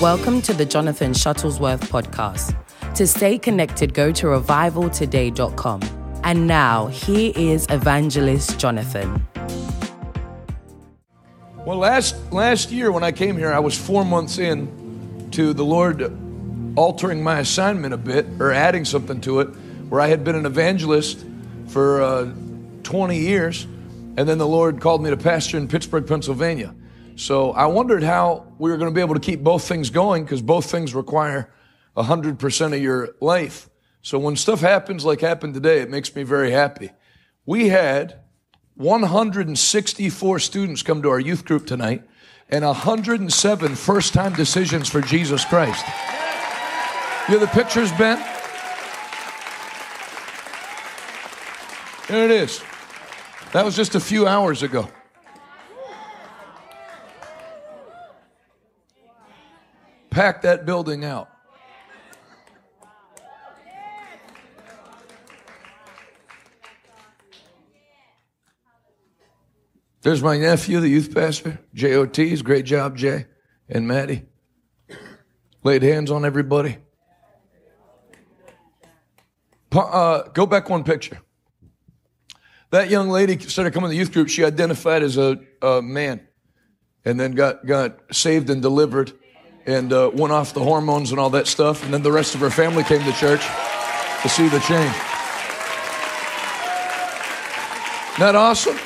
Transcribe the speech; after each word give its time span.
Welcome 0.00 0.42
to 0.42 0.52
the 0.52 0.64
Jonathan 0.64 1.10
Shuttlesworth 1.10 1.80
podcast. 1.88 2.54
To 2.94 3.04
stay 3.04 3.36
connected, 3.36 3.94
go 3.94 4.12
to 4.12 4.26
revivaltoday.com. 4.26 6.20
And 6.22 6.46
now, 6.46 6.86
here 6.86 7.32
is 7.34 7.66
Evangelist 7.68 8.60
Jonathan. 8.60 9.26
Well, 11.66 11.78
last 11.78 12.14
last 12.32 12.70
year 12.70 12.92
when 12.92 13.02
I 13.02 13.10
came 13.10 13.36
here, 13.36 13.52
I 13.52 13.58
was 13.58 13.76
four 13.76 14.04
months 14.04 14.38
in 14.38 15.30
to 15.32 15.52
the 15.52 15.64
Lord 15.64 16.00
altering 16.78 17.20
my 17.20 17.40
assignment 17.40 17.92
a 17.92 17.98
bit 17.98 18.24
or 18.38 18.52
adding 18.52 18.84
something 18.84 19.20
to 19.22 19.40
it, 19.40 19.46
where 19.88 20.00
I 20.00 20.06
had 20.06 20.22
been 20.22 20.36
an 20.36 20.46
evangelist 20.46 21.26
for 21.66 22.02
uh, 22.02 22.32
20 22.84 23.18
years, 23.18 23.64
and 24.16 24.28
then 24.28 24.38
the 24.38 24.46
Lord 24.46 24.80
called 24.80 25.02
me 25.02 25.10
to 25.10 25.16
pastor 25.16 25.56
in 25.56 25.66
Pittsburgh, 25.66 26.06
Pennsylvania. 26.06 26.72
So 27.18 27.50
I 27.50 27.66
wondered 27.66 28.04
how 28.04 28.46
we 28.60 28.70
were 28.70 28.76
going 28.76 28.92
to 28.92 28.94
be 28.94 29.00
able 29.00 29.14
to 29.14 29.20
keep 29.20 29.42
both 29.42 29.66
things 29.66 29.90
going 29.90 30.22
because 30.22 30.40
both 30.40 30.70
things 30.70 30.94
require 30.94 31.52
100% 31.96 32.66
of 32.72 32.80
your 32.80 33.08
life. 33.20 33.68
So 34.02 34.20
when 34.20 34.36
stuff 34.36 34.60
happens 34.60 35.04
like 35.04 35.20
happened 35.20 35.54
today, 35.54 35.80
it 35.80 35.90
makes 35.90 36.14
me 36.14 36.22
very 36.22 36.52
happy. 36.52 36.90
We 37.44 37.70
had 37.70 38.20
164 38.76 40.38
students 40.38 40.84
come 40.84 41.02
to 41.02 41.10
our 41.10 41.18
youth 41.18 41.44
group 41.44 41.66
tonight 41.66 42.04
and 42.50 42.64
107 42.64 43.74
first 43.74 44.14
time 44.14 44.32
decisions 44.34 44.88
for 44.88 45.00
Jesus 45.00 45.44
Christ. 45.44 45.84
You 47.28 47.36
have 47.36 47.40
the 47.40 47.48
pictures, 47.48 47.90
Ben? 47.98 48.18
There 52.06 52.24
it 52.24 52.30
is. 52.30 52.62
That 53.52 53.64
was 53.64 53.74
just 53.74 53.96
a 53.96 54.00
few 54.00 54.28
hours 54.28 54.62
ago. 54.62 54.88
Pack 60.18 60.42
that 60.42 60.66
building 60.66 61.04
out. 61.04 61.28
There's 70.02 70.20
my 70.20 70.36
nephew, 70.36 70.80
the 70.80 70.88
youth 70.88 71.14
pastor, 71.14 71.60
JOT's. 71.72 72.42
Great 72.42 72.64
job, 72.64 72.96
Jay 72.96 73.26
and 73.68 73.86
Maddie. 73.86 74.24
Laid 75.62 75.84
hands 75.84 76.10
on 76.10 76.24
everybody. 76.24 76.78
Uh, 79.70 80.22
go 80.34 80.46
back 80.46 80.68
one 80.68 80.82
picture. 80.82 81.20
That 82.70 82.90
young 82.90 83.08
lady 83.08 83.38
started 83.38 83.72
coming 83.72 83.88
to 83.88 83.92
the 83.92 83.98
youth 83.98 84.12
group. 84.12 84.28
She 84.28 84.44
identified 84.44 85.04
as 85.04 85.16
a, 85.16 85.38
a 85.62 85.80
man 85.80 86.26
and 87.04 87.20
then 87.20 87.36
got, 87.36 87.64
got 87.64 88.00
saved 88.12 88.50
and 88.50 88.60
delivered 88.60 89.12
and 89.68 89.92
uh, 89.92 90.10
went 90.14 90.32
off 90.32 90.54
the 90.54 90.64
hormones 90.64 91.10
and 91.10 91.20
all 91.20 91.28
that 91.28 91.46
stuff. 91.46 91.84
And 91.84 91.92
then 91.92 92.02
the 92.02 92.10
rest 92.10 92.34
of 92.34 92.40
her 92.40 92.48
family 92.48 92.82
came 92.84 93.04
to 93.04 93.12
church 93.12 93.46
to 94.22 94.28
see 94.28 94.48
the 94.48 94.60
change. 94.60 94.94
Isn't 98.12 98.20
that 98.20 98.34
awesome? 98.34 98.78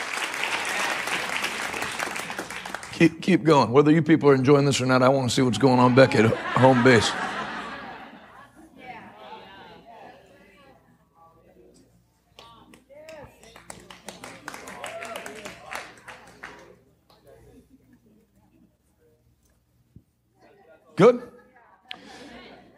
Keep, 2.99 3.23
keep 3.23 3.45
going. 3.45 3.71
Whether 3.71 3.93
you 3.93 4.03
people 4.03 4.29
are 4.29 4.35
enjoying 4.35 4.65
this 4.65 4.81
or 4.81 4.87
not, 4.87 5.03
I 5.03 5.09
want 5.09 5.29
to 5.29 5.35
see 5.35 5.43
what's 5.43 5.57
going 5.57 5.79
on 5.79 5.95
back 5.95 6.17
at 6.17 6.27
home 6.35 6.83
base. 6.83 7.13
Good? 21.03 21.21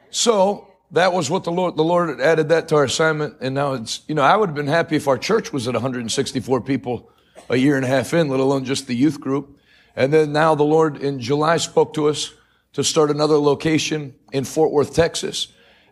So 0.08 0.72
that 0.92 1.12
was 1.12 1.28
what 1.28 1.44
the 1.44 1.52
Lord, 1.52 1.76
the 1.76 1.84
Lord 1.84 2.22
added 2.22 2.48
that 2.48 2.68
to 2.68 2.76
our 2.76 2.84
assignment. 2.84 3.36
And 3.42 3.54
now 3.54 3.74
it's, 3.74 4.00
you 4.08 4.14
know, 4.14 4.22
I 4.22 4.34
would 4.34 4.48
have 4.48 4.56
been 4.56 4.66
happy 4.66 4.96
if 4.96 5.06
our 5.08 5.18
church 5.18 5.52
was 5.52 5.68
at 5.68 5.74
164 5.74 6.62
people 6.62 7.10
a 7.50 7.56
year 7.56 7.76
and 7.76 7.84
a 7.84 7.88
half 7.88 8.14
in, 8.14 8.28
let 8.28 8.40
alone 8.40 8.64
just 8.64 8.86
the 8.86 8.94
youth 8.94 9.20
group. 9.20 9.58
And 9.94 10.10
then 10.10 10.32
now 10.32 10.54
the 10.54 10.62
Lord 10.62 10.96
in 10.96 11.20
July 11.20 11.58
spoke 11.58 11.92
to 11.96 12.08
us 12.08 12.32
to 12.72 12.82
start 12.82 13.10
another 13.10 13.36
location 13.36 14.14
in 14.32 14.44
Fort 14.44 14.72
Worth, 14.72 14.94
Texas. 14.94 15.48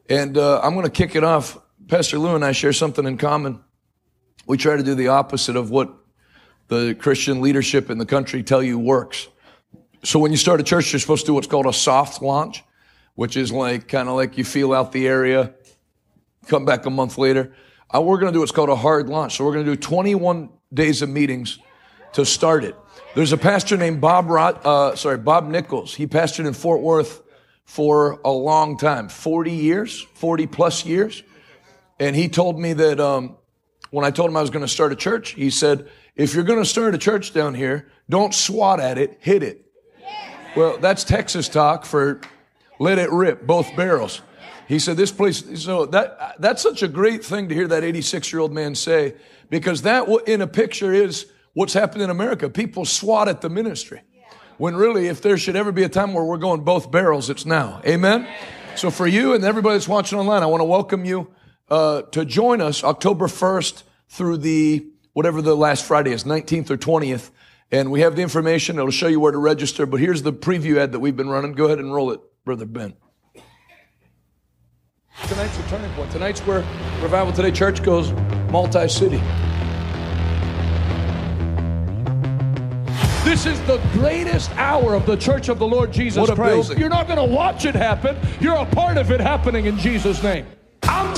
And 0.09 0.39
uh, 0.39 0.63
I'm 0.63 0.73
going 0.73 0.87
to 0.87 0.91
kick 0.91 1.15
it 1.15 1.25
off. 1.25 1.59
Pastor 1.87 2.19
Lou 2.19 2.35
and 2.35 2.47
I 2.47 2.53
share 2.53 2.73
something 2.73 3.05
in 3.05 3.19
common. 3.19 3.61
We 4.47 4.57
try 4.57 4.77
to 4.77 4.83
do 4.83 4.95
the 4.95 5.09
opposite 5.09 5.57
of 5.57 5.71
what 5.71 5.95
the 6.69 6.95
Christian 6.95 7.43
leadership 7.43 7.91
in 7.91 7.99
the 7.99 8.07
country 8.07 8.43
tell 8.43 8.63
you 8.63 8.79
works. 8.79 9.29
So 10.05 10.19
when 10.19 10.33
you 10.33 10.37
start 10.37 10.61
a 10.61 10.65
church, 10.65 10.93
you're 10.93 10.99
supposed 10.99 11.27
to 11.27 11.27
do 11.29 11.35
what's 11.35 11.47
called 11.47 11.67
a 11.67 11.73
soft 11.73 12.23
launch, 12.23 12.65
which 13.15 13.37
is 13.37 13.53
like 13.53 13.87
kind 13.87 14.09
of 14.09 14.17
like 14.17 14.37
you 14.37 14.43
feel 14.43 14.73
out 14.73 14.91
the 14.91 15.07
area, 15.07 15.55
come 16.49 16.65
back 16.65 16.87
a 16.87 16.91
month 16.91 17.19
later. 17.19 17.55
Uh, 17.95 18.01
we're 18.01 18.19
going 18.19 18.33
to 18.33 18.37
do 18.37 18.41
what's 18.41 18.51
called 18.51 18.69
a 18.69 18.75
hard 18.75 19.09
launch. 19.09 19.37
So 19.37 19.45
we're 19.45 19.53
going 19.53 19.65
to 19.65 19.73
do 19.73 19.81
21 19.81 20.51
days 20.75 21.03
of 21.03 21.09
meetings 21.09 21.61
to 22.15 22.25
start 22.25 22.65
it. 22.65 22.75
There's 23.15 23.33
a 23.33 23.37
pastor 23.37 23.77
named 23.77 24.01
Bob 24.01 24.29
Rot, 24.29 24.67
uh, 24.67 24.97
sorry, 24.97 25.19
Bob 25.19 25.47
Nichols. 25.47 25.95
He 25.95 26.09
pastored 26.09 26.47
in 26.47 26.55
Fort 26.55 26.81
Worth 26.81 27.23
for 27.65 28.21
a 28.25 28.31
long 28.31 28.79
time, 28.79 29.09
40 29.09 29.53
years, 29.53 30.01
40 30.15 30.49
plus 30.49 30.85
years. 30.85 31.23
And 32.01 32.17
he 32.17 32.29
told 32.29 32.59
me 32.59 32.73
that 32.73 32.99
um, 32.99 33.37
when 33.91 34.05
I 34.05 34.11
told 34.11 34.31
him 34.31 34.37
I 34.37 34.41
was 34.41 34.51
going 34.51 34.65
to 34.65 34.69
start 34.69 34.91
a 34.91 34.97
church, 34.97 35.31
he 35.31 35.51
said, 35.51 35.89
if 36.17 36.35
you're 36.35 36.43
going 36.43 36.59
to 36.59 36.69
start 36.69 36.93
a 36.93 36.99
church 36.99 37.33
down 37.33 37.55
here, 37.55 37.89
don't 38.11 38.35
swat 38.35 38.81
at 38.81 38.99
it, 38.99 39.19
hit 39.21 39.45
it. 39.45 39.69
Well, 40.55 40.77
that's 40.77 41.03
Texas 41.03 41.49
talk 41.49 41.87
for 41.87 42.21
let 42.79 42.99
it 42.99 43.11
rip, 43.11 43.47
both 43.47 43.75
barrels. 43.75 44.21
He 44.69 44.79
said, 44.79 44.99
this 44.99 45.11
place, 45.11 45.45
so 45.63 45.87
that, 45.87 46.37
that's 46.39 46.63
such 46.63 46.83
a 46.83 46.89
great 46.89 47.25
thing 47.25 47.49
to 47.49 47.55
hear 47.55 47.67
that 47.69 47.85
86 47.85 48.33
year 48.33 48.41
old 48.41 48.53
man 48.53 48.75
say, 48.75 49.15
because 49.49 49.83
that 49.83 50.09
in 50.27 50.43
a 50.43 50.47
picture 50.47 50.93
is 50.93 51.27
what's 51.55 51.73
happened 51.73 52.03
in 52.03 52.11
America. 52.11 52.51
People 52.51 52.85
swat 52.85 53.29
at 53.29 53.41
the 53.41 53.49
ministry. 53.49 54.03
When 54.59 54.77
really, 54.77 55.09
if 55.09 55.23
there 55.23 55.39
should 55.39 55.57
ever 55.57 55.73
be 55.73 55.85
a 55.85 55.89
time 55.89 56.13
where 56.13 56.25
we're 56.25 56.37
going 56.37 56.65
both 56.65 56.91
barrels, 56.91 57.31
it's 57.31 57.47
now. 57.47 57.81
Amen? 57.87 58.29
So 58.77 58.91
for 58.91 59.07
you 59.07 59.35
and 59.35 59.45
everybody 59.45 59.77
that's 59.77 59.89
watching 59.89 60.19
online, 60.19 60.43
I 60.43 60.47
want 60.47 60.61
to 60.61 60.67
welcome 60.67 61.07
you 61.07 61.33
uh, 61.71 62.03
to 62.03 62.27
join 62.27 62.61
us 62.61 62.85
October 62.85 63.27
1st 63.27 63.85
through 64.11 64.37
the, 64.39 64.87
whatever 65.15 65.41
the 65.41 65.57
last 65.57 65.87
Friday 65.87 66.13
is, 66.13 66.25
19th 66.25 66.71
or 66.71 66.77
20th. 66.77 67.31
And 67.73 67.91
we 67.91 68.01
have 68.03 68.15
the 68.15 68.23
information. 68.23 68.77
It'll 68.77 68.91
show 68.91 69.09
you 69.09 69.19
where 69.19 69.33
to 69.33 69.39
register. 69.39 69.87
But 69.87 69.99
here's 69.99 70.23
the 70.23 70.33
preview 70.33 70.77
ad 70.77 70.93
that 70.93 71.01
we've 71.01 71.17
been 71.17 71.31
running. 71.31 71.53
Go 71.53 71.65
ahead 71.65 71.79
and 71.79 71.93
roll 71.93 72.11
it, 72.11 72.21
Brother 72.45 72.67
Ben. 72.67 72.95
Tonight's 75.27 75.59
a 75.59 75.63
turning 75.69 75.91
point. 75.93 76.11
Tonight's 76.11 76.41
where 76.41 76.59
Revival 77.01 77.33
Today 77.33 77.51
Church 77.51 77.83
goes 77.83 78.13
multi 78.51 78.87
city. 78.89 79.23
This 83.25 83.47
is 83.47 83.59
the 83.63 83.81
greatest 83.93 84.51
hour 84.57 84.95
of 84.95 85.07
the 85.07 85.17
Church 85.17 85.49
of 85.49 85.59
the 85.59 85.67
Lord 85.67 85.93
Jesus 85.93 86.29
Christ. 86.31 86.77
You're 86.77 86.91
not 86.91 87.07
going 87.07 87.19
to 87.19 87.35
watch 87.35 87.65
it 87.65 87.75
happen. 87.75 88.19
You're 88.41 88.57
a 88.57 88.67
part 88.67 88.99
of 88.99 89.11
it 89.11 89.21
happening 89.21 89.65
in 89.65 89.79
Jesus' 89.79 90.23
name. 90.23 90.45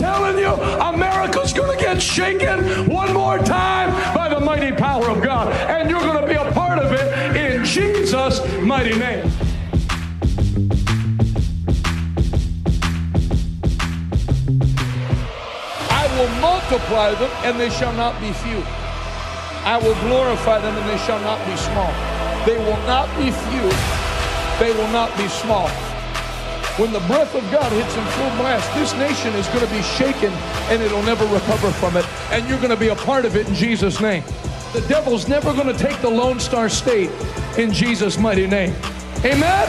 Telling 0.05 0.37
you, 0.37 0.53
America's 0.93 1.55
going 1.55 1.75
to 1.75 1.83
get 1.83 2.03
shaken 2.03 2.91
one 2.91 3.15
more 3.15 3.39
time 3.39 3.91
by 4.15 4.29
the 4.29 4.39
mighty 4.39 4.71
power 4.71 5.09
of 5.09 5.23
God. 5.23 5.51
And 5.51 5.89
you're 5.89 6.03
going 6.03 6.21
to 6.21 6.27
be 6.27 6.35
a 6.35 6.53
part 6.53 6.79
of 6.79 6.93
it 6.93 7.35
in 7.35 7.65
Jesus' 7.65 8.39
mighty 8.61 8.99
name. 8.99 9.25
I 15.89 16.05
will 16.19 16.29
multiply 16.43 17.15
them 17.15 17.31
and 17.45 17.59
they 17.59 17.71
shall 17.71 17.95
not 17.95 18.21
be 18.21 18.31
few. 18.31 18.63
I 19.65 19.81
will 19.83 19.99
glorify 20.07 20.61
them 20.61 20.77
and 20.77 20.87
they 20.91 20.99
shall 21.07 21.21
not 21.21 21.39
be 21.47 21.57
small. 21.57 21.93
They 22.45 22.59
will 22.59 22.83
not 22.87 23.09
be 23.17 23.31
few. 23.31 23.71
They 24.61 24.77
will 24.77 24.93
not 24.93 25.17
be 25.17 25.29
small. 25.29 25.94
When 26.77 26.93
the 26.93 26.99
breath 27.01 27.33
of 27.37 27.49
God 27.53 27.71
hits 27.71 27.97
in 27.97 28.05
full 28.05 28.31
blast, 28.31 28.75
this 28.75 28.93
nation 28.95 29.33
is 29.35 29.47
going 29.47 29.65
to 29.65 29.73
be 29.73 29.81
shaken 29.81 30.33
and 30.73 30.83
it'll 30.83 31.05
never 31.05 31.25
recover 31.27 31.71
from 31.71 31.97
it. 31.97 32.05
And 32.33 32.49
you're 32.49 32.59
going 32.59 32.71
to 32.71 32.77
be 32.77 32.89
a 32.89 32.97
part 32.97 33.25
of 33.25 33.37
it 33.37 33.47
in 33.47 33.55
Jesus' 33.55 34.01
name. 34.01 34.25
The 34.73 34.81
devil's 34.89 35.29
never 35.29 35.53
going 35.53 35.69
to 35.69 35.79
take 35.79 35.97
the 36.01 36.11
Lone 36.11 36.41
Star 36.41 36.69
State 36.69 37.11
in 37.57 37.73
Jesus' 37.73 38.19
mighty 38.19 38.49
name. 38.49 38.75
Amen? 39.25 39.69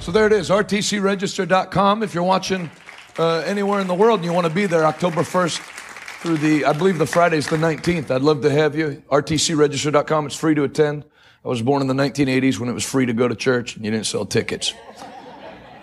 So 0.00 0.12
there 0.12 0.26
it 0.26 0.32
is, 0.34 0.50
rtcregister.com. 0.50 2.02
If 2.02 2.12
you're 2.12 2.22
watching 2.22 2.70
uh, 3.18 3.38
anywhere 3.46 3.80
in 3.80 3.86
the 3.86 3.94
world 3.94 4.18
and 4.18 4.26
you 4.26 4.34
want 4.34 4.46
to 4.46 4.52
be 4.52 4.66
there 4.66 4.84
October 4.84 5.22
1st, 5.22 5.79
through 6.20 6.36
the, 6.36 6.66
I 6.66 6.74
believe 6.74 6.98
the 6.98 7.06
Friday's 7.06 7.48
the 7.48 7.56
19th. 7.56 8.10
I'd 8.10 8.20
love 8.20 8.42
to 8.42 8.50
have 8.50 8.76
you. 8.76 9.02
RTCregister.com. 9.10 10.26
It's 10.26 10.36
free 10.36 10.54
to 10.54 10.64
attend. 10.64 11.06
I 11.42 11.48
was 11.48 11.62
born 11.62 11.80
in 11.80 11.88
the 11.88 11.94
1980s 11.94 12.58
when 12.58 12.68
it 12.68 12.74
was 12.74 12.84
free 12.84 13.06
to 13.06 13.14
go 13.14 13.26
to 13.26 13.34
church 13.34 13.76
and 13.76 13.86
you 13.86 13.90
didn't 13.90 14.04
sell 14.04 14.26
tickets. 14.26 14.74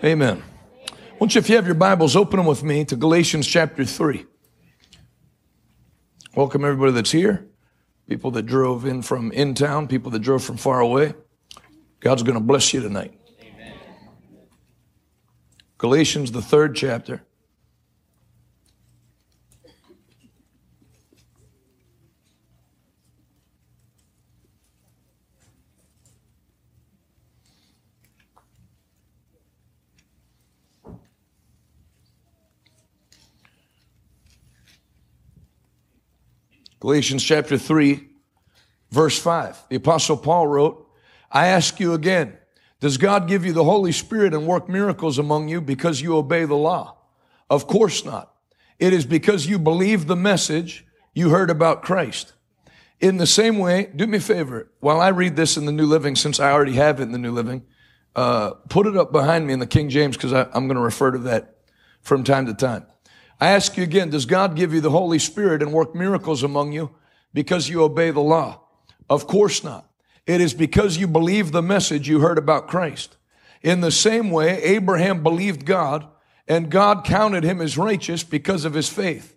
Amen. 0.04 0.44
Won't 1.18 1.34
you, 1.34 1.40
if 1.40 1.48
you 1.48 1.56
have 1.56 1.66
your 1.66 1.74
Bibles, 1.74 2.14
open 2.14 2.36
them 2.36 2.46
with 2.46 2.62
me 2.62 2.84
to 2.84 2.94
Galatians 2.94 3.48
chapter 3.48 3.84
3. 3.84 4.26
Welcome 6.36 6.64
everybody 6.64 6.92
that's 6.92 7.10
here. 7.10 7.48
people 8.08 8.30
that 8.30 8.46
drove 8.46 8.84
in 8.84 9.02
from 9.02 9.32
in 9.32 9.54
town, 9.54 9.88
people 9.88 10.12
that 10.12 10.20
drove 10.20 10.44
from 10.44 10.56
far 10.56 10.78
away. 10.78 11.14
God's 11.98 12.22
going 12.22 12.38
to 12.38 12.44
bless 12.44 12.72
you 12.72 12.80
tonight. 12.80 13.12
Galatians, 15.78 16.30
the 16.30 16.42
third 16.42 16.76
chapter. 16.76 17.24
Galatians 36.80 37.24
chapter 37.24 37.58
3, 37.58 38.08
verse 38.90 39.18
5. 39.18 39.64
The 39.68 39.76
apostle 39.76 40.16
Paul 40.16 40.46
wrote, 40.46 40.88
I 41.30 41.48
ask 41.48 41.80
you 41.80 41.92
again, 41.92 42.36
does 42.80 42.96
God 42.96 43.26
give 43.26 43.44
you 43.44 43.52
the 43.52 43.64
Holy 43.64 43.90
Spirit 43.90 44.32
and 44.32 44.46
work 44.46 44.68
miracles 44.68 45.18
among 45.18 45.48
you 45.48 45.60
because 45.60 46.00
you 46.00 46.16
obey 46.16 46.44
the 46.44 46.54
law? 46.54 46.96
Of 47.50 47.66
course 47.66 48.04
not. 48.04 48.32
It 48.78 48.92
is 48.92 49.04
because 49.04 49.46
you 49.46 49.58
believe 49.58 50.06
the 50.06 50.16
message 50.16 50.86
you 51.12 51.30
heard 51.30 51.50
about 51.50 51.82
Christ. 51.82 52.34
In 53.00 53.16
the 53.16 53.26
same 53.26 53.58
way, 53.58 53.90
do 53.94 54.06
me 54.06 54.18
a 54.18 54.20
favor, 54.20 54.70
while 54.80 55.00
I 55.00 55.08
read 55.08 55.34
this 55.34 55.56
in 55.56 55.66
the 55.66 55.72
New 55.72 55.86
Living, 55.86 56.14
since 56.14 56.38
I 56.38 56.52
already 56.52 56.74
have 56.74 57.00
it 57.00 57.04
in 57.04 57.12
the 57.12 57.18
New 57.18 57.32
Living, 57.32 57.64
uh, 58.14 58.50
put 58.68 58.86
it 58.86 58.96
up 58.96 59.10
behind 59.10 59.46
me 59.46 59.52
in 59.52 59.58
the 59.58 59.66
King 59.66 59.88
James 59.88 60.16
because 60.16 60.32
I'm 60.32 60.66
going 60.66 60.76
to 60.76 60.80
refer 60.80 61.10
to 61.12 61.18
that 61.18 61.56
from 62.02 62.24
time 62.24 62.46
to 62.46 62.54
time. 62.54 62.86
I 63.40 63.48
ask 63.48 63.76
you 63.76 63.82
again, 63.84 64.10
does 64.10 64.26
God 64.26 64.56
give 64.56 64.74
you 64.74 64.80
the 64.80 64.90
Holy 64.90 65.18
Spirit 65.18 65.62
and 65.62 65.72
work 65.72 65.94
miracles 65.94 66.42
among 66.42 66.72
you 66.72 66.90
because 67.32 67.68
you 67.68 67.82
obey 67.82 68.10
the 68.10 68.20
law? 68.20 68.62
Of 69.08 69.26
course 69.26 69.62
not. 69.62 69.88
It 70.26 70.40
is 70.40 70.54
because 70.54 70.98
you 70.98 71.06
believe 71.06 71.52
the 71.52 71.62
message 71.62 72.08
you 72.08 72.20
heard 72.20 72.38
about 72.38 72.68
Christ. 72.68 73.16
In 73.62 73.80
the 73.80 73.90
same 73.90 74.30
way, 74.30 74.62
Abraham 74.62 75.22
believed 75.22 75.64
God 75.64 76.06
and 76.46 76.70
God 76.70 77.04
counted 77.04 77.44
him 77.44 77.60
as 77.60 77.78
righteous 77.78 78.24
because 78.24 78.64
of 78.64 78.74
his 78.74 78.88
faith. 78.88 79.36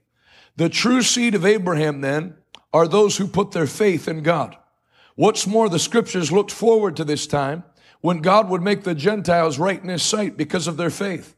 The 0.55 0.69
true 0.69 1.01
seed 1.01 1.35
of 1.35 1.45
Abraham 1.45 2.01
then 2.01 2.35
are 2.73 2.87
those 2.87 3.17
who 3.17 3.27
put 3.27 3.51
their 3.51 3.67
faith 3.67 4.07
in 4.07 4.23
God. 4.23 4.57
What's 5.15 5.45
more, 5.45 5.69
the 5.69 5.79
scriptures 5.79 6.31
looked 6.31 6.51
forward 6.51 6.95
to 6.97 7.03
this 7.03 7.27
time 7.27 7.63
when 8.01 8.21
God 8.21 8.49
would 8.49 8.61
make 8.61 8.83
the 8.83 8.95
Gentiles 8.95 9.59
right 9.59 9.81
in 9.81 9.89
his 9.89 10.03
sight 10.03 10.37
because 10.37 10.67
of 10.67 10.77
their 10.77 10.89
faith. 10.89 11.35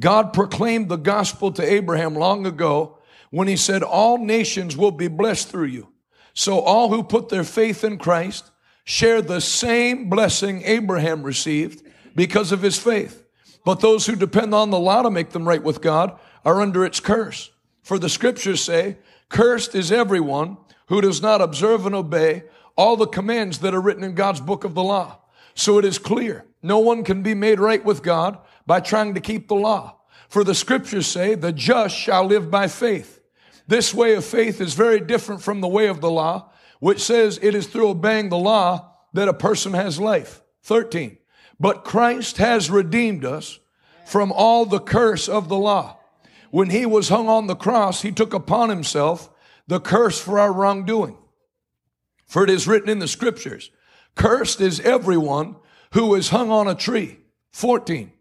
God 0.00 0.32
proclaimed 0.32 0.88
the 0.88 0.96
gospel 0.96 1.52
to 1.52 1.62
Abraham 1.62 2.14
long 2.14 2.46
ago 2.46 2.98
when 3.30 3.48
he 3.48 3.56
said, 3.56 3.82
all 3.82 4.18
nations 4.18 4.76
will 4.76 4.90
be 4.90 5.08
blessed 5.08 5.48
through 5.48 5.66
you. 5.66 5.88
So 6.34 6.60
all 6.60 6.90
who 6.90 7.02
put 7.02 7.28
their 7.28 7.44
faith 7.44 7.84
in 7.84 7.98
Christ 7.98 8.50
share 8.84 9.22
the 9.22 9.40
same 9.40 10.10
blessing 10.10 10.62
Abraham 10.64 11.22
received 11.22 11.82
because 12.14 12.52
of 12.52 12.62
his 12.62 12.78
faith. 12.78 13.24
But 13.64 13.80
those 13.80 14.06
who 14.06 14.16
depend 14.16 14.54
on 14.54 14.70
the 14.70 14.78
law 14.78 15.02
to 15.02 15.10
make 15.10 15.30
them 15.30 15.48
right 15.48 15.62
with 15.62 15.80
God 15.80 16.18
are 16.44 16.60
under 16.60 16.84
its 16.84 17.00
curse. 17.00 17.50
For 17.82 17.98
the 17.98 18.08
scriptures 18.08 18.62
say, 18.62 18.98
cursed 19.28 19.74
is 19.74 19.90
everyone 19.90 20.58
who 20.86 21.00
does 21.00 21.22
not 21.22 21.40
observe 21.40 21.86
and 21.86 21.94
obey 21.94 22.44
all 22.76 22.96
the 22.96 23.06
commands 23.06 23.58
that 23.60 23.74
are 23.74 23.80
written 23.80 24.04
in 24.04 24.14
God's 24.14 24.40
book 24.40 24.64
of 24.64 24.74
the 24.74 24.82
law. 24.82 25.18
So 25.54 25.78
it 25.78 25.84
is 25.84 25.98
clear. 25.98 26.44
No 26.62 26.78
one 26.78 27.04
can 27.04 27.22
be 27.22 27.34
made 27.34 27.60
right 27.60 27.84
with 27.84 28.02
God 28.02 28.38
by 28.66 28.80
trying 28.80 29.14
to 29.14 29.20
keep 29.20 29.48
the 29.48 29.54
law. 29.54 30.00
For 30.28 30.44
the 30.44 30.54
scriptures 30.54 31.06
say, 31.06 31.34
the 31.34 31.52
just 31.52 31.96
shall 31.96 32.24
live 32.24 32.50
by 32.50 32.68
faith. 32.68 33.20
This 33.66 33.94
way 33.94 34.14
of 34.14 34.24
faith 34.24 34.60
is 34.60 34.74
very 34.74 35.00
different 35.00 35.42
from 35.42 35.60
the 35.60 35.68
way 35.68 35.86
of 35.86 36.00
the 36.00 36.10
law, 36.10 36.50
which 36.80 37.00
says 37.00 37.38
it 37.42 37.54
is 37.54 37.66
through 37.66 37.88
obeying 37.88 38.28
the 38.28 38.38
law 38.38 38.92
that 39.12 39.28
a 39.28 39.34
person 39.34 39.72
has 39.72 40.00
life. 40.00 40.42
13. 40.62 41.18
But 41.58 41.84
Christ 41.84 42.38
has 42.38 42.70
redeemed 42.70 43.24
us 43.24 43.58
from 44.06 44.32
all 44.32 44.66
the 44.66 44.80
curse 44.80 45.28
of 45.28 45.48
the 45.48 45.56
law. 45.56 45.98
When 46.50 46.70
he 46.70 46.86
was 46.86 47.08
hung 47.08 47.28
on 47.28 47.46
the 47.46 47.56
cross, 47.56 48.02
he 48.02 48.12
took 48.12 48.34
upon 48.34 48.68
himself 48.68 49.30
the 49.66 49.80
curse 49.80 50.20
for 50.20 50.38
our 50.38 50.52
wrongdoing. 50.52 51.16
For 52.26 52.44
it 52.44 52.50
is 52.50 52.68
written 52.68 52.90
in 52.90 52.98
the 52.98 53.08
scriptures, 53.08 53.70
cursed 54.14 54.60
is 54.60 54.80
everyone 54.80 55.56
who 55.92 56.14
is 56.14 56.30
hung 56.30 56.50
on 56.50 56.68
a 56.68 56.74
tree. 56.74 57.20
14. 57.52 58.12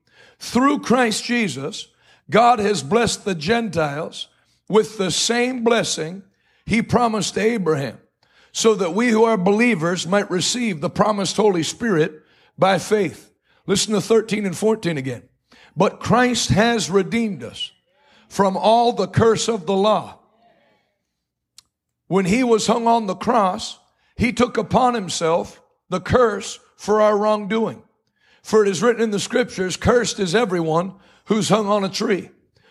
Through 0.44 0.80
Christ 0.80 1.24
Jesus, 1.24 1.88
God 2.30 2.60
has 2.60 2.84
blessed 2.84 3.24
the 3.24 3.34
Gentiles 3.34 4.28
with 4.68 4.98
the 4.98 5.10
same 5.10 5.64
blessing 5.64 6.22
he 6.66 6.82
promised 6.82 7.38
Abraham, 7.38 7.98
so 8.52 8.76
that 8.76 8.94
we 8.94 9.08
who 9.08 9.24
are 9.24 9.38
believers 9.38 10.06
might 10.06 10.30
receive 10.30 10.82
the 10.82 10.90
promised 10.90 11.38
Holy 11.38 11.64
Spirit 11.64 12.24
by 12.58 12.78
faith. 12.78 13.32
Listen 13.68 13.94
to 13.94 14.02
13 14.02 14.46
and 14.46 14.56
14 14.56 14.98
again. 14.98 15.24
But 15.78 16.02
Christ 16.02 16.50
has 16.50 16.90
redeemed 16.90 17.42
us 17.42 17.72
from 18.28 18.58
all 18.58 18.92
the 18.92 19.08
curse 19.08 19.48
of 19.48 19.66
the 19.66 19.78
law. 19.78 20.20
When 22.08 22.26
he 22.26 22.44
was 22.44 22.68
hung 22.68 22.86
on 22.86 23.08
the 23.08 23.16
cross, 23.16 23.80
he 24.18 24.34
took 24.34 24.58
upon 24.58 24.94
himself 24.94 25.62
the 25.88 26.02
curse 26.02 26.60
for 26.76 27.00
our 27.00 27.18
wrongdoing. 27.18 27.82
For 28.44 28.64
it 28.64 28.70
is 28.70 28.84
written 28.84 29.02
in 29.02 29.12
the 29.12 29.20
scriptures, 29.20 29.78
cursed 29.78 30.20
is 30.20 30.36
everyone 30.36 30.94
who's 31.26 31.50
hung 31.50 31.68
on 31.68 31.84
a 31.84 31.90
tree. 31.90 32.30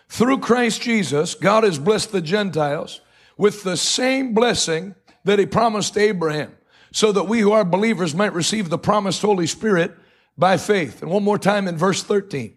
Through 0.09 0.41
Christ 0.41 0.83
Jesus, 0.83 1.35
God 1.35 1.65
has 1.65 1.79
blessed 1.79 2.13
the 2.13 2.21
Gentiles 2.21 3.01
with 3.39 3.63
the 3.63 3.79
same 3.79 4.35
blessing 4.35 4.95
that 5.25 5.39
he 5.39 5.47
promised 5.47 5.97
Abraham, 5.97 6.55
so 6.93 7.11
that 7.13 7.25
we 7.25 7.41
who 7.41 7.53
are 7.53 7.65
believers 7.65 8.15
might 8.15 8.35
receive 8.35 8.69
the 8.69 8.79
promised 8.79 9.23
Holy 9.23 9.47
Spirit 9.47 9.93
by 10.37 10.59
faith. 10.59 11.01
And 11.01 11.11
one 11.11 11.25
more 11.25 11.39
time 11.39 11.67
in 11.67 11.79
verse 11.79 12.03
13. 12.03 12.55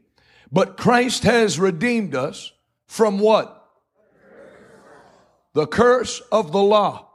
But 0.52 0.76
Christ 0.76 1.24
has 1.24 1.58
redeemed 1.58 2.14
us 2.14 2.52
from 2.88 3.20
what? 3.20 3.66
The 5.54 5.68
curse 5.68 6.22
of 6.34 6.52
the 6.52 6.62
law. 6.62 7.10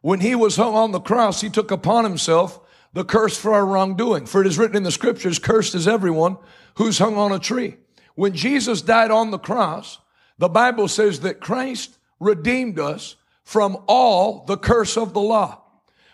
When 0.00 0.20
he 0.20 0.34
was 0.34 0.56
hung 0.56 0.74
on 0.74 0.92
the 0.92 1.00
cross, 1.00 1.42
he 1.42 1.50
took 1.50 1.70
upon 1.70 2.04
himself 2.04 2.58
the 2.92 3.04
curse 3.04 3.38
for 3.38 3.54
our 3.54 3.64
wrongdoing. 3.64 4.26
For 4.26 4.40
it 4.40 4.46
is 4.46 4.58
written 4.58 4.76
in 4.76 4.82
the 4.82 4.90
scriptures, 4.90 5.38
cursed 5.38 5.74
is 5.74 5.88
everyone 5.88 6.36
who's 6.74 6.98
hung 6.98 7.16
on 7.16 7.32
a 7.32 7.38
tree. 7.38 7.76
When 8.14 8.34
Jesus 8.34 8.82
died 8.82 9.10
on 9.10 9.30
the 9.30 9.38
cross, 9.38 9.98
the 10.38 10.48
Bible 10.48 10.88
says 10.88 11.20
that 11.20 11.40
Christ 11.40 11.98
redeemed 12.20 12.78
us 12.78 13.16
from 13.44 13.82
all 13.88 14.44
the 14.44 14.56
curse 14.56 14.96
of 14.96 15.14
the 15.14 15.20
law. 15.20 15.62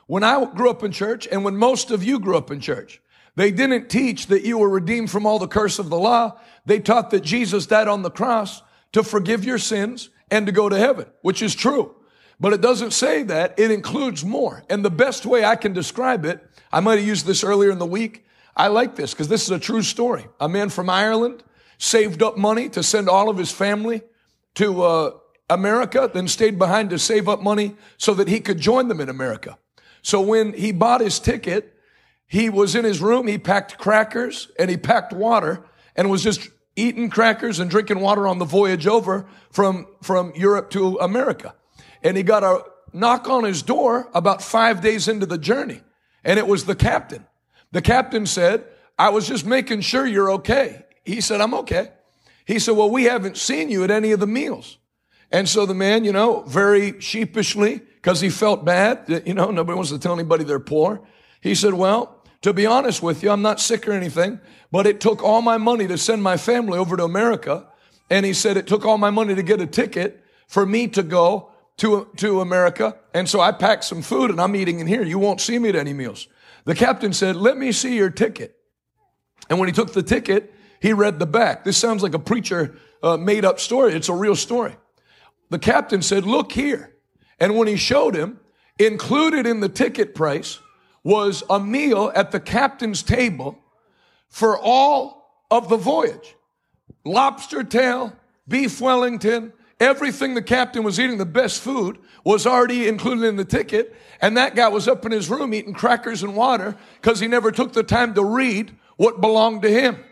When 0.07 0.25
I 0.25 0.45
grew 0.45 0.71
up 0.71 0.83
in 0.83 0.93
church 0.93 1.29
and 1.31 1.45
when 1.45 1.57
most 1.57 1.91
of 1.91 2.03
you 2.03 2.19
grew 2.19 2.37
up 2.37 2.51
in 2.51 2.61
church, 2.61 3.01
they 3.37 3.51
didn't 3.51 3.89
teach 3.89 4.27
that 4.29 4.43
you 4.43 4.59
were 4.59 4.69
redeemed 4.69 5.11
from 5.11 5.27
all 5.27 5.39
the 5.39 5.47
curse 5.47 5.79
of 5.79 5.91
the 5.91 5.99
law. 5.99 6.41
They 6.67 6.81
taught 6.81 7.11
that 7.11 7.21
Jesus 7.21 7.67
died 7.67 7.87
on 7.87 8.03
the 8.03 8.11
cross 8.11 8.63
to 8.93 9.03
forgive 9.03 9.45
your 9.45 9.59
sins 9.59 10.11
and 10.31 10.47
to 10.47 10.53
go 10.53 10.69
to 10.69 10.79
heaven, 10.79 11.07
which 11.23 11.43
is 11.43 11.55
true. 11.55 11.95
But 12.41 12.53
it 12.53 12.61
doesn't 12.61 12.93
say 12.93 13.23
that. 13.25 13.59
It 13.59 13.71
includes 13.71 14.25
more. 14.25 14.65
And 14.71 14.85
the 14.85 14.91
best 14.91 15.27
way 15.27 15.45
I 15.45 15.57
can 15.57 15.73
describe 15.73 16.25
it 16.25 16.48
I 16.73 16.81
might 16.81 16.99
have 16.99 17.07
used 17.07 17.27
this 17.27 17.45
earlier 17.45 17.71
in 17.71 17.79
the 17.79 17.87
week. 17.87 18.27
I 18.57 18.69
like 18.69 18.97
this 18.97 19.13
because 19.13 19.29
this 19.29 19.45
is 19.45 19.51
a 19.51 19.59
true 19.59 19.83
story. 19.83 20.27
A 20.41 20.49
man 20.49 20.69
from 20.69 20.91
Ireland 20.91 21.43
saved 21.79 22.23
up 22.23 22.37
money 22.37 22.69
to 22.71 22.83
send 22.83 23.09
all 23.09 23.29
of 23.29 23.39
his 23.39 23.53
family 23.53 24.03
to 24.57 24.83
uh, 24.83 25.11
America, 25.49 26.11
then 26.13 26.29
stayed 26.29 26.59
behind 26.59 26.91
to 26.91 26.99
save 26.99 27.29
up 27.29 27.41
money 27.41 27.77
so 27.97 28.15
that 28.15 28.29
he 28.29 28.41
could 28.41 28.59
join 28.59 28.89
them 28.89 29.01
in 29.01 29.09
America. 29.09 29.59
So 30.03 30.21
when 30.21 30.53
he 30.53 30.73
bought 30.73 31.01
his 31.01 31.19
ticket, 31.21 31.75
he 32.27 32.51
was 32.51 32.75
in 32.75 32.85
his 32.85 33.01
room, 33.01 33.27
he 33.27 33.39
packed 33.39 33.79
crackers 33.79 34.51
and 34.59 34.69
he 34.69 34.77
packed 34.77 35.13
water 35.13 35.65
and 35.97 36.11
was 36.11 36.23
just 36.23 36.49
eating 36.77 37.11
crackers 37.11 37.59
and 37.59 37.71
drinking 37.71 38.01
water 38.01 38.27
on 38.27 38.39
the 38.39 38.45
voyage 38.45 38.87
over 38.87 39.27
from, 39.51 39.87
from 40.03 40.33
Europe 40.37 40.71
to 40.71 40.97
America. 40.99 41.55
And 42.03 42.17
he 42.17 42.23
got 42.23 42.45
a 42.45 42.65
knock 42.93 43.29
on 43.29 43.45
his 43.45 43.63
door 43.63 44.09
about 44.15 44.43
five 44.43 44.81
days 44.81 45.09
into 45.09 45.27
the 45.27 45.39
journey 45.39 45.81
and 46.25 46.39
it 46.39 46.47
was 46.47 46.65
the 46.65 46.75
captain. 46.75 47.27
The 47.73 47.83
captain 47.83 48.27
said, 48.27 48.65
I 48.99 49.11
was 49.11 49.29
just 49.29 49.47
making 49.47 49.83
sure 49.83 50.07
you're 50.07 50.31
okay. 50.33 50.85
He 51.05 51.21
said, 51.21 51.41
I'm 51.41 51.55
okay. 51.55 51.93
He 52.47 52.59
said, 52.59 52.77
well, 52.77 52.91
we 52.91 53.05
haven't 53.05 53.37
seen 53.37 53.71
you 53.71 53.85
at 53.85 53.91
any 53.91 54.13
of 54.13 54.21
the 54.21 54.27
meals. 54.27 54.79
And 55.31 55.49
so 55.49 55.67
the 55.67 55.75
man, 55.75 56.05
you 56.05 56.13
know, 56.13 56.43
very 56.43 57.01
sheepishly, 57.01 57.81
because 57.97 58.21
he 58.21 58.31
felt 58.31 58.65
bad, 58.65 59.07
that, 59.09 59.27
you 59.27 59.35
know, 59.35 59.51
nobody 59.51 59.77
wants 59.77 59.91
to 59.91 59.99
tell 59.99 60.15
anybody 60.15 60.45
they're 60.45 60.59
poor. 60.59 61.07
He 61.41 61.55
said, 61.55 61.75
well, 61.75 62.25
to 62.43 62.53
be 62.53 62.65
honest 62.67 63.03
with 63.03 63.23
you, 63.23 63.31
I'm 63.31 63.43
not 63.43 63.61
sick 63.61 63.87
or 63.87 63.93
anything, 63.93 64.41
but 64.73 64.87
it 64.87 65.01
took 65.01 65.23
all 65.23 65.43
my 65.43 65.59
money 65.59 65.87
to 65.89 65.99
send 65.99 66.23
my 66.23 66.37
family 66.37 66.79
over 66.79 66.97
to 66.97 67.05
America. 67.05 67.67
And 68.09 68.25
he 68.25 68.33
said, 68.33 68.57
it 68.57 68.67
took 68.67 68.87
all 68.87 68.97
my 68.97 69.11
money 69.11 69.35
to 69.35 69.43
get 69.43 69.61
a 69.61 69.67
ticket 69.67 70.25
for 70.47 70.65
me 70.65 70.89
to 70.89 71.03
go 71.03 71.51
to, 71.79 72.09
to 72.17 72.41
America. 72.41 72.97
And 73.19 73.29
so 73.29 73.41
I 73.41 73.51
packed 73.51 73.83
some 73.83 74.01
food 74.01 74.31
and 74.31 74.41
I'm 74.41 74.55
eating 74.55 74.79
in 74.79 74.87
here. 74.87 75.03
You 75.03 75.19
won't 75.19 75.41
see 75.41 75.59
me 75.59 75.71
at 75.71 75.75
any 75.75 75.93
meals. 75.93 76.29
The 76.67 76.75
captain 76.77 77.13
said, 77.13 77.35
let 77.35 77.59
me 77.59 77.73
see 77.73 77.97
your 77.97 78.11
ticket. 78.11 78.55
And 79.51 79.59
when 79.59 79.67
he 79.69 79.73
took 79.73 79.93
the 79.93 80.05
ticket, 80.05 80.55
he 80.79 80.93
read 80.93 81.19
the 81.19 81.27
back. 81.27 81.65
This 81.65 81.77
sounds 81.77 82.01
like 82.01 82.15
a 82.15 82.21
preacher 82.21 82.79
uh, 83.03 83.17
made 83.17 83.45
up 83.45 83.59
story. 83.59 83.95
It's 83.95 84.09
a 84.09 84.15
real 84.15 84.37
story. 84.37 84.77
The 85.51 85.59
captain 85.59 86.01
said, 86.01 86.27
look 86.27 86.53
here. 86.53 86.95
And 87.41 87.59
when 87.59 87.67
he 87.67 87.75
showed 87.75 88.15
him, 88.15 88.39
included 88.79 89.49
in 89.49 89.59
the 89.59 89.69
ticket 89.69 90.15
price 90.15 90.61
was 91.03 91.43
a 91.51 91.59
meal 91.59 92.13
at 92.15 92.31
the 92.31 92.39
captain's 92.39 93.03
table 93.03 93.59
for 94.29 94.57
all 94.57 95.45
of 95.51 95.69
the 95.69 95.77
voyage. 95.77 96.37
Lobster 97.05 97.65
tail, 97.65 98.13
beef 98.47 98.81
Wellington, 98.81 99.53
everything 99.81 100.35
the 100.35 100.43
captain 100.43 100.83
was 100.83 100.99
eating, 100.99 101.19
the 101.19 101.27
best 101.27 101.61
food, 101.61 101.99
was 102.25 102.47
already 102.47 102.89
included 102.89 103.25
in 103.25 103.37
the 103.37 103.45
ticket. 103.45 103.95
And 104.21 104.37
that 104.37 104.55
guy 104.55 104.69
was 104.69 104.89
up 104.89 105.07
in 105.07 105.13
his 105.13 105.31
room 105.31 105.55
eating 105.55 105.75
crackers 105.75 106.23
and 106.23 106.35
water 106.35 106.77
because 107.01 107.21
he 107.21 107.29
never 107.29 107.53
took 107.53 107.73
the 107.73 107.83
time 107.83 108.15
to 108.15 108.25
read 108.25 108.77
what 108.97 109.21
belonged 109.21 109.63
to 109.63 109.71
him. 109.71 110.05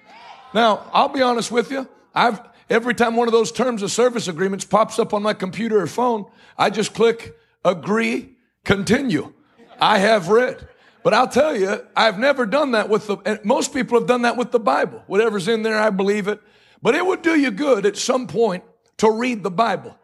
Now, 0.54 0.88
I'll 0.92 1.08
be 1.08 1.22
honest 1.22 1.50
with 1.50 1.70
you. 1.70 1.88
I've, 2.14 2.40
every 2.70 2.94
time 2.94 3.16
one 3.16 3.28
of 3.28 3.32
those 3.32 3.52
terms 3.52 3.82
of 3.82 3.90
service 3.90 4.28
agreements 4.28 4.64
pops 4.64 4.98
up 4.98 5.12
on 5.12 5.22
my 5.22 5.34
computer 5.34 5.80
or 5.80 5.86
phone, 5.86 6.26
I 6.56 6.70
just 6.70 6.94
click 6.94 7.36
agree, 7.64 8.36
continue. 8.64 9.32
I 9.80 9.98
have 9.98 10.28
read. 10.28 10.68
But 11.02 11.14
I'll 11.14 11.28
tell 11.28 11.56
you, 11.56 11.86
I've 11.94 12.18
never 12.18 12.46
done 12.46 12.72
that 12.72 12.88
with 12.88 13.06
the, 13.06 13.40
most 13.44 13.72
people 13.72 13.98
have 13.98 14.08
done 14.08 14.22
that 14.22 14.36
with 14.36 14.50
the 14.50 14.58
Bible. 14.58 15.02
Whatever's 15.06 15.46
in 15.46 15.62
there, 15.62 15.78
I 15.78 15.90
believe 15.90 16.26
it. 16.26 16.40
But 16.82 16.94
it 16.94 17.04
would 17.04 17.22
do 17.22 17.38
you 17.38 17.50
good 17.50 17.86
at 17.86 17.96
some 17.96 18.26
point 18.26 18.64
to 18.98 19.10
read 19.10 19.42
the 19.42 19.50
Bible 19.50 19.96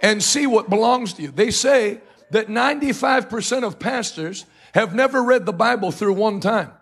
and 0.00 0.22
see 0.22 0.46
what 0.46 0.70
belongs 0.70 1.14
to 1.14 1.22
you. 1.22 1.30
They 1.30 1.50
say 1.50 2.00
that 2.30 2.48
95% 2.48 3.64
of 3.64 3.78
pastors 3.78 4.46
have 4.74 4.94
never 4.94 5.22
read 5.22 5.46
the 5.46 5.52
Bible 5.52 5.90
through 5.90 6.14
one 6.14 6.40
time. 6.40 6.72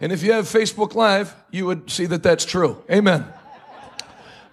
And 0.00 0.12
if 0.12 0.22
you 0.22 0.32
have 0.32 0.46
Facebook 0.46 0.94
Live, 0.94 1.34
you 1.50 1.66
would 1.66 1.90
see 1.90 2.06
that 2.06 2.22
that's 2.22 2.44
true. 2.44 2.82
Amen. 2.90 3.24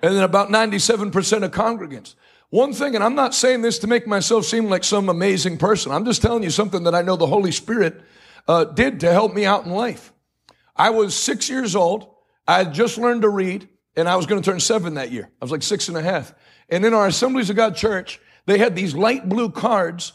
And 0.01 0.15
then 0.15 0.23
about 0.23 0.49
97% 0.49 1.43
of 1.43 1.51
congregants. 1.51 2.15
One 2.49 2.73
thing, 2.73 2.95
and 2.95 3.03
I'm 3.03 3.15
not 3.15 3.35
saying 3.35 3.61
this 3.61 3.79
to 3.79 3.87
make 3.87 4.07
myself 4.07 4.45
seem 4.45 4.69
like 4.69 4.83
some 4.83 5.09
amazing 5.09 5.57
person. 5.57 5.91
I'm 5.91 6.05
just 6.05 6.21
telling 6.21 6.41
you 6.41 6.49
something 6.49 6.83
that 6.83 6.95
I 6.95 7.01
know 7.01 7.15
the 7.15 7.27
Holy 7.27 7.51
Spirit 7.51 8.01
uh, 8.47 8.65
did 8.65 9.01
to 9.01 9.11
help 9.11 9.35
me 9.35 9.45
out 9.45 9.65
in 9.65 9.71
life. 9.71 10.11
I 10.75 10.89
was 10.89 11.15
six 11.15 11.49
years 11.49 11.75
old. 11.75 12.07
I 12.47 12.59
had 12.59 12.73
just 12.73 12.97
learned 12.97 13.21
to 13.21 13.29
read, 13.29 13.67
and 13.95 14.09
I 14.09 14.15
was 14.15 14.25
going 14.25 14.41
to 14.41 14.49
turn 14.49 14.59
seven 14.59 14.95
that 14.95 15.11
year. 15.11 15.29
I 15.39 15.45
was 15.45 15.51
like 15.51 15.61
six 15.61 15.89
and 15.89 15.97
a 15.97 16.01
half. 16.01 16.33
And 16.71 16.85
in 16.85 16.93
our 16.93 17.07
Assemblies 17.07 17.49
of 17.49 17.55
God 17.55 17.75
church, 17.75 18.19
they 18.45 18.57
had 18.57 18.75
these 18.75 18.95
light 18.95 19.27
blue 19.27 19.49
cards 19.49 20.13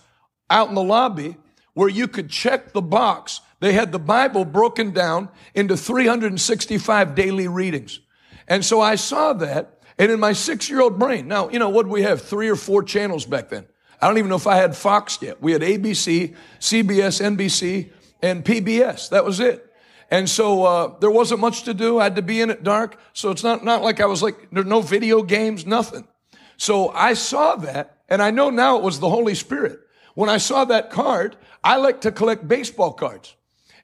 out 0.50 0.68
in 0.68 0.75
the 0.75 0.82
lobby 0.82 1.37
where 1.75 1.88
you 1.88 2.08
could 2.08 2.30
check 2.30 2.73
the 2.73 2.82
box. 2.82 3.40
They 3.61 3.73
had 3.73 3.92
the 3.92 3.99
Bible 3.99 4.44
broken 4.44 4.92
down 4.92 5.28
into 5.54 5.76
365 5.76 7.14
daily 7.14 7.49
readings. 7.49 8.00
And 8.46 8.64
so 8.64 8.80
I 8.80 8.94
saw 8.94 9.32
that, 9.34 9.80
and 9.99 10.11
in 10.11 10.20
my 10.20 10.32
six 10.32 10.68
year 10.68 10.80
old 10.80 10.99
brain, 10.99 11.28
now, 11.28 11.49
you 11.49 11.58
know, 11.58 11.68
what 11.68 11.87
we 11.87 12.02
have? 12.02 12.23
Three 12.23 12.49
or 12.49 12.56
four 12.56 12.82
channels 12.82 13.25
back 13.25 13.49
then. 13.49 13.66
I 14.00 14.08
don't 14.08 14.18
even 14.18 14.28
know 14.28 14.37
if 14.37 14.46
I 14.46 14.56
had 14.56 14.76
Fox 14.76 15.18
yet. 15.23 15.40
We 15.40 15.52
had 15.52 15.62
ABC, 15.62 16.34
CBS, 16.61 17.23
NBC, 17.23 17.90
and 18.23 18.44
PBS. 18.44 19.08
That 19.11 19.25
was 19.25 19.40
it. 19.40 19.70
And 20.11 20.28
so 20.28 20.64
uh, 20.64 20.99
there 21.00 21.11
wasn't 21.11 21.40
much 21.40 21.62
to 21.64 21.75
do. 21.75 21.99
I 21.99 22.04
had 22.04 22.16
to 22.16 22.23
be 22.23 22.40
in 22.40 22.50
it 22.50 22.62
dark. 22.62 22.99
So 23.14 23.30
it's 23.30 23.42
not, 23.42 23.64
not 23.64 23.82
like 23.82 24.00
I 24.00 24.06
was 24.06 24.23
like, 24.23 24.50
there's 24.52 24.66
no 24.66 24.80
video 24.80 25.23
games, 25.23 25.64
nothing. 25.64 26.06
So 26.56 26.90
I 26.90 27.14
saw 27.14 27.56
that, 27.56 27.99
and 28.08 28.23
I 28.23 28.30
know 28.30 28.50
now 28.50 28.76
it 28.76 28.82
was 28.82 29.00
the 29.00 29.08
Holy 29.08 29.34
Spirit. 29.34 29.80
When 30.14 30.30
I 30.30 30.38
saw 30.38 30.64
that 30.66 30.90
card, 30.90 31.37
I 31.62 31.76
like 31.76 32.02
to 32.02 32.12
collect 32.12 32.46
baseball 32.46 32.92
cards. 32.92 33.34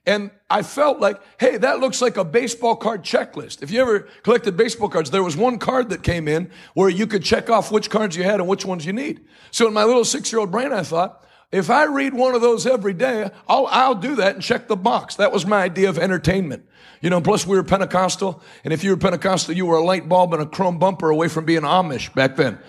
And 0.05 0.31
I 0.49 0.63
felt 0.63 0.99
like, 0.99 1.21
hey, 1.39 1.57
that 1.57 1.79
looks 1.79 2.01
like 2.01 2.17
a 2.17 2.23
baseball 2.23 2.75
card 2.75 3.03
checklist. 3.03 3.61
If 3.61 3.69
you 3.69 3.81
ever 3.81 4.07
collected 4.23 4.57
baseball 4.57 4.89
cards, 4.89 5.11
there 5.11 5.23
was 5.23 5.37
one 5.37 5.59
card 5.59 5.89
that 5.89 6.01
came 6.01 6.27
in 6.27 6.49
where 6.73 6.89
you 6.89 7.05
could 7.05 7.23
check 7.23 7.51
off 7.51 7.71
which 7.71 7.89
cards 7.89 8.15
you 8.15 8.23
had 8.23 8.39
and 8.39 8.47
which 8.47 8.65
ones 8.65 8.85
you 8.85 8.93
need. 8.93 9.21
So 9.51 9.67
in 9.67 9.73
my 9.73 9.83
little 9.83 10.05
six 10.05 10.31
year 10.31 10.39
old 10.39 10.51
brain, 10.51 10.73
I 10.73 10.81
thought, 10.81 11.23
if 11.51 11.69
I 11.69 11.83
read 11.85 12.13
one 12.13 12.33
of 12.33 12.41
those 12.41 12.65
every 12.65 12.93
day, 12.93 13.29
I'll, 13.47 13.67
I'll 13.67 13.95
do 13.95 14.15
that 14.15 14.35
and 14.35 14.43
check 14.43 14.67
the 14.67 14.77
box. 14.77 15.15
That 15.15 15.31
was 15.31 15.45
my 15.45 15.61
idea 15.61 15.89
of 15.89 15.97
entertainment. 15.99 16.65
You 17.01 17.09
know, 17.09 17.19
plus 17.19 17.45
we 17.45 17.57
were 17.57 17.63
Pentecostal, 17.63 18.41
and 18.63 18.73
if 18.73 18.83
you 18.83 18.91
were 18.91 18.97
Pentecostal, 18.97 19.55
you 19.55 19.65
were 19.65 19.77
a 19.77 19.83
light 19.83 20.07
bulb 20.07 20.33
and 20.33 20.41
a 20.41 20.45
chrome 20.45 20.79
bumper 20.79 21.09
away 21.09 21.27
from 21.27 21.45
being 21.45 21.61
Amish 21.61 22.13
back 22.13 22.35
then. 22.35 22.59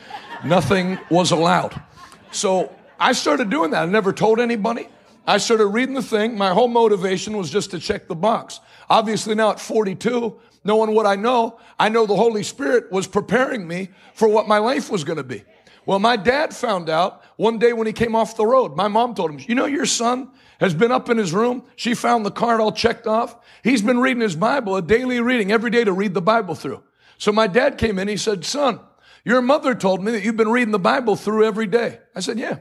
Nothing 0.45 0.99
was 1.11 1.31
allowed. 1.31 1.81
So 2.33 2.75
I 2.99 3.13
started 3.13 3.51
doing 3.51 3.71
that. 3.73 3.83
I 3.83 3.87
never 3.87 4.13
told 4.13 4.41
anybody. 4.41 4.89
I 5.27 5.39
started 5.39 5.67
reading 5.67 5.95
the 5.95 6.03
thing. 6.03 6.37
My 6.37 6.51
whole 6.53 6.67
motivation 6.67 7.37
was 7.37 7.51
just 7.51 7.71
to 7.73 7.79
check 7.79 8.09
the 8.09 8.17
box. 8.17 8.59
Obviously, 8.91 9.35
now 9.37 9.51
at 9.53 9.61
42, 9.61 10.41
knowing 10.65 10.95
what 10.95 11.07
I 11.07 11.15
know, 11.15 11.61
I 11.79 11.89
know 11.89 12.07
the 12.07 12.17
Holy 12.17 12.43
Spirit 12.43 12.91
was 12.91 13.07
preparing 13.07 13.69
me 13.69 13.91
for 14.15 14.27
what 14.27 14.49
my 14.49 14.59
life 14.59 14.91
was 14.91 15.05
going 15.05 15.19
to 15.19 15.25
be. 15.25 15.45
Well, 15.85 15.99
my 15.99 16.17
dad 16.17 16.55
found 16.55 16.89
out 16.89 17.23
one 17.37 17.59
day 17.59 17.73
when 17.73 17.87
he 17.87 17.93
came 17.93 18.15
off 18.15 18.37
the 18.37 18.47
road. 18.47 18.77
My 18.77 18.89
mom 18.89 19.15
told 19.15 19.31
him, 19.33 19.41
You 19.41 19.55
know, 19.55 19.67
your 19.67 19.87
son 19.87 20.31
has 20.61 20.75
been 20.75 20.93
up 20.93 21.11
in 21.11 21.19
his 21.19 21.33
room. 21.33 21.65
She 21.75 21.95
found 21.95 22.25
the 22.25 22.31
card 22.31 22.61
all 22.61 22.73
checked 22.73 23.07
off. 23.07 23.37
He's 23.65 23.83
been 23.83 23.99
reading 23.99 24.23
his 24.23 24.37
Bible, 24.37 24.77
a 24.77 24.83
daily 24.83 25.21
reading 25.21 25.51
every 25.51 25.71
day 25.71 25.83
to 25.83 25.93
read 25.93 26.15
the 26.15 26.23
Bible 26.23 26.55
through. 26.55 26.83
So 27.19 27.33
my 27.33 27.49
dad 27.49 27.79
came 27.79 27.99
in. 27.99 28.07
He 28.07 28.17
said, 28.17 28.45
Son, 28.45 28.81
your 29.25 29.43
mother 29.43 29.75
told 29.75 30.05
me 30.05 30.13
that 30.13 30.23
you've 30.23 30.37
been 30.37 30.51
reading 30.51 30.73
the 30.73 30.79
Bible 30.79 31.17
through 31.17 31.45
every 31.45 31.67
day. 31.67 31.99
I 32.15 32.21
said, 32.21 32.39
Yeah. 32.39 32.59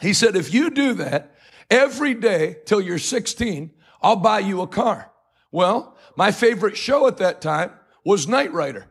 He 0.00 0.12
said, 0.12 0.34
If 0.34 0.52
you 0.52 0.70
do 0.70 0.94
that 0.94 1.36
every 1.70 2.14
day 2.14 2.56
till 2.66 2.80
you're 2.80 2.98
16, 2.98 3.70
I'll 4.02 4.16
buy 4.16 4.40
you 4.40 4.60
a 4.60 4.66
car. 4.66 5.12
Well, 5.52 5.96
my 6.16 6.32
favorite 6.32 6.76
show 6.76 7.06
at 7.06 7.18
that 7.18 7.40
time 7.40 7.70
was 8.04 8.26
Knight 8.26 8.52
Rider. 8.52 8.86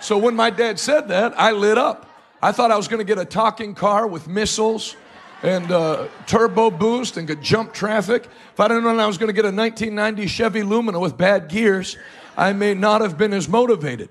So 0.00 0.18
when 0.18 0.36
my 0.36 0.50
dad 0.50 0.78
said 0.78 1.08
that, 1.08 1.38
I 1.40 1.52
lit 1.52 1.78
up. 1.78 2.10
I 2.44 2.52
thought 2.52 2.70
I 2.70 2.76
was 2.76 2.88
going 2.88 2.98
to 2.98 3.06
get 3.06 3.18
a 3.18 3.24
talking 3.24 3.74
car 3.74 4.06
with 4.06 4.28
missiles 4.28 4.96
and 5.42 5.72
uh, 5.72 6.08
turbo 6.26 6.70
boost 6.70 7.16
and 7.16 7.26
could 7.26 7.40
jump 7.40 7.72
traffic. 7.72 8.28
If 8.52 8.60
I 8.60 8.68
didn't 8.68 8.84
know 8.84 8.98
I 8.98 9.06
was 9.06 9.16
going 9.16 9.28
to 9.28 9.32
get 9.32 9.46
a 9.46 9.48
1990 9.50 10.26
Chevy 10.26 10.62
Lumina 10.62 11.00
with 11.00 11.16
bad 11.16 11.48
gears, 11.48 11.96
I 12.36 12.52
may 12.52 12.74
not 12.74 13.00
have 13.00 13.16
been 13.16 13.32
as 13.32 13.48
motivated. 13.48 14.10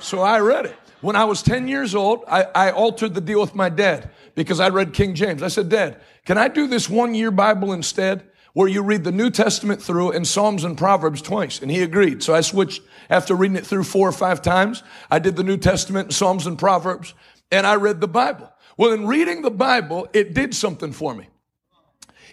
So 0.00 0.22
I 0.22 0.40
read 0.40 0.66
it. 0.66 0.76
When 1.02 1.14
I 1.14 1.24
was 1.26 1.40
10 1.40 1.68
years 1.68 1.94
old, 1.94 2.24
I, 2.26 2.46
I 2.52 2.70
altered 2.72 3.14
the 3.14 3.20
deal 3.20 3.40
with 3.40 3.54
my 3.54 3.68
dad 3.68 4.10
because 4.34 4.58
I 4.58 4.70
read 4.70 4.92
King 4.92 5.14
James. 5.14 5.40
I 5.40 5.46
said, 5.46 5.68
Dad, 5.68 6.00
can 6.26 6.36
I 6.36 6.48
do 6.48 6.66
this 6.66 6.90
one 6.90 7.14
year 7.14 7.30
Bible 7.30 7.72
instead? 7.72 8.24
Where 8.54 8.66
you 8.66 8.82
read 8.82 9.04
the 9.04 9.12
New 9.12 9.30
Testament 9.30 9.80
through 9.80 10.10
and 10.10 10.26
Psalms 10.26 10.64
and 10.64 10.76
Proverbs 10.76 11.22
twice. 11.22 11.62
And 11.62 11.70
he 11.70 11.82
agreed. 11.82 12.24
So 12.24 12.34
I 12.34 12.40
switched 12.40 12.82
after 13.08 13.36
reading 13.36 13.56
it 13.56 13.64
through 13.64 13.84
four 13.84 14.08
or 14.08 14.12
five 14.12 14.42
times. 14.42 14.82
I 15.12 15.20
did 15.20 15.36
the 15.36 15.44
New 15.44 15.58
Testament, 15.58 16.12
Psalms 16.12 16.44
and 16.44 16.58
Proverbs 16.58 17.14
and 17.50 17.66
I 17.66 17.76
read 17.76 18.00
the 18.00 18.08
Bible. 18.08 18.52
Well, 18.76 18.92
in 18.92 19.06
reading 19.06 19.42
the 19.42 19.50
Bible, 19.50 20.08
it 20.12 20.34
did 20.34 20.54
something 20.54 20.92
for 20.92 21.14
me. 21.14 21.28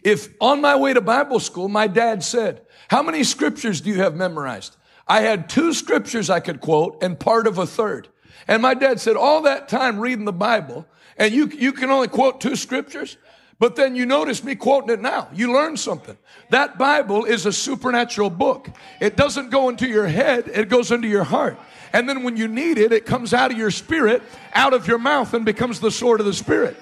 If 0.04 0.30
on 0.40 0.62
my 0.62 0.76
way 0.76 0.94
to 0.94 1.02
Bible 1.02 1.40
school, 1.40 1.68
my 1.68 1.88
dad 1.88 2.24
said, 2.24 2.62
How 2.90 3.02
many 3.02 3.24
scriptures 3.24 3.82
do 3.82 3.90
you 3.90 3.96
have 4.02 4.16
memorized? 4.16 4.78
I 5.08 5.22
had 5.22 5.50
two 5.50 5.74
scriptures 5.74 6.30
I 6.30 6.40
could 6.40 6.62
quote 6.62 7.02
and 7.02 7.20
part 7.20 7.48
of 7.48 7.58
a 7.58 7.66
third. 7.66 8.08
And 8.48 8.62
my 8.62 8.76
dad 8.76 9.00
said, 9.00 9.16
All 9.16 9.42
that 9.42 9.68
time 9.68 10.00
reading 10.00 10.26
the 10.26 10.34
Bible, 10.34 10.86
and 11.18 11.34
you, 11.34 11.48
you 11.48 11.72
can 11.72 11.90
only 11.90 12.08
quote 12.08 12.40
two 12.40 12.56
scriptures? 12.56 13.18
But 13.58 13.78
then 13.78 13.96
you 13.96 14.06
notice 14.06 14.44
me 14.44 14.56
quoting 14.56 14.90
it 14.90 15.02
now. 15.02 15.30
You 15.34 15.54
learn 15.54 15.78
something. 15.78 16.18
That 16.50 16.78
Bible 16.78 17.24
is 17.24 17.46
a 17.46 17.54
supernatural 17.54 18.30
book. 18.30 18.70
It 19.00 19.16
doesn't 19.16 19.50
go 19.50 19.70
into 19.70 19.88
your 19.88 20.08
head, 20.08 20.50
it 20.54 20.70
goes 20.70 20.92
into 20.92 21.08
your 21.08 21.24
heart. 21.24 21.58
And 21.96 22.10
then 22.10 22.24
when 22.24 22.36
you 22.36 22.50
need 22.50 22.78
it, 22.78 22.92
it 22.92 23.06
comes 23.06 23.34
out 23.34 23.54
of 23.54 23.58
your 23.58 23.72
spirit, 23.72 24.22
out 24.54 24.74
of 24.74 24.86
your 24.86 24.98
mouth, 24.98 25.34
and 25.34 25.46
becomes 25.46 25.80
the 25.80 25.90
sword 25.90 26.20
of 26.20 26.26
the 26.26 26.34
spirit. 26.34 26.76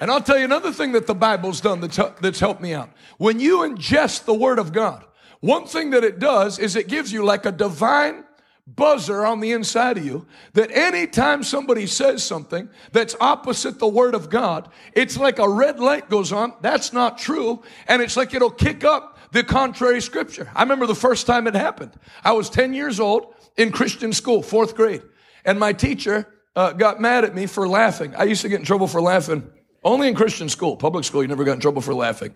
And 0.00 0.10
I'll 0.10 0.22
tell 0.22 0.38
you 0.38 0.46
another 0.46 0.72
thing 0.72 0.92
that 0.92 1.06
the 1.06 1.14
Bible's 1.14 1.60
done 1.60 1.82
that's, 1.82 1.98
that's 2.22 2.40
helped 2.40 2.62
me 2.62 2.72
out. 2.72 2.88
When 3.18 3.40
you 3.40 3.58
ingest 3.58 4.24
the 4.24 4.32
Word 4.32 4.58
of 4.58 4.72
God, 4.72 5.04
one 5.40 5.66
thing 5.66 5.90
that 5.90 6.02
it 6.02 6.18
does 6.18 6.58
is 6.58 6.76
it 6.76 6.88
gives 6.88 7.12
you 7.12 7.26
like 7.26 7.44
a 7.44 7.52
divine 7.52 8.24
buzzer 8.66 9.26
on 9.26 9.40
the 9.40 9.52
inside 9.52 9.98
of 9.98 10.06
you 10.06 10.26
that 10.54 10.70
anytime 10.70 11.42
somebody 11.42 11.86
says 11.86 12.24
something 12.24 12.70
that's 12.90 13.14
opposite 13.20 13.78
the 13.78 13.86
word 13.86 14.14
of 14.14 14.30
God, 14.30 14.70
it's 14.94 15.18
like 15.18 15.38
a 15.38 15.46
red 15.46 15.78
light 15.78 16.08
goes 16.08 16.32
on. 16.32 16.54
That's 16.62 16.90
not 16.90 17.18
true. 17.18 17.62
And 17.86 18.00
it's 18.00 18.16
like 18.16 18.32
it'll 18.32 18.48
kick 18.48 18.82
up 18.82 19.18
the 19.32 19.44
contrary 19.44 20.00
scripture. 20.00 20.50
I 20.54 20.62
remember 20.62 20.86
the 20.86 20.94
first 20.94 21.26
time 21.26 21.46
it 21.46 21.54
happened. 21.54 21.92
I 22.24 22.32
was 22.32 22.48
10 22.48 22.72
years 22.72 22.98
old 22.98 23.33
in 23.56 23.72
Christian 23.72 24.12
school, 24.12 24.42
fourth 24.42 24.74
grade. 24.74 25.02
And 25.44 25.58
my 25.58 25.72
teacher 25.72 26.28
uh, 26.56 26.72
got 26.72 27.00
mad 27.00 27.24
at 27.24 27.34
me 27.34 27.46
for 27.46 27.68
laughing. 27.68 28.14
I 28.16 28.24
used 28.24 28.42
to 28.42 28.48
get 28.48 28.60
in 28.60 28.66
trouble 28.66 28.86
for 28.86 29.00
laughing 29.00 29.50
only 29.82 30.08
in 30.08 30.14
Christian 30.14 30.48
school. 30.48 30.76
Public 30.76 31.04
school, 31.04 31.22
you 31.22 31.28
never 31.28 31.44
got 31.44 31.52
in 31.52 31.60
trouble 31.60 31.82
for 31.82 31.94
laughing. 31.94 32.34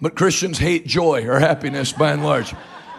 But 0.00 0.16
Christians 0.16 0.58
hate 0.58 0.86
joy 0.86 1.26
or 1.26 1.38
happiness 1.38 1.92
by 1.92 2.12
and 2.12 2.24
large. 2.24 2.54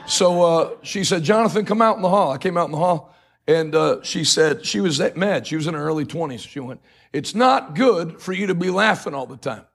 So 0.05 0.43
uh, 0.43 0.75
she 0.81 1.03
said, 1.03 1.23
Jonathan, 1.23 1.65
come 1.65 1.81
out 1.81 1.95
in 1.95 2.01
the 2.01 2.09
hall. 2.09 2.31
I 2.31 2.37
came 2.37 2.57
out 2.57 2.65
in 2.65 2.71
the 2.71 2.77
hall 2.77 3.15
and 3.47 3.73
uh, 3.73 4.03
she 4.03 4.23
said, 4.23 4.65
she 4.65 4.81
was 4.81 4.97
that 4.97 5.17
mad. 5.17 5.47
She 5.47 5.55
was 5.55 5.65
in 5.65 5.73
her 5.73 5.83
early 5.83 6.05
20s. 6.05 6.47
She 6.47 6.59
went, 6.59 6.81
It's 7.13 7.33
not 7.33 7.73
good 7.75 8.21
for 8.21 8.33
you 8.33 8.47
to 8.47 8.55
be 8.55 8.69
laughing 8.69 9.13
all 9.13 9.25
the 9.25 9.37
time. 9.37 9.65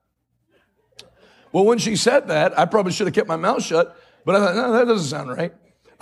Well, 1.51 1.65
when 1.65 1.77
she 1.77 1.95
said 1.95 2.27
that, 2.27 2.57
I 2.59 2.65
probably 2.65 2.91
should 2.91 3.07
have 3.07 3.13
kept 3.13 3.27
my 3.27 3.37
mouth 3.37 3.63
shut, 3.63 3.97
but 4.25 4.35
I 4.35 4.39
thought, 4.39 4.55
no, 4.55 4.71
that 4.73 4.85
doesn't 4.85 5.07
sound 5.07 5.29
right. 5.29 5.53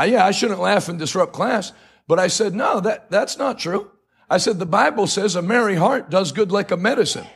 Yeah, 0.01 0.25
I 0.25 0.31
shouldn't 0.31 0.59
laugh 0.59 0.89
and 0.89 0.99
disrupt 0.99 1.33
class. 1.33 1.71
But 2.07 2.19
I 2.19 2.27
said, 2.27 2.53
no, 2.53 2.79
that, 2.81 3.09
that's 3.09 3.37
not 3.37 3.59
true. 3.59 3.91
I 4.29 4.37
said, 4.37 4.59
the 4.59 4.65
Bible 4.65 5.07
says 5.07 5.35
a 5.35 5.41
merry 5.41 5.75
heart 5.75 6.09
does 6.09 6.31
good 6.31 6.51
like 6.51 6.71
a 6.71 6.77
medicine. 6.77 7.27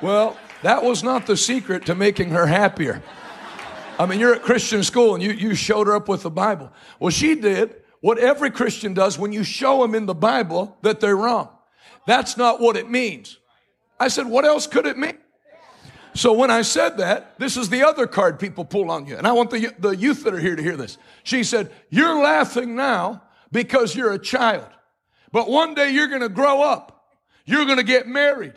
Well, 0.00 0.36
That 0.62 0.84
was 0.84 1.02
not 1.02 1.26
the 1.26 1.36
secret 1.36 1.86
to 1.86 1.94
making 1.94 2.30
her 2.30 2.46
happier. 2.46 3.02
I 3.98 4.06
mean, 4.06 4.20
you're 4.20 4.34
at 4.34 4.42
Christian 4.42 4.82
school 4.82 5.14
and 5.14 5.22
you, 5.22 5.32
you 5.32 5.54
showed 5.54 5.86
her 5.88 5.94
up 5.94 6.08
with 6.08 6.22
the 6.22 6.30
Bible. 6.30 6.72
Well, 6.98 7.10
she 7.10 7.34
did 7.34 7.76
what 8.00 8.18
every 8.18 8.50
Christian 8.50 8.94
does 8.94 9.18
when 9.18 9.32
you 9.32 9.44
show 9.44 9.82
them 9.82 9.94
in 9.94 10.06
the 10.06 10.14
Bible 10.14 10.76
that 10.82 11.00
they're 11.00 11.16
wrong. 11.16 11.50
That's 12.06 12.36
not 12.36 12.60
what 12.60 12.76
it 12.76 12.88
means. 12.88 13.38
I 14.00 14.08
said, 14.08 14.26
what 14.26 14.44
else 14.44 14.66
could 14.66 14.86
it 14.86 14.96
mean? 14.96 15.18
So 16.14 16.32
when 16.32 16.50
I 16.50 16.62
said 16.62 16.98
that, 16.98 17.38
this 17.38 17.56
is 17.56 17.70
the 17.70 17.82
other 17.84 18.06
card 18.06 18.38
people 18.38 18.64
pull 18.64 18.90
on 18.90 19.06
you. 19.06 19.16
And 19.16 19.26
I 19.26 19.32
want 19.32 19.50
the, 19.50 19.72
the 19.78 19.96
youth 19.96 20.24
that 20.24 20.34
are 20.34 20.38
here 20.38 20.54
to 20.54 20.62
hear 20.62 20.76
this. 20.76 20.98
She 21.24 21.42
said, 21.42 21.72
You're 21.88 22.22
laughing 22.22 22.76
now 22.76 23.22
because 23.50 23.96
you're 23.96 24.12
a 24.12 24.18
child. 24.18 24.68
But 25.30 25.48
one 25.48 25.74
day 25.74 25.90
you're 25.90 26.08
going 26.08 26.20
to 26.20 26.28
grow 26.28 26.62
up. 26.62 27.06
You're 27.46 27.64
going 27.64 27.78
to 27.78 27.84
get 27.84 28.06
married. 28.06 28.52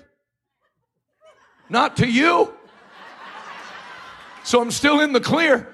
Not 1.69 1.97
to 1.97 2.07
you. 2.07 2.53
So 4.43 4.61
I'm 4.61 4.71
still 4.71 4.99
in 4.99 5.13
the 5.13 5.21
clear. 5.21 5.73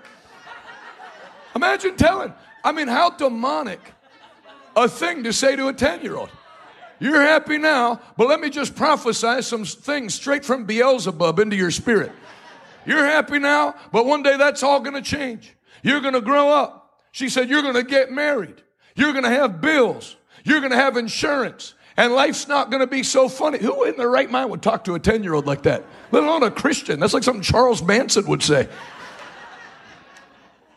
Imagine 1.55 1.97
telling, 1.97 2.33
I 2.63 2.71
mean, 2.71 2.87
how 2.87 3.09
demonic 3.09 3.81
a 4.75 4.87
thing 4.87 5.23
to 5.23 5.33
say 5.33 5.55
to 5.55 5.67
a 5.67 5.73
10 5.73 6.01
year 6.01 6.15
old. 6.15 6.29
You're 7.01 7.23
happy 7.23 7.57
now, 7.57 7.99
but 8.15 8.27
let 8.27 8.39
me 8.39 8.51
just 8.51 8.75
prophesy 8.75 9.41
some 9.41 9.65
things 9.65 10.13
straight 10.13 10.45
from 10.45 10.65
Beelzebub 10.65 11.39
into 11.39 11.55
your 11.55 11.71
spirit. 11.71 12.11
You're 12.85 13.07
happy 13.07 13.39
now, 13.39 13.73
but 13.91 14.05
one 14.05 14.21
day 14.21 14.37
that's 14.37 14.61
all 14.61 14.79
going 14.81 14.93
to 14.93 15.01
change. 15.01 15.55
You're 15.81 16.01
going 16.01 16.13
to 16.13 16.21
grow 16.21 16.49
up. 16.49 16.99
She 17.11 17.27
said, 17.27 17.49
You're 17.49 17.63
going 17.63 17.73
to 17.73 17.83
get 17.83 18.11
married. 18.11 18.61
You're 18.95 19.13
going 19.13 19.23
to 19.23 19.31
have 19.31 19.61
bills. 19.61 20.15
You're 20.43 20.59
going 20.59 20.73
to 20.73 20.77
have 20.77 20.95
insurance. 20.95 21.73
And 21.97 22.13
life's 22.13 22.47
not 22.47 22.69
going 22.69 22.81
to 22.81 22.87
be 22.87 23.01
so 23.01 23.27
funny. 23.27 23.57
Who 23.57 23.83
in 23.85 23.97
their 23.97 24.09
right 24.09 24.29
mind 24.29 24.51
would 24.51 24.61
talk 24.61 24.83
to 24.83 24.93
a 24.93 24.99
10 24.99 25.23
year 25.23 25.33
old 25.33 25.47
like 25.47 25.63
that? 25.63 25.83
Let 26.11 26.21
alone 26.21 26.43
a 26.43 26.51
Christian. 26.51 26.99
That's 26.99 27.15
like 27.15 27.23
something 27.23 27.41
Charles 27.41 27.81
Manson 27.81 28.27
would 28.27 28.43
say. 28.43 28.69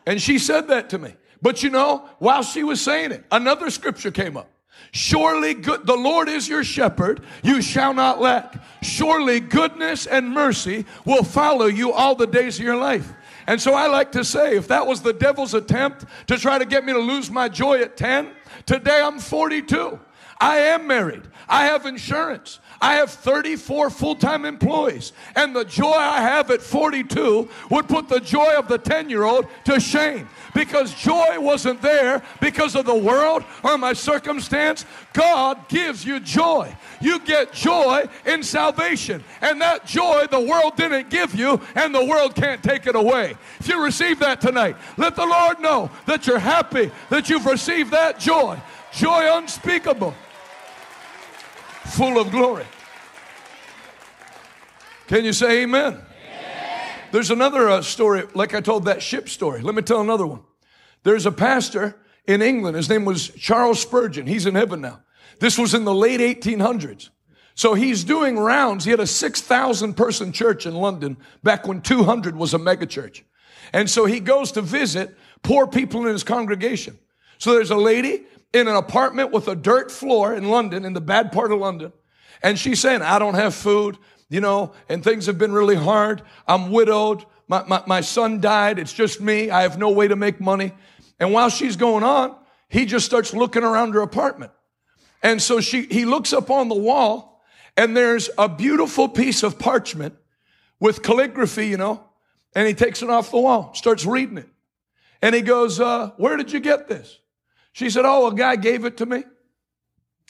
And 0.07 0.23
she 0.23 0.39
said 0.39 0.69
that 0.69 0.89
to 0.91 0.99
me. 0.99 1.17
But 1.43 1.63
you 1.63 1.69
know, 1.69 2.09
while 2.19 2.43
she 2.43 2.65
was 2.65 2.81
saying 2.81 3.13
it, 3.13 3.27
another 3.31 3.69
scripture 3.69 4.11
came 4.11 4.39
up. 4.39 4.49
Surely 4.93 5.55
good, 5.55 5.87
the 5.87 5.97
Lord 5.97 6.29
is 6.29 6.49
your 6.49 6.63
shepherd. 6.63 7.21
You 7.43 7.61
shall 7.61 7.93
not 7.93 8.21
lack. 8.21 8.63
Surely 8.83 9.41
goodness 9.41 10.07
and 10.07 10.31
mercy 10.31 10.87
will 11.05 11.25
follow 11.25 11.67
you 11.67 11.93
all 11.93 12.15
the 12.15 12.27
days 12.29 12.59
of 12.59 12.65
your 12.65 12.77
life. 12.77 13.13
And 13.47 13.61
so 13.61 13.75
I 13.75 13.89
like 13.89 14.13
to 14.13 14.25
say, 14.25 14.57
if 14.57 14.69
that 14.69 14.87
was 14.87 15.03
the 15.03 15.13
devil's 15.13 15.53
attempt 15.53 16.05
to 16.29 16.39
try 16.39 16.59
to 16.59 16.65
get 16.65 16.85
me 16.85 16.93
to 16.93 16.99
lose 16.99 17.31
my 17.31 17.49
joy 17.49 17.81
at 17.81 17.97
10, 17.97 18.31
today 18.67 19.01
I'm 19.03 19.19
42. 19.19 19.99
I 20.41 20.57
am 20.59 20.87
married. 20.87 21.23
I 21.49 21.67
have 21.67 21.87
insurance. 21.87 22.61
I 22.85 22.97
have 22.97 23.11
34 23.11 23.89
full 23.89 24.15
time 24.15 24.45
employees. 24.45 25.15
And 25.35 25.57
the 25.57 25.65
joy 25.65 25.95
I 25.95 26.21
have 26.21 26.51
at 26.51 26.61
42 26.61 27.49
would 27.71 27.89
put 27.89 28.11
the 28.11 28.21
joy 28.21 28.59
of 28.59 28.69
the 28.69 28.77
10 28.77 29.09
year 29.09 29.23
old 29.23 29.47
to 29.65 29.81
shame 29.81 30.29
because 30.55 30.93
joy 30.93 31.41
wasn't 31.41 31.81
there 31.81 32.23
because 32.43 32.75
of 32.75 32.85
the 32.85 32.95
world 32.95 33.43
or 33.63 33.79
my 33.79 33.95
circumstance. 33.95 34.85
God 35.15 35.67
gives 35.69 36.05
you 36.05 36.21
joy. 36.21 36.77
You 37.01 37.21
get 37.21 37.55
joy 37.55 38.07
in 38.27 38.43
salvation. 38.43 39.25
And 39.41 39.63
that 39.63 39.87
joy 39.87 40.27
the 40.31 40.41
world 40.41 40.77
didn't 40.77 41.09
give 41.09 41.35
you, 41.35 41.63
and 41.75 41.95
the 41.95 42.05
world 42.05 42.35
can't 42.35 42.63
take 42.63 42.87
it 42.87 42.97
away. 42.97 43.35
If 43.61 43.69
you 43.69 43.83
receive 43.83 44.19
that 44.19 44.43
tonight, 44.43 44.77
let 44.99 45.17
the 45.17 45.25
Lord 45.25 45.59
know 45.59 45.91
that 46.05 46.27
you're 46.27 46.39
happy 46.39 46.91
that 47.09 47.31
you've 47.31 47.47
received 47.47 47.93
that 47.93 48.21
joy. 48.21 48.61
Joy 48.93 49.39
unspeakable, 49.39 50.15
full 51.85 52.19
of 52.19 52.31
glory. 52.31 52.67
Can 55.07 55.25
you 55.25 55.33
say 55.33 55.63
amen? 55.63 56.01
There's 57.13 57.31
another 57.31 57.69
uh, 57.69 57.83
story, 57.83 58.25
like 58.35 58.55
I 58.55 58.61
told 58.61 58.87
that 58.87 59.03
ship 59.03 59.29
story. 59.29 59.61
Let 59.61 59.75
me 59.75 59.83
tell 59.83 60.01
another 60.01 60.27
one. 60.27 60.41
There's 61.05 61.27
a 61.27 61.33
pastor 61.33 61.97
in 62.27 62.43
England. 62.43 62.77
His 62.77 62.89
name 62.89 63.05
was 63.05 63.29
Charles 63.29 63.81
Spurgeon. 63.81 64.27
He's 64.27 64.47
in 64.47 64.55
heaven 64.55 64.81
now. 64.81 65.01
This 65.39 65.59
was 65.59 65.75
in 65.75 65.85
the 65.85 65.95
late 65.95 66.21
1800s. 66.21 67.11
So 67.55 67.75
he's 67.75 68.03
doing 68.03 68.37
rounds. 68.37 68.85
He 68.85 68.91
had 68.91 69.01
a 69.01 69.07
6,000 69.07 69.95
person 69.95 70.33
church 70.33 70.67
in 70.67 70.75
London 70.75 71.17
back 71.43 71.69
when 71.69 71.83
200 71.83 72.35
was 72.35 72.53
a 72.53 72.59
megachurch. 72.59 73.23
And 73.73 73.89
so 73.89 74.07
he 74.07 74.19
goes 74.21 74.53
to 74.53 74.63
visit 74.63 75.17
poor 75.43 75.67
people 75.67 76.07
in 76.07 76.13
his 76.13 76.25
congregation. 76.25 76.99
So 77.39 77.53
there's 77.53 77.71
a 77.71 77.77
lady 77.77 78.25
in 78.55 78.69
an 78.69 78.77
apartment 78.77 79.33
with 79.33 79.49
a 79.49 79.55
dirt 79.55 79.91
floor 79.91 80.35
in 80.35 80.49
London, 80.49 80.85
in 80.85 80.95
the 80.95 81.01
bad 81.01 81.33
part 81.33 81.53
of 81.53 81.59
London. 81.59 81.93
And 82.43 82.59
she's 82.59 82.81
saying, 82.81 83.03
I 83.03 83.19
don't 83.19 83.35
have 83.35 83.55
food 83.55 83.99
you 84.29 84.41
know, 84.41 84.73
and 84.89 85.05
things 85.05 85.27
have 85.27 85.39
been 85.39 85.53
really 85.53 85.77
hard. 85.77 86.23
I'm 86.49 86.71
widowed. 86.71 87.25
My, 87.47 87.63
my, 87.65 87.83
my 87.87 88.01
son 88.01 88.41
died. 88.41 88.79
It's 88.79 88.93
just 88.93 89.21
me. 89.21 89.51
I 89.51 89.63
have 89.63 89.79
no 89.79 89.91
way 89.91 90.09
to 90.09 90.17
make 90.17 90.41
money. 90.41 90.73
And 91.21 91.33
while 91.33 91.51
she's 91.51 91.77
going 91.77 92.03
on, 92.03 92.35
he 92.69 92.87
just 92.87 93.07
starts 93.07 93.35
looking 93.35 93.63
around 93.63 93.93
her 93.95 94.01
apartment. 94.01 94.53
And 95.23 95.41
so 95.41 95.61
she, 95.61 95.83
he 95.83 96.05
looks 96.05 96.33
up 96.33 96.51
on 96.51 96.69
the 96.69 96.75
wall 96.75 97.43
and 97.77 97.97
there's 97.97 98.31
a 98.37 98.49
beautiful 98.49 99.09
piece 99.09 99.43
of 99.43 99.59
parchment 99.59 100.15
with 100.81 101.03
calligraphy, 101.03 101.69
you 101.69 101.77
know, 101.77 102.03
and 102.55 102.67
he 102.67 102.75
takes 102.75 103.03
it 103.03 103.11
off 103.11 103.31
the 103.31 103.39
wall, 103.39 103.73
starts 103.75 104.05
reading 104.05 104.39
it. 104.39 104.49
And 105.23 105.35
he 105.35 105.41
goes, 105.41 105.81
uh, 105.81 106.11
where 106.17 106.37
did 106.37 106.53
you 106.53 106.61
get 106.61 106.89
this? 106.89 107.19
She 107.75 107.91
said, 107.91 108.05
oh, 108.07 108.29
a 108.29 108.35
guy 108.35 108.55
gave 108.55 108.85
it 108.85 108.97
to 108.99 109.07
me 109.07 109.25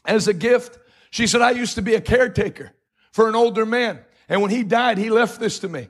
as 0.05 0.29
a 0.29 0.33
gift. 0.35 0.79
She 1.11 1.27
said, 1.27 1.43
I 1.43 1.51
used 1.51 1.75
to 1.77 1.83
be 1.83 1.95
a 1.95 2.01
caretaker 2.01 2.73
for 3.13 3.29
an 3.29 3.37
older 3.37 3.67
man. 3.67 4.01
And 4.31 4.41
when 4.41 4.51
he 4.51 4.65
died, 4.65 4.97
he 4.97 5.11
left 5.11 5.39
this 5.39 5.59
to 5.59 5.69
me. 5.69 5.89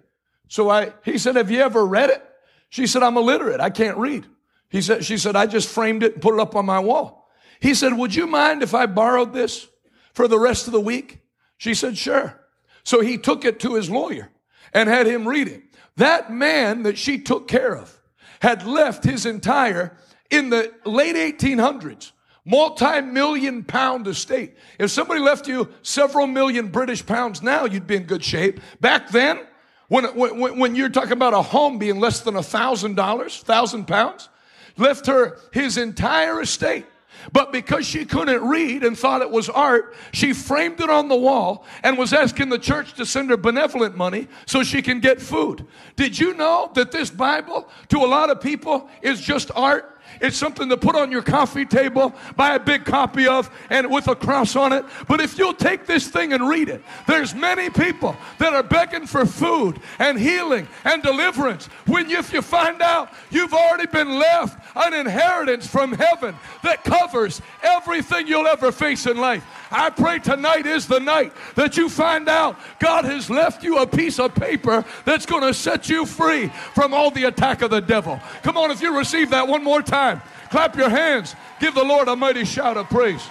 So 0.48 0.68
I, 0.68 0.92
he 1.04 1.16
said, 1.16 1.36
have 1.36 1.52
you 1.52 1.60
ever 1.60 1.86
read 1.86 2.10
it? 2.10 2.22
She 2.70 2.88
said, 2.88 3.04
I'm 3.04 3.16
illiterate. 3.16 3.60
I 3.60 3.70
can't 3.70 3.96
read. 3.96 4.26
He 4.68 4.82
said, 4.82 5.04
she 5.04 5.16
said, 5.16 5.36
I 5.36 5.46
just 5.46 5.68
framed 5.68 6.02
it 6.02 6.14
and 6.14 6.22
put 6.22 6.34
it 6.34 6.40
up 6.40 6.56
on 6.56 6.66
my 6.66 6.80
wall. 6.80 7.30
He 7.60 7.74
said, 7.74 7.96
would 7.96 8.14
you 8.14 8.26
mind 8.26 8.64
if 8.64 8.74
I 8.74 8.86
borrowed 8.86 9.32
this 9.32 9.68
for 10.12 10.26
the 10.26 10.38
rest 10.38 10.66
of 10.66 10.72
the 10.72 10.80
week? 10.80 11.20
She 11.56 11.74
said, 11.74 11.96
sure. 11.96 12.40
So 12.82 13.00
he 13.00 13.16
took 13.16 13.44
it 13.44 13.60
to 13.60 13.74
his 13.74 13.88
lawyer 13.88 14.28
and 14.72 14.88
had 14.88 15.06
him 15.06 15.28
read 15.28 15.46
it. 15.46 15.62
That 15.96 16.32
man 16.32 16.82
that 16.82 16.98
she 16.98 17.20
took 17.20 17.46
care 17.46 17.76
of 17.76 18.00
had 18.40 18.66
left 18.66 19.04
his 19.04 19.24
entire, 19.24 19.96
in 20.30 20.50
the 20.50 20.72
late 20.84 21.16
1800s, 21.16 22.12
multi-million 22.44 23.64
pound 23.64 24.06
estate. 24.06 24.56
If 24.78 24.90
somebody 24.90 25.20
left 25.20 25.48
you 25.48 25.68
several 25.82 26.26
million 26.26 26.68
British 26.68 27.04
pounds 27.04 27.42
now, 27.42 27.64
you'd 27.64 27.86
be 27.86 27.96
in 27.96 28.04
good 28.04 28.24
shape. 28.24 28.60
Back 28.80 29.10
then, 29.10 29.40
when, 29.88 30.04
when, 30.16 30.58
when 30.58 30.74
you're 30.74 30.88
talking 30.88 31.12
about 31.12 31.34
a 31.34 31.42
home 31.42 31.78
being 31.78 32.00
less 32.00 32.20
than 32.20 32.36
a 32.36 32.42
thousand 32.42 32.96
dollars, 32.96 33.38
thousand 33.42 33.86
pounds, 33.86 34.28
left 34.76 35.06
her 35.06 35.38
his 35.52 35.76
entire 35.76 36.40
estate. 36.40 36.86
But 37.32 37.52
because 37.52 37.86
she 37.86 38.04
couldn't 38.04 38.46
read 38.46 38.84
and 38.84 38.98
thought 38.98 39.22
it 39.22 39.30
was 39.30 39.48
art, 39.48 39.94
she 40.12 40.32
framed 40.32 40.80
it 40.80 40.90
on 40.90 41.08
the 41.08 41.16
wall 41.16 41.64
and 41.82 41.96
was 41.96 42.12
asking 42.12 42.48
the 42.50 42.58
church 42.58 42.94
to 42.94 43.06
send 43.06 43.30
her 43.30 43.36
benevolent 43.36 43.96
money 43.96 44.28
so 44.46 44.62
she 44.62 44.82
can 44.82 45.00
get 45.00 45.20
food. 45.20 45.66
Did 45.96 46.18
you 46.18 46.34
know 46.34 46.70
that 46.74 46.92
this 46.92 47.10
Bible 47.10 47.68
to 47.88 47.98
a 47.98 48.06
lot 48.06 48.30
of 48.30 48.40
people 48.40 48.88
is 49.00 49.20
just 49.20 49.50
art? 49.54 49.93
It's 50.20 50.36
something 50.36 50.68
to 50.68 50.76
put 50.76 50.96
on 50.96 51.10
your 51.10 51.22
coffee 51.22 51.64
table, 51.64 52.14
buy 52.36 52.54
a 52.54 52.60
big 52.60 52.84
copy 52.84 53.26
of, 53.26 53.50
and 53.70 53.90
with 53.90 54.08
a 54.08 54.14
cross 54.14 54.56
on 54.56 54.72
it. 54.72 54.84
But 55.08 55.20
if 55.20 55.38
you'll 55.38 55.54
take 55.54 55.86
this 55.86 56.08
thing 56.08 56.32
and 56.32 56.48
read 56.48 56.68
it, 56.68 56.82
there's 57.06 57.34
many 57.34 57.70
people 57.70 58.16
that 58.38 58.52
are 58.52 58.62
begging 58.62 59.06
for 59.06 59.26
food 59.26 59.80
and 59.98 60.18
healing 60.18 60.68
and 60.84 61.02
deliverance. 61.02 61.66
When 61.86 62.08
you, 62.08 62.18
if 62.18 62.32
you 62.32 62.42
find 62.42 62.80
out 62.82 63.12
you've 63.30 63.54
already 63.54 63.86
been 63.86 64.18
left 64.18 64.58
an 64.76 64.94
inheritance 64.94 65.66
from 65.66 65.92
heaven 65.92 66.34
that 66.62 66.84
covers 66.84 67.40
everything 67.62 68.26
you'll 68.26 68.46
ever 68.46 68.72
face 68.72 69.06
in 69.06 69.16
life. 69.16 69.44
I 69.70 69.90
pray 69.90 70.18
tonight 70.18 70.66
is 70.66 70.86
the 70.86 71.00
night 71.00 71.32
that 71.56 71.76
you 71.76 71.88
find 71.88 72.28
out 72.28 72.56
God 72.78 73.04
has 73.04 73.28
left 73.28 73.62
you 73.62 73.78
a 73.78 73.86
piece 73.86 74.18
of 74.18 74.34
paper 74.34 74.84
that's 75.04 75.26
going 75.26 75.42
to 75.42 75.54
set 75.54 75.88
you 75.88 76.06
free 76.06 76.48
from 76.74 76.94
all 76.94 77.10
the 77.10 77.24
attack 77.24 77.62
of 77.62 77.70
the 77.70 77.80
devil. 77.80 78.20
Come 78.42 78.56
on, 78.56 78.70
if 78.70 78.80
you 78.80 78.96
receive 78.96 79.30
that 79.30 79.48
one 79.48 79.64
more 79.64 79.82
time, 79.82 80.03
clap 80.50 80.76
your 80.76 80.88
hands. 80.88 81.34
Give 81.60 81.74
the 81.74 81.84
Lord 81.84 82.08
a 82.08 82.16
mighty 82.16 82.44
shout 82.44 82.76
of 82.76 82.88
praise. 82.88 83.22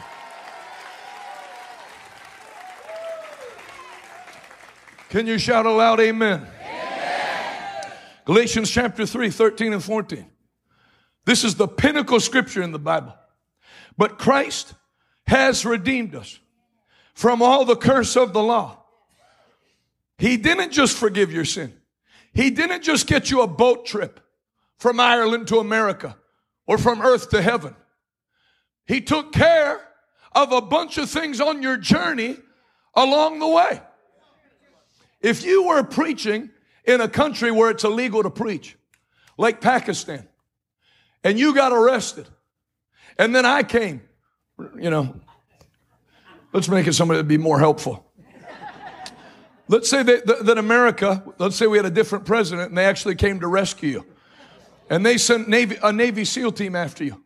Can 5.10 5.28
you 5.28 5.38
shout 5.38 5.68
aloud, 5.68 6.00
amen? 6.00 6.48
amen? 6.62 7.92
Galatians 8.26 8.72
chapter 8.72 9.06
3, 9.06 9.30
13 9.30 9.74
and 9.74 9.84
14. 9.84 10.26
This 11.26 11.44
is 11.44 11.56
the 11.56 11.68
pinnacle 11.68 12.20
scripture 12.20 12.64
in 12.64 12.72
the 12.72 12.80
Bible. 12.80 13.16
But 13.98 14.18
Christ 14.18 14.74
has 15.28 15.66
redeemed 15.66 16.16
us 16.16 16.40
from 17.14 17.42
all 17.42 17.64
the 17.64 17.76
curse 17.76 18.18
of 18.18 18.34
the 18.34 18.42
law. 18.42 18.84
He 20.18 20.38
didn't 20.38 20.72
just 20.72 20.98
forgive 20.98 21.32
your 21.32 21.46
sin. 21.46 21.74
He 22.34 22.50
didn't 22.50 22.84
just 22.84 23.06
get 23.06 23.30
you 23.30 23.42
a 23.42 23.48
boat 23.48 23.86
trip 23.86 24.20
from 24.78 25.00
Ireland 25.00 25.48
to 25.50 25.60
America 25.60 26.18
or 26.66 26.78
from 26.78 27.02
earth 27.02 27.30
to 27.30 27.42
heaven. 27.42 27.76
He 28.86 29.02
took 29.02 29.32
care 29.32 29.82
of 30.34 30.52
a 30.52 30.62
bunch 30.62 30.98
of 30.98 31.10
things 31.10 31.40
on 31.40 31.62
your 31.62 31.78
journey 31.78 32.38
along 32.96 33.40
the 33.40 33.48
way. 33.48 33.82
if 35.22 35.44
you 35.44 35.64
were 35.64 35.84
preaching 35.84 36.50
in 36.86 37.02
a 37.02 37.08
country 37.08 37.50
where 37.50 37.70
it's 37.70 37.84
illegal 37.84 38.24
to 38.24 38.30
preach, 38.30 38.76
like 39.38 39.62
Pakistan, 39.62 40.28
and 41.24 41.40
you 41.40 41.56
got 41.56 41.72
arrested, 41.72 42.28
and 43.18 43.34
then 43.34 43.46
I 43.46 43.64
came, 43.64 44.02
you 44.78 44.90
know, 44.90 45.16
let's 46.52 46.68
make 46.68 46.88
it 46.88 46.94
somebody 46.94 47.18
that'd 47.18 47.28
be 47.28 47.38
more 47.38 47.60
helpful. 47.60 48.06
Let's 49.70 49.90
say 49.90 50.04
that, 50.04 50.26
that, 50.26 50.46
that, 50.46 50.58
America, 50.58 51.24
let's 51.38 51.56
say 51.56 51.68
we 51.68 51.78
had 51.78 51.86
a 51.86 51.90
different 51.90 52.26
president 52.26 52.70
and 52.70 52.78
they 52.78 52.86
actually 52.86 53.16
came 53.16 53.40
to 53.40 53.48
rescue 53.48 53.90
you. 53.90 54.06
And 54.94 55.04
they 55.04 55.18
sent 55.18 55.50
Navy, 55.50 55.78
a 55.82 55.92
Navy 55.92 56.24
SEAL 56.24 56.52
team 56.52 56.76
after 56.76 57.04
you. 57.04 57.24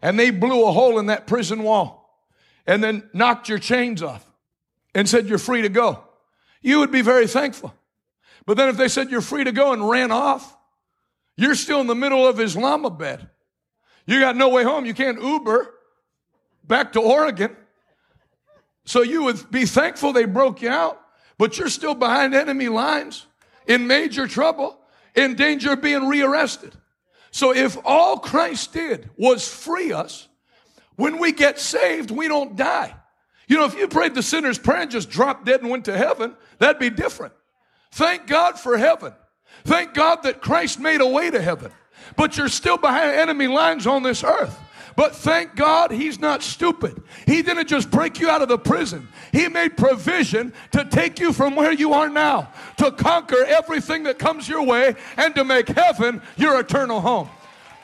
And 0.00 0.18
they 0.18 0.30
blew 0.30 0.66
a 0.66 0.72
hole 0.72 0.98
in 0.98 1.06
that 1.06 1.26
prison 1.26 1.62
wall 1.62 2.24
and 2.66 2.82
then 2.82 3.10
knocked 3.12 3.46
your 3.46 3.58
chains 3.58 4.02
off 4.02 4.24
and 4.94 5.06
said, 5.06 5.28
You're 5.28 5.36
free 5.36 5.60
to 5.60 5.68
go. 5.68 6.02
You 6.62 6.78
would 6.78 6.90
be 6.90 7.02
very 7.02 7.26
thankful. 7.26 7.74
But 8.46 8.56
then 8.56 8.70
if 8.70 8.78
they 8.78 8.88
said 8.88 9.10
you're 9.10 9.20
free 9.20 9.44
to 9.44 9.52
go 9.52 9.74
and 9.74 9.86
ran 9.86 10.10
off, 10.10 10.56
you're 11.36 11.54
still 11.54 11.82
in 11.82 11.86
the 11.86 11.94
middle 11.94 12.26
of 12.26 12.40
Islamabad. 12.40 13.28
You 14.06 14.18
got 14.20 14.34
no 14.34 14.48
way 14.48 14.64
home. 14.64 14.86
You 14.86 14.94
can't 14.94 15.20
Uber 15.22 15.74
back 16.64 16.94
to 16.94 17.00
Oregon. 17.00 17.54
So 18.86 19.02
you 19.02 19.24
would 19.24 19.50
be 19.50 19.66
thankful 19.66 20.14
they 20.14 20.24
broke 20.24 20.62
you 20.62 20.70
out 20.70 21.00
but 21.40 21.56
you're 21.56 21.70
still 21.70 21.94
behind 21.94 22.34
enemy 22.34 22.68
lines 22.68 23.26
in 23.66 23.86
major 23.86 24.26
trouble, 24.26 24.78
in 25.14 25.36
danger 25.36 25.72
of 25.72 25.80
being 25.80 26.06
rearrested. 26.06 26.76
So 27.30 27.54
if 27.54 27.76
all 27.84 28.18
Christ 28.18 28.72
did 28.72 29.10
was 29.16 29.46
free 29.46 29.92
us, 29.92 30.28
when 30.96 31.18
we 31.18 31.32
get 31.32 31.58
saved, 31.58 32.10
we 32.10 32.28
don't 32.28 32.56
die. 32.56 32.94
You 33.48 33.56
know, 33.56 33.64
if 33.64 33.74
you 33.74 33.88
prayed 33.88 34.14
the 34.14 34.22
sinner's 34.22 34.58
prayer 34.58 34.82
and 34.82 34.90
just 34.90 35.10
dropped 35.10 35.46
dead 35.46 35.60
and 35.60 35.70
went 35.70 35.86
to 35.86 35.96
heaven, 35.96 36.36
that'd 36.58 36.78
be 36.78 36.90
different. 36.90 37.32
Thank 37.92 38.26
God 38.26 38.58
for 38.58 38.76
heaven. 38.76 39.12
Thank 39.64 39.94
God 39.94 40.22
that 40.22 40.40
Christ 40.40 40.78
made 40.78 41.00
a 41.00 41.06
way 41.06 41.30
to 41.30 41.40
heaven. 41.40 41.72
But 42.16 42.36
you're 42.36 42.48
still 42.48 42.78
behind 42.78 43.12
enemy 43.12 43.48
lines 43.48 43.86
on 43.86 44.02
this 44.02 44.22
earth. 44.22 44.58
But 45.00 45.16
thank 45.16 45.56
God 45.56 45.92
he's 45.92 46.20
not 46.20 46.42
stupid. 46.42 47.02
He 47.24 47.40
didn't 47.40 47.68
just 47.68 47.90
break 47.90 48.20
you 48.20 48.28
out 48.28 48.42
of 48.42 48.48
the 48.48 48.58
prison. 48.58 49.08
He 49.32 49.48
made 49.48 49.78
provision 49.78 50.52
to 50.72 50.84
take 50.84 51.18
you 51.18 51.32
from 51.32 51.56
where 51.56 51.72
you 51.72 51.94
are 51.94 52.10
now, 52.10 52.52
to 52.76 52.92
conquer 52.92 53.42
everything 53.46 54.02
that 54.02 54.18
comes 54.18 54.46
your 54.46 54.62
way, 54.62 54.94
and 55.16 55.34
to 55.36 55.42
make 55.42 55.68
heaven 55.68 56.20
your 56.36 56.60
eternal 56.60 57.00
home. 57.00 57.30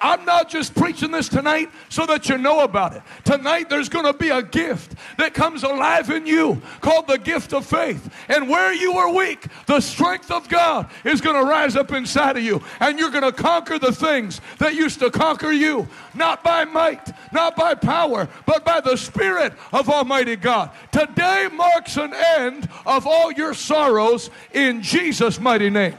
I'm 0.00 0.24
not 0.26 0.50
just 0.50 0.74
preaching 0.74 1.10
this 1.10 1.28
tonight 1.28 1.70
so 1.88 2.04
that 2.06 2.28
you 2.28 2.36
know 2.36 2.60
about 2.60 2.94
it. 2.94 3.02
Tonight, 3.24 3.70
there's 3.70 3.88
going 3.88 4.04
to 4.04 4.12
be 4.12 4.28
a 4.28 4.42
gift 4.42 4.94
that 5.16 5.32
comes 5.32 5.62
alive 5.62 6.10
in 6.10 6.26
you 6.26 6.60
called 6.80 7.06
the 7.06 7.18
gift 7.18 7.54
of 7.54 7.64
faith. 7.64 8.12
And 8.28 8.48
where 8.48 8.74
you 8.74 8.92
are 8.92 9.12
weak, 9.12 9.46
the 9.66 9.80
strength 9.80 10.30
of 10.30 10.48
God 10.48 10.90
is 11.04 11.20
going 11.20 11.36
to 11.36 11.48
rise 11.48 11.76
up 11.76 11.92
inside 11.92 12.36
of 12.36 12.42
you. 12.42 12.62
And 12.80 12.98
you're 12.98 13.10
going 13.10 13.24
to 13.24 13.32
conquer 13.32 13.78
the 13.78 13.92
things 13.92 14.40
that 14.58 14.74
used 14.74 14.98
to 15.00 15.10
conquer 15.10 15.50
you, 15.50 15.88
not 16.14 16.44
by 16.44 16.64
might, 16.64 17.12
not 17.32 17.56
by 17.56 17.74
power, 17.74 18.28
but 18.44 18.64
by 18.64 18.80
the 18.80 18.96
Spirit 18.96 19.54
of 19.72 19.88
Almighty 19.88 20.36
God. 20.36 20.70
Today 20.92 21.48
marks 21.52 21.96
an 21.96 22.12
end 22.12 22.68
of 22.84 23.06
all 23.06 23.32
your 23.32 23.54
sorrows 23.54 24.30
in 24.52 24.82
Jesus' 24.82 25.40
mighty 25.40 25.70
name. 25.70 25.96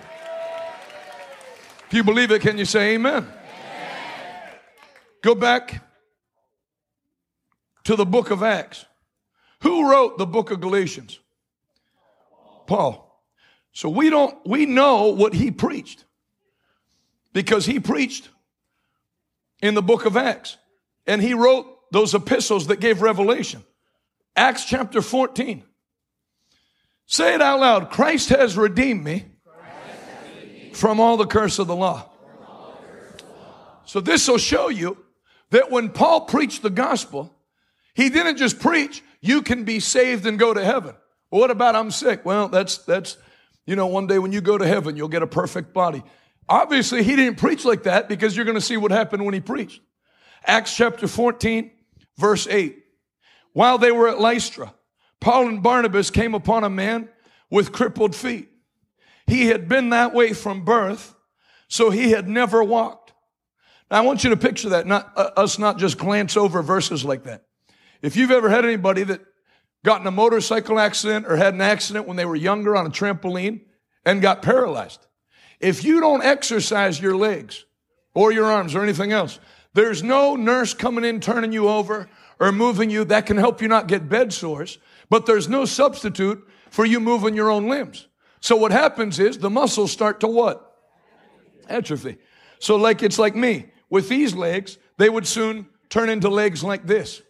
If 1.88 1.94
you 1.94 2.04
believe 2.04 2.32
it, 2.32 2.42
can 2.42 2.58
you 2.58 2.66
say 2.66 2.96
amen? 2.96 3.26
Go 5.28 5.36
back 5.36 5.84
to 7.84 7.98
the 7.98 8.06
book 8.06 8.32
of 8.32 8.44
Acts. 8.44 8.86
Who 9.60 9.92
wrote 9.92 10.18
the 10.18 10.26
book 10.26 10.52
of 10.52 10.62
Galatians? 10.62 11.20
Paul. 12.66 13.22
So 13.74 13.90
we 13.90 14.10
don't, 14.10 14.38
we 14.48 14.66
know 14.66 15.08
what 15.08 15.34
he 15.34 15.52
preached 15.52 16.06
because 17.34 17.66
he 17.66 17.78
preached 17.78 18.30
in 19.62 19.74
the 19.74 19.82
book 19.82 20.06
of 20.06 20.16
Acts 20.16 20.56
and 21.06 21.22
he 21.22 21.34
wrote 21.34 21.68
those 21.92 22.14
epistles 22.14 22.68
that 22.68 22.80
gave 22.80 23.02
revelation. 23.02 23.66
Acts 24.34 24.64
chapter 24.64 25.02
14. 25.02 25.62
Say 27.06 27.36
it 27.36 27.42
out 27.42 27.60
loud. 27.60 27.90
Christ 27.90 28.30
has 28.30 28.56
redeemed 28.56 29.04
me, 29.04 29.26
from 30.72 31.02
all 31.02 31.18
the 31.18 31.28
curse 31.28 31.60
of 31.60 31.68
the 31.68 31.76
law. 31.76 32.10
So 33.84 34.00
this 34.00 34.26
will 34.30 34.38
show 34.38 34.70
you 34.70 35.04
that 35.52 35.72
when 35.72 35.90
Paul 35.90 36.22
preached 36.22 36.62
the 36.62 36.70
gospel, 36.70 37.36
he 37.94 38.10
didn't 38.10 38.38
just 38.38 38.60
preach, 38.60 39.04
you 39.22 39.42
can 39.42 39.64
be 39.64 39.80
saved 39.80 40.26
and 40.26 40.38
go 40.38 40.54
to 40.54 40.64
heaven. 40.64 40.96
Well, 41.32 41.42
what 41.42 41.52
about 41.52 41.76
I'm 41.76 41.92
sick? 41.92 42.26
Well, 42.26 42.48
that's, 42.48 42.78
that's, 42.80 43.18
you 43.66 43.76
know, 43.76 43.88
one 43.88 44.08
day 44.08 44.20
when 44.20 44.32
you 44.32 44.42
go 44.42 44.58
to 44.58 44.68
heaven, 44.68 44.96
you'll 44.96 45.08
get 45.08 45.24
a 45.24 45.28
perfect 45.28 45.74
body. 45.74 46.04
Obviously, 46.48 47.04
he 47.04 47.16
didn't 47.16 47.38
preach 47.38 47.66
like 47.66 47.84
that 47.84 48.08
because 48.08 48.36
you're 48.36 48.46
going 48.46 48.56
to 48.56 48.62
see 48.62 48.78
what 48.78 48.92
happened 48.92 49.26
when 49.26 49.34
he 49.34 49.42
preached. 49.42 49.82
Acts 50.46 50.76
chapter 50.76 51.08
14, 51.08 51.72
verse 52.18 52.48
8. 52.48 52.78
While 53.54 53.78
they 53.78 53.92
were 53.92 54.08
at 54.08 54.20
Lystra, 54.20 54.74
Paul 55.20 55.48
and 55.48 55.64
Barnabas 55.64 56.12
came 56.12 56.34
upon 56.34 56.64
a 56.64 56.70
man 56.70 57.10
with 57.50 57.72
crippled 57.72 58.16
feet. 58.16 58.50
He 59.26 59.48
had 59.48 59.68
been 59.68 59.90
that 59.90 60.14
way 60.14 60.34
from 60.34 60.64
birth, 60.64 61.16
so 61.68 61.90
he 61.90 62.12
had 62.12 62.30
never 62.30 62.64
walked. 62.64 63.07
Now, 63.90 63.98
I 63.98 64.02
want 64.02 64.24
you 64.24 64.30
to 64.32 64.38
picture 64.38 64.70
that, 64.70 64.86
not 64.86 65.14
uh, 65.16 65.32
us 65.38 65.58
not 65.58 65.78
just 65.78 65.98
glance 65.98 66.36
over 66.36 66.62
verses 66.62 67.06
like 67.06 67.24
that. 67.24 67.44
If 68.02 68.16
you've 68.16 68.32
ever 68.32 68.50
had 68.50 68.66
anybody 68.66 69.04
that 69.04 69.22
got 69.86 70.02
in 70.02 70.08
a 70.08 70.12
motorcycle 70.12 70.80
accident 70.80 71.26
or 71.28 71.38
had 71.38 71.54
an 71.54 71.62
accident 71.62 72.08
when 72.08 72.18
they 72.18 72.26
were 72.26 72.36
younger 72.36 72.76
on 72.76 72.86
a 72.86 72.90
trampoline 72.90 73.62
and 74.06 74.22
got 74.22 74.42
paralyzed, 74.42 75.06
if 75.60 75.84
you 75.84 76.00
don't 76.00 76.24
exercise 76.24 77.00
your 77.00 77.16
legs 77.16 77.66
or 78.14 78.32
your 78.32 78.46
arms 78.46 78.76
or 78.76 78.84
anything 78.84 79.12
else, 79.12 79.40
there's 79.74 80.04
no 80.04 80.36
nurse 80.36 80.74
coming 80.74 81.06
in 81.06 81.20
turning 81.20 81.52
you 81.52 81.68
over 81.68 82.10
or 82.40 82.52
moving 82.52 82.90
you 82.90 83.06
that 83.06 83.26
can 83.26 83.38
help 83.38 83.62
you 83.62 83.68
not 83.68 83.88
get 83.88 84.10
bed 84.10 84.34
sores, 84.34 84.80
but 85.10 85.26
there's 85.26 85.48
no 85.48 85.66
substitute 85.66 86.46
for 86.70 86.86
you 86.86 87.00
moving 87.00 87.36
your 87.36 87.50
own 87.50 87.68
limbs. 87.68 88.08
So 88.42 88.56
what 88.56 88.72
happens 88.72 89.20
is 89.20 89.38
the 89.38 89.50
muscles 89.50 89.92
start 89.92 90.20
to 90.20 90.28
what? 90.28 90.76
Atrophy. 91.68 92.18
So 92.60 92.76
like 92.76 93.02
it's 93.02 93.18
like 93.18 93.36
me 93.36 93.68
with 93.90 94.10
these 94.10 94.36
legs, 94.36 94.78
they 94.98 95.10
would 95.10 95.28
soon 95.28 95.68
turn 95.90 96.10
into 96.10 96.30
legs 96.30 96.64
like 96.64 96.86
this. 96.86 97.22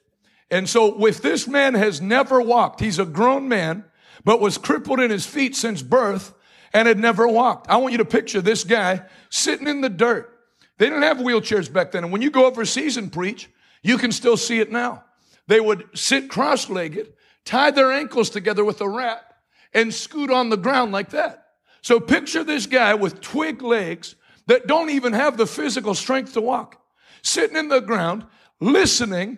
And 0.50 0.68
so 0.68 1.06
if 1.06 1.22
this 1.22 1.48
man 1.48 1.74
has 1.74 2.02
never 2.02 2.42
walked, 2.42 2.80
he's 2.80 3.00
a 3.00 3.06
grown 3.06 3.48
man, 3.48 3.84
but 4.24 4.42
was 4.42 4.58
crippled 4.58 5.00
in 5.00 5.12
his 5.12 5.26
feet 5.26 5.56
since 5.56 5.82
birth 5.82 6.34
and 6.74 6.88
had 6.88 7.00
never 7.00 7.28
walked. 7.28 7.70
I 7.70 7.78
want 7.78 7.92
you 7.92 7.98
to 8.00 8.06
picture 8.06 8.42
this 8.42 8.64
guy 8.64 9.04
sitting 9.30 9.68
in 9.68 9.82
the 9.82 9.90
dirt. 9.90 10.34
They 10.78 10.86
didn't 10.88 11.04
have 11.04 11.18
wheelchairs 11.18 11.72
back 11.72 11.92
then. 11.92 12.04
And 12.04 12.14
when 12.14 12.22
you 12.22 12.30
go 12.30 12.46
overseas 12.46 12.98
and 12.98 13.12
preach, 13.12 13.50
you 13.82 13.98
can 13.98 14.12
still 14.12 14.38
see 14.38 14.60
it 14.60 14.72
now. 14.72 15.04
They 15.48 15.60
would 15.60 15.86
sit 15.94 16.30
cross-legged, 16.30 17.14
tie 17.46 17.72
their 17.72 17.92
ankles 17.92 18.30
together 18.30 18.64
with 18.64 18.82
a 18.82 18.90
wrap, 18.90 19.34
and 19.74 19.94
scoot 19.94 20.30
on 20.30 20.50
the 20.50 20.58
ground 20.58 20.92
like 20.92 21.12
that. 21.12 21.46
So 21.82 22.00
picture 22.00 22.44
this 22.44 22.66
guy 22.66 22.96
with 22.96 23.22
twig 23.22 23.62
legs 23.62 24.16
that 24.48 24.68
don't 24.68 24.90
even 24.90 25.14
have 25.14 25.38
the 25.38 25.46
physical 25.46 25.94
strength 25.94 26.34
to 26.34 26.42
walk, 26.42 26.82
sitting 27.22 27.56
in 27.56 27.68
the 27.68 27.80
ground, 27.80 28.26
listening 28.60 29.38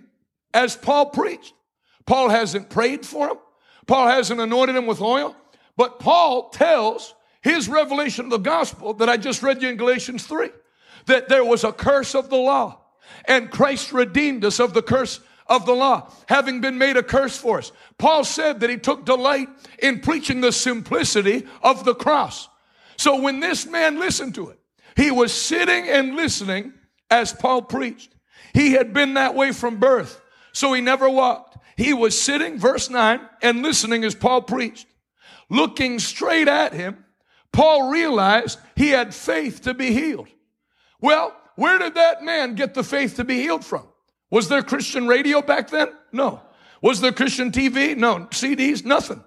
as 0.54 0.76
Paul 0.76 1.08
preached. 1.08 1.54
Paul 2.06 2.30
hasn't 2.30 2.70
prayed 2.70 3.06
for 3.06 3.30
him. 3.30 3.38
Paul 3.86 4.08
hasn't 4.08 4.40
anointed 4.40 4.76
him 4.76 4.88
with 4.88 5.02
oil. 5.02 5.36
But 5.78 6.00
Paul 6.00 6.50
tells 6.50 7.14
his 7.42 7.70
revelation 7.70 8.26
of 8.26 8.32
the 8.32 8.38
gospel 8.38 8.94
that 8.96 9.10
I 9.10 9.18
just 9.18 9.44
read 9.44 9.62
you 9.62 9.70
in 9.70 9.78
Galatians 9.78 10.26
3 10.26 10.50
that 11.06 11.30
there 11.30 11.46
was 11.46 11.64
a 11.64 11.72
curse 11.72 12.16
of 12.16 12.30
the 12.30 12.38
law 12.38 12.80
and 13.26 13.50
Christ 13.50 13.92
redeemed 13.92 14.46
us 14.46 14.60
of 14.60 14.74
the 14.74 14.82
curse 14.82 15.20
of 15.48 15.66
the 15.66 15.74
law, 15.74 16.12
having 16.28 16.62
been 16.62 16.78
made 16.78 16.98
a 16.98 17.04
curse 17.04 17.38
for 17.38 17.58
us. 17.58 17.72
Paul 17.98 18.24
said 18.24 18.60
that 18.60 18.70
he 18.70 18.78
took 18.78 19.06
delight 19.06 19.50
in 19.80 20.00
preaching 20.00 20.42
the 20.42 20.52
simplicity 20.52 21.48
of 21.64 21.86
the 21.86 21.96
cross. 21.96 22.48
So 22.98 23.22
when 23.22 23.40
this 23.40 23.66
man 23.66 24.00
listened 24.00 24.36
to 24.36 24.50
it, 24.50 24.59
he 25.00 25.12
was 25.12 25.32
sitting 25.32 25.88
and 25.88 26.18
listening 26.18 26.74
as 27.10 27.32
Paul 27.32 27.62
preached. 27.62 28.14
He 28.54 28.74
had 28.74 28.94
been 28.94 29.14
that 29.14 29.34
way 29.34 29.54
from 29.54 29.80
birth, 29.80 30.22
so 30.52 30.74
he 30.74 30.82
never 30.82 31.10
walked. 31.10 31.58
He 31.78 31.94
was 31.94 32.20
sitting, 32.20 32.60
verse 32.60 32.90
9, 32.90 33.22
and 33.42 33.62
listening 33.62 34.04
as 34.04 34.14
Paul 34.14 34.42
preached. 34.42 34.88
Looking 35.50 36.00
straight 36.00 36.50
at 36.50 36.74
him, 36.74 37.06
Paul 37.54 37.90
realized 37.90 38.60
he 38.76 38.90
had 38.90 39.16
faith 39.16 39.62
to 39.62 39.74
be 39.74 39.94
healed. 39.94 40.28
Well, 41.00 41.34
where 41.56 41.80
did 41.80 41.96
that 41.96 42.22
man 42.24 42.56
get 42.56 42.74
the 42.74 42.84
faith 42.84 43.16
to 43.16 43.24
be 43.24 43.36
healed 43.36 43.64
from? 43.64 43.88
Was 44.30 44.50
there 44.50 44.62
Christian 44.62 45.08
radio 45.08 45.42
back 45.42 45.70
then? 45.70 45.88
No. 46.12 46.42
Was 46.82 47.00
there 47.00 47.14
Christian 47.14 47.52
TV? 47.52 47.96
No. 47.96 48.28
CDs? 48.32 48.84
Nothing. 48.84 49.24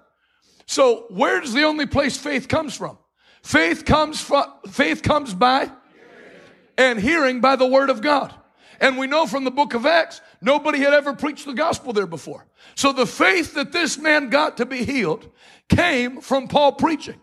So 0.67 1.07
where's 1.09 1.51
the 1.51 1.63
only 1.63 1.87
place 1.87 2.15
faith 2.15 2.47
comes 2.47 2.77
from? 2.77 2.99
Faith 3.43 3.85
comes 3.85 4.21
from, 4.21 4.45
faith 4.69 5.03
comes 5.03 5.33
by 5.33 5.69
and 6.77 6.99
hearing 6.99 7.41
by 7.41 7.55
the 7.55 7.67
word 7.67 7.89
of 7.89 8.01
God. 8.01 8.33
And 8.79 8.97
we 8.97 9.05
know 9.05 9.27
from 9.27 9.43
the 9.43 9.51
book 9.51 9.73
of 9.73 9.85
Acts, 9.85 10.21
nobody 10.41 10.79
had 10.79 10.93
ever 10.93 11.13
preached 11.13 11.45
the 11.45 11.53
gospel 11.53 11.93
there 11.93 12.07
before. 12.07 12.45
So 12.75 12.91
the 12.91 13.05
faith 13.05 13.53
that 13.53 13.71
this 13.71 13.97
man 13.97 14.29
got 14.29 14.57
to 14.57 14.65
be 14.65 14.83
healed 14.83 15.29
came 15.69 16.21
from 16.21 16.47
Paul 16.47 16.73
preaching. 16.73 17.19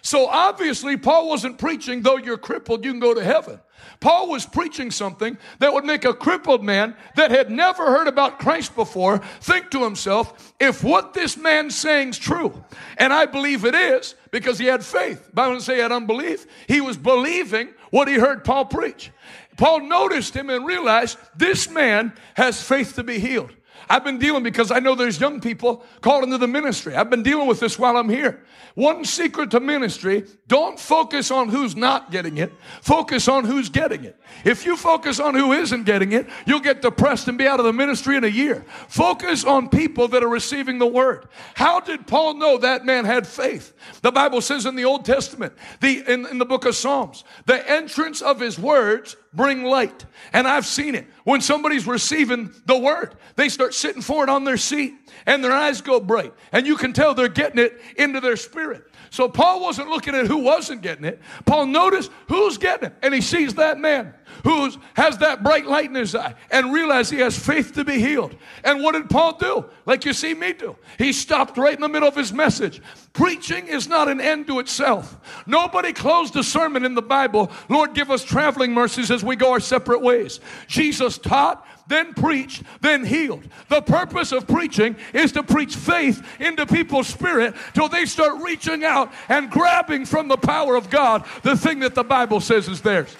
So 0.00 0.26
obviously, 0.28 0.96
Paul 0.96 1.28
wasn't 1.28 1.58
preaching, 1.58 2.02
though 2.02 2.18
you're 2.18 2.36
crippled, 2.36 2.84
you 2.84 2.90
can 2.90 3.00
go 3.00 3.14
to 3.14 3.24
heaven. 3.24 3.58
Paul 4.00 4.28
was 4.28 4.44
preaching 4.44 4.90
something 4.90 5.38
that 5.60 5.72
would 5.72 5.84
make 5.84 6.04
a 6.04 6.12
crippled 6.12 6.62
man 6.62 6.94
that 7.16 7.30
had 7.30 7.50
never 7.50 7.86
heard 7.86 8.06
about 8.06 8.38
Christ 8.38 8.74
before 8.74 9.18
think 9.40 9.70
to 9.70 9.82
himself, 9.82 10.52
if 10.60 10.84
what 10.84 11.14
this 11.14 11.36
man's 11.36 11.76
saying's 11.76 12.18
true, 12.18 12.64
and 12.98 13.12
I 13.12 13.26
believe 13.26 13.64
it 13.64 13.74
is 13.74 14.14
because 14.34 14.58
he 14.58 14.66
had 14.66 14.84
faith. 14.84 15.30
Bible 15.32 15.54
doesn't 15.54 15.66
say 15.66 15.76
he 15.76 15.80
had 15.80 15.92
unbelief. 15.92 16.44
He 16.66 16.80
was 16.80 16.96
believing 16.96 17.68
what 17.90 18.08
he 18.08 18.14
heard 18.14 18.42
Paul 18.42 18.64
preach. 18.64 19.12
Paul 19.56 19.82
noticed 19.82 20.34
him 20.34 20.50
and 20.50 20.66
realized 20.66 21.18
this 21.36 21.70
man 21.70 22.12
has 22.34 22.60
faith 22.60 22.96
to 22.96 23.04
be 23.04 23.20
healed. 23.20 23.52
I've 23.88 24.04
been 24.04 24.18
dealing 24.18 24.42
because 24.42 24.70
I 24.70 24.78
know 24.78 24.94
there's 24.94 25.20
young 25.20 25.40
people 25.40 25.84
called 26.00 26.24
into 26.24 26.38
the 26.38 26.48
ministry. 26.48 26.94
I've 26.94 27.10
been 27.10 27.22
dealing 27.22 27.46
with 27.46 27.60
this 27.60 27.78
while 27.78 27.96
I'm 27.96 28.08
here. 28.08 28.44
One 28.74 29.04
secret 29.04 29.50
to 29.52 29.60
ministry, 29.60 30.24
don't 30.48 30.78
focus 30.78 31.30
on 31.30 31.48
who's 31.48 31.76
not 31.76 32.10
getting 32.10 32.38
it. 32.38 32.52
Focus 32.80 33.28
on 33.28 33.44
who's 33.44 33.68
getting 33.68 34.04
it. 34.04 34.18
If 34.44 34.66
you 34.66 34.76
focus 34.76 35.20
on 35.20 35.34
who 35.34 35.52
isn't 35.52 35.84
getting 35.84 36.12
it, 36.12 36.26
you'll 36.46 36.60
get 36.60 36.82
depressed 36.82 37.28
and 37.28 37.38
be 37.38 37.46
out 37.46 37.60
of 37.60 37.66
the 37.66 37.72
ministry 37.72 38.16
in 38.16 38.24
a 38.24 38.28
year. 38.28 38.64
Focus 38.88 39.44
on 39.44 39.68
people 39.68 40.08
that 40.08 40.24
are 40.24 40.28
receiving 40.28 40.78
the 40.78 40.86
word. 40.86 41.28
How 41.54 41.80
did 41.80 42.06
Paul 42.06 42.34
know 42.34 42.58
that 42.58 42.84
man 42.84 43.04
had 43.04 43.26
faith? 43.26 43.74
The 44.02 44.12
Bible 44.12 44.40
says 44.40 44.66
in 44.66 44.74
the 44.74 44.84
Old 44.84 45.04
Testament, 45.04 45.52
the, 45.80 46.02
in, 46.12 46.26
in 46.26 46.38
the 46.38 46.44
book 46.44 46.64
of 46.64 46.74
Psalms, 46.74 47.24
the 47.46 47.70
entrance 47.70 48.22
of 48.22 48.40
his 48.40 48.58
words 48.58 49.16
bring 49.34 49.64
light. 49.64 50.04
And 50.32 50.46
I've 50.46 50.66
seen 50.66 50.94
it. 50.94 51.06
When 51.24 51.40
somebody's 51.40 51.86
receiving 51.86 52.52
the 52.66 52.78
word, 52.78 53.14
they 53.36 53.48
start 53.48 53.74
sitting 53.74 54.02
forward 54.02 54.28
on 54.28 54.44
their 54.44 54.56
seat 54.56 54.94
and 55.26 55.42
their 55.42 55.52
eyes 55.52 55.80
go 55.80 56.00
bright. 56.00 56.32
And 56.52 56.66
you 56.66 56.76
can 56.76 56.92
tell 56.92 57.14
they're 57.14 57.28
getting 57.28 57.58
it 57.58 57.80
into 57.96 58.20
their 58.20 58.36
spirit. 58.36 58.84
So 59.14 59.28
Paul 59.28 59.60
wasn't 59.60 59.90
looking 59.90 60.16
at 60.16 60.26
who 60.26 60.38
wasn't 60.38 60.82
getting 60.82 61.04
it. 61.04 61.20
Paul 61.46 61.66
noticed 61.66 62.10
who's 62.26 62.58
getting 62.58 62.88
it. 62.88 62.96
And 63.00 63.14
he 63.14 63.20
sees 63.20 63.54
that 63.54 63.78
man 63.78 64.12
who 64.42 64.72
has 64.94 65.18
that 65.18 65.44
bright 65.44 65.66
light 65.66 65.84
in 65.84 65.94
his 65.94 66.16
eye 66.16 66.34
and 66.50 66.72
realized 66.72 67.12
he 67.12 67.20
has 67.20 67.38
faith 67.38 67.74
to 67.74 67.84
be 67.84 68.00
healed. 68.00 68.34
And 68.64 68.82
what 68.82 68.94
did 68.94 69.08
Paul 69.08 69.38
do? 69.38 69.66
Like 69.86 70.04
you 70.04 70.14
see 70.14 70.34
me 70.34 70.52
do. 70.52 70.74
He 70.98 71.12
stopped 71.12 71.56
right 71.56 71.76
in 71.76 71.80
the 71.80 71.88
middle 71.88 72.08
of 72.08 72.16
his 72.16 72.32
message. 72.32 72.82
Preaching 73.12 73.68
is 73.68 73.86
not 73.86 74.08
an 74.08 74.20
end 74.20 74.48
to 74.48 74.58
itself. 74.58 75.16
Nobody 75.46 75.92
closed 75.92 76.34
a 76.34 76.42
sermon 76.42 76.84
in 76.84 76.96
the 76.96 77.02
Bible, 77.02 77.52
Lord, 77.68 77.94
give 77.94 78.10
us 78.10 78.24
traveling 78.24 78.74
mercies 78.74 79.12
as 79.12 79.22
we 79.22 79.36
go 79.36 79.52
our 79.52 79.60
separate 79.60 80.02
ways. 80.02 80.40
Jesus 80.66 81.18
taught, 81.18 81.64
then 81.86 82.14
preached, 82.14 82.62
then 82.80 83.04
healed. 83.04 83.44
The 83.68 83.82
purpose 83.82 84.32
of 84.32 84.46
preaching 84.46 84.96
is 85.12 85.32
to 85.32 85.42
preach 85.42 85.76
faith 85.76 86.26
into 86.40 86.66
people's 86.66 87.08
spirit 87.08 87.54
till 87.74 87.88
they 87.88 88.06
start 88.06 88.42
reaching 88.42 88.84
out 88.84 89.12
and 89.28 89.50
grabbing 89.50 90.06
from 90.06 90.28
the 90.28 90.36
power 90.36 90.76
of 90.76 90.90
God 90.90 91.24
the 91.42 91.56
thing 91.56 91.80
that 91.80 91.94
the 91.94 92.04
Bible 92.04 92.40
says 92.40 92.68
is 92.68 92.80
theirs. 92.80 93.14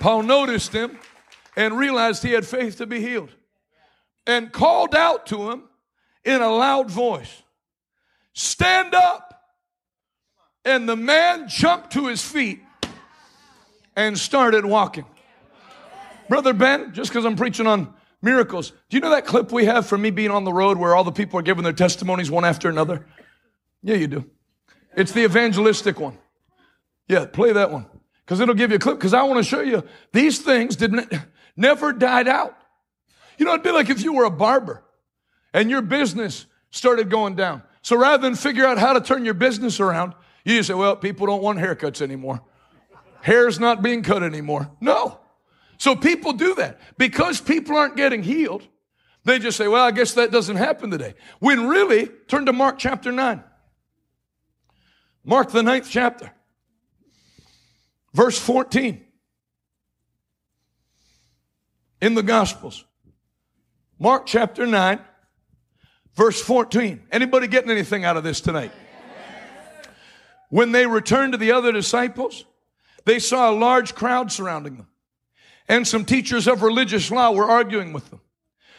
Paul 0.00 0.22
noticed 0.22 0.72
him 0.72 0.98
and 1.56 1.76
realized 1.76 2.22
he 2.22 2.32
had 2.32 2.46
faith 2.46 2.76
to 2.78 2.86
be 2.86 3.00
healed 3.00 3.30
and 4.26 4.52
called 4.52 4.94
out 4.94 5.26
to 5.26 5.50
him 5.50 5.64
in 6.24 6.40
a 6.40 6.50
loud 6.50 6.90
voice, 6.90 7.42
Stand 8.34 8.94
up! 8.94 9.24
And 10.64 10.88
the 10.88 10.96
man 10.96 11.48
jumped 11.48 11.92
to 11.94 12.06
his 12.06 12.22
feet 12.22 12.60
and 13.96 14.16
started 14.18 14.64
walking. 14.64 15.06
Brother 16.28 16.52
Ben, 16.52 16.92
just 16.92 17.10
because 17.10 17.24
I'm 17.24 17.36
preaching 17.36 17.66
on 17.66 17.94
miracles, 18.22 18.72
do 18.88 18.96
you 18.96 19.00
know 19.00 19.10
that 19.10 19.26
clip 19.26 19.52
we 19.52 19.64
have 19.64 19.86
from 19.86 20.02
me 20.02 20.10
being 20.10 20.30
on 20.30 20.44
the 20.44 20.52
road 20.52 20.78
where 20.78 20.94
all 20.94 21.04
the 21.04 21.12
people 21.12 21.38
are 21.38 21.42
giving 21.42 21.64
their 21.64 21.72
testimonies 21.72 22.30
one 22.30 22.44
after 22.44 22.68
another? 22.68 23.06
Yeah, 23.82 23.96
you 23.96 24.06
do. 24.06 24.24
It's 24.96 25.12
the 25.12 25.24
evangelistic 25.24 26.00
one. 26.00 26.18
Yeah, 27.06 27.24
play 27.26 27.52
that 27.52 27.70
one 27.70 27.86
because 28.24 28.40
it'll 28.40 28.54
give 28.54 28.70
you 28.70 28.76
a 28.76 28.80
clip 28.80 28.98
because 28.98 29.14
I 29.14 29.22
want 29.22 29.38
to 29.38 29.48
show 29.48 29.60
you 29.60 29.82
these 30.12 30.40
things 30.40 30.76
didn't 30.76 31.12
never 31.56 31.92
died 31.92 32.28
out. 32.28 32.56
You 33.38 33.46
know, 33.46 33.52
it'd 33.52 33.62
be 33.62 33.70
like 33.70 33.88
if 33.88 34.02
you 34.02 34.12
were 34.12 34.24
a 34.24 34.30
barber 34.30 34.82
and 35.54 35.70
your 35.70 35.80
business 35.80 36.46
started 36.70 37.08
going 37.08 37.36
down. 37.36 37.62
So 37.82 37.96
rather 37.96 38.20
than 38.20 38.34
figure 38.34 38.66
out 38.66 38.78
how 38.78 38.92
to 38.92 39.00
turn 39.00 39.24
your 39.24 39.34
business 39.34 39.80
around, 39.80 40.12
you 40.44 40.56
just 40.56 40.68
say, 40.68 40.74
well, 40.74 40.96
people 40.96 41.26
don't 41.26 41.42
want 41.42 41.58
haircuts 41.58 42.02
anymore. 42.02 42.42
Hair's 43.22 43.58
not 43.58 43.82
being 43.82 44.02
cut 44.02 44.22
anymore. 44.22 44.70
No. 44.80 45.20
So 45.78 45.94
people 45.94 46.32
do 46.32 46.54
that. 46.56 46.80
Because 46.98 47.40
people 47.40 47.76
aren't 47.76 47.96
getting 47.96 48.22
healed, 48.22 48.66
they 49.24 49.38
just 49.38 49.56
say, 49.56 49.68
well, 49.68 49.84
I 49.84 49.92
guess 49.92 50.12
that 50.14 50.30
doesn't 50.30 50.56
happen 50.56 50.90
today. 50.90 51.14
When 51.38 51.68
really, 51.68 52.06
turn 52.26 52.46
to 52.46 52.52
Mark 52.52 52.78
chapter 52.78 53.12
9. 53.12 53.42
Mark 55.24 55.50
the 55.50 55.62
ninth 55.62 55.88
chapter. 55.88 56.32
Verse 58.12 58.38
14. 58.38 59.04
In 62.00 62.14
the 62.14 62.22
Gospels. 62.22 62.84
Mark 64.00 64.26
chapter 64.26 64.64
9, 64.64 65.00
verse 66.14 66.40
14. 66.40 67.02
Anybody 67.10 67.48
getting 67.48 67.70
anything 67.70 68.04
out 68.04 68.16
of 68.16 68.22
this 68.22 68.40
tonight? 68.40 68.70
When 70.50 70.70
they 70.70 70.86
returned 70.86 71.32
to 71.32 71.38
the 71.38 71.50
other 71.50 71.72
disciples, 71.72 72.44
they 73.04 73.18
saw 73.18 73.50
a 73.50 73.52
large 73.52 73.96
crowd 73.96 74.30
surrounding 74.30 74.76
them 74.76 74.86
and 75.68 75.86
some 75.86 76.04
teachers 76.04 76.46
of 76.46 76.62
religious 76.62 77.10
law 77.10 77.30
were 77.30 77.44
arguing 77.44 77.92
with 77.92 78.10
them. 78.10 78.20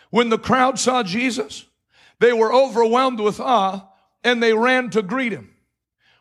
When 0.09 0.29
the 0.29 0.39
crowd 0.39 0.79
saw 0.79 1.03
Jesus, 1.03 1.65
they 2.19 2.33
were 2.33 2.53
overwhelmed 2.53 3.19
with 3.19 3.39
awe 3.39 3.87
and 4.23 4.41
they 4.41 4.53
ran 4.53 4.89
to 4.91 5.01
greet 5.01 5.31
him. 5.31 5.53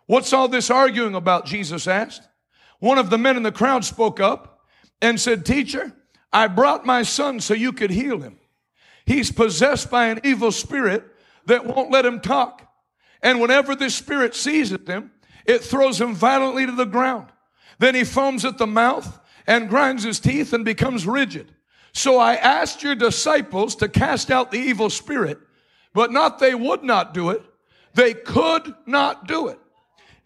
What's 0.06 0.32
all 0.32 0.48
this 0.48 0.70
arguing 0.70 1.14
about? 1.14 1.46
Jesus 1.46 1.86
asked. 1.86 2.22
One 2.80 2.98
of 2.98 3.10
the 3.10 3.18
men 3.18 3.36
in 3.36 3.42
the 3.42 3.52
crowd 3.52 3.84
spoke 3.84 4.20
up 4.20 4.60
and 5.02 5.20
said, 5.20 5.44
Teacher, 5.44 5.92
I 6.32 6.46
brought 6.46 6.86
my 6.86 7.02
son 7.02 7.40
so 7.40 7.54
you 7.54 7.72
could 7.72 7.90
heal 7.90 8.20
him. 8.20 8.38
He's 9.06 9.32
possessed 9.32 9.90
by 9.90 10.06
an 10.06 10.20
evil 10.22 10.52
spirit 10.52 11.04
that 11.46 11.66
won't 11.66 11.90
let 11.90 12.06
him 12.06 12.20
talk. 12.20 12.62
And 13.22 13.40
whenever 13.40 13.74
this 13.74 13.94
spirit 13.94 14.34
seizes 14.34 14.86
him, 14.86 15.10
it 15.46 15.64
throws 15.64 16.00
him 16.00 16.14
violently 16.14 16.66
to 16.66 16.72
the 16.72 16.84
ground. 16.84 17.28
Then 17.78 17.94
he 17.94 18.04
foams 18.04 18.44
at 18.44 18.58
the 18.58 18.66
mouth 18.66 19.18
and 19.48 19.68
grinds 19.68 20.04
his 20.04 20.20
teeth 20.20 20.52
and 20.52 20.64
becomes 20.64 21.06
rigid. 21.06 21.50
So 21.92 22.18
I 22.18 22.34
asked 22.34 22.82
your 22.82 22.94
disciples 22.94 23.74
to 23.76 23.88
cast 23.88 24.30
out 24.30 24.52
the 24.52 24.58
evil 24.58 24.90
spirit, 24.90 25.38
but 25.94 26.12
not 26.12 26.38
they 26.38 26.54
would 26.54 26.84
not 26.84 27.14
do 27.14 27.30
it. 27.30 27.42
They 27.94 28.14
could 28.14 28.72
not 28.86 29.26
do 29.26 29.48
it. 29.48 29.58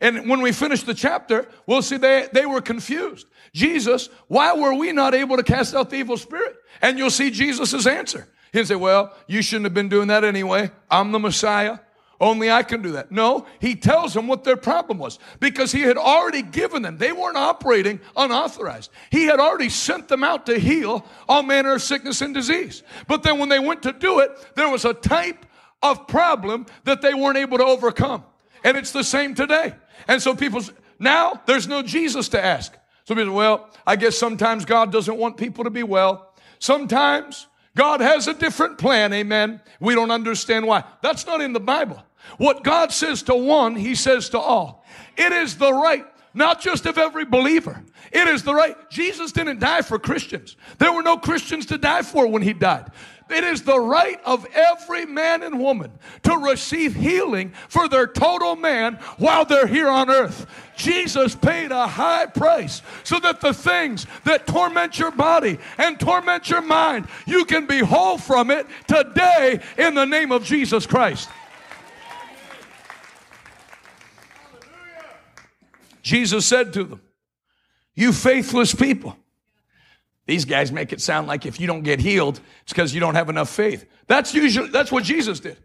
And 0.01 0.29
when 0.29 0.43
we 0.43 0.51
finish 0.51 0.83
the 0.83 0.93
chapter, 0.93 1.49
we'll 1.67 1.81
see 1.81 1.97
they, 1.97 2.29
they 2.33 2.45
were 2.45 2.61
confused. 2.61 3.29
Jesus, 3.55 4.09
why 4.27 4.55
were 4.55 4.75
we 4.75 4.91
not 4.91 5.15
able 5.15 5.37
to 5.37 5.45
cast 5.45 5.75
out 5.77 5.89
the 5.89 5.97
evil 5.97 6.17
spirit? 6.17 6.57
And 6.83 6.99
you'll 6.99 7.09
see 7.09 7.31
Jesus' 7.31 7.87
answer. 7.87 8.27
He'll 8.53 8.67
say, 8.67 8.75
well, 8.75 9.15
you 9.29 9.41
shouldn't 9.41 9.67
have 9.67 9.75
been 9.75 9.89
doing 9.89 10.09
that 10.09 10.25
anyway. 10.25 10.73
I'm 10.91 11.13
the 11.13 11.21
Messiah. 11.21 11.79
Only 12.23 12.53
I 12.53 12.63
can 12.63 12.83
do 12.83 12.93
that. 12.93 13.11
No, 13.11 13.47
he 13.59 13.75
tells 13.75 14.15
them 14.15 14.29
what 14.29 14.45
their 14.45 14.57
problem 14.57 14.99
was 14.99 15.19
because 15.41 15.73
he 15.73 15.81
had 15.81 15.97
already 15.97 16.43
given 16.43 16.81
them. 16.81 16.97
They 16.97 17.11
weren't 17.11 17.37
operating 17.37 17.99
unauthorized. 18.17 18.93
He 19.11 19.25
had 19.25 19.41
already 19.41 19.69
sent 19.69 20.07
them 20.07 20.23
out 20.23 20.47
to 20.47 20.57
heal 20.57 21.05
all 21.29 21.43
manner 21.43 21.75
of 21.75 21.83
sickness 21.83 22.21
and 22.21 22.33
disease. 22.33 22.85
But 23.09 23.25
then 23.25 23.41
when 23.41 23.49
they 23.49 23.59
went 23.59 23.83
to 23.83 23.93
do 23.93 24.21
it, 24.21 24.31
there 24.55 24.69
was 24.69 24.85
a 24.85 24.95
type 24.95 25.45
of 25.83 26.07
problem 26.07 26.67
that 26.85 27.03
they 27.03 27.13
weren't 27.13 27.39
able 27.39 27.59
to 27.59 27.65
overcome. 27.65 28.23
And 28.63 28.77
it's 28.77 28.93
the 28.93 29.03
same 29.03 29.35
today. 29.35 29.75
And 30.07 30.23
so 30.23 30.37
people, 30.37 30.63
now 31.01 31.43
there's 31.47 31.67
no 31.67 31.83
Jesus 31.83 32.29
to 32.29 32.45
ask. 32.45 32.73
So 33.03 33.17
people 33.17 33.35
well, 33.35 33.69
I 33.85 33.97
guess 33.97 34.17
sometimes 34.17 34.65
God 34.65 34.93
doesn't 34.93 35.17
want 35.17 35.39
people 35.39 35.65
to 35.65 35.71
be 35.71 35.83
well. 35.83 36.33
Sometimes 36.61 37.49
God 37.75 38.01
has 38.01 38.29
a 38.29 38.35
different 38.35 38.79
plan. 38.79 39.13
Amen. 39.13 39.61
We 39.81 39.97
don't 39.97 40.13
understand 40.13 40.69
why. 40.69 40.85
That's 41.03 41.27
not 41.27 41.41
in 41.41 41.53
the 41.53 41.59
Bible. 41.59 42.01
What 42.39 42.65
God 42.65 42.93
says 42.93 43.23
to 43.25 43.35
one, 43.35 43.77
He 43.77 43.95
says 43.95 44.29
to 44.31 44.39
all. 44.39 44.85
It 45.17 45.33
is 45.33 45.57
the 45.57 45.73
right, 45.73 46.07
not 46.35 46.61
just 46.61 46.87
of 46.87 46.99
every 46.99 47.25
believer. 47.25 47.83
It 48.11 48.29
is 48.29 48.43
the 48.43 48.55
right. 48.55 48.77
Jesus 48.91 49.33
didn't 49.33 49.59
die 49.61 49.83
for 49.83 49.99
Christians. 49.99 50.57
There 50.79 50.93
were 50.93 51.03
no 51.03 51.17
Christians 51.17 51.67
to 51.67 51.79
die 51.79 52.03
for 52.03 52.27
when 52.27 52.43
He 52.43 52.53
died. 52.53 52.91
It 53.33 53.45
is 53.45 53.63
the 53.63 53.81
right 53.81 54.21
of 54.25 54.47
every 54.53 55.07
man 55.07 55.43
and 55.43 55.59
woman 55.59 55.91
to 56.25 56.37
receive 56.37 56.95
healing 56.95 57.53
for 57.69 57.89
their 57.89 58.07
total 58.07 58.57
man 58.57 58.97
while 59.17 59.45
they're 59.45 59.67
here 59.67 59.89
on 59.89 60.11
earth. 60.11 60.47
Jesus 60.77 61.35
paid 61.35 61.71
a 61.73 61.87
high 61.87 62.27
price 62.27 62.83
so 63.05 63.19
that 63.21 63.41
the 63.41 63.55
things 63.55 64.07
that 64.25 64.47
torment 64.47 64.99
your 64.99 65.11
body 65.11 65.59
and 65.79 65.99
torment 65.99 66.51
your 66.51 66.61
mind, 66.61 67.09
you 67.27 67.45
can 67.45 67.67
be 67.67 67.79
whole 67.79 68.19
from 68.19 68.51
it 68.51 68.67
today 68.87 69.61
in 69.79 69.95
the 69.95 70.05
name 70.05 70.31
of 70.31 70.45
Jesus 70.45 70.87
Christ. 70.87 71.31
Jesus 76.13 76.45
said 76.45 76.75
to 76.75 76.85
them, 76.85 77.01
You 77.95 78.13
faithless 78.13 78.75
people. 78.75 79.17
These 80.27 80.45
guys 80.45 80.71
make 80.71 80.93
it 80.93 81.01
sound 81.01 81.27
like 81.27 81.47
if 81.47 81.59
you 81.59 81.67
don't 81.67 81.85
get 81.85 82.01
healed, 82.01 82.39
it's 82.65 82.73
because 82.75 82.93
you 82.93 83.01
don't 83.01 83.15
have 83.15 83.31
enough 83.31 83.49
faith. 83.49 83.87
That's 84.09 84.35
usually, 84.35 84.69
that's 84.69 84.93
what 84.93 85.05
Jesus 85.05 85.41
did. 85.41 85.57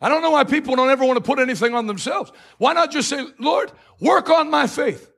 I 0.00 0.08
don't 0.08 0.22
know 0.22 0.32
why 0.32 0.42
people 0.42 0.74
don't 0.74 0.90
ever 0.90 1.04
want 1.04 1.18
to 1.18 1.22
put 1.22 1.38
anything 1.38 1.72
on 1.76 1.86
themselves. 1.86 2.32
Why 2.58 2.72
not 2.72 2.90
just 2.90 3.08
say, 3.08 3.24
Lord, 3.38 3.70
work 4.00 4.28
on 4.28 4.50
my 4.50 4.66
faith? 4.66 5.08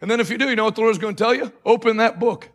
And 0.00 0.10
then 0.10 0.20
if 0.20 0.30
you 0.30 0.38
do, 0.38 0.48
you 0.48 0.56
know 0.56 0.64
what 0.64 0.76
the 0.76 0.80
Lord's 0.80 0.96
going 0.96 1.14
to 1.14 1.22
tell 1.22 1.34
you? 1.34 1.52
Open 1.66 1.98
that 1.98 2.18
book. 2.18 2.48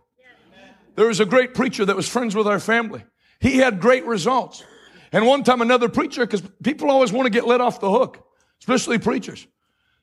There 0.95 1.05
was 1.05 1.19
a 1.19 1.25
great 1.25 1.53
preacher 1.53 1.85
that 1.85 1.95
was 1.95 2.09
friends 2.09 2.35
with 2.35 2.47
our 2.47 2.59
family. 2.59 3.03
He 3.39 3.57
had 3.57 3.79
great 3.79 4.05
results. 4.07 4.63
And 5.11 5.27
one 5.27 5.43
time 5.43 5.61
another 5.61 5.87
preacher, 5.87 6.25
because 6.25 6.41
people 6.63 6.89
always 6.89 7.13
want 7.13 7.27
to 7.27 7.29
get 7.29 7.45
let 7.45 7.61
off 7.61 7.79
the 7.79 7.91
hook, 7.91 8.25
especially 8.59 8.97
preachers. 8.97 9.45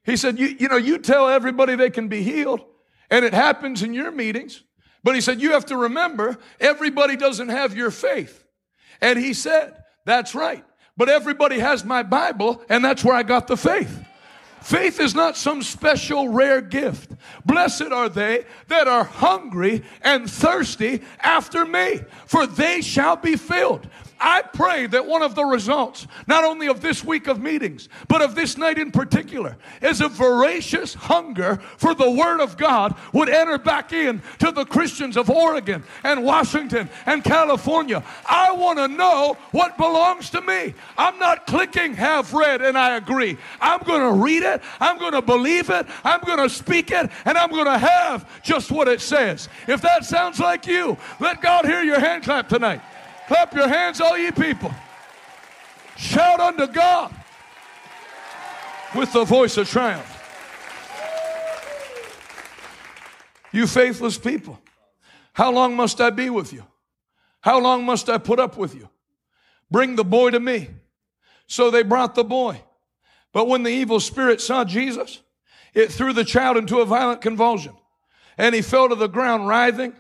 He 0.05 0.17
said, 0.17 0.39
you, 0.39 0.47
you 0.47 0.69
know, 0.69 0.77
you 0.77 0.99
tell 0.99 1.29
everybody 1.29 1.77
they 1.77 1.91
can 1.91 2.09
be 2.09 2.23
healed, 2.23 2.61
and 3.11 3.25
it 3.25 3.35
happens 3.35 3.83
in 3.83 3.95
your 3.95 4.11
meetings. 4.11 4.63
But 5.03 5.15
he 5.15 5.21
said, 5.21 5.41
you 5.41 5.53
have 5.53 5.67
to 5.67 5.77
remember, 5.77 6.39
everybody 6.59 7.17
doesn't 7.17 7.49
have 7.49 7.77
your 7.77 7.91
faith. 7.91 8.45
And 9.01 9.19
he 9.19 9.33
said, 9.35 9.75
that's 10.05 10.35
right. 10.35 10.65
But 10.97 11.09
everybody 11.09 11.59
has 11.59 11.85
my 11.85 12.03
Bible, 12.03 12.63
and 12.69 12.85
that's 12.85 13.05
where 13.05 13.15
I 13.15 13.23
got 13.23 13.47
the 13.47 13.57
faith. 13.57 14.05
Faith 14.61 15.01
is 15.01 15.15
not 15.15 15.39
some 15.39 15.63
special 15.63 16.29
rare 16.29 16.61
gift. 16.61 17.13
Blessed 17.47 17.93
are 17.93 18.11
they 18.11 18.45
that 18.69 18.87
are 18.89 19.05
hungry 19.05 19.83
and 20.03 20.31
thirsty 20.31 21.01
after 21.21 21.65
me, 21.65 22.01
for 22.27 22.47
they 22.47 22.83
shall 22.83 23.17
be 23.17 23.37
filled. 23.37 23.89
I 24.21 24.43
pray 24.43 24.87
that 24.89 25.07
one 25.07 25.23
of 25.23 25.35
the 25.35 25.45
results, 25.45 26.07
not 26.27 26.45
only 26.45 26.67
of 26.67 26.83
this 26.83 27.03
week 27.03 27.27
of 27.27 27.41
meetings, 27.41 27.89
but 28.07 28.21
of 28.21 28.35
this 28.35 28.59
night 28.59 28.79
in 28.79 28.91
particular, 28.91 29.57
is 29.81 30.03
a 30.03 30.09
voracious 30.09 30.93
hunger 30.93 31.57
for 31.79 31.95
the 31.95 32.11
Word 32.11 32.41
of 32.41 32.59
God 32.59 32.95
would 33.15 33.31
enter 33.31 33.57
back 33.57 33.95
in 33.95 34.21
to 34.39 34.53
the 34.53 34.67
Christians 34.67 35.17
of 35.17 35.31
Oregon 35.31 35.83
and 36.05 36.23
Washington 36.23 36.91
and 37.07 37.25
California. 37.25 38.05
I 38.29 38.53
want 38.53 38.79
to 38.79 38.89
know 38.89 39.39
what 39.53 39.79
belongs 39.79 40.29
to 40.31 40.43
me. 40.43 40.75
I'm 40.99 41.19
not 41.19 41.47
clicking 41.47 41.95
have 41.95 42.33
read 42.35 42.61
and 42.61 42.77
I 42.77 42.97
agree. 42.97 43.39
I'm 43.61 43.81
going 43.85 44.03
to 44.03 44.23
read 44.23 44.43
it, 44.43 44.61
I'm 44.81 44.99
going 44.99 45.13
to 45.13 45.23
believe 45.23 45.71
it, 45.71 45.87
I'm 46.05 46.21
going 46.21 46.39
to 46.39 46.49
speak 46.49 46.91
it, 46.91 47.11
and 47.25 47.39
I'm 47.39 47.51
going 47.51 47.65
to 47.65 47.79
have 47.79 48.43
just 48.43 48.71
what 48.71 48.87
it 48.87 49.01
says. 49.01 49.49
If 49.67 49.81
that 49.81 50.05
sounds 50.05 50.39
like 50.39 50.67
you, 50.67 50.99
let 51.21 51.41
God 51.41 51.65
hear 51.65 51.83
your 51.83 52.01
hand 52.01 52.25
clap 52.25 52.49
tonight. 52.49 52.83
Clap 53.31 53.55
your 53.55 53.69
hands, 53.69 54.01
all 54.01 54.19
ye 54.19 54.33
people. 54.33 54.75
Shout 55.97 56.41
unto 56.41 56.67
God 56.67 57.15
with 58.93 59.13
the 59.13 59.23
voice 59.23 59.57
of 59.57 59.71
triumph. 59.71 60.17
You 63.53 63.69
faithless 63.69 64.19
people, 64.19 64.59
how 65.33 65.53
long 65.53 65.77
must 65.77 66.01
I 66.01 66.11
be 66.11 66.29
with 66.29 66.53
you? 66.53 66.65
How 67.41 67.61
long 67.61 67.85
must 67.85 68.09
I 68.09 68.19
put 68.19 68.41
up 68.41 68.57
with 68.57 68.75
you? 68.75 68.89
Bring 69.71 69.95
the 69.95 70.03
boy 70.03 70.31
to 70.31 70.41
me. 70.41 70.69
So 71.47 71.71
they 71.71 71.85
brought 71.85 72.17
the 72.17 72.25
boy. 72.25 72.61
But 73.33 73.47
when 73.47 73.63
the 73.63 73.71
evil 73.71 74.01
spirit 74.01 74.41
saw 74.41 74.65
Jesus, 74.65 75.21
it 75.73 75.93
threw 75.93 76.13
the 76.13 76.25
child 76.25 76.57
into 76.57 76.81
a 76.81 76.85
violent 76.85 77.21
convulsion, 77.21 77.75
and 78.37 78.57
he 78.57 78.61
fell 78.61 78.89
to 78.89 78.97
the 78.97 79.07
ground, 79.07 79.47
writhing 79.47 79.93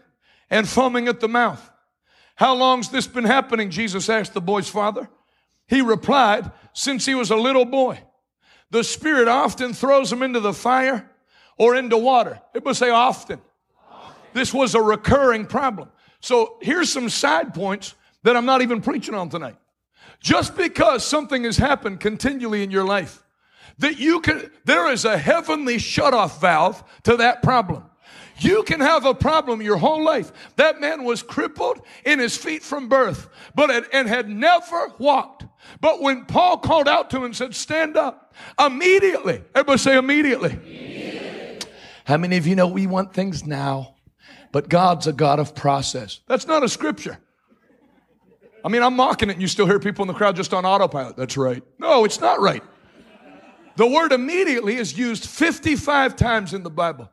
and 0.51 0.69
foaming 0.69 1.07
at 1.07 1.21
the 1.21 1.29
mouth. 1.29 1.71
How 2.41 2.55
long's 2.55 2.89
this 2.89 3.07
been 3.07 3.25
happening? 3.25 3.69
Jesus 3.69 4.09
asked 4.09 4.33
the 4.33 4.41
boy's 4.41 4.67
father. 4.67 5.11
He 5.67 5.83
replied, 5.83 6.51
Since 6.73 7.05
he 7.05 7.15
was 7.15 7.31
a 7.31 7.37
little 7.37 7.67
boy. 7.67 8.01
The 8.71 8.83
Spirit 8.83 9.29
often 9.29 9.75
throws 9.75 10.11
him 10.11 10.23
into 10.23 10.41
the 10.41 10.55
fire 10.55 11.11
or 11.59 11.77
into 11.77 11.99
water. 11.99 12.41
It 12.55 12.65
would 12.65 12.77
say 12.77 12.89
often. 12.89 13.43
This 14.33 14.55
was 14.55 14.75
a 14.75 14.81
recurring 14.81 15.45
problem. 15.45 15.91
So 16.21 16.57
here's 16.63 16.91
some 16.91 17.11
side 17.11 17.53
points 17.53 17.95
that 18.23 18.39
I'm 18.39 18.47
not 18.47 18.63
even 18.63 18.81
preaching 18.81 19.15
on 19.15 19.29
tonight. 19.29 19.59
Just 20.21 20.57
because 20.57 21.05
something 21.05 21.45
has 21.45 21.59
happened 21.59 22.01
continually 22.01 22.63
in 22.63 22.71
your 22.71 22.85
life, 22.85 23.23
that 23.77 23.99
you 23.99 24.21
can, 24.21 24.51
there 24.65 24.91
is 24.91 25.05
a 25.05 25.19
heavenly 25.19 25.77
shutoff 25.77 26.41
valve 26.41 26.83
to 27.03 27.19
that 27.19 27.43
problem. 27.43 27.90
You 28.41 28.63
can 28.63 28.81
have 28.81 29.05
a 29.05 29.15
problem 29.15 29.61
your 29.61 29.77
whole 29.77 30.03
life. 30.03 30.33
That 30.57 30.81
man 30.81 31.05
was 31.05 31.23
crippled 31.23 31.83
in 32.07 32.19
his 32.19 32.37
feet 32.37 32.63
from 32.63 32.89
birth, 32.89 33.29
but 33.55 33.69
had, 33.69 33.85
and 33.93 34.09
had 34.09 34.31
never 34.31 34.89
walked. 34.99 35.45
But 35.81 36.01
when 36.01 36.25
Paul 36.25 36.57
called 36.59 36.89
out 36.89 37.11
to 37.11 37.19
him 37.19 37.25
and 37.25 37.37
said, 37.37 37.55
Stand 37.55 37.99
up, 37.99 38.35
immediately, 38.59 39.45
everybody 39.55 39.79
say 39.79 39.97
immediately. 39.97 40.53
immediately. 40.53 41.71
How 42.05 42.17
many 42.17 42.39
of 42.39 42.47
you 42.47 42.57
know 42.57 42.67
we 42.67 42.87
want 42.87 43.13
things 43.13 43.47
now, 43.47 43.97
but 44.53 44.71
God's 44.71 45.07
a 45.07 45.13
God 45.13 45.39
of 45.39 45.55
process? 45.55 46.21
That's 46.27 46.47
not 46.47 46.65
a 46.65 46.69
scripture. 46.69 47.19
I 48.65 48.69
mean, 48.69 48.83
I'm 48.83 48.97
mocking 48.97 49.29
it, 49.29 49.35
and 49.35 49.43
you 49.43 49.49
still 49.49 49.67
hear 49.67 49.79
people 49.79 50.03
in 50.03 50.09
the 50.09 50.15
crowd 50.15 50.35
just 50.35 50.55
on 50.55 50.65
autopilot. 50.65 51.17
That's 51.17 51.37
right. 51.37 51.63
No, 51.79 52.05
it's 52.05 52.21
not 52.21 52.41
right. 52.41 52.63
The 53.77 53.87
word 53.87 54.13
immediately 54.13 54.77
is 54.77 54.97
used 54.97 55.27
55 55.27 56.17
times 56.17 56.55
in 56.55 56.63
the 56.63 56.71
Bible. 56.71 57.11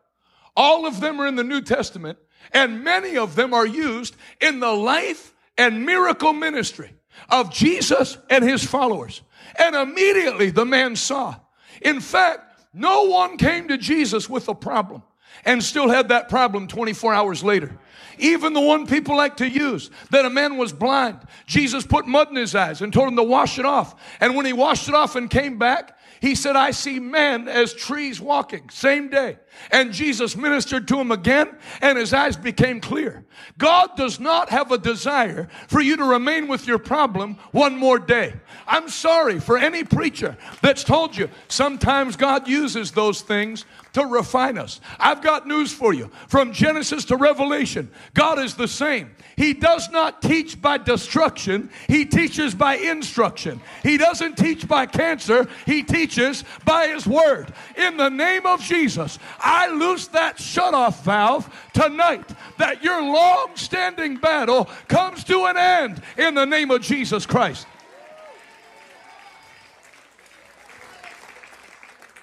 All 0.57 0.87
of 0.87 0.99
them 0.99 1.21
are 1.21 1.27
in 1.27 1.35
the 1.35 1.43
New 1.43 1.61
Testament, 1.61 2.17
and 2.51 2.83
many 2.83 3.15
of 3.15 3.35
them 3.35 3.53
are 3.53 3.65
used 3.65 4.15
in 4.41 4.59
the 4.59 4.71
life 4.71 5.35
and 5.55 5.85
miracle 5.85 6.33
ministry 6.33 6.91
of 7.29 7.53
Jesus 7.53 8.17
and 8.29 8.43
his 8.43 8.65
followers. 8.65 9.21
And 9.59 9.75
immediately 9.75 10.49
the 10.49 10.65
man 10.65 10.95
saw. 10.95 11.35
In 11.81 11.99
fact, 12.01 12.59
no 12.73 13.03
one 13.03 13.37
came 13.37 13.67
to 13.67 13.77
Jesus 13.77 14.27
with 14.27 14.49
a 14.49 14.55
problem 14.55 15.03
and 15.45 15.63
still 15.63 15.89
had 15.89 16.09
that 16.09 16.27
problem 16.27 16.67
24 16.67 17.13
hours 17.13 17.43
later. 17.43 17.77
Even 18.17 18.53
the 18.53 18.61
one 18.61 18.87
people 18.87 19.15
like 19.15 19.37
to 19.37 19.47
use, 19.47 19.91
that 20.09 20.25
a 20.25 20.29
man 20.29 20.57
was 20.57 20.73
blind. 20.73 21.19
Jesus 21.45 21.85
put 21.85 22.07
mud 22.07 22.29
in 22.29 22.35
his 22.35 22.55
eyes 22.55 22.81
and 22.81 22.91
told 22.91 23.09
him 23.09 23.15
to 23.17 23.23
wash 23.23 23.59
it 23.59 23.65
off. 23.65 23.95
And 24.19 24.35
when 24.35 24.47
he 24.47 24.53
washed 24.53 24.89
it 24.89 24.95
off 24.95 25.15
and 25.15 25.29
came 25.29 25.59
back, 25.59 25.96
he 26.21 26.35
said, 26.35 26.55
I 26.55 26.71
see 26.71 26.99
men 26.99 27.47
as 27.47 27.73
trees 27.73 28.19
walking, 28.19 28.69
same 28.69 29.09
day. 29.09 29.37
And 29.71 29.91
Jesus 29.93 30.35
ministered 30.35 30.87
to 30.87 30.99
him 30.99 31.11
again, 31.11 31.55
and 31.81 31.97
his 31.97 32.13
eyes 32.13 32.37
became 32.37 32.79
clear. 32.79 33.25
God 33.57 33.95
does 33.95 34.19
not 34.19 34.49
have 34.49 34.71
a 34.71 34.77
desire 34.77 35.47
for 35.67 35.81
you 35.81 35.97
to 35.97 36.03
remain 36.03 36.47
with 36.47 36.67
your 36.67 36.79
problem 36.79 37.37
one 37.51 37.77
more 37.77 37.99
day. 37.99 38.33
I'm 38.67 38.89
sorry 38.89 39.39
for 39.39 39.57
any 39.57 39.83
preacher 39.83 40.37
that's 40.61 40.83
told 40.83 41.15
you 41.15 41.29
sometimes 41.47 42.15
God 42.15 42.47
uses 42.47 42.91
those 42.91 43.21
things 43.21 43.65
to 43.93 44.05
refine 44.05 44.57
us. 44.57 44.79
I've 44.99 45.21
got 45.21 45.47
news 45.47 45.71
for 45.71 45.93
you. 45.93 46.11
From 46.27 46.53
Genesis 46.53 47.05
to 47.05 47.15
Revelation, 47.15 47.89
God 48.13 48.39
is 48.39 48.55
the 48.55 48.67
same. 48.67 49.11
He 49.35 49.53
does 49.53 49.89
not 49.91 50.21
teach 50.21 50.59
by 50.61 50.79
destruction, 50.79 51.69
He 51.87 52.05
teaches 52.05 52.55
by 52.55 52.75
instruction. 52.75 53.61
He 53.83 53.97
doesn't 53.97 54.35
teach 54.35 54.67
by 54.67 54.87
cancer, 54.87 55.47
He 55.65 55.83
teaches 55.83 56.43
by 56.65 56.87
His 56.87 57.05
Word. 57.05 57.53
In 57.75 57.97
the 57.97 58.09
name 58.09 58.45
of 58.45 58.61
Jesus, 58.61 59.19
I 59.39 59.67
loose 59.67 60.07
that 60.07 60.39
shut-off 60.39 61.03
valve 61.03 61.53
tonight 61.73 62.29
that 62.57 62.83
your 62.83 63.01
long-standing 63.01 64.17
battle 64.17 64.69
comes 64.87 65.23
to 65.25 65.45
an 65.45 65.57
end 65.57 66.01
in 66.17 66.33
the 66.33 66.45
name 66.45 66.71
of 66.71 66.81
Jesus 66.81 67.25
Christ. 67.25 67.67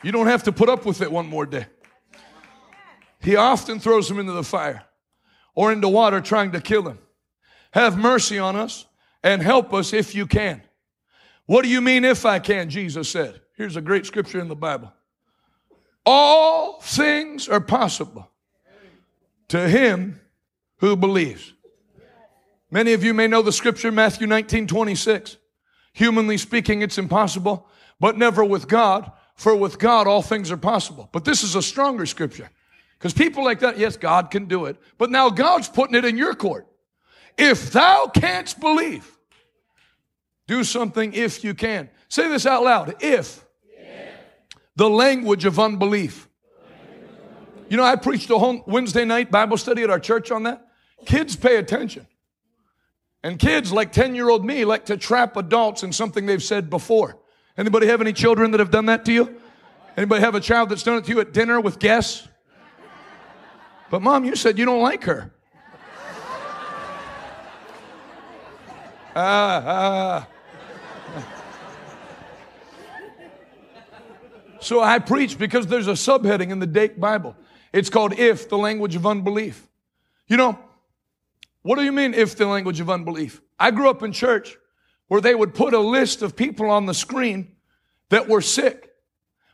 You 0.05 0.13
don't 0.13 0.27
have 0.27 0.43
to 0.43 0.53
put 0.53 0.69
up 0.69 0.85
with 0.85 1.01
it 1.01 1.11
one 1.11 1.27
more 1.27 1.47
day. 1.47 1.65
He 3.21 3.37
often 3.37 3.81
throws 3.81 4.11
him 4.11 4.19
into 4.19 4.33
the 4.33 4.45
fire 4.45 4.85
or 5.55 5.73
into 5.73 5.89
water 5.89 6.21
trying 6.21 6.53
to 6.53 6.61
kill 6.61 6.87
him. 6.87 6.99
Have 7.73 7.97
mercy 7.97 8.39
on 8.39 8.55
us 8.55 8.85
and 9.23 9.41
help 9.41 9.73
us 9.73 9.95
if 9.95 10.15
you 10.15 10.27
can. 10.27 10.61
What 11.47 11.63
do 11.63 11.71
you 11.71 11.81
mean 11.81 12.05
if 12.05 12.27
I 12.27 12.39
can? 12.39 12.69
Jesus 12.69 13.09
said. 13.09 13.41
Here's 13.57 13.77
a 13.77 13.81
great 13.81 14.05
scripture 14.05 14.41
in 14.41 14.49
the 14.49 14.55
Bible. 14.55 14.93
All 16.05 16.83
things 16.83 17.49
are 17.49 17.61
possible 17.61 18.31
to 19.49 19.69
him 19.69 20.21
who 20.79 20.97
believes. 20.97 21.55
Many 22.71 22.93
of 22.93 23.03
you 23.03 23.15
may 23.15 23.27
know 23.27 23.41
the 23.41 23.53
scripture, 23.53 23.91
Matthew 23.91 24.27
19, 24.27 24.67
26. 24.67 25.39
Humanly 25.95 26.37
speaking, 26.37 26.83
it's 26.83 26.99
impossible, 26.99 27.69
but 27.99 28.19
never 28.19 28.45
with 28.45 28.69
God, 28.69 29.11
for 29.35 29.55
with 29.57 29.79
God 29.79 30.07
all 30.07 30.23
things 30.23 30.51
are 30.51 30.57
possible. 30.57 31.09
But 31.13 31.25
this 31.25 31.43
is 31.43 31.55
a 31.55 31.63
stronger 31.63 32.07
scripture. 32.07 32.51
Because 32.99 33.13
people 33.13 33.45
like 33.45 33.61
that, 33.61 33.79
yes, 33.79 33.97
God 33.97 34.31
can 34.31 34.47
do 34.47 34.67
it, 34.67 34.77
but 34.97 35.11
now 35.11 35.29
God's 35.31 35.69
putting 35.69 35.95
it 35.95 36.05
in 36.05 36.17
your 36.17 36.35
court. 36.35 36.67
If 37.37 37.73
thou 37.73 38.07
canst 38.07 38.61
believe, 38.61 39.11
do 40.47 40.65
something 40.65 41.13
if 41.13 41.43
you 41.43 41.55
can. 41.55 41.91
Say 42.09 42.29
this 42.29 42.47
out 42.47 42.63
loud. 42.63 42.95
If 43.01 43.45
the 44.77 44.89
language 44.89 45.45
of 45.45 45.59
unbelief. 45.59 46.29
You 47.69 47.77
know, 47.77 47.85
I 47.85 47.97
preached 47.97 48.31
a 48.31 48.39
whole 48.39 48.63
Wednesday 48.67 49.05
night 49.05 49.31
Bible 49.31 49.57
study 49.57 49.83
at 49.83 49.91
our 49.91 50.01
church 50.01 50.31
on 50.31 50.45
that. 50.45 50.67
Kids 51.07 51.37
pay 51.37 51.57
attention. 51.57 52.07
And 53.23 53.39
kids, 53.39 53.73
like 53.73 53.91
10 53.91 54.15
year 54.15 54.29
old 54.29 54.45
me, 54.45 54.65
like 54.65 54.87
to 54.87 54.97
trap 54.97 55.37
adults 55.37 55.83
in 55.83 55.93
something 55.93 56.27
they've 56.27 56.43
said 56.43 56.69
before. 56.69 57.19
Anybody 57.57 57.87
have 57.87 58.01
any 58.01 58.13
children 58.13 58.51
that 58.51 58.61
have 58.61 58.71
done 58.71 58.87
that 58.87 59.05
to 59.05 59.13
you? 59.13 59.41
Anybody 59.97 60.21
have 60.23 60.35
a 60.35 60.41
child 60.41 60.71
that's 60.71 60.83
done 60.83 60.99
it 60.99 61.05
to 61.05 61.11
you 61.11 61.21
at 61.21 61.33
dinner 61.33 61.61
with 61.61 61.79
guests? 61.79 62.27
But 63.91 64.03
mom, 64.03 64.25
you 64.25 64.35
said 64.35 64.59
you 64.59 64.65
don't 64.65 64.83
like 64.83 65.05
her. 65.05 65.31
ah, 69.15 69.63
ah. 69.67 70.29
So 74.59 74.81
I 74.81 74.99
preach 74.99 75.39
because 75.39 75.67
there's 75.67 75.89
a 75.89 75.93
subheading 75.93 76.51
in 76.51 76.59
the 76.59 76.67
Dake 76.67 76.99
Bible. 76.99 77.37
It's 77.73 77.91
called 77.91 78.19
If, 78.19 78.49
the 78.49 78.57
language 78.57 78.97
of 78.97 79.07
unbelief. 79.07 79.69
You 80.27 80.39
know, 80.39 80.59
what 81.63 81.77
do 81.77 81.85
you 81.85 81.93
mean, 81.93 82.15
if 82.15 82.35
the 82.35 82.47
language 82.47 82.81
of 82.81 82.89
unbelief? 82.91 83.43
I 83.59 83.71
grew 83.71 83.91
up 83.91 84.03
in 84.03 84.13
church 84.13 84.57
where 85.15 85.21
they 85.21 85.37
would 85.37 85.55
put 85.55 85.73
a 85.73 85.79
list 85.79 86.23
of 86.23 86.35
people 86.35 86.69
on 86.69 86.87
the 86.87 86.93
screen 86.93 87.55
that 88.09 88.29
were 88.29 88.41
sick. 88.41 88.91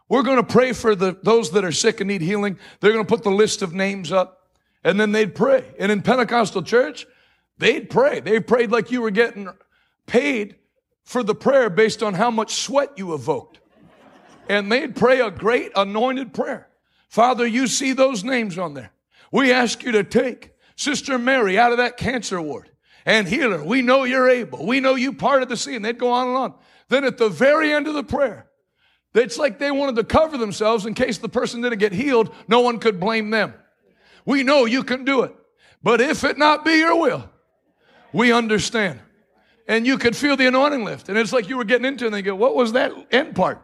We're 0.09 0.23
going 0.23 0.39
to 0.39 0.43
pray 0.43 0.73
for 0.73 0.95
the, 0.95 1.19
those 1.23 1.51
that 1.51 1.67
are 1.67 1.71
sick 1.71 2.01
and 2.01 2.09
need 2.09 2.23
healing. 2.23 2.59
They're 2.81 2.95
going 2.95 3.05
to 3.05 3.09
put 3.09 3.25
the 3.25 3.31
list 3.31 3.61
of 3.61 3.75
names 3.75 4.11
up 4.11 4.49
and 4.83 4.99
then 4.99 5.13
they'd 5.13 5.35
pray. 5.35 5.67
And 5.79 5.93
in 5.93 6.01
Pentecostal 6.01 6.63
church, 6.63 7.07
they'd 7.59 7.91
pray. 7.91 8.21
They 8.21 8.41
prayed 8.41 8.71
like 8.71 8.91
you 8.91 9.03
were 9.03 9.11
getting 9.11 9.51
paid 10.07 10.57
for 11.05 11.23
the 11.23 11.35
prayer 11.35 11.69
based 11.69 12.03
on 12.03 12.15
how 12.15 12.31
much 12.31 12.55
sweat 12.55 12.93
you 12.97 13.13
evoked. 13.13 13.61
And 14.49 14.73
they'd 14.73 14.97
pray 14.97 15.21
a 15.21 15.31
great 15.31 15.73
anointed 15.77 16.33
prayer. 16.33 16.71
Father, 17.11 17.47
you 17.47 17.67
see 17.67 17.93
those 17.93 18.25
names 18.25 18.57
on 18.57 18.73
there. 18.73 18.93
We 19.31 19.53
ask 19.53 19.83
you 19.83 19.93
to 19.93 20.05
take 20.05 20.55
Sister 20.75 21.19
Mary 21.19 21.59
out 21.59 21.73
of 21.73 21.77
that 21.77 21.99
cancer 21.99 22.41
ward 22.41 22.71
and 23.05 23.27
healer. 23.27 23.63
We 23.63 23.83
know 23.83 24.05
you're 24.05 24.29
able. 24.29 24.67
We 24.67 24.81
know 24.81 24.95
you 24.95 25.13
parted 25.13 25.49
the 25.49 25.57
sea. 25.57 25.77
And 25.77 25.85
they'd 25.85 25.99
go 25.99 26.11
on 26.11 26.29
and 26.29 26.37
on. 26.37 26.55
Then 26.89 27.05
at 27.05 27.19
the 27.19 27.29
very 27.29 27.73
end 27.73 27.87
of 27.87 27.95
the 27.95 28.03
prayer, 28.03 28.47
it's 29.15 29.39
like 29.39 29.59
they 29.59 29.71
wanted 29.71 29.97
to 29.97 30.05
cover 30.05 30.39
themselves 30.39 30.87
in 30.87 30.95
case 30.95 31.19
the 31.19 31.29
person 31.29 31.61
didn't 31.63 31.79
get 31.79 31.93
healed. 31.93 32.33
No 32.49 32.61
one 32.61 32.79
could 32.79 33.01
blame 33.01 33.31
them. 33.31 33.55
We 34.25 34.43
know 34.43 34.67
you 34.67 34.85
can 34.85 35.05
do 35.05 35.23
it. 35.23 35.35
But 35.83 36.01
if 36.01 36.25
it 36.25 36.39
not 36.39 36.65
be 36.65 36.75
your 36.75 37.01
will, 37.01 37.29
we 38.13 38.33
understand. 38.33 39.01
And 39.67 39.87
you 39.87 39.99
could 39.99 40.17
feel 40.17 40.37
the 40.37 40.47
anointing 40.47 40.85
lift. 40.85 41.09
And 41.09 41.17
it's 41.17 41.33
like 41.33 41.49
you 41.49 41.57
were 41.57 41.65
getting 41.65 41.87
into 41.87 42.05
it 42.05 42.09
and 42.09 42.15
they 42.15 42.23
go, 42.23 42.35
what 42.35 42.55
was 42.55 42.73
that 42.73 42.93
end 43.11 43.35
part? 43.35 43.63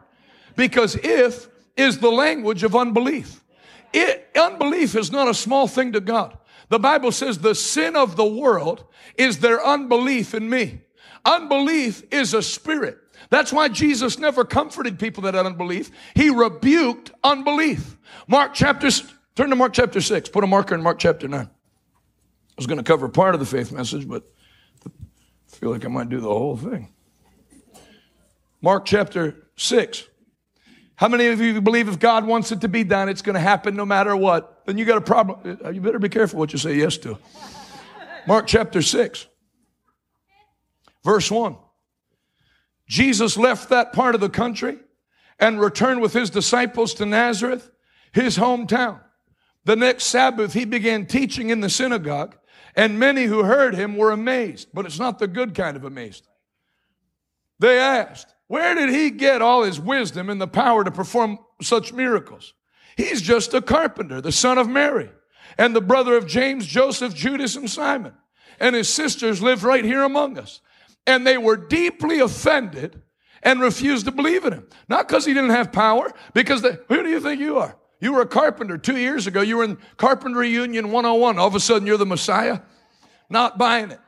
Because 0.55 0.95
if 0.95 1.47
is 1.77 1.99
the 1.99 2.09
language 2.09 2.63
of 2.63 2.75
unbelief. 2.75 3.43
It, 3.93 4.27
unbelief 4.35 4.95
is 4.95 5.11
not 5.11 5.29
a 5.29 5.33
small 5.33 5.67
thing 5.67 5.93
to 5.93 6.01
God. 6.01 6.37
The 6.69 6.79
Bible 6.79 7.11
says 7.11 7.39
the 7.39 7.55
sin 7.55 7.95
of 7.95 8.15
the 8.15 8.25
world 8.25 8.85
is 9.17 9.39
their 9.39 9.65
unbelief 9.65 10.33
in 10.33 10.49
me. 10.49 10.81
Unbelief 11.25 12.03
is 12.11 12.33
a 12.33 12.41
spirit. 12.41 12.97
That's 13.29 13.51
why 13.51 13.67
Jesus 13.67 14.19
never 14.19 14.45
comforted 14.45 14.99
people 14.99 15.23
that 15.23 15.33
had 15.33 15.45
unbelief. 15.45 15.91
He 16.15 16.29
rebuked 16.29 17.11
unbelief. 17.23 17.97
Mark 18.27 18.53
chapter, 18.53 18.89
turn 19.35 19.49
to 19.49 19.55
Mark 19.55 19.73
chapter 19.73 20.01
6. 20.01 20.29
Put 20.29 20.43
a 20.43 20.47
marker 20.47 20.75
in 20.75 20.81
Mark 20.81 20.99
chapter 20.99 21.27
9. 21.27 21.39
I 21.39 21.49
was 22.57 22.67
going 22.67 22.77
to 22.77 22.83
cover 22.83 23.09
part 23.09 23.33
of 23.33 23.39
the 23.39 23.45
faith 23.45 23.71
message, 23.71 24.07
but 24.07 24.23
I 24.85 24.89
feel 25.47 25.71
like 25.71 25.85
I 25.85 25.89
might 25.89 26.09
do 26.09 26.19
the 26.19 26.29
whole 26.29 26.57
thing. 26.57 26.93
Mark 28.61 28.85
chapter 28.85 29.47
6. 29.55 30.07
How 30.97 31.07
many 31.07 31.27
of 31.27 31.39
you 31.39 31.61
believe 31.61 31.87
if 31.87 31.99
God 31.99 32.25
wants 32.25 32.51
it 32.51 32.61
to 32.61 32.67
be 32.67 32.83
done, 32.83 33.07
it's 33.07 33.21
going 33.21 33.35
to 33.35 33.39
happen 33.39 33.75
no 33.75 33.85
matter 33.85 34.15
what? 34.15 34.65
Then 34.65 34.79
you 34.79 34.85
got 34.85 34.97
a 34.97 35.01
problem. 35.01 35.59
Uh, 35.63 35.69
you 35.69 35.79
better 35.79 35.99
be 35.99 36.09
careful 36.09 36.39
what 36.39 36.51
you 36.51 36.57
say 36.57 36.75
yes 36.75 36.97
to. 36.97 37.19
Mark 38.27 38.47
chapter 38.47 38.81
6, 38.81 39.27
verse 41.03 41.29
1. 41.29 41.55
Jesus 42.87 43.37
left 43.37 43.69
that 43.69 43.93
part 43.93 44.15
of 44.15 44.21
the 44.21 44.29
country 44.29 44.79
and 45.39 45.61
returned 45.61 46.01
with 46.01 46.13
his 46.13 46.31
disciples 46.31 46.95
to 46.95 47.05
Nazareth, 47.05 47.69
his 48.11 48.37
hometown. 48.37 48.99
The 49.65 49.75
next 49.75 50.05
Sabbath, 50.05 50.53
he 50.53 50.65
began 50.65 51.05
teaching 51.05 51.51
in 51.51 51.59
the 51.59 51.69
synagogue, 51.69 52.35
and 52.75 52.97
many 52.97 53.25
who 53.25 53.43
heard 53.43 53.75
him 53.75 53.97
were 53.97 54.11
amazed, 54.11 54.69
but 54.73 54.87
it's 54.87 54.97
not 54.97 55.19
the 55.19 55.27
good 55.27 55.53
kind 55.53 55.77
of 55.77 55.83
amazed. 55.83 56.27
They 57.59 57.77
asked, 57.77 58.33
Where 58.47 58.75
did 58.75 58.89
he 58.89 59.09
get 59.09 59.41
all 59.41 59.63
his 59.63 59.79
wisdom 59.79 60.29
and 60.29 60.39
the 60.39 60.47
power 60.47 60.83
to 60.83 60.91
perform 60.91 61.39
such 61.61 61.93
miracles? 61.93 62.53
He's 62.95 63.21
just 63.21 63.53
a 63.53 63.61
carpenter, 63.61 64.21
the 64.21 64.31
son 64.31 64.57
of 64.57 64.69
Mary, 64.69 65.11
and 65.57 65.75
the 65.75 65.81
brother 65.81 66.15
of 66.15 66.27
James, 66.27 66.65
Joseph, 66.65 67.13
Judas, 67.13 67.55
and 67.55 67.69
Simon. 67.69 68.13
And 68.59 68.75
his 68.75 68.89
sisters 68.89 69.41
live 69.41 69.63
right 69.63 69.83
here 69.83 70.03
among 70.03 70.37
us 70.37 70.61
and 71.07 71.25
they 71.25 71.37
were 71.37 71.55
deeply 71.55 72.19
offended 72.19 73.01
and 73.41 73.61
refused 73.61 74.05
to 74.05 74.11
believe 74.11 74.45
in 74.45 74.53
him. 74.53 74.67
Not 74.89 75.07
because 75.07 75.25
he 75.25 75.33
didn't 75.33 75.51
have 75.51 75.71
power, 75.71 76.11
because 76.33 76.61
they, 76.61 76.77
who 76.89 77.01
do 77.01 77.09
you 77.09 77.21
think 77.21 77.39
you 77.39 77.57
are? 77.57 77.77
You 77.99 78.13
were 78.13 78.21
a 78.21 78.27
carpenter 78.27 78.77
two 78.77 78.97
years 78.97 79.25
ago. 79.25 79.41
You 79.41 79.57
were 79.57 79.63
in 79.63 79.77
Carpentry 79.95 80.49
Union 80.49 80.91
101. 80.91 81.39
All 81.39 81.47
of 81.47 81.55
a 81.55 81.59
sudden, 81.59 81.87
you're 81.87 81.97
the 81.97 82.05
Messiah. 82.05 82.59
Not 83.29 83.57
buying 83.57 83.89
it. 83.89 83.99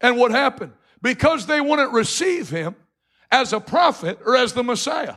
And 0.00 0.16
what 0.16 0.30
happened? 0.30 0.72
Because 1.02 1.46
they 1.46 1.60
wouldn't 1.60 1.92
receive 1.92 2.50
him 2.50 2.76
as 3.34 3.52
a 3.52 3.58
prophet 3.58 4.16
or 4.24 4.36
as 4.36 4.52
the 4.52 4.62
Messiah. 4.62 5.16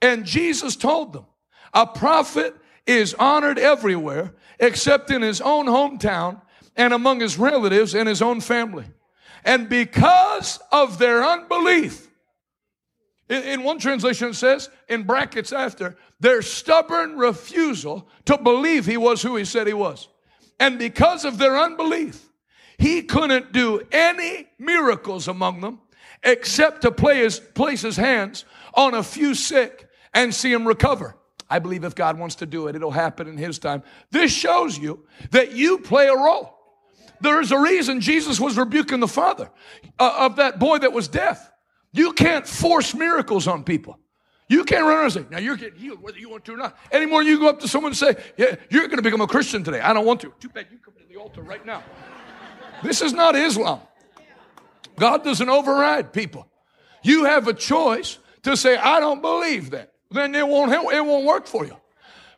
And 0.00 0.24
Jesus 0.24 0.76
told 0.76 1.12
them, 1.12 1.26
a 1.74 1.84
prophet 1.84 2.54
is 2.86 3.14
honored 3.14 3.58
everywhere 3.58 4.34
except 4.60 5.10
in 5.10 5.22
his 5.22 5.40
own 5.40 5.66
hometown 5.66 6.40
and 6.76 6.94
among 6.94 7.18
his 7.18 7.36
relatives 7.36 7.96
and 7.96 8.08
his 8.08 8.22
own 8.22 8.40
family. 8.40 8.84
And 9.44 9.68
because 9.68 10.60
of 10.70 10.98
their 10.98 11.24
unbelief, 11.24 12.08
in, 13.28 13.64
one 13.64 13.80
translation 13.80 14.28
it 14.28 14.34
says, 14.34 14.70
in 14.88 15.02
brackets 15.02 15.52
after, 15.52 15.96
their 16.20 16.42
stubborn 16.42 17.16
refusal 17.16 18.08
to 18.26 18.38
believe 18.38 18.86
he 18.86 18.96
was 18.96 19.20
who 19.20 19.34
he 19.34 19.44
said 19.44 19.66
he 19.66 19.72
was. 19.72 20.06
And 20.60 20.78
because 20.78 21.24
of 21.24 21.38
their 21.38 21.58
unbelief, 21.58 22.24
he 22.78 23.02
couldn't 23.02 23.52
do 23.52 23.82
any 23.90 24.46
miracles 24.60 25.26
among 25.26 25.60
them 25.60 25.80
except 26.22 26.82
to 26.82 26.90
play 26.90 27.18
his, 27.18 27.40
place 27.40 27.82
his 27.82 27.96
hands 27.96 28.44
on 28.74 28.94
a 28.94 29.02
few 29.02 29.34
sick 29.34 29.88
and 30.14 30.34
see 30.34 30.52
him 30.52 30.66
recover. 30.66 31.16
I 31.48 31.58
believe 31.58 31.84
if 31.84 31.94
God 31.94 32.18
wants 32.18 32.36
to 32.36 32.46
do 32.46 32.68
it, 32.68 32.76
it'll 32.76 32.90
happen 32.90 33.28
in 33.28 33.36
his 33.36 33.58
time. 33.58 33.82
This 34.10 34.32
shows 34.32 34.78
you 34.78 35.04
that 35.32 35.52
you 35.52 35.78
play 35.78 36.06
a 36.06 36.14
role. 36.14 36.58
There 37.20 37.40
is 37.40 37.52
a 37.52 37.58
reason 37.58 38.00
Jesus 38.00 38.40
was 38.40 38.56
rebuking 38.56 39.00
the 39.00 39.08
father 39.08 39.50
uh, 39.98 40.14
of 40.18 40.36
that 40.36 40.58
boy 40.58 40.78
that 40.78 40.92
was 40.92 41.08
deaf. 41.08 41.50
You 41.92 42.12
can't 42.12 42.46
force 42.46 42.94
miracles 42.94 43.46
on 43.46 43.64
people. 43.64 43.98
You 44.48 44.64
can't 44.64 44.82
run 44.82 44.92
around 44.92 45.04
and 45.04 45.12
say, 45.12 45.24
now 45.30 45.38
you're 45.38 45.56
getting 45.56 45.78
healed 45.78 46.02
whether 46.02 46.18
you 46.18 46.28
want 46.28 46.44
to 46.46 46.54
or 46.54 46.56
not. 46.56 46.76
Anymore, 46.90 47.22
you 47.22 47.38
go 47.38 47.48
up 47.48 47.60
to 47.60 47.68
someone 47.68 47.92
and 47.92 47.96
say, 47.96 48.16
yeah, 48.36 48.56
you're 48.70 48.86
going 48.86 48.96
to 48.96 49.02
become 49.02 49.20
a 49.20 49.26
Christian 49.26 49.62
today. 49.62 49.80
I 49.80 49.92
don't 49.92 50.04
want 50.04 50.20
to. 50.22 50.32
Too 50.40 50.48
bad 50.48 50.66
you 50.70 50.78
come 50.78 50.94
to 50.94 51.06
the 51.06 51.16
altar 51.16 51.42
right 51.42 51.64
now. 51.64 51.82
this 52.82 53.02
is 53.02 53.12
not 53.12 53.36
Islam. 53.36 53.80
God 54.96 55.24
doesn't 55.24 55.48
override 55.48 56.12
people. 56.12 56.48
You 57.02 57.24
have 57.24 57.48
a 57.48 57.54
choice 57.54 58.18
to 58.42 58.56
say, 58.56 58.76
I 58.76 59.00
don't 59.00 59.22
believe 59.22 59.70
that. 59.70 59.92
Then 60.10 60.34
it 60.34 60.46
won't 60.46 60.70
help, 60.70 60.92
it 60.92 61.04
won't 61.04 61.24
work 61.24 61.46
for 61.46 61.64
you. 61.64 61.76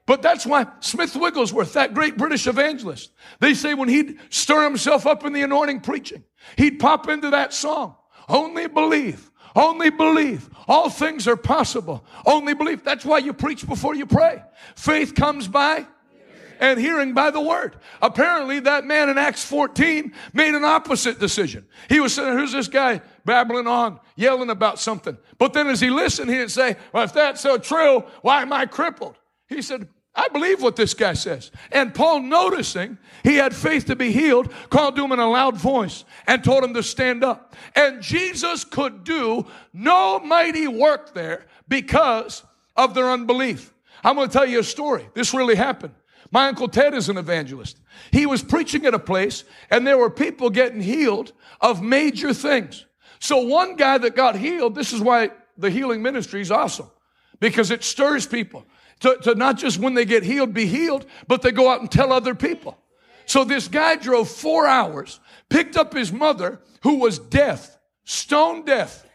But 0.07 0.21
that's 0.21 0.45
why 0.45 0.67
Smith 0.81 1.17
Wigglesworth, 1.17 1.73
that 1.73 1.95
great 1.95 2.17
British 2.17 2.47
evangelist, 2.47 3.13
they 3.41 3.55
say 3.55 3.73
when 3.75 3.89
he'd 3.89 4.19
stir 4.29 4.63
himself 4.65 5.07
up 5.07 5.25
in 5.25 5.33
the 5.33 5.43
anointing 5.43 5.81
preaching, 5.81 6.25
he'd 6.57 6.79
pop 6.79 7.09
into 7.09 7.31
that 7.31 7.55
song. 7.55 7.97
Only 8.29 8.69
believe. 8.69 9.31
Only 9.57 9.91
believe. 9.91 10.51
All 10.69 10.91
things 10.91 11.29
are 11.29 11.37
possible. 11.37 12.05
Only 12.27 12.55
believe. 12.55 12.85
That's 12.85 13.05
why 13.05 13.19
you 13.19 13.33
preach 13.33 13.67
before 13.67 13.95
you 13.95 14.05
pray. 14.05 14.43
Faith 14.77 15.15
comes 15.15 15.49
by 15.49 15.87
and 16.61 16.79
hearing 16.79 17.15
by 17.15 17.31
the 17.31 17.41
word. 17.41 17.77
Apparently, 18.03 18.61
that 18.61 18.85
man 18.85 19.09
in 19.09 19.19
Acts 19.19 19.45
14 19.45 20.13
made 20.33 20.55
an 20.55 20.65
opposite 20.65 21.19
decision. 21.19 21.67
He 21.89 22.01
was 22.01 22.15
saying, 22.15 22.37
Who's 22.37 22.53
this 22.53 22.69
guy 22.69 23.01
babbling 23.25 23.67
on, 23.67 24.01
yelling 24.17 24.51
about 24.51 24.79
something? 24.79 25.17
But 25.39 25.53
then 25.53 25.69
as 25.69 25.81
he 25.81 25.91
listened, 25.91 26.31
he 26.31 26.37
didn't 26.37 26.51
say, 26.51 26.77
Well, 26.93 27.05
if 27.05 27.13
that's 27.13 27.41
so 27.41 27.59
true, 27.59 28.05
why 28.23 28.43
am 28.43 28.53
I 28.53 28.67
crippled? 28.67 29.17
He 29.49 29.63
said, 29.63 29.89
I 30.17 30.29
believe 30.29 30.63
what 30.63 30.77
this 30.77 30.95
guy 30.95 31.15
says. 31.15 31.51
And 31.73 31.93
Paul, 31.93 32.21
noticing 32.21 32.99
he 33.25 33.35
had 33.35 33.55
faith 33.55 33.87
to 33.87 33.97
be 33.97 34.13
healed, 34.13 34.53
called 34.71 34.95
to 34.97 35.05
him 35.05 35.13
in 35.13 35.19
a 35.19 35.29
loud 35.29 35.57
voice 35.57 36.05
and 36.27 36.45
told 36.45 36.63
him 36.63 36.75
to 36.75 36.85
stand 36.85 37.25
up. 37.25 37.57
And 37.75 38.01
Jesus 38.01 38.65
could 38.65 39.03
do 39.03 39.47
no 39.73 40.21
mighty 40.21 40.69
work 40.69 41.15
there 41.15 41.47
because 41.67 42.45
of 42.77 42.95
their 42.95 43.11
unbelief. 43.11 43.75
I'm 44.05 44.15
going 44.15 44.29
to 44.29 44.33
tell 44.33 44.47
you 44.47 44.61
a 44.61 44.65
story. 44.65 45.09
This 45.15 45.35
really 45.35 45.57
happened. 45.57 45.95
My 46.35 46.49
Uncle 46.49 46.67
Ted 46.67 46.95
is 46.95 47.09
an 47.09 47.17
evangelist. 47.17 47.79
He 48.11 48.27
was 48.27 48.43
preaching 48.43 48.85
at 48.87 48.93
a 48.93 48.99
place 48.99 49.45
and 49.71 49.87
there 49.87 49.97
were 49.97 50.11
people 50.11 50.51
getting 50.51 50.81
healed 50.81 51.33
of 51.61 51.81
major 51.81 52.35
things. 52.35 52.87
So 53.21 53.39
one 53.47 53.77
guy 53.77 53.99
that 53.99 54.17
got 54.17 54.35
healed, 54.35 54.75
this 54.75 54.93
is 54.93 55.01
why 55.01 55.31
the 55.57 55.71
healing 55.71 56.03
ministry 56.03 56.41
is 56.41 56.51
awesome 56.51 56.91
because 57.39 57.71
it 57.71 57.85
stirs 57.85 58.27
people 58.27 58.67
to, 59.01 59.17
to 59.23 59.37
not 59.37 59.59
just 59.59 59.79
when 59.79 59.95
they 59.95 60.05
get 60.05 60.25
healed 60.25 60.53
be 60.53 60.67
healed, 60.67 61.07
but 61.29 61.43
they 61.43 61.53
go 61.53 61.71
out 61.71 61.81
and 61.81 61.91
tell 61.91 62.13
other 62.13 62.35
people. 62.35 62.77
So 63.27 63.45
this 63.45 63.69
guy 63.69 63.95
drove 63.95 64.29
four 64.29 64.67
hours, 64.67 65.21
picked 65.49 65.77
up 65.77 65.95
his 65.95 66.13
mother 66.13 66.61
who 66.83 66.97
was 66.97 67.21
deaf, 67.21 67.79
stone 68.03 68.65
deaf, 68.65 69.07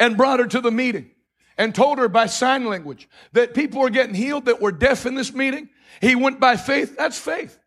and 0.00 0.16
brought 0.16 0.40
her 0.40 0.46
to 0.46 0.60
the 0.60 0.72
meeting 0.72 1.13
and 1.56 1.74
told 1.74 1.98
her 1.98 2.08
by 2.08 2.26
sign 2.26 2.64
language 2.66 3.08
that 3.32 3.54
people 3.54 3.80
were 3.80 3.90
getting 3.90 4.14
healed 4.14 4.46
that 4.46 4.60
were 4.60 4.72
deaf 4.72 5.06
in 5.06 5.14
this 5.14 5.32
meeting. 5.32 5.68
He 6.00 6.14
went 6.14 6.40
by 6.40 6.56
faith. 6.56 6.96
That's 6.96 7.18
faith. 7.18 7.58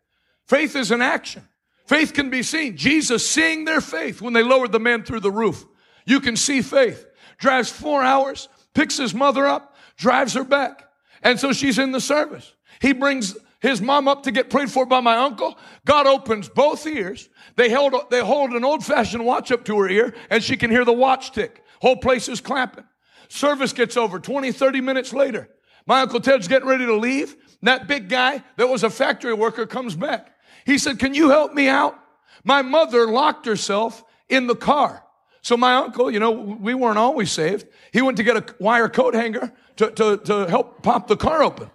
Faith 0.46 0.76
is 0.76 0.90
an 0.90 1.02
action. 1.02 1.46
Faith 1.86 2.12
can 2.12 2.28
be 2.28 2.42
seen. 2.42 2.76
Jesus 2.76 3.28
seeing 3.28 3.64
their 3.64 3.80
faith 3.80 4.20
when 4.20 4.34
they 4.34 4.42
lowered 4.42 4.72
the 4.72 4.80
man 4.80 5.04
through 5.04 5.20
the 5.20 5.30
roof. 5.30 5.64
You 6.04 6.20
can 6.20 6.36
see 6.36 6.62
faith. 6.62 7.06
Drives 7.38 7.70
four 7.70 8.02
hours, 8.02 8.48
picks 8.74 8.96
his 8.96 9.14
mother 9.14 9.46
up, 9.46 9.76
drives 9.96 10.34
her 10.34 10.44
back. 10.44 10.88
And 11.22 11.38
so 11.38 11.52
she's 11.52 11.78
in 11.78 11.92
the 11.92 12.00
service. 12.00 12.54
He 12.80 12.92
brings 12.92 13.36
his 13.60 13.80
mom 13.80 14.06
up 14.06 14.24
to 14.24 14.30
get 14.30 14.50
prayed 14.50 14.70
for 14.70 14.86
by 14.86 15.00
my 15.00 15.16
uncle. 15.16 15.58
God 15.84 16.06
opens 16.06 16.48
both 16.48 16.86
ears. 16.86 17.28
They 17.56 17.68
held, 17.68 17.94
they 18.10 18.20
hold 18.20 18.50
an 18.50 18.64
old 18.64 18.84
fashioned 18.84 19.24
watch 19.24 19.50
up 19.50 19.64
to 19.64 19.78
her 19.78 19.88
ear 19.88 20.14
and 20.30 20.42
she 20.42 20.56
can 20.56 20.70
hear 20.70 20.84
the 20.84 20.92
watch 20.92 21.32
tick. 21.32 21.64
Whole 21.80 21.96
place 21.96 22.28
is 22.28 22.40
clapping. 22.40 22.84
Service 23.28 23.72
gets 23.72 23.96
over 23.96 24.18
20, 24.18 24.52
30 24.52 24.80
minutes 24.80 25.12
later. 25.12 25.48
My 25.86 26.00
Uncle 26.00 26.20
Ted's 26.20 26.48
getting 26.48 26.68
ready 26.68 26.86
to 26.86 26.96
leave. 26.96 27.36
That 27.62 27.86
big 27.86 28.08
guy 28.08 28.42
that 28.56 28.68
was 28.68 28.84
a 28.84 28.90
factory 28.90 29.34
worker 29.34 29.66
comes 29.66 29.94
back. 29.94 30.34
He 30.64 30.78
said, 30.78 30.98
Can 30.98 31.14
you 31.14 31.30
help 31.30 31.54
me 31.54 31.68
out? 31.68 31.98
My 32.44 32.62
mother 32.62 33.06
locked 33.06 33.46
herself 33.46 34.04
in 34.28 34.46
the 34.46 34.54
car. 34.54 35.04
So 35.42 35.56
my 35.56 35.74
uncle, 35.76 36.10
you 36.10 36.20
know, 36.20 36.30
we 36.30 36.74
weren't 36.74 36.98
always 36.98 37.30
saved. 37.30 37.66
He 37.92 38.02
went 38.02 38.16
to 38.18 38.22
get 38.22 38.36
a 38.36 38.44
wire 38.58 38.88
coat 38.88 39.14
hanger 39.14 39.52
to, 39.76 39.90
to, 39.92 40.16
to 40.18 40.46
help 40.46 40.82
pop 40.82 41.08
the 41.08 41.16
car 41.16 41.42
open. 41.42 41.70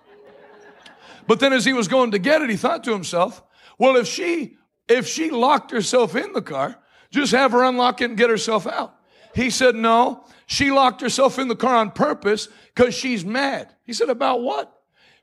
But 1.27 1.39
then 1.39 1.53
as 1.53 1.65
he 1.65 1.73
was 1.73 1.87
going 1.87 2.11
to 2.11 2.19
get 2.19 2.41
it, 2.41 2.49
he 2.49 2.57
thought 2.57 2.83
to 2.83 2.91
himself, 2.91 3.41
well, 3.77 3.95
if 3.95 4.07
she, 4.07 4.57
if 4.87 5.07
she 5.07 5.29
locked 5.29 5.71
herself 5.71 6.15
in 6.15 6.33
the 6.33 6.41
car, 6.41 6.77
just 7.11 7.31
have 7.31 7.51
her 7.51 7.63
unlock 7.63 8.01
it 8.01 8.05
and 8.05 8.17
get 8.17 8.29
herself 8.29 8.67
out. 8.67 8.95
He 9.33 9.49
said, 9.49 9.75
no, 9.75 10.25
she 10.53 10.69
locked 10.69 11.01
herself 11.01 11.39
in 11.39 11.47
the 11.47 11.55
car 11.55 11.77
on 11.77 11.89
purpose 11.89 12.47
because 12.75 12.93
she's 12.93 13.25
mad. 13.25 13.73
He 13.83 13.91
said, 13.91 14.09
about 14.09 14.43
what? 14.43 14.71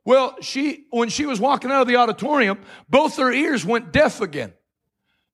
Well, 0.05 0.35
she, 0.41 0.87
when 0.91 1.09
she 1.09 1.24
was 1.24 1.39
walking 1.39 1.70
out 1.70 1.83
of 1.83 1.87
the 1.87 1.97
auditorium, 1.97 2.59
both 2.89 3.16
her 3.16 3.31
ears 3.31 3.64
went 3.64 3.93
deaf 3.93 4.20
again. 4.20 4.53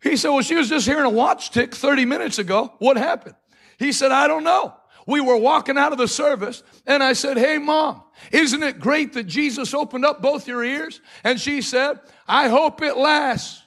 He 0.03 0.18
said, 0.18 0.28
well, 0.28 0.42
she 0.42 0.55
was 0.55 0.68
just 0.68 0.86
hearing 0.86 1.07
a 1.07 1.11
watch 1.11 1.51
tick 1.51 1.74
30 1.74 2.05
minutes 2.05 2.38
ago. 2.38 2.74
What 2.78 2.99
happened? 2.99 3.36
He 3.78 3.90
said, 3.90 4.12
I 4.12 4.28
don't 4.28 4.44
know. 4.44 4.74
We 5.07 5.22
were 5.22 5.38
walking 5.38 5.78
out 5.78 5.92
of 5.92 5.99
the 5.99 6.09
service 6.09 6.62
and 6.86 7.03
I 7.03 7.14
said, 7.14 7.38
Hey 7.38 7.57
mom, 7.57 8.03
isn't 8.32 8.62
it 8.62 8.80
great 8.80 9.14
that 9.14 9.24
Jesus 9.24 9.72
opened 9.72 10.05
up 10.05 10.20
both 10.20 10.49
your 10.49 10.64
ears? 10.64 11.01
And 11.24 11.40
she 11.40 11.62
said, 11.62 12.01
I 12.26 12.49
hope 12.49 12.82
it 12.82 12.97
lasts. 12.97 13.62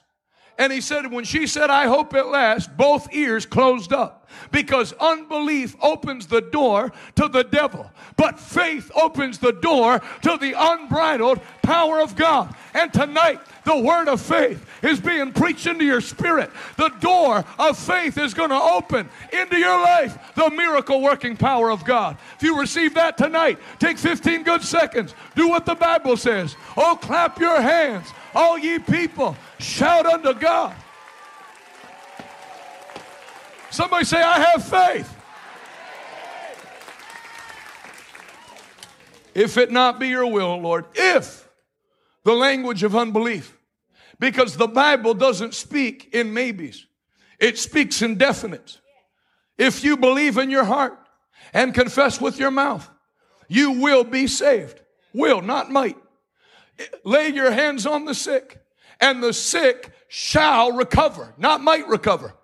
And 0.58 0.70
he 0.70 0.82
said, 0.82 1.10
when 1.10 1.24
she 1.24 1.46
said, 1.46 1.70
I 1.70 1.86
hope 1.86 2.14
it 2.14 2.26
lasts, 2.26 2.70
both 2.76 3.12
ears 3.14 3.46
closed 3.46 3.92
up 3.94 4.19
because 4.50 4.92
unbelief 5.00 5.76
opens 5.80 6.26
the 6.26 6.40
door 6.40 6.92
to 7.16 7.28
the 7.28 7.44
devil, 7.44 7.90
but 8.16 8.38
faith 8.38 8.90
opens 8.94 9.38
the 9.38 9.52
door 9.52 10.00
to 10.22 10.36
the 10.36 10.54
unbridled 10.56 11.40
power 11.62 12.00
of 12.00 12.16
God. 12.16 12.54
And 12.74 12.92
tonight, 12.92 13.40
the 13.64 13.78
word 13.78 14.08
of 14.08 14.20
faith 14.20 14.64
is 14.82 15.00
being 15.00 15.32
preached 15.32 15.66
into 15.66 15.84
your 15.84 16.00
spirit. 16.00 16.50
The 16.76 16.88
door 17.00 17.44
of 17.58 17.78
faith 17.78 18.18
is 18.18 18.34
going 18.34 18.50
to 18.50 18.60
open 18.60 19.08
into 19.32 19.58
your 19.58 19.80
life 19.80 20.18
the 20.34 20.50
miracle 20.50 21.00
working 21.00 21.36
power 21.36 21.70
of 21.70 21.84
God. 21.84 22.16
If 22.36 22.42
you 22.42 22.58
receive 22.58 22.94
that 22.94 23.18
tonight, 23.18 23.58
take 23.78 23.98
15 23.98 24.42
good 24.42 24.62
seconds. 24.62 25.14
Do 25.34 25.48
what 25.48 25.66
the 25.66 25.74
Bible 25.74 26.16
says. 26.16 26.56
Oh, 26.76 26.98
clap 27.00 27.38
your 27.38 27.60
hands, 27.60 28.08
all 28.34 28.58
ye 28.58 28.78
people. 28.78 29.36
Shout 29.58 30.06
unto 30.06 30.34
God. 30.34 30.74
Somebody 33.70 34.04
say, 34.04 34.20
I 34.20 34.40
have 34.40 34.64
faith. 34.64 35.16
If 39.34 39.56
it 39.56 39.70
not 39.70 40.00
be 40.00 40.08
your 40.08 40.26
will, 40.26 40.56
Lord, 40.56 40.86
if 40.94 41.48
the 42.24 42.34
language 42.34 42.82
of 42.82 42.96
unbelief, 42.96 43.56
because 44.18 44.56
the 44.56 44.68
Bible 44.68 45.14
doesn't 45.14 45.54
speak 45.54 46.10
in 46.12 46.34
maybes. 46.34 46.86
It 47.38 47.58
speaks 47.58 48.02
in 48.02 48.16
definites. 48.16 48.78
If 49.56 49.82
you 49.82 49.96
believe 49.96 50.36
in 50.36 50.50
your 50.50 50.64
heart 50.64 50.98
and 51.54 51.74
confess 51.74 52.20
with 52.20 52.38
your 52.38 52.50
mouth, 52.50 52.88
you 53.48 53.72
will 53.72 54.04
be 54.04 54.26
saved. 54.26 54.80
Will, 55.14 55.40
not 55.40 55.70
might. 55.70 55.96
Lay 57.04 57.28
your 57.28 57.50
hands 57.50 57.86
on 57.86 58.04
the 58.04 58.14
sick 58.14 58.60
and 59.00 59.22
the 59.22 59.32
sick 59.32 59.90
shall 60.08 60.72
recover, 60.72 61.34
not 61.38 61.62
might 61.62 61.88
recover. 61.88 62.34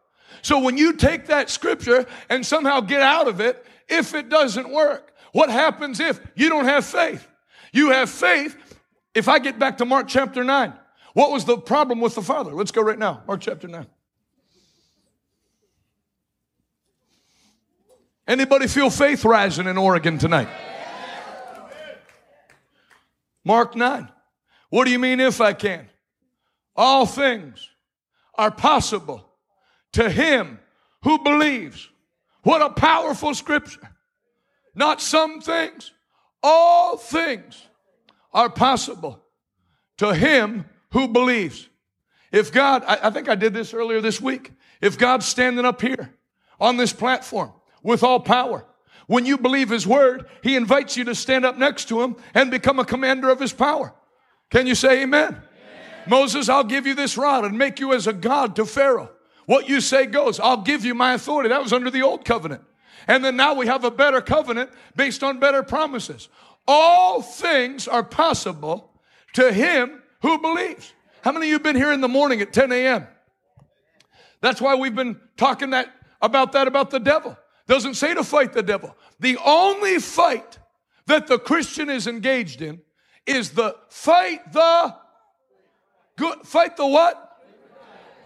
So 0.43 0.61
when 0.61 0.76
you 0.76 0.93
take 0.93 1.26
that 1.26 1.51
scripture 1.51 2.07
and 2.28 2.45
somehow 2.45 2.80
get 2.80 3.03
out 3.03 3.28
of 3.28 3.41
it, 3.41 3.64
if 3.89 4.14
it 4.14 4.28
doesn't 4.28 4.70
work, 4.70 5.12
what 5.32 5.51
happens 5.51 6.01
if 6.01 6.20
you 6.34 6.49
don't 6.49 6.64
have 6.64 6.84
faith? 6.84 7.26
You 7.72 7.91
have 7.91 8.11
faith. 8.11 8.57
If 9.14 9.28
I 9.28 9.39
get 9.39 9.59
back 9.59 9.78
to 9.78 9.84
Mark 9.84 10.09
chapter 10.09 10.45
9, 10.45 10.72
what 11.14 11.30
was 11.30 11.45
the 11.45 11.57
problem 11.57 12.01
with 12.01 12.14
the 12.14 12.22
father? 12.22 12.53
Let's 12.53 12.70
go 12.70 12.82
right 12.82 12.99
now. 12.99 13.22
Mark 13.26 13.41
chapter 13.41 13.68
9. 13.68 13.87
Anybody 18.28 18.66
feel 18.66 18.91
faith 18.91 19.24
rising 19.24 19.66
in 19.66 19.78
Oregon 19.78 20.18
tonight? 20.18 20.49
Mark 23.45 23.76
9. 23.76 24.09
What 24.70 24.84
do 24.84 24.91
you 24.91 24.99
mean 24.99 25.20
if 25.20 25.41
I 25.41 25.53
can? 25.53 25.89
All 26.74 27.07
things 27.07 27.70
are 28.34 28.51
possible 28.51 29.26
to 29.97 30.11
him 30.11 30.59
who 31.03 31.18
believes. 31.18 31.88
What 32.42 32.61
a 32.61 32.68
powerful 32.68 33.34
scripture. 33.34 33.90
Not 34.74 35.01
some 35.01 35.40
things, 35.40 35.90
all 36.42 36.99
things 36.99 37.61
are 38.32 38.51
possible 38.51 39.22
to 39.97 40.14
him 40.14 40.66
who 40.92 41.09
believes. 41.09 41.68
If 42.30 42.53
God, 42.53 42.84
I, 42.86 42.99
I 43.05 43.11
think 43.11 43.30
I 43.30 43.34
did 43.34 43.55
this 43.55 43.72
earlier 43.72 44.03
this 44.03 44.20
week. 44.20 44.53
If 44.82 44.99
God's 44.99 45.24
standing 45.24 45.64
up 45.64 45.80
here 45.80 46.14
on 46.61 46.76
this 46.76 46.92
platform 46.92 47.53
with 47.82 48.03
all 48.03 48.20
power, 48.20 48.66
when 49.07 49.24
you 49.24 49.38
believe 49.38 49.70
His 49.70 49.86
word, 49.86 50.26
He 50.42 50.57
invites 50.57 50.99
you 50.99 51.05
to 51.05 51.14
stand 51.14 51.47
up 51.47 51.57
next 51.57 51.88
to 51.88 52.03
Him 52.03 52.16
and 52.34 52.51
become 52.51 52.78
a 52.78 52.84
commander 52.84 53.30
of 53.30 53.40
His 53.40 53.55
power. 53.55 53.94
Can 54.51 54.66
you 54.66 54.74
say 54.74 55.03
amen? 55.03 55.28
amen? 55.28 55.42
Moses, 56.07 56.51
I'll 56.51 56.64
give 56.64 56.86
you 56.86 56.94
this 56.94 57.16
rod 57.16 57.47
and 57.47 57.57
make 57.57 57.80
you 57.80 57.94
as 57.94 58.07
a 58.07 58.12
God 58.12 58.57
to 58.57 58.66
Pharaoh. 58.66 59.16
What 59.47 59.68
you 59.68 59.80
say 59.80 60.07
goes. 60.07 60.38
I'll 60.38 60.62
give 60.62 60.84
you 60.84 60.94
my 60.94 61.14
authority. 61.14 61.49
That 61.49 61.62
was 61.62 61.72
under 61.72 61.90
the 61.90 62.03
old 62.03 62.24
covenant. 62.24 62.62
And 63.09 63.24
then 63.24 63.36
now 63.36 63.55
we 63.55 63.66
have 63.66 63.84
a 63.84 63.90
better 63.90 64.20
covenant 64.20 64.70
based 64.97 65.22
on 65.22 65.38
better 65.38 65.62
promises. 65.62 66.28
All 66.66 67.22
things 67.22 67.86
are 67.86 68.03
possible 68.03 68.90
to 69.34 69.53
him 69.53 70.03
who 70.22 70.38
believes? 70.38 70.92
How 71.22 71.32
many 71.32 71.47
of 71.47 71.49
you 71.49 71.55
have 71.55 71.62
been 71.62 71.76
here 71.76 71.92
in 71.92 72.01
the 72.01 72.09
morning 72.09 72.40
at 72.40 72.53
10 72.53 72.72
a.m.? 72.72 73.07
That's 74.40 74.61
why 74.61 74.74
we've 74.74 74.94
been 74.94 75.20
talking 75.36 75.70
that 75.70 75.92
about 76.20 76.53
that 76.53 76.66
about 76.66 76.90
the 76.90 77.01
devil. 77.01 77.36
Doesn't 77.66 77.94
say 77.94 78.14
to 78.14 78.24
fight 78.24 78.53
the 78.53 78.62
devil. 78.62 78.97
The 79.20 79.38
only 79.44 79.99
fight 79.99 80.59
that 81.07 81.26
the 81.26 81.38
Christian 81.38 81.90
is 81.90 82.07
engaged 82.07 82.62
in 82.62 82.80
is 83.26 83.51
the 83.51 83.76
fight 83.88 84.53
the 84.53 84.94
good 86.16 86.38
fight 86.44 86.76
the 86.76 86.86
what? 86.86 87.26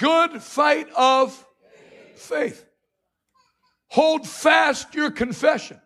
Good 0.01 0.43
fight 0.43 0.89
of 0.97 1.47
faith. 2.15 2.65
Hold 3.89 4.27
fast 4.27 4.95
your 4.95 5.11
confession. 5.11 5.79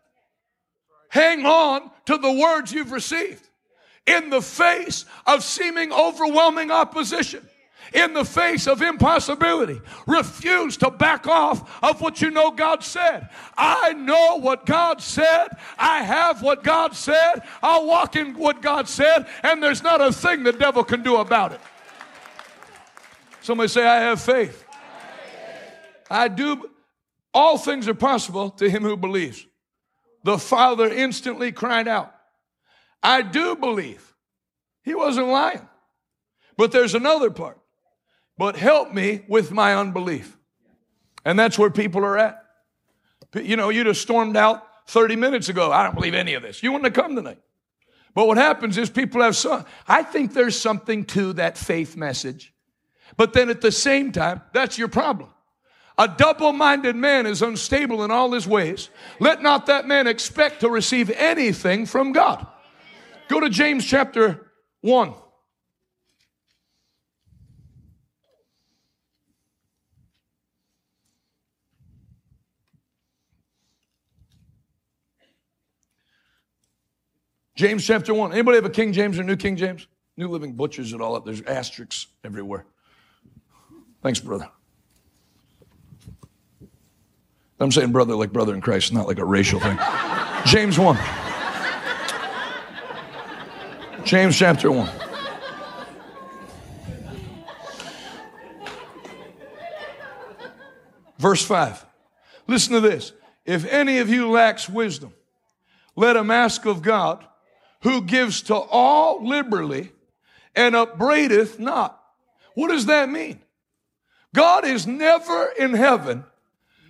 Hang 1.09 1.45
on 1.45 1.91
to 2.07 2.17
the 2.17 2.31
words 2.31 2.73
you've 2.73 2.93
received 2.93 3.43
in 4.07 4.31
the 4.31 4.41
face 4.41 5.05
of 5.27 5.43
seeming 5.43 5.93
overwhelming 5.93 6.71
opposition 6.71 7.49
in 7.93 8.13
the 8.13 8.25
face 8.25 8.69
of 8.69 8.83
impossibility. 8.83 9.81
Refuse 10.07 10.77
to 10.77 10.93
back 10.93 11.27
off 11.27 11.83
of 11.83 12.01
what 12.01 12.23
you 12.23 12.31
know 12.31 12.53
God 12.53 12.85
said. 12.85 13.29
I 13.57 13.95
know 13.95 14.37
what 14.37 14.65
God 14.65 15.03
said. 15.03 15.49
I 15.77 16.05
have 16.05 16.41
what 16.41 16.63
God 16.63 16.95
said. 16.95 17.43
I'll 17.65 17.87
walk 17.87 18.15
in 18.15 18.35
what 18.35 18.63
God 18.63 18.89
said, 18.89 19.27
and 19.43 19.61
there's 19.61 19.83
not 19.83 20.01
a 20.01 20.13
thing 20.13 20.45
the 20.45 20.53
devil 20.53 20.85
can 20.85 21.03
do 21.03 21.17
about 21.17 21.53
it. 21.53 21.61
Somebody 23.45 23.69
say, 23.69 23.87
I 23.87 24.01
have 24.01 24.23
faith. 24.23 24.65
I 26.11 26.29
do. 26.29 26.71
All 27.35 27.59
things 27.59 27.87
are 27.89 27.95
possible 27.95 28.49
to 28.53 28.71
him 28.71 28.83
who 28.83 28.97
believes. 28.97 29.47
The 30.23 30.39
father 30.39 30.89
instantly 30.89 31.53
cried 31.53 31.87
out, 31.87 32.15
I 33.03 33.21
do 33.21 33.55
believe. 33.55 34.15
He 34.83 34.95
wasn't 34.95 35.29
lying. 35.29 35.69
But 36.57 36.73
there's 36.73 36.95
another 36.95 37.31
part. 37.31 37.61
But 38.39 38.57
help 38.57 38.95
me 38.95 39.27
with 39.29 39.53
my 39.53 39.75
unbelief. 39.75 40.39
And 41.23 41.39
that's 41.39 41.59
where 41.59 41.69
people 41.69 42.03
are 42.03 42.17
at. 42.17 42.43
You 43.35 43.57
know, 43.57 43.69
you'd 43.69 43.89
have 43.89 43.99
stormed 43.99 44.39
out 44.39 44.63
30 44.87 45.17
minutes 45.17 45.51
ago. 45.51 45.71
I 45.71 45.83
don't 45.83 45.95
believe 45.95 46.15
any 46.15 46.33
of 46.33 46.43
this. 46.43 46.63
You 46.63 46.73
wouldn't 46.73 46.97
have 46.97 47.05
come 47.05 47.15
tonight. 47.15 47.43
But 48.15 48.27
what 48.27 48.39
happens 48.39 48.79
is 48.79 48.89
people 48.89 49.21
have 49.21 49.37
some, 49.37 49.67
I 49.87 50.03
think 50.03 50.33
there's 50.33 50.59
something 50.59 51.05
to 51.07 51.35
that 51.35 51.59
faith 51.59 51.95
message. 51.95 52.54
But 53.17 53.33
then 53.33 53.49
at 53.51 53.61
the 53.61 53.73
same 53.73 54.13
time, 54.13 54.43
that's 54.53 54.79
your 54.79 54.89
problem. 54.89 55.31
A 55.97 56.09
double 56.09 56.53
minded 56.53 56.97
man 56.97 57.25
is 57.27 57.41
unstable 57.41 58.03
in 58.03 58.11
all 58.11 58.33
his 58.33 58.49
ways. 58.49 58.91
Let 59.21 59.43
not 59.43 59.67
that 59.67 59.87
man 59.87 60.09
expect 60.09 60.61
to 60.61 60.69
receive 60.69 61.11
anything 61.11 61.87
from 61.87 62.13
God. 62.13 62.45
Go 63.29 63.39
to 63.41 63.49
James 63.49 63.87
chapter 63.87 64.51
1. 64.81 65.15
James 77.57 77.87
chapter 77.87 78.13
1. 78.13 78.33
Anybody 78.33 78.57
have 78.57 78.65
a 78.65 78.71
King 78.71 78.93
James 78.93 79.17
or 79.17 79.23
New 79.23 79.37
King 79.37 79.55
James? 79.57 79.87
New 80.17 80.27
Living 80.29 80.55
butchers 80.55 80.93
it 80.93 81.01
all 81.01 81.15
up. 81.15 81.25
There's 81.25 81.43
asterisks 81.43 82.09
everywhere. 82.25 82.67
Thanks, 84.05 84.21
brother. 84.21 84.51
I'm 87.59 87.73
saying 87.73 87.91
brother 87.91 88.15
like 88.15 88.35
brother 88.35 88.53
in 88.53 88.61
Christ, 88.61 88.93
not 88.93 89.07
like 89.07 89.19
a 89.19 89.25
racial 89.25 89.61
thing. 89.61 89.79
James 90.45 90.79
1. 90.79 90.99
James 94.05 94.37
chapter 94.37 94.71
1. 94.71 94.91
Verse 101.17 101.43
5. 101.43 101.87
Listen 102.47 102.75
to 102.75 102.81
this. 102.81 103.15
If 103.47 103.65
any 103.65 104.01
of 104.01 104.11
you 104.11 104.31
lacks 104.31 104.69
wisdom, 104.69 105.15
let 105.97 106.15
him 106.15 106.31
ask 106.31 106.67
of 106.67 106.83
God, 106.83 107.25
who 107.81 108.03
gives 108.03 108.43
to 108.43 108.55
all 108.55 109.27
liberally 109.27 109.93
and 110.55 110.77
upbraideth 110.77 111.59
not. 111.59 111.99
What 112.55 112.69
does 112.69 112.85
that 112.85 113.09
mean? 113.09 113.41
God 114.35 114.65
is 114.67 114.87
never 114.87 115.47
in 115.59 115.75
heaven 115.75 116.25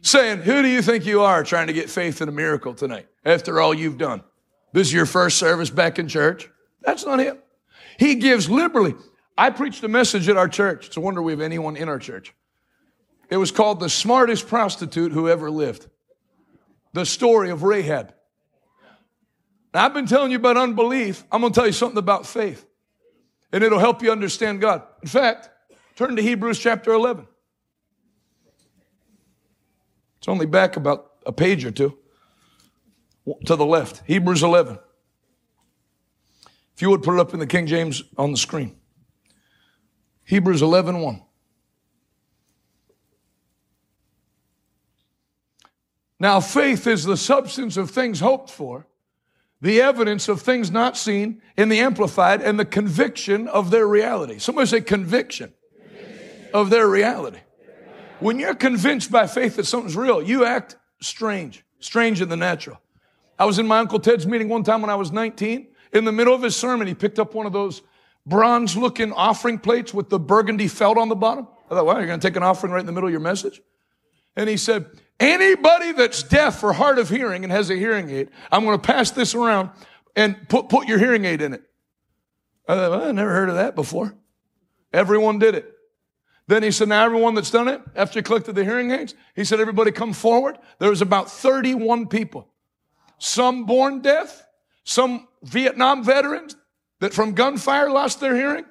saying, 0.00 0.38
Who 0.40 0.62
do 0.62 0.68
you 0.68 0.80
think 0.80 1.04
you 1.04 1.20
are 1.20 1.44
trying 1.44 1.66
to 1.66 1.74
get 1.74 1.90
faith 1.90 2.22
in 2.22 2.28
a 2.28 2.32
miracle 2.32 2.74
tonight 2.74 3.06
after 3.24 3.60
all 3.60 3.74
you've 3.74 3.98
done? 3.98 4.22
This 4.72 4.88
is 4.88 4.92
your 4.94 5.06
first 5.06 5.36
service 5.36 5.68
back 5.68 5.98
in 5.98 6.08
church? 6.08 6.50
That's 6.80 7.04
not 7.04 7.20
him. 7.20 7.38
He 7.98 8.14
gives 8.14 8.48
liberally. 8.48 8.94
I 9.36 9.50
preached 9.50 9.84
a 9.84 9.88
message 9.88 10.28
at 10.28 10.38
our 10.38 10.48
church. 10.48 10.86
It's 10.86 10.96
a 10.96 11.00
wonder 11.00 11.20
we 11.22 11.32
have 11.32 11.40
anyone 11.42 11.76
in 11.76 11.88
our 11.88 11.98
church. 11.98 12.34
It 13.28 13.36
was 13.36 13.50
called 13.50 13.78
The 13.78 13.90
Smartest 13.90 14.48
Prostitute 14.48 15.12
Who 15.12 15.28
Ever 15.28 15.50
Lived. 15.50 15.86
The 16.94 17.04
story 17.04 17.50
of 17.50 17.62
Rahab. 17.62 18.14
Now, 19.74 19.84
I've 19.84 19.94
been 19.94 20.06
telling 20.06 20.30
you 20.30 20.38
about 20.38 20.56
unbelief. 20.56 21.24
I'm 21.30 21.42
going 21.42 21.52
to 21.52 21.58
tell 21.58 21.66
you 21.66 21.72
something 21.72 21.98
about 21.98 22.26
faith. 22.26 22.64
And 23.52 23.62
it'll 23.62 23.78
help 23.78 24.02
you 24.02 24.12
understand 24.12 24.62
God. 24.62 24.82
In 25.02 25.08
fact, 25.08 25.50
turn 25.94 26.16
to 26.16 26.22
Hebrews 26.22 26.58
chapter 26.58 26.92
11. 26.92 27.26
It's 30.24 30.28
only 30.30 30.46
back 30.46 30.78
about 30.78 31.10
a 31.26 31.32
page 31.32 31.66
or 31.66 31.70
two 31.70 31.98
to 33.44 33.56
the 33.56 33.66
left. 33.66 34.00
Hebrews 34.06 34.42
11. 34.42 34.78
If 36.74 36.80
you 36.80 36.88
would 36.88 37.02
put 37.02 37.16
it 37.16 37.20
up 37.20 37.34
in 37.34 37.40
the 37.40 37.46
King 37.46 37.66
James 37.66 38.02
on 38.16 38.30
the 38.30 38.38
screen. 38.38 38.74
Hebrews 40.24 40.62
11 40.62 41.00
1. 41.00 41.22
Now, 46.18 46.40
faith 46.40 46.86
is 46.86 47.04
the 47.04 47.18
substance 47.18 47.76
of 47.76 47.90
things 47.90 48.20
hoped 48.20 48.48
for, 48.48 48.86
the 49.60 49.82
evidence 49.82 50.26
of 50.30 50.40
things 50.40 50.70
not 50.70 50.96
seen 50.96 51.42
in 51.54 51.68
the 51.68 51.80
Amplified, 51.80 52.40
and 52.40 52.58
the 52.58 52.64
conviction 52.64 53.46
of 53.46 53.70
their 53.70 53.86
reality. 53.86 54.38
Somebody 54.38 54.68
say 54.68 54.80
conviction, 54.80 55.52
conviction. 55.76 56.48
of 56.54 56.70
their 56.70 56.88
reality. 56.88 57.40
When 58.20 58.38
you're 58.38 58.54
convinced 58.54 59.10
by 59.10 59.26
faith 59.26 59.56
that 59.56 59.66
something's 59.66 59.96
real, 59.96 60.22
you 60.22 60.44
act 60.44 60.76
strange, 61.00 61.64
strange 61.80 62.20
in 62.20 62.28
the 62.28 62.36
natural. 62.36 62.80
I 63.38 63.44
was 63.44 63.58
in 63.58 63.66
my 63.66 63.78
Uncle 63.78 63.98
Ted's 63.98 64.26
meeting 64.26 64.48
one 64.48 64.62
time 64.62 64.80
when 64.80 64.90
I 64.90 64.94
was 64.94 65.12
19. 65.12 65.68
In 65.92 66.04
the 66.04 66.12
middle 66.12 66.34
of 66.34 66.42
his 66.42 66.56
sermon, 66.56 66.86
he 66.86 66.94
picked 66.94 67.18
up 67.18 67.34
one 67.34 67.46
of 67.46 67.52
those 67.52 67.82
bronze 68.26 68.76
looking 68.76 69.12
offering 69.12 69.58
plates 69.58 69.92
with 69.92 70.08
the 70.08 70.18
burgundy 70.18 70.68
felt 70.68 70.96
on 70.96 71.08
the 71.08 71.16
bottom. 71.16 71.46
I 71.70 71.74
thought, 71.74 71.86
wow, 71.86 71.98
you're 71.98 72.06
going 72.06 72.20
to 72.20 72.26
take 72.26 72.36
an 72.36 72.42
offering 72.42 72.72
right 72.72 72.80
in 72.80 72.86
the 72.86 72.92
middle 72.92 73.08
of 73.08 73.12
your 73.12 73.20
message? 73.20 73.60
And 74.36 74.48
he 74.48 74.56
said, 74.56 74.86
anybody 75.20 75.92
that's 75.92 76.22
deaf 76.22 76.62
or 76.62 76.72
hard 76.72 76.98
of 76.98 77.08
hearing 77.08 77.44
and 77.44 77.52
has 77.52 77.70
a 77.70 77.76
hearing 77.76 78.10
aid, 78.10 78.30
I'm 78.50 78.64
going 78.64 78.78
to 78.78 78.86
pass 78.86 79.10
this 79.10 79.34
around 79.34 79.70
and 80.16 80.48
put, 80.48 80.68
put 80.68 80.88
your 80.88 80.98
hearing 80.98 81.24
aid 81.24 81.42
in 81.42 81.54
it. 81.54 81.62
I 82.68 82.74
thought, 82.74 82.90
well, 82.90 83.08
I 83.08 83.12
never 83.12 83.30
heard 83.30 83.48
of 83.48 83.56
that 83.56 83.74
before. 83.74 84.14
Everyone 84.92 85.38
did 85.38 85.54
it. 85.54 85.73
Then 86.46 86.62
he 86.62 86.70
said, 86.70 86.88
now 86.88 87.04
everyone 87.04 87.34
that's 87.34 87.50
done 87.50 87.68
it, 87.68 87.80
after 87.96 88.18
he 88.18 88.22
collected 88.22 88.54
the 88.54 88.64
hearing 88.64 88.90
aids, 88.90 89.14
he 89.34 89.44
said, 89.44 89.60
everybody 89.60 89.90
come 89.90 90.12
forward. 90.12 90.58
There 90.78 90.90
was 90.90 91.00
about 91.00 91.30
31 91.30 92.08
people. 92.08 92.48
Some 93.18 93.64
born 93.64 94.00
deaf, 94.02 94.46
some 94.84 95.26
Vietnam 95.42 96.04
veterans 96.04 96.56
that 97.00 97.14
from 97.14 97.32
gunfire 97.32 97.90
lost 97.90 98.20
their 98.20 98.34
hearing, 98.34 98.66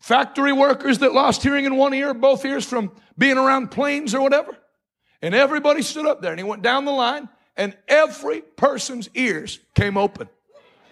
factory 0.00 0.52
workers 0.52 0.98
that 0.98 1.12
lost 1.12 1.42
hearing 1.42 1.64
in 1.64 1.76
one 1.76 1.94
ear, 1.94 2.14
both 2.14 2.44
ears 2.44 2.64
from 2.64 2.92
being 3.16 3.38
around 3.38 3.72
planes 3.72 4.14
or 4.14 4.20
whatever. 4.20 4.56
And 5.20 5.34
everybody 5.34 5.82
stood 5.82 6.06
up 6.06 6.22
there 6.22 6.30
and 6.30 6.38
he 6.38 6.44
went 6.44 6.62
down 6.62 6.84
the 6.84 6.92
line 6.92 7.28
and 7.56 7.76
every 7.88 8.40
person's 8.40 9.08
ears 9.14 9.58
came 9.74 9.96
open. 9.96 10.28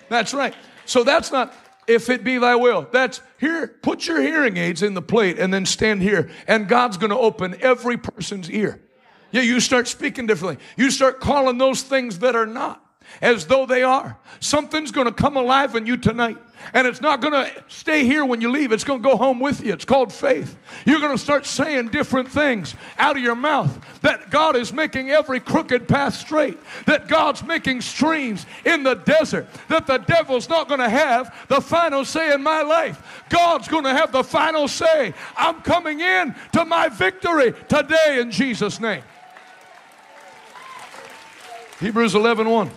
That's 0.09 0.35
right. 0.35 0.55
So 0.85 1.05
that's 1.05 1.31
not, 1.31 1.55
if 1.87 2.09
it 2.09 2.25
be 2.25 2.39
thy 2.39 2.57
will. 2.57 2.87
That's 2.91 3.21
here, 3.39 3.69
put 3.69 4.07
your 4.07 4.21
hearing 4.21 4.57
aids 4.57 4.83
in 4.83 4.95
the 4.95 5.03
plate 5.03 5.39
and 5.39 5.53
then 5.53 5.67
stand 5.67 6.03
here 6.03 6.31
and 6.47 6.69
God's 6.69 6.97
going 6.97 7.11
to 7.11 7.19
open 7.19 7.57
every 7.61 7.97
person's 7.97 8.51
ear. 8.51 8.81
Yeah, 9.33 9.43
you 9.43 9.61
start 9.61 9.89
speaking 9.89 10.27
differently. 10.27 10.63
You 10.77 10.91
start 10.91 11.21
calling 11.21 11.59
those 11.59 11.83
things 11.83 12.21
that 12.21 12.37
are 12.37 12.47
not 12.47 12.86
as 13.21 13.47
though 13.47 13.67
they 13.67 13.83
are. 13.83 14.17
Something's 14.41 14.91
going 14.91 15.07
to 15.07 15.13
come 15.13 15.37
alive 15.37 15.75
in 15.75 15.87
you 15.87 15.97
tonight. 15.97 16.39
And 16.73 16.87
it's 16.87 17.01
not 17.01 17.21
going 17.21 17.33
to 17.33 17.65
stay 17.69 18.05
here 18.05 18.25
when 18.25 18.41
you 18.41 18.51
leave. 18.51 18.73
It's 18.73 18.85
going 18.85 19.01
to 19.01 19.09
go 19.09 19.17
home 19.17 19.39
with 19.41 19.65
you. 19.65 19.73
It's 19.73 19.85
called 19.85 20.13
faith. 20.13 20.57
You're 20.85 21.01
going 21.01 21.13
to 21.17 21.23
start 21.23 21.47
saying 21.47 21.89
different 21.89 22.29
things 22.29 22.75
out 22.99 23.17
of 23.17 23.23
your 23.23 23.37
mouth 23.37 24.01
that 24.01 24.31
God 24.31 24.57
is 24.57 24.73
making 24.73 25.11
every 25.11 25.39
crooked 25.39 25.87
path 25.87 26.15
straight, 26.15 26.59
that 26.87 27.09
God's 27.09 27.43
making 27.45 27.83
streams 27.83 28.47
in 28.65 28.83
the 28.83 28.95
desert, 28.95 29.47
that 29.69 29.87
the 29.87 29.99
devil's 29.99 30.49
not 30.49 30.69
going 30.69 30.81
to 30.81 30.89
have 30.89 31.47
the 31.49 31.61
final 31.61 32.05
say 32.05 32.33
in 32.33 32.43
my 32.43 32.63
life. 32.63 33.25
God's 33.29 33.69
going 33.69 33.85
to 33.85 33.95
have 33.95 34.13
the 34.13 34.25
final 34.25 34.67
say. 34.67 35.15
I'm 35.37 35.61
coming 35.63 36.01
in 36.01 36.35
to 36.53 36.65
my 36.65 36.89
victory 36.89 37.55
today 37.69 38.19
in 38.21 38.31
Jesus' 38.31 38.81
name. 38.81 39.03
Hebrews 41.79 42.15
11 42.15 42.49
1. 42.49 42.71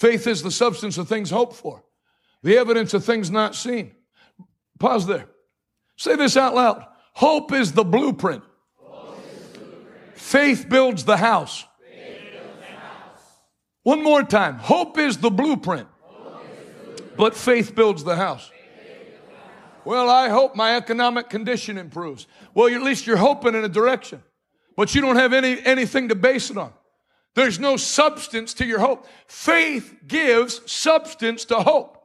Faith 0.00 0.26
is 0.26 0.42
the 0.42 0.50
substance 0.50 0.96
of 0.96 1.10
things 1.10 1.28
hoped 1.28 1.54
for, 1.54 1.84
the 2.42 2.56
evidence 2.56 2.94
of 2.94 3.04
things 3.04 3.30
not 3.30 3.54
seen. 3.54 3.92
Pause 4.78 5.06
there. 5.06 5.26
Say 5.98 6.16
this 6.16 6.38
out 6.38 6.54
loud. 6.54 6.86
Hope 7.12 7.52
is 7.52 7.72
the 7.72 7.84
blueprint. 7.84 8.42
Faith 10.14 10.70
builds 10.70 11.04
the 11.04 11.18
house. 11.18 11.66
One 13.82 14.02
more 14.02 14.22
time. 14.22 14.54
Hope 14.54 14.96
is 14.96 15.18
the 15.18 15.28
blueprint, 15.28 15.86
but 17.18 17.36
faith 17.36 17.74
builds 17.74 18.02
the 18.02 18.16
house. 18.16 18.50
Well, 19.84 20.08
I 20.08 20.30
hope 20.30 20.56
my 20.56 20.76
economic 20.76 21.28
condition 21.28 21.76
improves. 21.76 22.26
Well, 22.54 22.74
at 22.74 22.80
least 22.80 23.06
you're 23.06 23.18
hoping 23.18 23.54
in 23.54 23.64
a 23.64 23.68
direction, 23.68 24.22
but 24.78 24.94
you 24.94 25.02
don't 25.02 25.16
have 25.16 25.34
any, 25.34 25.62
anything 25.62 26.08
to 26.08 26.14
base 26.14 26.48
it 26.48 26.56
on. 26.56 26.72
There's 27.34 27.60
no 27.60 27.76
substance 27.76 28.54
to 28.54 28.66
your 28.66 28.80
hope. 28.80 29.06
Faith 29.26 29.94
gives 30.06 30.60
substance 30.70 31.44
to 31.46 31.60
hope. 31.60 31.96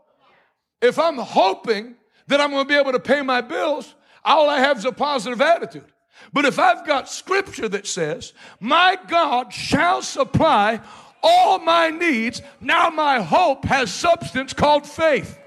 If 0.82 1.00
I'm 1.00 1.18
hoping 1.18 1.96
that 2.28 2.40
I'm 2.40 2.52
going 2.52 2.64
to 2.64 2.68
be 2.68 2.80
able 2.80 2.92
to 2.92 3.00
pay 3.00 3.22
my 3.22 3.42
bills, 3.42 3.96
all 4.24 4.50
I 4.50 4.60
have 4.60 4.78
is 4.78 4.86
a 4.86 4.92
positive 4.92 5.42
attitude. 5.42 5.92
But 6.32 6.46
if 6.46 6.60
I've 6.60 6.86
got 6.86 7.10
scripture 7.10 7.68
that 7.70 7.88
says, 7.88 8.34
my 8.60 8.98
God 9.08 9.52
shall 9.54 10.02
supply 10.02 10.80
all 11.22 11.60
my 11.60 11.90
needs, 11.90 12.42
now 12.62 12.90
my 12.90 13.22
hope 13.22 13.66
has 13.66 13.92
substance 13.92 14.54
called 14.54 14.88
faith. 14.88 15.40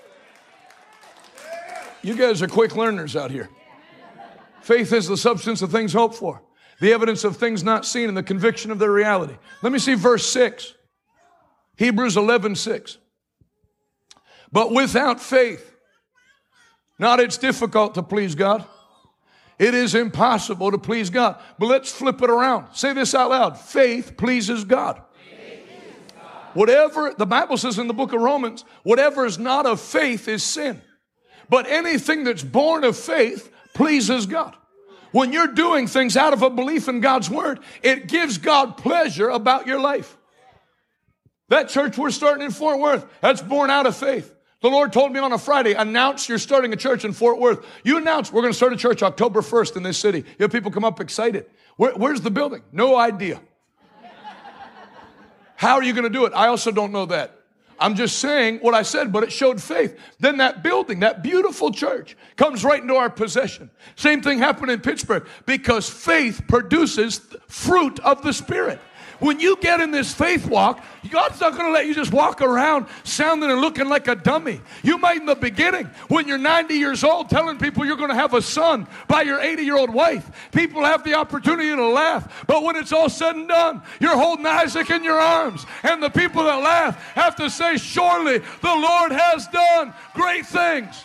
You 2.02 2.16
guys 2.16 2.42
are 2.42 2.48
quick 2.48 2.76
learners 2.76 3.16
out 3.16 3.30
here. 3.30 3.48
Faith 4.60 4.92
is 4.92 5.06
the 5.06 5.16
substance 5.16 5.62
of 5.62 5.70
things 5.70 5.92
hoped 5.92 6.16
for 6.16 6.42
the 6.80 6.92
evidence 6.92 7.24
of 7.24 7.36
things 7.36 7.64
not 7.64 7.84
seen 7.84 8.08
and 8.08 8.16
the 8.16 8.22
conviction 8.22 8.70
of 8.70 8.78
their 8.78 8.92
reality. 8.92 9.36
Let 9.62 9.72
me 9.72 9.78
see 9.78 9.94
verse 9.94 10.26
6. 10.30 10.74
Hebrews 11.76 12.16
11, 12.16 12.56
6. 12.56 12.98
But 14.50 14.72
without 14.72 15.20
faith, 15.20 15.74
not 16.98 17.20
it's 17.20 17.38
difficult 17.38 17.94
to 17.94 18.02
please 18.02 18.34
God. 18.34 18.64
It 19.58 19.74
is 19.74 19.94
impossible 19.94 20.70
to 20.70 20.78
please 20.78 21.10
God. 21.10 21.40
But 21.58 21.66
let's 21.66 21.90
flip 21.90 22.22
it 22.22 22.30
around. 22.30 22.74
Say 22.74 22.92
this 22.92 23.14
out 23.14 23.30
loud. 23.30 23.58
Faith 23.58 24.16
pleases 24.16 24.64
God. 24.64 25.02
Whatever, 26.54 27.14
the 27.16 27.26
Bible 27.26 27.56
says 27.56 27.78
in 27.78 27.88
the 27.88 27.94
book 27.94 28.12
of 28.12 28.20
Romans, 28.20 28.64
whatever 28.82 29.26
is 29.26 29.38
not 29.38 29.66
of 29.66 29.80
faith 29.80 30.28
is 30.28 30.42
sin. 30.42 30.80
But 31.48 31.66
anything 31.68 32.24
that's 32.24 32.42
born 32.42 32.84
of 32.84 32.96
faith 32.96 33.52
pleases 33.74 34.26
God. 34.26 34.56
When 35.12 35.32
you're 35.32 35.48
doing 35.48 35.86
things 35.86 36.16
out 36.16 36.32
of 36.32 36.42
a 36.42 36.50
belief 36.50 36.88
in 36.88 37.00
God's 37.00 37.30
word, 37.30 37.60
it 37.82 38.08
gives 38.08 38.38
God 38.38 38.76
pleasure 38.76 39.28
about 39.28 39.66
your 39.66 39.80
life. 39.80 40.16
That 41.48 41.70
church 41.70 41.96
we're 41.96 42.10
starting 42.10 42.44
in 42.44 42.50
Fort 42.50 42.78
Worth, 42.78 43.06
that's 43.20 43.40
born 43.40 43.70
out 43.70 43.86
of 43.86 43.96
faith. 43.96 44.34
The 44.60 44.68
Lord 44.68 44.92
told 44.92 45.12
me 45.12 45.20
on 45.20 45.32
a 45.32 45.38
Friday, 45.38 45.74
announce 45.74 46.28
you're 46.28 46.38
starting 46.38 46.72
a 46.72 46.76
church 46.76 47.04
in 47.04 47.12
Fort 47.12 47.38
Worth. 47.38 47.64
You 47.84 47.96
announce 47.96 48.32
we're 48.32 48.42
going 48.42 48.52
to 48.52 48.56
start 48.56 48.72
a 48.72 48.76
church 48.76 49.02
October 49.02 49.40
1st 49.40 49.76
in 49.76 49.82
this 49.82 49.98
city. 49.98 50.18
You 50.18 50.42
have 50.42 50.52
people 50.52 50.70
come 50.70 50.84
up 50.84 51.00
excited. 51.00 51.46
Where, 51.76 51.92
where's 51.92 52.20
the 52.20 52.30
building? 52.30 52.62
No 52.72 52.96
idea. 52.96 53.40
How 55.54 55.74
are 55.74 55.82
you 55.82 55.92
going 55.92 56.04
to 56.04 56.10
do 56.10 56.24
it? 56.26 56.32
I 56.34 56.48
also 56.48 56.70
don't 56.70 56.92
know 56.92 57.06
that. 57.06 57.37
I'm 57.80 57.94
just 57.94 58.18
saying 58.18 58.58
what 58.58 58.74
I 58.74 58.82
said, 58.82 59.12
but 59.12 59.22
it 59.22 59.32
showed 59.32 59.62
faith. 59.62 59.98
Then 60.18 60.38
that 60.38 60.62
building, 60.62 61.00
that 61.00 61.22
beautiful 61.22 61.70
church, 61.70 62.16
comes 62.36 62.64
right 62.64 62.82
into 62.82 62.94
our 62.94 63.10
possession. 63.10 63.70
Same 63.96 64.20
thing 64.20 64.38
happened 64.38 64.70
in 64.70 64.80
Pittsburgh 64.80 65.26
because 65.46 65.88
faith 65.88 66.42
produces 66.48 67.20
fruit 67.46 68.00
of 68.00 68.22
the 68.22 68.32
Spirit. 68.32 68.80
When 69.18 69.40
you 69.40 69.56
get 69.56 69.80
in 69.80 69.90
this 69.90 70.12
faith 70.14 70.46
walk, 70.46 70.84
God's 71.10 71.40
not 71.40 71.52
going 71.52 71.66
to 71.66 71.72
let 71.72 71.86
you 71.86 71.94
just 71.94 72.12
walk 72.12 72.40
around 72.40 72.86
sounding 73.02 73.50
and 73.50 73.60
looking 73.60 73.88
like 73.88 74.06
a 74.06 74.14
dummy. 74.14 74.60
You 74.82 74.98
might 74.98 75.20
in 75.20 75.26
the 75.26 75.34
beginning, 75.34 75.86
when 76.08 76.28
you're 76.28 76.38
90 76.38 76.74
years 76.74 77.02
old, 77.02 77.28
telling 77.28 77.58
people 77.58 77.84
you're 77.84 77.96
going 77.96 78.10
to 78.10 78.14
have 78.14 78.34
a 78.34 78.42
son 78.42 78.86
by 79.08 79.22
your 79.22 79.40
80 79.40 79.62
year 79.62 79.76
old 79.76 79.92
wife. 79.92 80.50
People 80.52 80.84
have 80.84 81.02
the 81.02 81.14
opportunity 81.14 81.68
to 81.74 81.88
laugh. 81.88 82.44
But 82.46 82.62
when 82.62 82.76
it's 82.76 82.92
all 82.92 83.08
said 83.08 83.34
and 83.34 83.48
done, 83.48 83.82
you're 84.00 84.16
holding 84.16 84.46
Isaac 84.46 84.90
in 84.90 85.02
your 85.02 85.20
arms. 85.20 85.66
And 85.82 86.02
the 86.02 86.10
people 86.10 86.44
that 86.44 86.62
laugh 86.62 86.96
have 87.14 87.34
to 87.36 87.50
say, 87.50 87.76
Surely 87.76 88.38
the 88.38 88.46
Lord 88.62 89.12
has 89.12 89.48
done 89.48 89.94
great 90.14 90.46
things. 90.46 91.04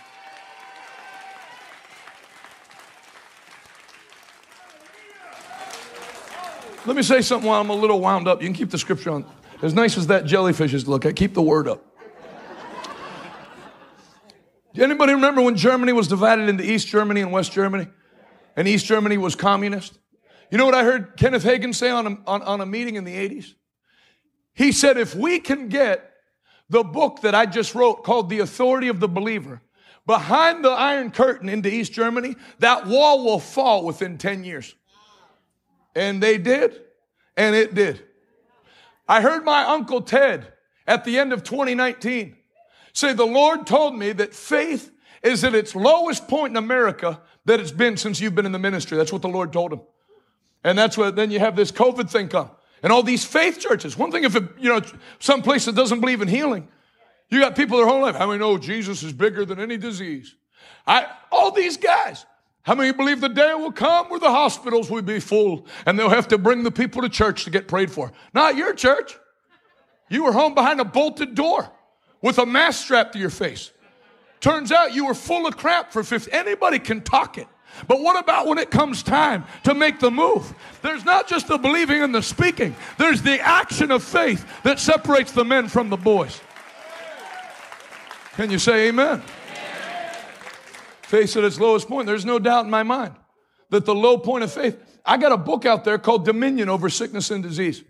Let 6.85 6.97
me 6.97 7.03
say 7.03 7.21
something 7.21 7.47
while 7.47 7.61
I'm 7.61 7.69
a 7.69 7.75
little 7.75 8.01
wound 8.01 8.27
up. 8.27 8.41
You 8.41 8.47
can 8.49 8.55
keep 8.55 8.69
the 8.69 8.77
scripture 8.77 9.11
on. 9.11 9.25
As 9.61 9.73
nice 9.73 9.97
as 9.97 10.07
that 10.07 10.25
jellyfish 10.25 10.73
is 10.73 10.83
to 10.83 10.89
look 10.89 11.05
at, 11.05 11.15
keep 11.15 11.33
the 11.33 11.41
word 11.41 11.69
up. 11.69 11.85
Anybody 14.75 15.13
remember 15.13 15.41
when 15.41 15.55
Germany 15.55 15.93
was 15.93 16.09
divided 16.09 16.49
into 16.49 16.63
East 16.63 16.87
Germany 16.87 17.21
and 17.21 17.31
West 17.31 17.53
Germany? 17.53 17.87
And 18.57 18.67
East 18.67 18.85
Germany 18.85 19.17
was 19.17 19.35
communist? 19.35 19.97
You 20.51 20.57
know 20.57 20.65
what 20.65 20.75
I 20.75 20.83
heard 20.83 21.15
Kenneth 21.15 21.43
Hagin 21.43 21.73
say 21.73 21.89
on 21.89 22.05
a, 22.05 22.17
on, 22.27 22.41
on 22.41 22.59
a 22.59 22.65
meeting 22.65 22.95
in 22.95 23.05
the 23.05 23.15
80s? 23.15 23.53
He 24.53 24.71
said, 24.71 24.97
if 24.97 25.15
we 25.15 25.39
can 25.39 25.69
get 25.69 26.11
the 26.69 26.83
book 26.83 27.21
that 27.21 27.33
I 27.33 27.45
just 27.45 27.75
wrote 27.75 28.03
called 28.03 28.29
The 28.29 28.39
Authority 28.39 28.89
of 28.89 28.99
the 28.99 29.07
Believer 29.07 29.61
behind 30.05 30.65
the 30.65 30.71
Iron 30.71 31.11
Curtain 31.11 31.47
into 31.47 31.73
East 31.73 31.93
Germany, 31.93 32.35
that 32.59 32.87
wall 32.87 33.23
will 33.23 33.39
fall 33.39 33.85
within 33.85 34.17
10 34.17 34.43
years. 34.43 34.75
And 35.95 36.21
they 36.21 36.37
did, 36.37 36.81
and 37.37 37.55
it 37.55 37.75
did. 37.75 38.03
I 39.07 39.21
heard 39.21 39.43
my 39.43 39.63
Uncle 39.63 40.01
Ted 40.01 40.51
at 40.87 41.05
the 41.05 41.19
end 41.19 41.33
of 41.33 41.43
2019 41.43 42.35
say, 42.93 43.13
The 43.13 43.25
Lord 43.25 43.67
told 43.67 43.95
me 43.95 44.11
that 44.13 44.33
faith 44.33 44.91
is 45.21 45.43
at 45.43 45.55
its 45.55 45.75
lowest 45.75 46.27
point 46.27 46.51
in 46.51 46.57
America 46.57 47.21
that 47.45 47.59
it's 47.59 47.71
been 47.71 47.97
since 47.97 48.19
you've 48.19 48.35
been 48.35 48.45
in 48.45 48.51
the 48.51 48.59
ministry. 48.59 48.97
That's 48.97 49.11
what 49.11 49.21
the 49.21 49.29
Lord 49.29 49.51
told 49.53 49.73
him. 49.73 49.81
And 50.63 50.77
that's 50.77 50.97
what 50.97 51.15
then 51.15 51.31
you 51.31 51.39
have 51.39 51.55
this 51.55 51.71
COVID 51.71 52.09
thing 52.09 52.29
come. 52.29 52.49
And 52.81 52.91
all 52.91 53.03
these 53.03 53.23
faith 53.23 53.59
churches. 53.59 53.97
One 53.97 54.11
thing 54.11 54.23
if 54.23 54.35
it, 54.35 54.43
you 54.59 54.69
know, 54.69 54.81
some 55.19 55.41
place 55.41 55.65
that 55.65 55.75
doesn't 55.75 56.01
believe 56.01 56.21
in 56.21 56.27
healing, 56.27 56.67
you 57.29 57.39
got 57.39 57.55
people 57.55 57.77
their 57.77 57.87
whole 57.87 58.01
life. 58.01 58.15
How 58.15 58.27
many 58.27 58.39
know 58.39 58.57
Jesus 58.57 59.03
is 59.03 59.13
bigger 59.13 59.45
than 59.45 59.59
any 59.59 59.77
disease? 59.77 60.35
I, 60.85 61.07
all 61.31 61.51
these 61.51 61.77
guys. 61.77 62.25
How 62.63 62.75
many 62.75 62.93
believe 62.93 63.19
the 63.19 63.29
day 63.29 63.53
will 63.53 63.73
come 63.73 64.09
where 64.09 64.19
the 64.19 64.31
hospitals 64.31 64.89
will 64.89 65.01
be 65.01 65.19
full 65.19 65.67
and 65.85 65.99
they'll 65.99 66.09
have 66.09 66.29
to 66.29 66.37
bring 66.37 66.63
the 66.63 66.71
people 66.71 67.01
to 67.01 67.09
church 67.09 67.43
to 67.43 67.49
get 67.49 67.67
prayed 67.67 67.91
for? 67.91 68.11
Not 68.33 68.55
your 68.55 68.73
church. 68.73 69.17
You 70.09 70.23
were 70.23 70.31
home 70.31 70.53
behind 70.53 70.79
a 70.79 70.85
bolted 70.85 71.35
door 71.35 71.69
with 72.21 72.37
a 72.37 72.45
mask 72.45 72.85
strapped 72.85 73.13
to 73.13 73.19
your 73.19 73.29
face. 73.29 73.71
Turns 74.39 74.71
out 74.71 74.93
you 74.93 75.05
were 75.05 75.13
full 75.13 75.45
of 75.45 75.57
crap 75.57 75.91
for 75.91 76.03
50. 76.03 76.31
Anybody 76.31 76.79
can 76.79 77.01
talk 77.01 77.37
it. 77.37 77.47
But 77.87 78.01
what 78.01 78.21
about 78.21 78.47
when 78.47 78.57
it 78.57 78.71
comes 78.71 79.03
time 79.03 79.45
to 79.63 79.73
make 79.73 79.99
the 79.99 80.11
move? 80.11 80.53
There's 80.81 81.03
not 81.03 81.27
just 81.27 81.47
the 81.47 81.57
believing 81.57 82.01
and 82.01 82.13
the 82.13 82.21
speaking, 82.21 82.75
there's 82.97 83.21
the 83.21 83.39
action 83.39 83.91
of 83.91 84.03
faith 84.03 84.45
that 84.63 84.79
separates 84.79 85.31
the 85.31 85.43
men 85.43 85.67
from 85.67 85.89
the 85.89 85.97
boys. 85.97 86.39
Can 88.35 88.51
you 88.51 88.59
say 88.59 88.89
amen? 88.89 89.21
Faith 91.13 91.37
at 91.37 91.43
its 91.43 91.59
lowest 91.59 91.87
point. 91.87 92.07
There's 92.07 92.25
no 92.25 92.39
doubt 92.39 92.65
in 92.65 92.71
my 92.71 92.81
mind 92.81 93.13
that 93.69 93.85
the 93.85 93.93
low 93.93 94.17
point 94.17 94.43
of 94.43 94.51
faith. 94.51 94.81
I 95.05 95.17
got 95.17 95.31
a 95.31 95.37
book 95.37 95.63
out 95.63 95.83
there 95.83 95.99
called 95.99 96.25
Dominion 96.25 96.69
Over 96.69 96.89
Sickness 96.89 97.29
and 97.29 97.43
Disease. 97.43 97.83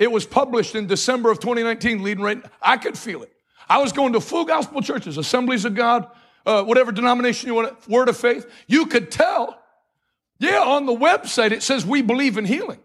It 0.00 0.10
was 0.10 0.26
published 0.26 0.74
in 0.74 0.88
December 0.88 1.30
of 1.30 1.38
2019, 1.38 2.02
leading 2.02 2.24
right. 2.24 2.44
I 2.60 2.76
could 2.76 2.98
feel 2.98 3.22
it. 3.22 3.32
I 3.68 3.78
was 3.78 3.92
going 3.92 4.14
to 4.14 4.20
full 4.20 4.44
gospel 4.44 4.82
churches, 4.82 5.16
assemblies 5.16 5.64
of 5.64 5.76
God, 5.76 6.08
uh, 6.44 6.64
whatever 6.64 6.90
denomination 6.90 7.46
you 7.46 7.54
want, 7.54 7.88
word 7.88 8.08
of 8.08 8.16
faith. 8.16 8.50
You 8.66 8.86
could 8.86 9.12
tell. 9.12 9.56
Yeah, 10.40 10.58
on 10.58 10.86
the 10.86 10.96
website 10.96 11.52
it 11.52 11.62
says 11.62 11.86
we 11.86 12.02
believe 12.02 12.36
in 12.36 12.44
healing. 12.44 12.80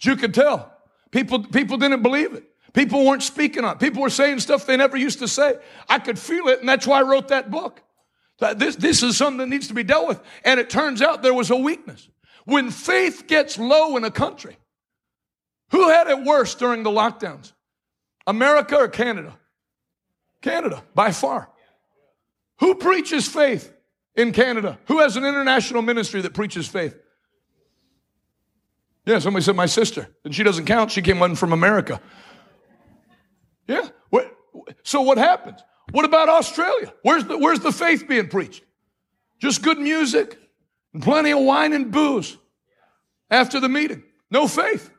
You 0.00 0.16
could 0.16 0.32
tell. 0.32 0.72
People, 1.10 1.44
people 1.44 1.76
didn't 1.76 2.02
believe 2.02 2.32
it. 2.32 2.44
People 2.72 3.04
weren't 3.04 3.24
speaking 3.24 3.62
on 3.62 3.74
it. 3.74 3.78
People 3.78 4.00
were 4.00 4.08
saying 4.08 4.40
stuff 4.40 4.64
they 4.64 4.78
never 4.78 4.96
used 4.96 5.18
to 5.18 5.28
say. 5.28 5.58
I 5.86 5.98
could 5.98 6.18
feel 6.18 6.48
it, 6.48 6.60
and 6.60 6.68
that's 6.68 6.86
why 6.86 7.00
I 7.00 7.02
wrote 7.02 7.28
that 7.28 7.50
book. 7.50 7.82
This, 8.56 8.76
this 8.76 9.02
is 9.02 9.16
something 9.16 9.38
that 9.38 9.48
needs 9.48 9.68
to 9.68 9.74
be 9.74 9.82
dealt 9.82 10.08
with. 10.08 10.20
And 10.44 10.58
it 10.58 10.70
turns 10.70 11.02
out 11.02 11.22
there 11.22 11.34
was 11.34 11.50
a 11.50 11.56
weakness. 11.56 12.08
When 12.44 12.70
faith 12.70 13.26
gets 13.26 13.58
low 13.58 13.96
in 13.96 14.04
a 14.04 14.10
country, 14.10 14.56
who 15.70 15.88
had 15.88 16.08
it 16.08 16.24
worse 16.24 16.54
during 16.54 16.82
the 16.82 16.90
lockdowns? 16.90 17.52
America 18.26 18.76
or 18.76 18.88
Canada? 18.88 19.38
Canada, 20.40 20.82
by 20.94 21.12
far. 21.12 21.50
Who 22.60 22.74
preaches 22.74 23.28
faith 23.28 23.72
in 24.14 24.32
Canada? 24.32 24.78
Who 24.86 25.00
has 25.00 25.16
an 25.16 25.24
international 25.24 25.82
ministry 25.82 26.22
that 26.22 26.34
preaches 26.34 26.66
faith? 26.66 26.98
Yeah, 29.06 29.18
somebody 29.18 29.44
said 29.44 29.56
my 29.56 29.66
sister, 29.66 30.08
and 30.24 30.34
she 30.34 30.42
doesn't 30.42 30.64
count. 30.66 30.90
She 30.90 31.02
came 31.02 31.22
in 31.22 31.34
from 31.36 31.52
America. 31.52 32.00
Yeah. 33.66 33.88
So 34.82 35.02
what 35.02 35.18
happens? 35.18 35.60
What 35.92 36.04
about 36.04 36.28
Australia? 36.28 36.92
Where's 37.02 37.24
the, 37.24 37.38
where's 37.38 37.60
the 37.60 37.72
faith 37.72 38.06
being 38.06 38.28
preached? 38.28 38.62
Just 39.38 39.62
good 39.62 39.78
music 39.78 40.38
and 40.92 41.02
plenty 41.02 41.32
of 41.32 41.40
wine 41.40 41.72
and 41.72 41.90
booze 41.90 42.36
after 43.30 43.60
the 43.60 43.68
meeting. 43.68 44.02
No 44.30 44.46
faith. 44.46 44.90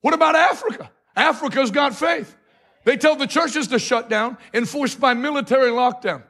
What 0.00 0.14
about 0.14 0.34
Africa? 0.34 0.90
Africa's 1.14 1.70
got 1.70 1.94
faith. 1.94 2.36
They 2.84 2.96
tell 2.96 3.16
the 3.16 3.26
churches 3.26 3.68
to 3.68 3.78
shut 3.78 4.08
down, 4.08 4.38
enforced 4.54 5.00
by 5.00 5.14
military 5.14 5.70
lockdown. 5.70 6.22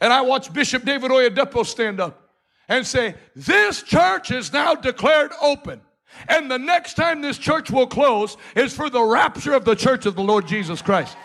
And 0.00 0.12
I 0.12 0.20
watched 0.22 0.52
Bishop 0.52 0.84
David 0.84 1.10
Oyedepo 1.10 1.66
stand 1.66 2.00
up 2.00 2.30
and 2.68 2.86
say, 2.86 3.14
This 3.34 3.82
church 3.82 4.30
is 4.30 4.52
now 4.52 4.74
declared 4.74 5.32
open. 5.42 5.80
And 6.28 6.48
the 6.48 6.58
next 6.58 6.94
time 6.94 7.20
this 7.20 7.38
church 7.38 7.70
will 7.70 7.88
close 7.88 8.36
is 8.54 8.74
for 8.74 8.88
the 8.88 9.02
rapture 9.02 9.54
of 9.54 9.64
the 9.64 9.74
church 9.74 10.06
of 10.06 10.14
the 10.14 10.22
Lord 10.22 10.46
Jesus 10.46 10.80
Christ 10.80 11.16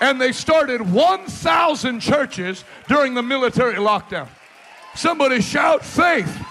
and 0.00 0.20
they 0.20 0.32
started 0.32 0.80
1,000 0.80 2.00
churches 2.00 2.64
during 2.86 3.14
the 3.14 3.22
military 3.22 3.74
lockdown. 3.74 4.28
Somebody 4.94 5.40
shout 5.40 5.84
faith. 5.84 6.44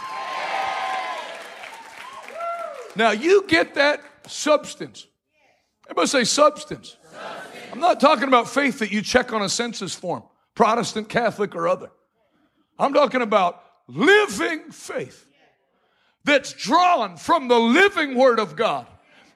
Now 2.96 3.12
you 3.12 3.46
get 3.48 3.76
that 3.76 4.02
substance. 4.28 5.08
Everybody 5.86 6.08
say 6.08 6.24
substance. 6.24 6.98
substance. 7.12 7.72
I'm 7.72 7.80
not 7.80 8.00
talking 8.00 8.28
about 8.28 8.50
faith 8.50 8.80
that 8.80 8.92
you 8.92 9.02
check 9.02 9.32
on 9.34 9.42
a 9.42 9.50
census 9.50 9.94
form, 9.94 10.24
Protestant, 10.56 11.10
Catholic, 11.10 11.56
or 11.56 11.68
other. 11.68 11.92
I'm 12.80 12.94
talking 12.94 13.22
about 13.22 13.64
living 13.88 14.72
faith 14.72 15.26
that's 16.24 16.54
drawn 16.54 17.18
from 17.18 17.48
the 17.48 17.60
living 17.60 18.16
Word 18.16 18.40
of 18.40 18.56
God 18.56 18.88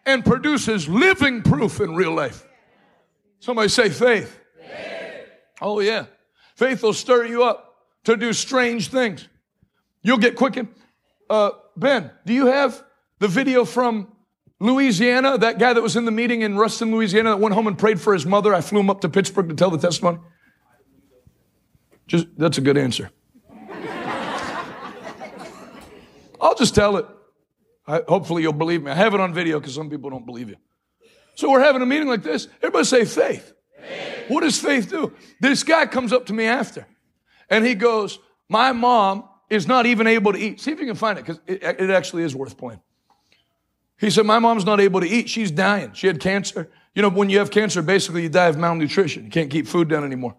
and 0.06 0.26
produces 0.26 0.90
living 0.90 1.42
proof 1.42 1.80
in 1.80 1.96
real 1.96 2.14
life. 2.14 2.46
Somebody 3.42 3.68
say 3.70 3.90
faith. 3.90 4.40
faith. 4.56 5.28
Oh, 5.62 5.80
yeah. 5.80 6.06
Faith 6.56 6.84
will 6.84 6.94
stir 6.94 7.26
you 7.26 7.44
up 7.44 7.76
to 8.04 8.16
do 8.16 8.34
strange 8.34 8.90
things. 8.90 9.28
You'll 10.04 10.20
get 10.20 10.36
quickened. 10.36 10.68
Uh, 11.28 11.50
ben, 11.76 12.12
do 12.24 12.34
you 12.34 12.46
have 12.46 12.84
the 13.18 13.28
video 13.28 13.66
from 13.66 14.12
Louisiana? 14.60 15.40
That 15.40 15.58
guy 15.58 15.74
that 15.74 15.82
was 15.82 15.96
in 15.96 16.06
the 16.06 16.12
meeting 16.12 16.44
in 16.44 16.56
Ruston, 16.56 16.92
Louisiana, 16.92 17.32
that 17.32 17.40
went 17.40 17.56
home 17.56 17.66
and 17.66 17.76
prayed 17.76 18.00
for 18.00 18.14
his 18.14 18.28
mother. 18.28 18.54
I 18.54 18.62
flew 18.62 18.80
him 18.80 18.92
up 18.92 19.02
to 19.02 19.10
Pittsburgh 19.10 19.50
to 19.50 19.56
tell 19.56 19.72
the 19.72 19.80
testimony. 19.80 20.20
Just 22.06 22.28
that's 22.38 22.60
a 22.60 22.62
good 22.62 22.78
answer. 22.78 23.10
I'll 26.40 26.56
just 26.56 26.76
tell 26.76 26.98
it. 26.98 27.08
I, 27.88 28.04
hopefully 28.08 28.44
you'll 28.44 28.54
believe 28.54 28.84
me. 28.84 28.92
I 28.92 28.96
have 28.96 29.16
it 29.16 29.20
on 29.20 29.34
video 29.34 29.60
because 29.60 29.74
some 29.74 29.90
people 29.90 30.12
don't 30.12 30.28
believe 30.28 30.48
you. 30.48 30.58
So 31.36 31.50
we're 31.50 31.62
having 31.62 31.82
a 31.82 31.86
meeting 31.86 32.08
like 32.08 32.24
this. 32.24 32.48
Everybody 32.58 32.86
say 32.86 33.06
faith. 33.06 33.54
faith. 33.80 34.26
What 34.28 34.42
does 34.42 34.60
faith 34.60 34.90
do? 34.90 35.14
This 35.40 35.64
guy 35.64 35.86
comes 35.86 36.14
up 36.14 36.28
to 36.28 36.34
me 36.34 36.46
after 36.46 36.86
and 37.50 37.66
he 37.66 37.76
goes, 37.76 38.20
My 38.50 38.72
mom 38.72 39.26
is 39.50 39.68
not 39.68 39.86
even 39.86 40.08
able 40.08 40.34
to 40.34 40.40
eat. 40.40 40.62
See 40.62 40.72
if 40.72 40.80
you 40.80 40.86
can 40.86 40.96
find 40.96 41.20
it 41.20 41.26
because 41.26 41.42
it, 41.48 41.64
it 41.64 41.90
actually 41.90 42.24
is 42.24 42.36
worth 42.36 42.58
playing. 42.58 42.82
He 44.00 44.10
said, 44.10 44.26
My 44.26 44.40
mom's 44.40 44.66
not 44.66 44.80
able 44.80 45.02
to 45.02 45.08
eat. 45.08 45.30
She's 45.30 45.52
dying. 45.52 45.94
She 45.94 46.08
had 46.08 46.20
cancer. 46.20 46.70
You 46.96 47.02
know, 47.02 47.10
when 47.10 47.30
you 47.30 47.40
have 47.40 47.52
cancer, 47.52 47.82
basically 47.82 48.24
you 48.24 48.30
die 48.30 48.48
of 48.48 48.58
malnutrition. 48.58 49.24
You 49.26 49.30
can't 49.30 49.50
keep 49.50 49.68
food 49.68 49.88
down 49.88 50.04
anymore. 50.04 50.36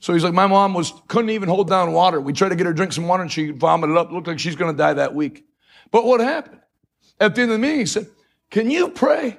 So 0.00 0.12
he's 0.12 0.22
like, 0.22 0.34
my 0.34 0.46
mom 0.46 0.74
was 0.74 0.92
couldn't 1.08 1.30
even 1.30 1.48
hold 1.48 1.68
down 1.68 1.92
water. 1.92 2.20
We 2.20 2.32
tried 2.32 2.50
to 2.50 2.56
get 2.56 2.66
her 2.66 2.72
to 2.72 2.76
drink 2.76 2.92
some 2.92 3.08
water 3.08 3.22
and 3.22 3.32
she 3.32 3.50
vomited 3.50 3.96
up. 3.96 4.12
Looked 4.12 4.28
like 4.28 4.38
she's 4.38 4.54
going 4.56 4.72
to 4.72 4.78
die 4.78 4.94
that 4.94 5.14
week. 5.14 5.44
But 5.90 6.04
what 6.04 6.20
happened? 6.20 6.60
At 7.20 7.34
the 7.34 7.42
end 7.42 7.50
of 7.50 7.56
the 7.56 7.58
meeting, 7.58 7.80
he 7.80 7.86
said, 7.86 8.06
Can 8.50 8.70
you 8.70 8.90
pray 8.90 9.38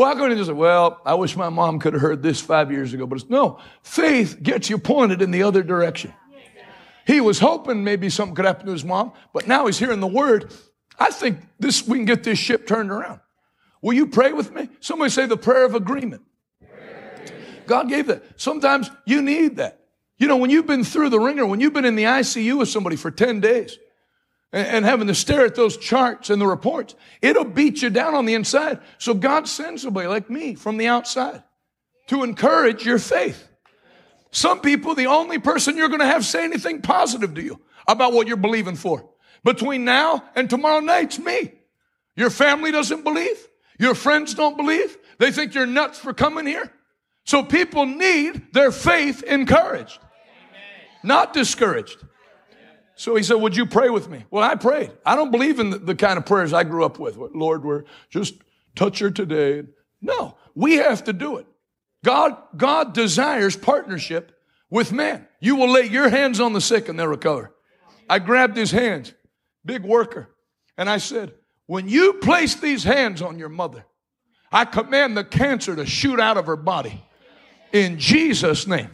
Well, 0.00 0.16
how 0.16 0.26
you 0.28 0.34
just 0.34 0.48
say, 0.48 0.54
well, 0.54 0.98
I 1.04 1.12
wish 1.12 1.36
my 1.36 1.50
mom 1.50 1.78
could 1.78 1.92
have 1.92 2.00
heard 2.00 2.22
this 2.22 2.40
five 2.40 2.72
years 2.72 2.94
ago? 2.94 3.06
But 3.06 3.28
no, 3.28 3.58
faith 3.82 4.42
gets 4.42 4.70
you 4.70 4.78
pointed 4.78 5.20
in 5.20 5.30
the 5.30 5.42
other 5.42 5.62
direction. 5.62 6.14
He 7.06 7.20
was 7.20 7.38
hoping 7.38 7.84
maybe 7.84 8.08
something 8.08 8.34
could 8.34 8.46
happen 8.46 8.64
to 8.64 8.72
his 8.72 8.82
mom, 8.82 9.12
but 9.34 9.46
now 9.46 9.66
he's 9.66 9.78
hearing 9.78 10.00
the 10.00 10.06
word. 10.06 10.54
I 10.98 11.10
think 11.10 11.40
this 11.58 11.86
we 11.86 11.98
can 11.98 12.06
get 12.06 12.24
this 12.24 12.38
ship 12.38 12.66
turned 12.66 12.90
around. 12.90 13.20
Will 13.82 13.92
you 13.92 14.06
pray 14.06 14.32
with 14.32 14.54
me? 14.54 14.70
Somebody 14.80 15.10
say 15.10 15.26
the 15.26 15.36
prayer 15.36 15.66
of 15.66 15.74
agreement. 15.74 16.22
God 17.66 17.90
gave 17.90 18.06
that. 18.06 18.22
Sometimes 18.40 18.90
you 19.04 19.20
need 19.20 19.56
that. 19.56 19.80
You 20.16 20.28
know, 20.28 20.38
when 20.38 20.48
you've 20.48 20.66
been 20.66 20.82
through 20.82 21.10
the 21.10 21.20
ringer, 21.20 21.44
when 21.44 21.60
you've 21.60 21.74
been 21.74 21.84
in 21.84 21.96
the 21.96 22.04
ICU 22.04 22.58
with 22.60 22.70
somebody 22.70 22.96
for 22.96 23.10
10 23.10 23.40
days 23.40 23.76
and, 24.52 24.84
having 24.84 25.06
to 25.06 25.14
stare 25.14 25.44
at 25.44 25.54
those 25.54 25.76
charts 25.76 26.30
and 26.30 26.40
the 26.40 26.46
reports, 26.46 26.94
it'll 27.22 27.44
beat 27.44 27.82
you 27.82 27.90
down 27.90 28.14
on 28.14 28.26
the 28.26 28.34
inside. 28.34 28.80
So 28.98 29.14
God 29.14 29.48
sends 29.48 29.82
somebody 29.82 30.08
like 30.08 30.28
me 30.28 30.54
from 30.54 30.76
the 30.76 30.88
outside 30.88 31.42
to 32.08 32.24
encourage 32.24 32.84
your 32.84 32.98
faith. 32.98 33.48
Some 34.32 34.60
people, 34.60 34.94
the 34.94 35.06
only 35.06 35.38
person 35.38 35.76
you're 35.76 35.88
going 35.88 36.00
to 36.00 36.06
have 36.06 36.24
say 36.24 36.44
anything 36.44 36.82
positive 36.82 37.34
to 37.34 37.42
you 37.42 37.60
about 37.86 38.12
what 38.12 38.26
you're 38.26 38.36
believing 38.36 38.76
for 38.76 39.08
between 39.44 39.84
now 39.84 40.24
and 40.34 40.50
tomorrow 40.50 40.80
night's 40.80 41.18
me. 41.18 41.52
Your 42.16 42.30
family 42.30 42.72
doesn't 42.72 43.04
believe. 43.04 43.48
Your 43.78 43.94
friends 43.94 44.34
don't 44.34 44.56
believe. 44.56 44.96
They 45.18 45.30
think 45.32 45.54
you're 45.54 45.66
nuts 45.66 45.98
for 45.98 46.12
coming 46.12 46.46
here. 46.46 46.70
So 47.24 47.42
people 47.42 47.86
need 47.86 48.52
their 48.52 48.72
faith 48.72 49.22
encouraged 49.22 49.98
not 51.02 51.32
discouraged. 51.32 52.04
So 53.00 53.14
he 53.14 53.22
said, 53.22 53.36
Would 53.36 53.56
you 53.56 53.64
pray 53.64 53.88
with 53.88 54.10
me? 54.10 54.26
Well, 54.30 54.44
I 54.44 54.56
prayed. 54.56 54.92
I 55.06 55.16
don't 55.16 55.30
believe 55.30 55.58
in 55.58 55.70
the, 55.70 55.78
the 55.78 55.94
kind 55.94 56.18
of 56.18 56.26
prayers 56.26 56.52
I 56.52 56.64
grew 56.64 56.84
up 56.84 56.98
with. 56.98 57.16
Lord, 57.16 57.64
we're 57.64 57.84
just 58.10 58.34
touch 58.76 58.98
her 58.98 59.10
today. 59.10 59.62
No, 60.02 60.36
we 60.54 60.74
have 60.74 61.04
to 61.04 61.14
do 61.14 61.38
it. 61.38 61.46
God, 62.04 62.36
God 62.58 62.92
desires 62.92 63.56
partnership 63.56 64.38
with 64.68 64.92
man. 64.92 65.26
You 65.40 65.56
will 65.56 65.70
lay 65.70 65.86
your 65.86 66.10
hands 66.10 66.40
on 66.40 66.52
the 66.52 66.60
sick 66.60 66.90
and 66.90 66.98
they'll 66.98 67.06
recover. 67.06 67.54
I 68.06 68.18
grabbed 68.18 68.58
his 68.58 68.70
hands, 68.70 69.14
big 69.64 69.82
worker, 69.82 70.28
and 70.76 70.90
I 70.90 70.98
said, 70.98 71.32
When 71.64 71.88
you 71.88 72.12
place 72.20 72.56
these 72.56 72.84
hands 72.84 73.22
on 73.22 73.38
your 73.38 73.48
mother, 73.48 73.86
I 74.52 74.66
command 74.66 75.16
the 75.16 75.24
cancer 75.24 75.74
to 75.74 75.86
shoot 75.86 76.20
out 76.20 76.36
of 76.36 76.44
her 76.44 76.56
body 76.56 77.02
in 77.72 77.98
Jesus' 77.98 78.66
name. 78.66 78.90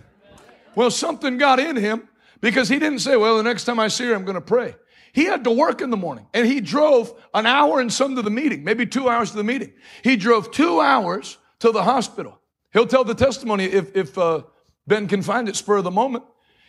Well, 0.76 0.92
something 0.92 1.38
got 1.38 1.59
in 1.59 1.74
him 1.74 2.09
because 2.47 2.68
he 2.68 2.78
didn't 2.78 3.01
say, 3.01 3.16
well, 3.16 3.36
the 3.36 3.42
next 3.42 3.64
time 3.64 3.80
I 3.80 3.88
see 3.88 4.05
her, 4.05 4.14
I'm 4.14 4.24
going 4.24 4.36
to 4.36 4.40
pray. 4.40 4.76
He 5.12 5.24
had 5.24 5.42
to 5.42 5.51
work 5.51 5.80
in 5.80 5.90
the 5.90 5.97
morning 5.97 6.28
and 6.32 6.47
he 6.47 6.61
drove 6.61 7.12
an 7.34 7.44
hour 7.44 7.80
and 7.80 7.92
some 7.92 8.14
to 8.14 8.22
the 8.22 8.30
meeting, 8.30 8.62
maybe 8.62 8.86
two 8.86 9.09
hours 9.09 9.32
to 9.32 9.36
the 9.36 9.42
meeting. 9.42 9.72
He 10.05 10.14
drove 10.14 10.53
two 10.53 10.80
hours 10.80 11.38
to 11.59 11.72
the 11.72 11.82
hospital. 11.82 12.38
He'll 12.72 12.86
tell 12.86 13.03
the 13.03 13.16
testimony 13.16 13.64
if, 13.64 13.97
if 13.97 14.16
uh, 14.16 14.42
Ben 14.86 15.09
can 15.09 15.22
find 15.22 15.49
it 15.49 15.57
spur 15.57 15.78
of 15.78 15.82
the 15.82 15.90
moment. 15.90 16.22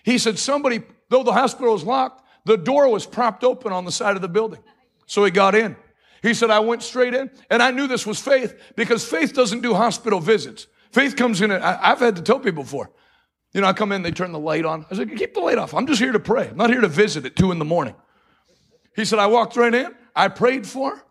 He 0.03 0.17
said, 0.17 0.39
somebody, 0.39 0.82
though 1.09 1.21
the 1.21 1.34
hospital 1.34 1.73
was 1.73 1.84
locked, 1.84 2.23
the 2.45 2.57
door 2.57 2.89
was 2.89 3.05
propped 3.05 3.43
open 3.43 3.71
on 3.71 3.86
the 3.86 3.91
side 3.91 4.15
of 4.15 4.23
the 4.23 4.28
building. 4.28 4.63
So 5.05 5.23
he 5.25 5.30
got 5.30 5.53
in. 5.53 5.75
He 6.23 6.34
said, 6.34 6.49
I 6.49 6.57
went 6.57 6.82
straight 6.82 7.13
in 7.13 7.30
and 7.51 7.61
I 7.61 7.69
knew 7.69 7.86
this 7.86 8.07
was 8.07 8.19
faith 8.19 8.59
because 8.75 9.05
faith 9.05 9.32
doesn't 9.36 9.61
do 9.61 9.75
hospital 9.75 10.19
visits. 10.21 10.65
Faith 10.91 11.15
comes 11.15 11.41
in, 11.41 11.51
I, 11.51 11.91
I've 11.91 11.99
had 11.99 12.15
to 12.15 12.23
tell 12.23 12.39
people 12.39 12.63
before, 12.63 12.89
you 13.58 13.62
know, 13.62 13.68
I 13.68 13.74
come 13.74 13.91
in, 13.91 14.03
they 14.03 14.12
turn 14.12 14.32
the 14.32 14.39
light 14.39 14.66
on. 14.66 14.86
I 14.91 14.95
said, 14.95 15.10
keep 15.18 15.34
the 15.34 15.39
light 15.39 15.58
off. 15.58 15.74
I'm 15.74 15.88
just 15.88 15.99
here 15.99 16.12
to 16.12 16.20
pray. 16.20 16.47
I'm 16.47 16.58
not 16.58 16.70
here 16.70 16.82
to 16.82 16.88
visit 16.88 17.26
at 17.26 17.36
two 17.36 17.51
in 17.51 17.58
the 17.58 17.66
morning. 17.66 17.95
He 18.95 19.03
said, 19.03 19.18
I 19.18 19.26
walked 19.26 19.55
right 19.55 19.74
in. 19.74 19.95
I 20.16 20.28
prayed 20.28 20.66
for 20.66 21.03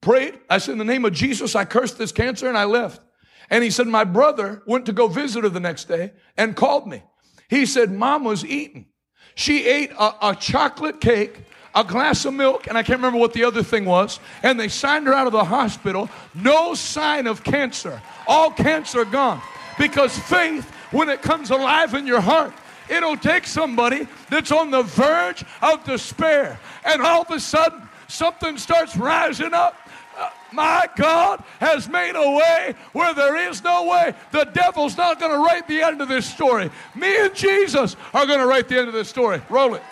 prayed. 0.00 0.38
I 0.48 0.56
said, 0.56 0.72
in 0.72 0.78
the 0.78 0.84
name 0.84 1.04
of 1.04 1.12
Jesus, 1.12 1.54
I 1.54 1.66
cursed 1.66 1.98
this 1.98 2.10
cancer 2.10 2.48
and 2.48 2.56
I 2.56 2.64
left. 2.64 3.02
And 3.50 3.62
he 3.62 3.70
said, 3.70 3.86
my 3.86 4.04
brother 4.04 4.62
went 4.66 4.86
to 4.86 4.94
go 4.94 5.08
visit 5.08 5.44
her 5.44 5.50
the 5.50 5.60
next 5.60 5.88
day 5.88 6.12
and 6.38 6.56
called 6.56 6.86
me. 6.86 7.02
He 7.48 7.66
said, 7.66 7.90
mom 7.90 8.24
was 8.24 8.46
eating. 8.46 8.86
She 9.34 9.66
ate 9.66 9.90
a, 9.92 10.30
a 10.30 10.34
chocolate 10.34 11.00
cake 11.00 11.44
a 11.72 11.84
glass 11.84 12.24
of 12.24 12.34
milk, 12.34 12.66
and 12.66 12.76
I 12.76 12.82
can't 12.82 12.98
remember 12.98 13.20
what 13.20 13.32
the 13.32 13.44
other 13.44 13.62
thing 13.62 13.84
was. 13.84 14.18
And 14.42 14.58
they 14.58 14.66
signed 14.66 15.06
her 15.06 15.14
out 15.14 15.28
of 15.28 15.32
the 15.32 15.44
hospital. 15.44 16.10
No 16.34 16.74
sign 16.74 17.28
of 17.28 17.44
cancer. 17.44 18.02
All 18.26 18.50
cancer 18.50 19.04
gone. 19.04 19.40
Because 19.78 20.18
faith 20.18 20.68
when 20.90 21.08
it 21.08 21.22
comes 21.22 21.50
alive 21.50 21.94
in 21.94 22.06
your 22.06 22.20
heart, 22.20 22.52
it'll 22.88 23.16
take 23.16 23.46
somebody 23.46 24.06
that's 24.28 24.52
on 24.52 24.70
the 24.70 24.82
verge 24.82 25.44
of 25.62 25.84
despair, 25.84 26.58
and 26.84 27.02
all 27.02 27.22
of 27.22 27.30
a 27.30 27.40
sudden, 27.40 27.88
something 28.08 28.58
starts 28.58 28.96
rising 28.96 29.54
up. 29.54 29.76
Uh, 30.18 30.28
my 30.52 30.88
God 30.96 31.42
has 31.60 31.88
made 31.88 32.14
a 32.14 32.30
way 32.36 32.74
where 32.92 33.14
there 33.14 33.36
is 33.48 33.62
no 33.62 33.86
way. 33.86 34.12
The 34.32 34.44
devil's 34.44 34.96
not 34.96 35.20
going 35.20 35.32
to 35.32 35.38
write 35.38 35.66
the 35.68 35.80
end 35.80 36.02
of 36.02 36.08
this 36.08 36.26
story. 36.28 36.70
Me 36.94 37.16
and 37.24 37.34
Jesus 37.34 37.96
are 38.12 38.26
going 38.26 38.40
to 38.40 38.46
write 38.46 38.68
the 38.68 38.78
end 38.78 38.88
of 38.88 38.94
this 38.94 39.08
story. 39.08 39.40
Roll 39.48 39.74
it. 39.74 39.82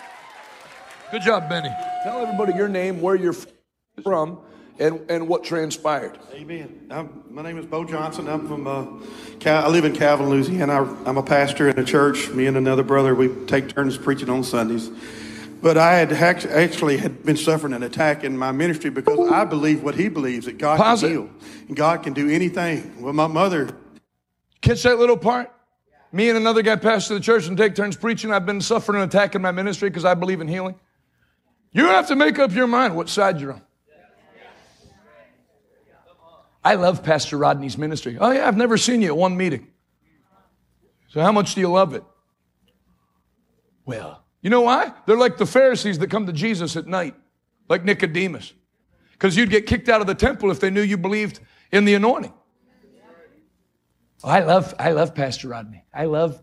Good 1.11 1.23
job, 1.23 1.49
Benny. 1.49 1.69
Tell 2.03 2.21
everybody 2.21 2.53
your 2.53 2.67
name, 2.67 3.01
where 3.01 3.15
you're 3.15 3.35
from, 4.03 4.39
and, 4.79 5.11
and 5.11 5.27
what 5.27 5.43
transpired. 5.43 6.17
Amen. 6.33 6.87
I'm, 6.89 7.23
my 7.29 7.41
name 7.41 7.57
is 7.57 7.65
Bo 7.65 7.83
Johnson. 7.83 8.27
I'm 8.27 8.47
from, 8.47 8.65
uh, 8.65 8.85
Cal- 9.39 9.65
I 9.65 9.67
live 9.67 9.85
in 9.85 9.93
Calvin, 9.93 10.29
Louisiana. 10.29 10.83
I, 10.83 11.09
I'm 11.09 11.17
a 11.17 11.23
pastor 11.23 11.69
in 11.69 11.77
a 11.77 11.83
church. 11.83 12.29
Me 12.29 12.47
and 12.47 12.57
another 12.57 12.83
brother, 12.83 13.13
we 13.13 13.27
take 13.45 13.69
turns 13.69 13.97
preaching 13.97 14.29
on 14.29 14.43
Sundays. 14.43 14.89
But 15.61 15.77
I 15.77 15.95
had 15.95 16.13
actually 16.13 16.97
had 16.97 17.25
been 17.25 17.35
suffering 17.35 17.73
an 17.73 17.83
attack 17.83 18.23
in 18.23 18.37
my 18.37 18.53
ministry 18.53 18.89
because 18.89 19.29
I 19.29 19.43
believe 19.43 19.83
what 19.83 19.95
he 19.95 20.07
believes 20.07 20.45
that 20.45 20.57
God 20.57 20.77
Pause 20.77 21.01
can 21.01 21.09
it. 21.09 21.11
heal 21.11 21.29
and 21.67 21.75
God 21.75 22.01
can 22.03 22.13
do 22.13 22.29
anything. 22.29 23.01
Well, 23.01 23.13
my 23.13 23.27
mother, 23.27 23.69
Catch 24.61 24.83
that 24.83 24.99
little 24.99 25.17
part? 25.17 25.51
Me 26.11 26.27
and 26.29 26.37
another 26.37 26.61
guy 26.61 26.75
pastor 26.75 27.13
the 27.13 27.19
church 27.19 27.47
and 27.47 27.57
take 27.57 27.75
turns 27.75 27.95
preaching. 27.95 28.31
I've 28.31 28.45
been 28.45 28.61
suffering 28.61 29.01
an 29.01 29.07
attack 29.07 29.35
in 29.35 29.41
my 29.41 29.51
ministry 29.51 29.89
because 29.89 30.05
I 30.05 30.15
believe 30.15 30.41
in 30.41 30.47
healing. 30.47 30.75
You 31.71 31.85
have 31.85 32.07
to 32.07 32.15
make 32.15 32.39
up 32.39 32.51
your 32.51 32.67
mind 32.67 32.95
what 32.95 33.09
side 33.09 33.39
you're 33.39 33.53
on. 33.53 33.61
I 36.63 36.75
love 36.75 37.03
Pastor 37.03 37.37
Rodney's 37.37 37.77
ministry. 37.77 38.17
Oh, 38.19 38.31
yeah, 38.31 38.47
I've 38.47 38.57
never 38.57 38.77
seen 38.77 39.01
you 39.01 39.07
at 39.07 39.17
one 39.17 39.37
meeting. 39.37 39.67
So, 41.07 41.21
how 41.21 41.31
much 41.31 41.55
do 41.55 41.61
you 41.61 41.69
love 41.69 41.93
it? 41.93 42.03
Well, 43.85 44.23
you 44.41 44.49
know 44.49 44.61
why? 44.61 44.93
They're 45.05 45.17
like 45.17 45.37
the 45.37 45.45
Pharisees 45.45 45.99
that 45.99 46.09
come 46.11 46.27
to 46.27 46.33
Jesus 46.33 46.75
at 46.75 46.85
night, 46.85 47.15
like 47.67 47.83
Nicodemus. 47.83 48.53
Because 49.13 49.35
you'd 49.35 49.49
get 49.49 49.65
kicked 49.65 49.89
out 49.89 50.01
of 50.01 50.07
the 50.07 50.15
temple 50.15 50.51
if 50.51 50.59
they 50.59 50.69
knew 50.69 50.81
you 50.81 50.97
believed 50.97 51.39
in 51.71 51.85
the 51.85 51.95
anointing. 51.95 52.33
Oh, 54.23 54.29
I 54.29 54.41
love, 54.41 54.75
I 54.77 54.91
love 54.91 55.15
Pastor 55.15 55.47
Rodney. 55.47 55.83
I 55.93 56.05
love, 56.05 56.41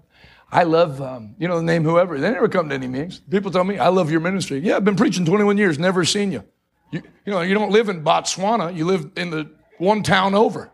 I 0.51 0.65
love, 0.65 1.01
um, 1.01 1.35
you 1.39 1.47
know, 1.47 1.57
the 1.57 1.63
name 1.63 1.85
whoever. 1.85 2.19
They 2.19 2.31
never 2.31 2.49
come 2.49 2.69
to 2.71 2.75
any 2.75 2.87
meetings. 2.87 3.21
People 3.31 3.51
tell 3.51 3.65
me, 3.65 3.79
I 3.79 3.89
love 3.89 4.11
your 4.11 4.21
ministry. 4.21 4.59
Yeah, 4.59 4.77
I've 4.77 4.85
been 4.85 4.97
preaching 4.97 5.25
21 5.25 5.59
years, 5.59 5.79
never 5.79 6.05
seen 6.05 6.33
you. 6.33 6.43
You, 6.91 7.03
you 7.25 7.33
know, 7.33 7.41
you 7.43 7.55
don't 7.55 7.71
live 7.71 7.89
in 7.89 8.03
Botswana. 8.03 8.75
You 8.75 8.87
live 8.87 9.11
in 9.17 9.31
the 9.31 9.51
one 9.79 10.03
town 10.03 10.35
over. 10.35 10.71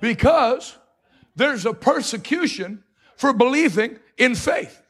Because 0.00 0.76
there's 1.36 1.66
a 1.66 1.74
persecution 1.74 2.82
for 3.16 3.32
believing 3.32 3.98
in 4.16 4.34
faith, 4.34 4.82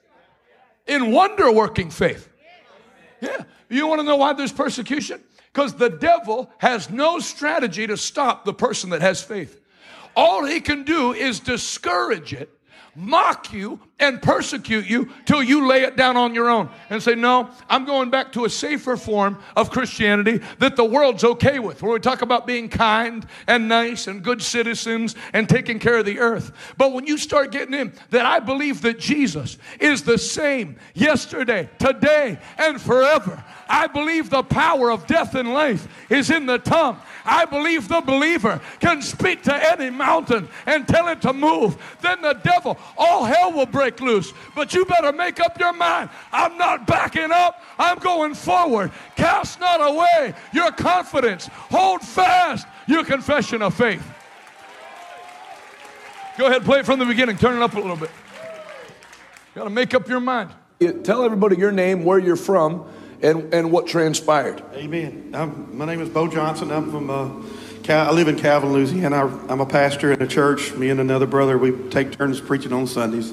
in 0.87 1.11
wonder 1.13 1.51
working 1.51 1.91
faith. 1.91 2.29
Yeah. 3.21 3.45
You 3.69 3.87
want 3.87 4.01
to 4.01 4.05
know 4.05 4.17
why 4.17 4.33
there's 4.33 4.53
persecution? 4.53 5.21
Because 5.53 5.75
the 5.75 5.91
devil 5.91 6.51
has 6.59 6.91
no 6.91 7.19
strategy 7.19 7.87
to 7.87 7.97
stop 7.97 8.45
the 8.45 8.55
person 8.55 8.91
that 8.91 9.01
has 9.01 9.23
faith. 9.23 9.61
All 10.17 10.45
he 10.45 10.61
can 10.61 10.85
do 10.85 11.13
is 11.13 11.41
discourage 11.41 12.33
it 12.33 12.51
mock 12.95 13.53
you 13.53 13.81
and 14.01 14.21
persecute 14.21 14.87
you 14.87 15.11
till 15.27 15.43
you 15.43 15.67
lay 15.67 15.83
it 15.83 15.97
down 15.97 16.17
on 16.17 16.35
your 16.35 16.49
own 16.49 16.69
and 16.89 17.03
say, 17.03 17.15
No, 17.15 17.51
I'm 17.69 17.85
going 17.85 18.11
back 18.11 18.33
to 18.33 18.45
a 18.45 18.51
safer 18.51 18.97
form 18.97 19.39
of 19.57 19.71
Christianity 19.71 20.41
that 20.59 20.77
the 20.77 20.85
world's 20.85 21.23
okay 21.23 21.59
with, 21.59 21.83
where 21.83 21.93
we 21.93 22.01
talk 22.01 22.23
about 22.23 22.47
being 22.47 22.69
kind 22.69 23.27
and 23.47 23.69
nice 23.69 24.07
and 24.07 24.23
good 24.23 24.43
citizens 24.43 25.15
and 25.33 25.49
taking 25.49 25.79
care 25.79 25.99
of 25.99 26.07
the 26.07 26.19
earth. 26.19 26.53
But 26.77 26.93
when 26.93 27.07
you 27.07 27.19
start 27.19 27.53
getting 27.53 27.75
in 27.75 27.93
that 28.11 28.27
I 28.27 28.41
believe 28.41 28.83
that 28.83 28.99
Jesus 28.99 29.59
is 29.79 30.03
the 30.03 30.19
same 30.19 30.77
yesterday, 30.95 31.69
today, 31.79 32.39
and 32.59 32.81
forever, 32.81 33.45
I 33.69 33.87
believe 33.87 34.31
the 34.31 34.43
power 34.43 34.91
of 34.91 35.07
death 35.07 35.35
and 35.35 35.53
life 35.55 35.87
is 36.09 36.31
in 36.31 36.47
the 36.47 36.59
tongue. 36.59 36.99
I 37.25 37.45
believe 37.45 37.87
the 37.89 38.01
believer 38.01 38.61
can 38.81 39.03
speak 39.03 39.43
to 39.45 39.55
any 39.55 39.91
mountain 39.91 40.49
and 40.67 40.89
tell 40.89 41.09
it 41.09 41.23
to 41.23 41.33
move. 41.33 41.77
Then 42.01 42.21
the 42.23 42.35
devil, 42.35 42.79
all 42.99 43.25
hell 43.25 43.53
will 43.53 43.67
break 43.67 43.90
loose. 43.99 44.33
But 44.55 44.75
you 44.75 44.85
better 44.85 45.11
make 45.11 45.41
up 45.41 45.59
your 45.59 45.73
mind. 45.73 46.11
I'm 46.33 46.57
not 46.59 46.87
backing 46.87 47.33
up. 47.33 47.63
I'm 47.79 47.99
going 47.99 48.35
forward. 48.35 48.93
Cast 49.17 49.59
not 49.59 49.81
away 49.81 50.35
your 50.53 50.71
confidence. 50.71 51.47
Hold 51.71 52.03
fast 52.03 52.67
your 52.87 53.05
confession 53.05 53.63
of 53.63 53.75
faith. 53.75 54.07
Go 56.39 56.47
ahead, 56.47 56.65
play 56.65 56.81
it 56.81 56.87
from 56.87 56.99
the 56.99 57.07
beginning. 57.07 57.37
Turn 57.37 57.57
it 57.57 57.63
up 57.63 57.75
a 57.75 57.81
little 57.81 57.97
bit. 57.97 58.11
Got 59.55 59.65
to 59.65 59.71
make 59.71 59.95
up 59.95 60.09
your 60.09 60.21
mind. 60.21 60.51
Tell 61.03 61.25
everybody 61.25 61.57
your 61.57 61.73
name, 61.73 62.05
where 62.05 62.19
you're 62.19 62.37
from, 62.37 62.87
and, 63.23 63.53
and 63.53 63.73
what 63.73 63.87
transpired. 63.87 64.63
Amen. 64.75 65.33
I'm, 65.35 65.77
my 65.77 65.85
name 65.85 66.01
is 66.01 66.09
Bo 66.09 66.29
Johnson. 66.29 66.71
I'm 66.71 66.91
from 66.91 67.11
uh, 67.11 67.29
I 67.89 68.13
live 68.13 68.29
in 68.29 68.37
Calvin, 68.37 68.73
Louisiana. 68.73 69.27
I'm 69.49 69.61
a 69.61 69.67
pastor 69.67 70.13
in 70.13 70.23
a 70.23 70.27
church. 70.27 70.73
Me 70.75 70.91
and 70.91 71.01
another 71.01 71.27
brother, 71.27 71.59
we 71.59 71.73
take 71.91 72.17
turns 72.17 72.41
preaching 72.41 72.73
on 72.73 72.87
Sundays. 72.87 73.33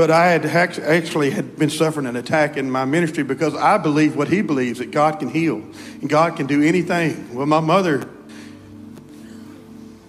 But 0.00 0.10
I 0.10 0.28
had 0.28 0.46
actually 0.46 1.28
had 1.28 1.58
been 1.58 1.68
suffering 1.68 2.06
an 2.06 2.16
attack 2.16 2.56
in 2.56 2.70
my 2.70 2.86
ministry 2.86 3.22
because 3.22 3.54
I 3.54 3.76
believe 3.76 4.16
what 4.16 4.28
he 4.28 4.40
believes 4.40 4.78
that 4.78 4.92
God 4.92 5.18
can 5.18 5.28
heal 5.28 5.56
and 5.56 6.08
God 6.08 6.36
can 6.36 6.46
do 6.46 6.62
anything. 6.62 7.34
Well, 7.34 7.44
my 7.44 7.60
mother 7.60 8.08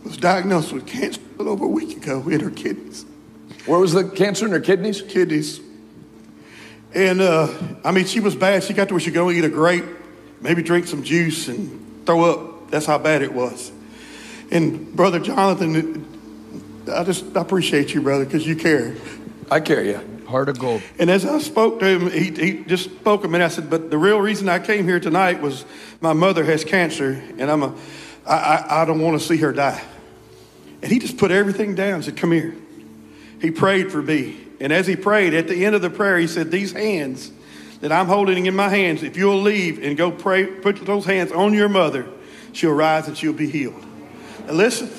was 0.06 0.16
diagnosed 0.16 0.72
with 0.72 0.88
cancer 0.88 1.20
a 1.20 1.38
little 1.40 1.52
over 1.52 1.66
a 1.66 1.68
week 1.68 1.98
ago 1.98 2.26
in 2.30 2.40
her 2.40 2.50
kidneys. 2.50 3.06
Where 3.66 3.80
was 3.80 3.92
the 3.92 4.08
cancer 4.08 4.46
in 4.46 4.54
her 4.54 4.62
kidneys? 4.62 5.02
Kidneys. 5.02 5.60
And 6.94 7.20
uh, 7.20 7.50
I 7.84 7.92
mean, 7.92 8.06
she 8.06 8.22
was 8.22 8.34
bad. 8.34 8.64
She 8.64 8.72
got 8.74 8.88
to 8.88 8.94
where 8.94 9.02
she 9.02 9.12
go 9.12 9.30
eat 9.30 9.44
a 9.44 9.50
grape, 9.50 9.84
maybe 10.40 10.64
drink 10.64 10.88
some 10.88 11.04
juice 11.04 11.50
and 11.50 12.06
throw 12.06 12.24
up. 12.24 12.72
That's 12.72 12.86
how 12.86 12.98
bad 12.98 13.24
it 13.24 13.34
was. 13.34 13.74
And 14.52 14.96
brother 14.96 15.20
Jonathan, 15.20 16.06
I 16.90 17.04
just 17.04 17.36
I 17.36 17.42
appreciate 17.42 17.94
you, 17.94 18.02
brother, 18.02 18.24
because 18.24 18.48
you 18.48 18.56
care. 18.56 18.96
I 19.52 19.60
care, 19.60 19.84
yeah. 19.84 20.02
Heart 20.28 20.48
of 20.48 20.60
gold. 20.60 20.82
And 20.98 21.10
as 21.10 21.26
I 21.26 21.40
spoke 21.40 21.82
to 21.82 21.86
him, 21.86 22.10
he, 22.10 22.32
he 22.32 22.64
just 22.64 22.86
spoke 22.86 23.26
a 23.26 23.28
minute. 23.28 23.44
I 23.44 23.50
said, 23.50 23.70
but 23.70 23.92
the 23.92 23.98
real 23.98 24.20
reason 24.20 24.48
I 24.48 24.60
came 24.60 24.86
here 24.86 25.02
tonight 25.02 25.42
was 25.42 25.66
my 26.00 26.14
mother 26.14 26.46
has 26.46 26.64
cancer, 26.64 27.22
and 27.38 27.52
I'm 27.52 27.62
a, 27.62 27.76
I, 28.26 28.36
I, 28.36 28.82
I 28.82 28.86
don't 28.86 29.02
want 29.02 29.20
to 29.20 29.28
see 29.28 29.36
her 29.38 29.52
die. 29.52 29.84
And 30.82 30.90
he 30.90 31.00
just 31.00 31.18
put 31.18 31.32
everything 31.32 31.76
down 31.76 31.96
and 31.96 32.06
said, 32.06 32.16
come 32.16 32.32
here. 32.32 32.56
He 33.42 33.52
prayed 33.52 33.92
for 33.92 34.02
me. 34.02 34.38
And 34.62 34.72
as 34.72 34.88
he 34.88 34.96
prayed, 34.96 35.34
at 35.34 35.50
the 35.50 35.66
end 35.66 35.76
of 35.76 35.82
the 35.82 35.90
prayer, 35.90 36.18
he 36.18 36.28
said, 36.28 36.50
these 36.50 36.72
hands 36.72 37.30
that 37.82 37.92
I'm 37.92 38.06
holding 38.06 38.46
in 38.46 38.56
my 38.56 38.70
hands, 38.70 39.04
if 39.04 39.18
you'll 39.18 39.42
leave 39.42 39.84
and 39.84 39.98
go 39.98 40.12
pray, 40.12 40.46
put 40.46 40.78
those 40.86 41.04
hands 41.04 41.34
on 41.34 41.54
your 41.54 41.68
mother, 41.68 42.08
she'll 42.54 42.72
rise 42.72 43.08
and 43.10 43.18
she'll 43.18 43.34
be 43.34 43.50
healed. 43.50 43.84
Now 44.46 44.54
listen, 44.54 44.90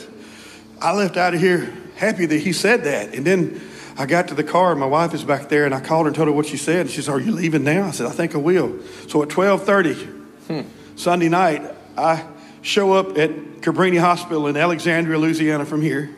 I 0.78 0.92
left 0.92 1.16
out 1.16 1.32
of 1.32 1.40
here 1.40 1.72
happy 1.96 2.26
that 2.26 2.38
he 2.38 2.52
said 2.52 2.84
that. 2.84 3.14
And 3.14 3.24
then 3.24 3.60
I 3.96 4.06
got 4.06 4.28
to 4.28 4.34
the 4.34 4.44
car, 4.44 4.70
and 4.70 4.80
my 4.80 4.86
wife 4.86 5.12
is 5.14 5.24
back 5.24 5.48
there, 5.48 5.64
and 5.64 5.74
I 5.74 5.80
called 5.80 6.06
her 6.06 6.08
and 6.08 6.16
told 6.16 6.28
her 6.28 6.32
what 6.32 6.46
she 6.46 6.56
said. 6.56 6.90
She 6.90 7.02
said, 7.02 7.12
"Are 7.12 7.20
you 7.20 7.32
leaving 7.32 7.64
now?" 7.64 7.88
I 7.88 7.90
said, 7.90 8.06
"I 8.06 8.10
think 8.10 8.34
I 8.34 8.38
will." 8.38 8.78
So 9.08 9.22
at 9.22 9.28
twelve 9.28 9.64
thirty 9.64 9.94
hmm. 9.94 10.62
Sunday 10.96 11.28
night, 11.28 11.62
I 11.96 12.24
show 12.62 12.92
up 12.92 13.18
at 13.18 13.30
Cabrini 13.60 14.00
Hospital 14.00 14.46
in 14.46 14.56
Alexandria, 14.56 15.18
Louisiana, 15.18 15.66
from 15.66 15.82
here. 15.82 16.14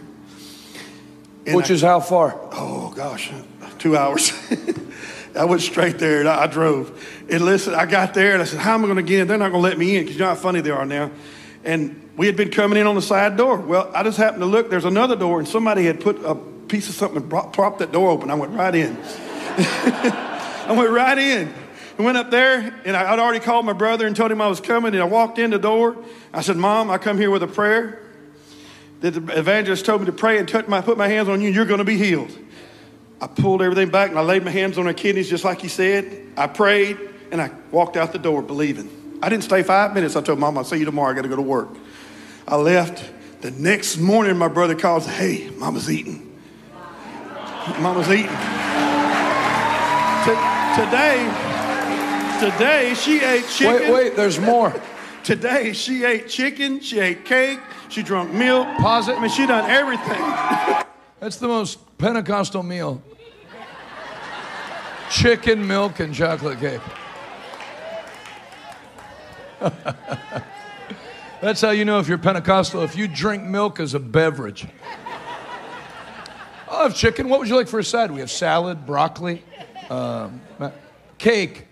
Which 1.46 1.70
I, 1.70 1.74
is 1.74 1.82
how 1.82 2.00
far? 2.00 2.38
Oh 2.52 2.92
gosh, 2.94 3.32
two 3.78 3.96
hours. 3.96 4.32
I 5.36 5.46
went 5.46 5.62
straight 5.62 5.98
there 5.98 6.20
and 6.20 6.28
I, 6.28 6.44
I, 6.44 6.46
drove. 6.46 7.04
And 7.28 7.44
listen, 7.44 7.74
I 7.74 7.86
got 7.86 8.14
there 8.14 8.34
and 8.34 8.42
I 8.42 8.44
said, 8.44 8.60
"How 8.60 8.74
am 8.74 8.84
I 8.84 8.86
going 8.86 8.96
to 8.96 9.02
get 9.02 9.20
in?" 9.20 9.26
They're 9.26 9.36
not 9.36 9.50
going 9.50 9.62
to 9.62 9.68
let 9.68 9.78
me 9.78 9.96
in 9.96 10.04
because 10.04 10.14
you 10.14 10.20
know 10.20 10.28
how 10.28 10.36
funny 10.36 10.60
they 10.60 10.70
are 10.70 10.86
now. 10.86 11.10
And 11.64 12.08
we 12.16 12.26
had 12.26 12.36
been 12.36 12.50
coming 12.50 12.78
in 12.78 12.86
on 12.86 12.94
the 12.94 13.02
side 13.02 13.36
door. 13.36 13.56
Well, 13.56 13.90
I 13.94 14.04
just 14.04 14.16
happened 14.16 14.42
to 14.42 14.46
look. 14.46 14.70
There's 14.70 14.84
another 14.84 15.16
door, 15.16 15.40
and 15.40 15.48
somebody 15.48 15.86
had 15.86 16.00
put 16.00 16.24
a 16.24 16.36
piece 16.68 16.88
of 16.88 16.94
something 16.94 17.22
and 17.22 17.30
propped 17.30 17.78
that 17.78 17.92
door 17.92 18.10
open. 18.10 18.30
I 18.30 18.34
went 18.34 18.52
right 18.52 18.74
in. 18.74 18.96
I 19.56 20.74
went 20.76 20.90
right 20.90 21.18
in. 21.18 21.54
I 21.98 22.02
went 22.02 22.16
up 22.16 22.30
there, 22.30 22.74
and 22.84 22.96
I'd 22.96 23.18
already 23.18 23.38
called 23.38 23.64
my 23.64 23.72
brother 23.72 24.06
and 24.06 24.16
told 24.16 24.32
him 24.32 24.40
I 24.40 24.48
was 24.48 24.60
coming. 24.60 24.94
And 24.94 25.02
I 25.02 25.06
walked 25.06 25.38
in 25.38 25.50
the 25.50 25.58
door. 25.58 25.96
I 26.32 26.40
said, 26.40 26.56
"Mom, 26.56 26.90
I 26.90 26.98
come 26.98 27.18
here 27.18 27.30
with 27.30 27.42
a 27.42 27.48
prayer 27.48 28.00
that 29.00 29.12
the 29.12 29.38
evangelist 29.38 29.84
told 29.84 30.00
me 30.00 30.06
to 30.06 30.12
pray 30.12 30.38
and 30.38 30.48
touch 30.48 30.66
my, 30.66 30.80
put 30.80 30.98
my 30.98 31.08
hands 31.08 31.28
on 31.28 31.40
you. 31.40 31.48
and 31.48 31.56
You're 31.56 31.66
going 31.66 31.78
to 31.78 31.84
be 31.84 31.96
healed." 31.96 32.36
I 33.20 33.26
pulled 33.26 33.62
everything 33.62 33.88
back 33.88 34.10
and 34.10 34.18
I 34.18 34.22
laid 34.22 34.44
my 34.44 34.50
hands 34.50 34.76
on 34.76 34.84
her 34.84 34.92
kidneys 34.92 35.30
just 35.30 35.44
like 35.44 35.60
he 35.62 35.68
said. 35.68 36.32
I 36.36 36.46
prayed 36.46 36.98
and 37.30 37.40
I 37.40 37.50
walked 37.70 37.96
out 37.96 38.12
the 38.12 38.18
door 38.18 38.42
believing. 38.42 39.18
I 39.22 39.30
didn't 39.30 39.44
stay 39.44 39.62
five 39.62 39.94
minutes. 39.94 40.14
I 40.14 40.20
told 40.20 40.38
mom, 40.38 40.58
I'll 40.58 40.64
see 40.64 40.76
you 40.76 40.84
tomorrow. 40.84 41.10
I 41.10 41.14
got 41.14 41.22
to 41.22 41.28
go 41.28 41.36
to 41.36 41.42
work. 41.42 41.70
I 42.46 42.56
left. 42.56 43.02
The 43.40 43.50
next 43.50 43.98
morning, 43.98 44.36
my 44.36 44.48
brother 44.48 44.74
calls, 44.74 45.06
Hey, 45.06 45.50
mama's 45.56 45.90
eating. 45.90 46.23
Mama's 47.80 48.08
eating. 48.08 48.28
Today, 50.74 51.24
today 52.40 52.94
she 52.94 53.20
ate 53.20 53.46
chicken. 53.48 53.74
Wait, 53.74 53.92
wait, 53.92 54.16
there's 54.16 54.38
more. 54.38 54.74
Today 55.24 55.72
she 55.72 56.04
ate 56.04 56.28
chicken, 56.28 56.80
she 56.80 57.00
ate 57.00 57.24
cake, 57.24 57.58
she 57.88 58.02
drank 58.02 58.30
milk. 58.32 58.68
Pause 58.76 59.08
it. 59.08 59.16
I 59.16 59.20
mean, 59.22 59.30
she 59.30 59.46
done 59.46 59.70
everything. 59.70 60.20
That's 61.20 61.36
the 61.36 61.48
most 61.48 61.78
Pentecostal 61.96 62.62
meal. 62.62 63.02
Chicken, 65.10 65.66
milk, 65.66 66.00
and 66.00 66.14
chocolate 66.14 66.60
cake. 66.60 66.80
That's 71.40 71.62
how 71.62 71.70
you 71.70 71.86
know 71.86 71.98
if 72.00 72.08
you're 72.08 72.18
Pentecostal, 72.18 72.82
if 72.82 72.94
you 72.94 73.08
drink 73.08 73.44
milk 73.44 73.80
as 73.80 73.94
a 73.94 74.00
beverage. 74.00 74.66
I'll 76.74 76.88
have 76.88 76.96
chicken. 76.96 77.28
What 77.28 77.38
would 77.38 77.48
you 77.48 77.54
like 77.54 77.68
for 77.68 77.78
a 77.78 77.84
side? 77.84 78.10
We 78.10 78.18
have 78.18 78.30
salad, 78.30 78.84
broccoli, 78.84 79.42
um, 79.90 80.40
cake. 81.18 81.66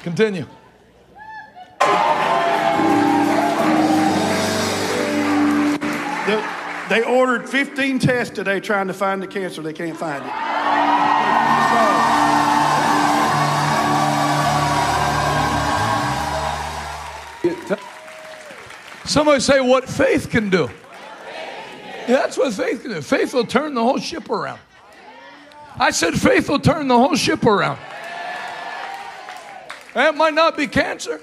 Continue. 0.00 0.46
They 6.88 7.02
ordered 7.02 7.46
15 7.46 7.98
tests 7.98 8.34
today 8.34 8.60
trying 8.60 8.86
to 8.86 8.94
find 8.94 9.20
the 9.20 9.26
cancer. 9.26 9.60
They 9.60 9.74
can't 9.74 9.94
find 9.94 10.24
it. 10.24 10.32
Somebody 19.04 19.40
say 19.40 19.60
what 19.60 19.86
faith 19.86 20.30
can 20.30 20.48
do. 20.48 20.70
That's 22.08 22.38
what 22.38 22.54
faith 22.54 22.82
can 22.82 22.92
do. 22.92 23.02
Faith 23.02 23.34
will 23.34 23.46
turn 23.46 23.74
the 23.74 23.82
whole 23.82 23.98
ship 23.98 24.30
around. 24.30 24.58
I 25.78 25.90
said 25.90 26.14
faith 26.14 26.48
will 26.48 26.58
turn 26.58 26.88
the 26.88 26.96
whole 26.96 27.14
ship 27.14 27.44
around. 27.44 27.78
That 29.94 30.16
might 30.16 30.34
not 30.34 30.56
be 30.56 30.66
cancer, 30.66 31.20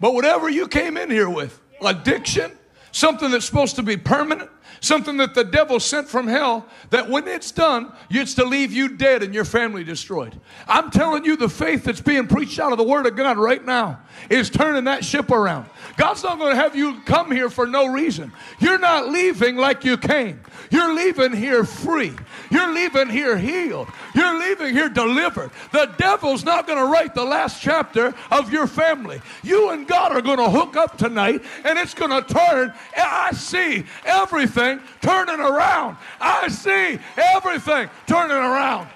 but 0.00 0.14
whatever 0.14 0.48
you 0.48 0.66
came 0.66 0.96
in 0.96 1.10
here 1.10 1.28
with 1.28 1.60
addiction, 1.84 2.52
something 2.90 3.30
that's 3.30 3.44
supposed 3.44 3.76
to 3.76 3.82
be 3.82 3.96
permanent, 3.96 4.50
something 4.80 5.16
that 5.18 5.34
the 5.34 5.44
devil 5.44 5.78
sent 5.80 6.08
from 6.08 6.26
hell, 6.26 6.66
that 6.90 7.08
when 7.08 7.26
it's 7.28 7.50
done, 7.50 7.92
it's 8.10 8.34
to 8.34 8.44
leave 8.44 8.72
you 8.72 8.88
dead 8.88 9.22
and 9.22 9.34
your 9.34 9.44
family 9.44 9.84
destroyed. 9.84 10.38
I'm 10.66 10.90
telling 10.90 11.24
you, 11.24 11.36
the 11.36 11.48
faith 11.48 11.84
that's 11.84 12.00
being 12.00 12.26
preached 12.26 12.58
out 12.58 12.72
of 12.72 12.78
the 12.78 12.84
Word 12.84 13.06
of 13.06 13.16
God 13.16 13.36
right 13.36 13.64
now 13.64 14.00
is 14.30 14.50
turning 14.50 14.84
that 14.84 15.04
ship 15.04 15.30
around. 15.30 15.68
God's 15.96 16.22
not 16.22 16.38
going 16.38 16.54
to 16.54 16.60
have 16.60 16.74
you 16.74 17.00
come 17.02 17.30
here 17.30 17.48
for 17.48 17.66
no 17.66 17.86
reason. 17.86 18.32
You're 18.58 18.78
not 18.78 19.08
leaving 19.08 19.56
like 19.56 19.84
you 19.84 19.96
came. 19.96 20.40
You're 20.70 20.94
leaving 20.94 21.32
here 21.32 21.64
free. 21.64 22.12
You're 22.50 22.72
leaving 22.74 23.08
here 23.08 23.36
healed. 23.36 23.88
You're 24.14 24.38
leaving 24.38 24.74
here 24.74 24.88
delivered. 24.88 25.50
The 25.72 25.86
devil's 25.96 26.44
not 26.44 26.66
going 26.66 26.78
to 26.78 26.86
write 26.86 27.14
the 27.14 27.24
last 27.24 27.62
chapter 27.62 28.12
of 28.30 28.52
your 28.52 28.66
family. 28.66 29.20
You 29.42 29.70
and 29.70 29.86
God 29.86 30.12
are 30.12 30.22
going 30.22 30.38
to 30.38 30.50
hook 30.50 30.76
up 30.76 30.98
tonight 30.98 31.42
and 31.64 31.78
it's 31.78 31.94
going 31.94 32.10
to 32.10 32.34
turn. 32.34 32.72
I 32.96 33.32
see 33.32 33.84
everything 34.04 34.80
turning 35.00 35.40
around. 35.40 35.96
I 36.20 36.48
see 36.48 36.98
everything 37.16 37.88
turning 38.06 38.36
around 38.36 38.88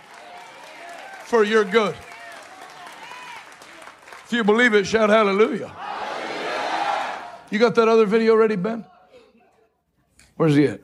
for 1.27 1.45
your 1.45 1.65
good. 1.65 1.95
If 4.25 4.33
you 4.33 4.43
believe 4.45 4.75
it, 4.75 4.87
shout 4.87 5.11
hallelujah. 5.11 5.73
You 7.51 7.59
got 7.59 7.75
that 7.77 7.89
other 7.89 8.05
video 8.05 8.35
ready, 8.35 8.57
Ben? 8.57 8.85
Where's 10.37 10.55
he 10.55 10.67
at? 10.67 10.81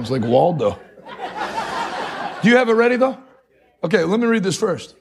It's 0.00 0.10
like 0.10 0.22
Waldo. 0.22 0.78
Do 2.42 2.50
you 2.50 2.56
have 2.56 2.68
it 2.68 2.72
ready 2.72 2.96
though? 2.96 3.16
Okay, 3.82 4.02
let 4.04 4.18
me 4.18 4.26
read 4.26 4.42
this 4.42 4.58
first 4.58 4.96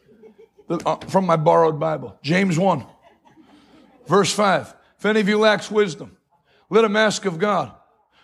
uh, 0.70 0.98
from 1.08 1.26
my 1.26 1.36
borrowed 1.36 1.80
Bible. 1.80 2.18
James 2.22 2.58
1, 2.58 2.86
verse 4.08 4.34
5. 4.34 4.76
If 5.00 5.06
any 5.06 5.20
of 5.20 5.28
you 5.28 5.40
lacks 5.40 5.72
wisdom, 5.72 6.16
let 6.70 6.86
him 6.86 6.96
ask 6.96 7.26
of 7.26 7.40
God, 7.40 7.72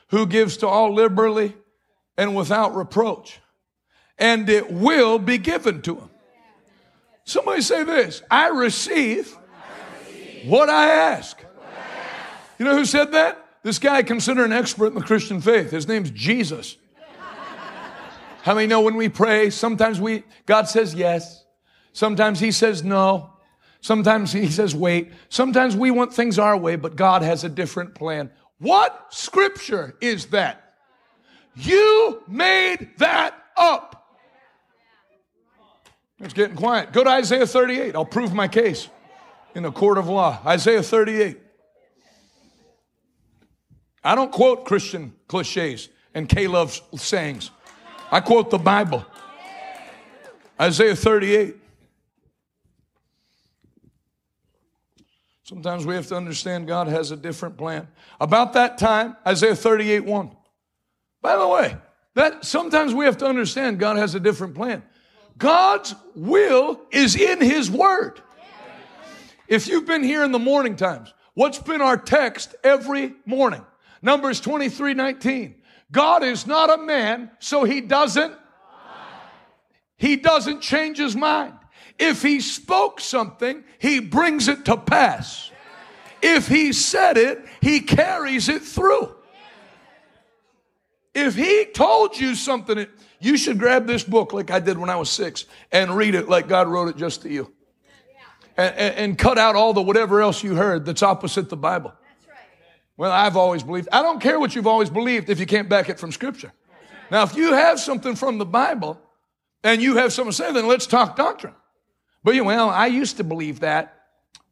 who 0.09 0.25
gives 0.25 0.57
to 0.57 0.67
all 0.67 0.93
liberally 0.93 1.55
and 2.17 2.35
without 2.35 2.75
reproach, 2.75 3.39
and 4.17 4.47
it 4.49 4.71
will 4.71 5.19
be 5.19 5.37
given 5.37 5.81
to 5.83 5.95
him. 5.95 6.09
Somebody 7.23 7.61
say 7.61 7.83
this 7.83 8.21
I 8.29 8.49
receive 8.49 9.35
what 10.45 10.69
I 10.69 10.89
ask. 10.89 11.39
You 12.57 12.65
know 12.65 12.75
who 12.75 12.85
said 12.85 13.11
that? 13.13 13.45
This 13.63 13.79
guy 13.79 14.03
considered 14.03 14.45
an 14.45 14.53
expert 14.53 14.87
in 14.87 14.95
the 14.95 15.01
Christian 15.01 15.41
faith. 15.41 15.71
His 15.71 15.87
name's 15.87 16.11
Jesus. 16.11 16.77
How 18.43 18.55
many 18.55 18.67
know 18.67 18.81
when 18.81 18.95
we 18.95 19.09
pray, 19.09 19.49
sometimes 19.49 19.99
we, 19.99 20.23
God 20.45 20.67
says 20.67 20.93
yes. 20.93 21.43
Sometimes 21.91 22.39
he 22.39 22.51
says 22.51 22.83
no. 22.83 23.33
Sometimes 23.81 24.31
he 24.31 24.49
says 24.49 24.75
wait. 24.75 25.11
Sometimes 25.29 25.75
we 25.75 25.91
want 25.91 26.13
things 26.13 26.39
our 26.39 26.57
way, 26.57 26.75
but 26.75 26.95
God 26.95 27.21
has 27.21 27.43
a 27.43 27.49
different 27.49 27.95
plan. 27.95 28.31
What 28.59 29.07
scripture 29.09 29.95
is 30.01 30.27
that? 30.27 30.75
You 31.55 32.23
made 32.27 32.91
that 32.97 33.35
up. 33.57 34.17
It's 36.19 36.33
getting 36.33 36.55
quiet. 36.55 36.91
Go 36.91 37.03
to 37.03 37.09
Isaiah 37.09 37.47
38. 37.47 37.95
I'll 37.95 38.05
prove 38.05 38.33
my 38.33 38.47
case. 38.47 38.89
In 39.55 39.65
a 39.65 39.71
court 39.71 39.97
of 39.97 40.07
law. 40.07 40.39
Isaiah 40.45 40.83
38. 40.83 41.39
I 44.03 44.15
don't 44.15 44.31
quote 44.31 44.65
Christian 44.65 45.13
cliches 45.27 45.89
and 46.13 46.27
K-Love 46.27 46.79
sayings. 46.95 47.51
I 48.11 48.21
quote 48.21 48.49
the 48.49 48.57
Bible. 48.57 49.05
Isaiah 50.59 50.95
38. 50.95 51.55
Sometimes 55.43 55.85
we 55.85 55.95
have 55.95 56.07
to 56.07 56.15
understand 56.15 56.67
God 56.67 56.87
has 56.87 57.11
a 57.11 57.15
different 57.15 57.57
plan. 57.57 57.87
About 58.21 58.53
that 58.53 58.77
time, 58.77 59.17
Isaiah 59.25 59.55
38 59.55 60.05
1. 60.05 60.31
By 61.21 61.37
the 61.37 61.47
way, 61.47 61.75
that 62.13 62.45
sometimes 62.45 62.93
we 62.93 63.05
have 63.05 63.17
to 63.17 63.25
understand 63.25 63.79
God 63.79 63.97
has 63.97 64.13
a 64.15 64.19
different 64.19 64.53
plan. 64.53 64.83
God's 65.37 65.95
will 66.15 66.81
is 66.91 67.15
in 67.15 67.41
His 67.41 67.71
Word. 67.71 68.21
If 69.49 69.67
you've 69.67 69.85
been 69.85 70.03
here 70.03 70.23
in 70.23 70.31
the 70.31 70.39
morning 70.39 70.75
times, 70.77 71.13
what's 71.33 71.59
been 71.59 71.81
our 71.81 71.97
text 71.97 72.55
every 72.63 73.15
morning? 73.25 73.65
Numbers 74.01 74.39
23 74.39 74.93
19. 74.93 75.55
God 75.91 76.23
is 76.23 76.47
not 76.47 76.69
a 76.69 76.81
man, 76.81 77.31
so 77.39 77.63
He 77.65 77.81
doesn't. 77.81 78.33
He 79.97 80.15
doesn't 80.15 80.61
change 80.61 80.97
His 80.97 81.15
mind. 81.15 81.53
If 81.99 82.21
he 82.21 82.39
spoke 82.39 83.01
something, 83.01 83.65
he 83.77 83.99
brings 83.99 84.47
it 84.47 84.63
to 84.65 84.77
pass. 84.77 85.51
If 86.21 86.47
he 86.47 86.71
said 86.71 87.17
it, 87.17 87.45
he 87.61 87.81
carries 87.81 88.47
it 88.47 88.61
through. 88.61 89.15
If 91.13 91.35
he 91.35 91.65
told 91.65 92.17
you 92.17 92.35
something, 92.35 92.87
you 93.19 93.35
should 93.35 93.59
grab 93.59 93.85
this 93.85 94.03
book 94.03 94.31
like 94.31 94.49
I 94.49 94.61
did 94.61 94.77
when 94.77 94.89
I 94.89 94.95
was 94.95 95.09
six 95.09 95.45
and 95.73 95.95
read 95.95 96.15
it 96.15 96.29
like 96.29 96.47
God 96.47 96.69
wrote 96.69 96.87
it 96.87 96.95
just 96.95 97.23
to 97.23 97.29
you. 97.29 97.53
And, 98.59 98.95
and, 98.95 99.17
cut 99.17 99.37
out 99.37 99.55
all 99.55 99.71
the 99.71 99.81
whatever 99.81 100.21
else 100.21 100.43
you 100.43 100.53
heard 100.53 100.85
that's 100.85 101.01
opposite 101.01 101.47
the 101.47 101.55
Bible. 101.55 101.93
Well, 102.97 103.09
I've 103.09 103.37
always 103.37 103.63
believed. 103.63 103.87
I 103.93 104.01
don't 104.01 104.19
care 104.19 104.37
what 104.37 104.53
you've 104.53 104.67
always 104.67 104.89
believed 104.89 105.29
if 105.29 105.39
you 105.39 105.45
can't 105.45 105.69
back 105.69 105.87
it 105.87 105.97
from 105.97 106.11
Scripture. 106.11 106.51
Now, 107.09 107.23
if 107.23 107.35
you 107.35 107.53
have 107.53 107.79
something 107.79 108.15
from 108.15 108.37
the 108.37 108.45
Bible 108.45 108.99
and 109.63 109.81
you 109.81 109.95
have 109.95 110.11
something 110.11 110.31
to 110.31 110.35
say, 110.35 110.51
then 110.51 110.67
let's 110.67 110.87
talk 110.87 111.15
doctrine. 111.15 111.55
But 112.21 112.35
you 112.35 112.41
know, 112.41 112.47
well, 112.47 112.69
I 112.69 112.87
used 112.87 113.15
to 113.17 113.23
believe 113.23 113.61
that 113.61 113.95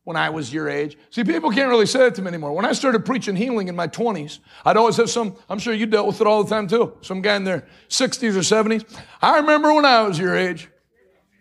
when 0.06 0.16
I 0.16 0.30
was 0.30 0.54
your 0.54 0.70
age. 0.70 0.98
See, 1.10 1.26
people 1.26 1.52
can't 1.52 1.68
really 1.68 1.86
say 1.86 2.00
that 2.00 2.16
to 2.16 2.22
me 2.22 2.30
anymore. 2.30 2.54
When 2.54 2.64
I 2.64 2.72
started 2.72 3.06
preaching 3.06 3.36
healing 3.36 3.68
in 3.68 3.76
my 3.76 3.90
20s, 3.90 4.40
I'd 4.64 4.78
always 4.78 4.96
have 4.96 5.10
some, 5.10 5.36
I'm 5.50 5.60
sure 5.60 5.74
you 5.74 5.86
dealt 5.86 6.08
with 6.08 6.22
it 6.22 6.28
all 6.28 6.46
the 6.46 6.50
time 6.50 6.70
too, 6.70 6.94
some 7.02 7.22
guy 7.22 7.36
in 7.36 7.44
their 7.44 7.68
60s 7.90 8.38
or 8.38 8.40
70s. 8.40 8.86
I 9.22 9.40
remember 9.40 9.74
when 9.74 9.84
I 9.84 10.04
was 10.04 10.18
your 10.18 10.34
age, 10.34 10.70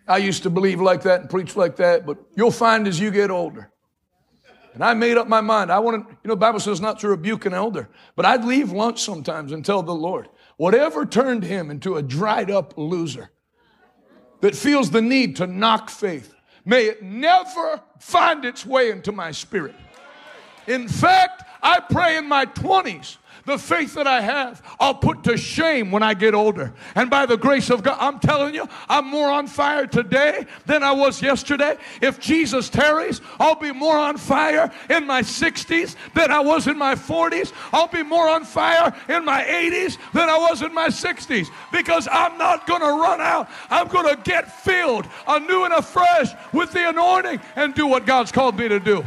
I 0.06 0.18
used 0.18 0.42
to 0.44 0.50
believe 0.50 0.80
like 0.80 1.02
that 1.02 1.22
and 1.22 1.30
preach 1.30 1.56
like 1.56 1.76
that, 1.76 2.06
but 2.06 2.18
you'll 2.36 2.50
find 2.50 2.86
as 2.86 3.00
you 3.00 3.10
get 3.10 3.30
older. 3.30 3.70
And 4.74 4.84
I 4.84 4.94
made 4.94 5.16
up 5.16 5.26
my 5.26 5.40
mind. 5.40 5.72
I 5.72 5.78
wanted, 5.78 6.00
you 6.00 6.28
know, 6.28 6.34
the 6.34 6.36
Bible 6.36 6.60
says 6.60 6.80
not 6.80 6.98
to 7.00 7.08
rebuke 7.08 7.46
an 7.46 7.54
elder, 7.54 7.88
but 8.14 8.26
I'd 8.26 8.44
leave 8.44 8.72
lunch 8.72 9.02
sometimes 9.02 9.52
and 9.52 9.64
tell 9.64 9.82
the 9.82 9.94
Lord, 9.94 10.28
whatever 10.58 11.06
turned 11.06 11.44
him 11.44 11.70
into 11.70 11.96
a 11.96 12.02
dried 12.02 12.50
up 12.50 12.74
loser, 12.76 13.30
that 14.42 14.54
feels 14.54 14.90
the 14.90 15.00
need 15.00 15.36
to 15.36 15.46
knock 15.46 15.88
faith, 15.88 16.34
may 16.64 16.84
it 16.84 17.02
never 17.02 17.80
find 17.98 18.44
its 18.44 18.66
way 18.66 18.90
into 18.90 19.12
my 19.12 19.32
spirit. 19.32 19.74
In 20.66 20.88
fact, 20.88 21.44
I 21.62 21.80
pray 21.80 22.18
in 22.18 22.28
my 22.28 22.44
20s 22.46 23.16
the 23.46 23.56
faith 23.56 23.94
that 23.94 24.06
I 24.06 24.20
have, 24.20 24.60
I'll 24.78 24.94
put 24.94 25.22
to 25.24 25.36
shame 25.36 25.90
when 25.90 26.02
I 26.02 26.14
get 26.14 26.34
older. 26.34 26.74
And 26.94 27.08
by 27.08 27.26
the 27.26 27.36
grace 27.36 27.70
of 27.70 27.82
God, 27.82 27.96
I'm 28.00 28.18
telling 28.18 28.54
you, 28.54 28.68
I'm 28.88 29.06
more 29.06 29.30
on 29.30 29.46
fire 29.46 29.86
today 29.86 30.46
than 30.66 30.82
I 30.82 30.92
was 30.92 31.22
yesterday. 31.22 31.78
If 32.02 32.18
Jesus 32.20 32.68
tarries, 32.68 33.20
I'll 33.38 33.54
be 33.54 33.72
more 33.72 33.96
on 33.96 34.16
fire 34.16 34.70
in 34.90 35.06
my 35.06 35.22
60s 35.22 35.94
than 36.14 36.30
I 36.30 36.40
was 36.40 36.66
in 36.66 36.76
my 36.76 36.96
40s. 36.96 37.52
I'll 37.72 37.88
be 37.88 38.02
more 38.02 38.28
on 38.28 38.44
fire 38.44 38.92
in 39.08 39.24
my 39.24 39.42
80s 39.42 39.96
than 40.12 40.28
I 40.28 40.36
was 40.36 40.62
in 40.62 40.74
my 40.74 40.88
60s 40.88 41.48
because 41.72 42.08
I'm 42.10 42.36
not 42.36 42.66
going 42.66 42.82
to 42.82 43.00
run 43.00 43.20
out. 43.20 43.48
I'm 43.70 43.86
going 43.86 44.14
to 44.14 44.20
get 44.22 44.50
filled 44.50 45.06
anew 45.28 45.64
and 45.64 45.72
afresh 45.72 46.32
with 46.52 46.72
the 46.72 46.88
anointing 46.88 47.40
and 47.54 47.74
do 47.74 47.86
what 47.86 48.06
God's 48.06 48.32
called 48.32 48.58
me 48.58 48.68
to 48.68 48.80
do. 48.80 49.04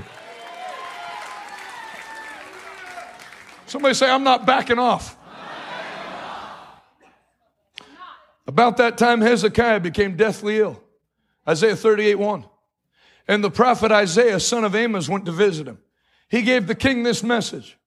Somebody 3.69 3.93
say, 3.93 4.09
I'm 4.09 4.23
not 4.23 4.47
backing 4.47 4.79
off. 4.79 5.15
About 8.47 8.77
that 8.77 8.97
time, 8.97 9.21
Hezekiah 9.21 9.79
became 9.79 10.17
deathly 10.17 10.57
ill. 10.57 10.81
Isaiah 11.47 11.75
38 11.75 12.15
1. 12.15 12.45
And 13.27 13.43
the 13.43 13.51
prophet 13.51 13.91
Isaiah, 13.91 14.39
son 14.39 14.63
of 14.63 14.73
Amos, 14.73 15.07
went 15.07 15.25
to 15.25 15.31
visit 15.31 15.67
him. 15.67 15.77
He 16.29 16.41
gave 16.41 16.65
the 16.65 16.73
king 16.73 17.03
this 17.03 17.21
message. 17.21 17.77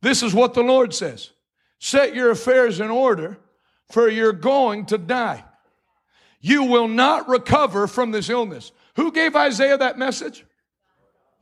This 0.00 0.22
is 0.22 0.32
what 0.32 0.54
the 0.54 0.62
Lord 0.62 0.94
says 0.94 1.32
Set 1.78 2.14
your 2.14 2.30
affairs 2.30 2.80
in 2.80 2.88
order, 2.90 3.36
for 3.90 4.08
you're 4.08 4.32
going 4.32 4.86
to 4.86 4.96
die. 4.96 5.44
You 6.40 6.64
will 6.64 6.88
not 6.88 7.28
recover 7.28 7.86
from 7.86 8.10
this 8.10 8.30
illness. 8.30 8.72
Who 8.94 9.12
gave 9.12 9.36
Isaiah 9.36 9.76
that 9.76 9.98
message? 9.98 10.46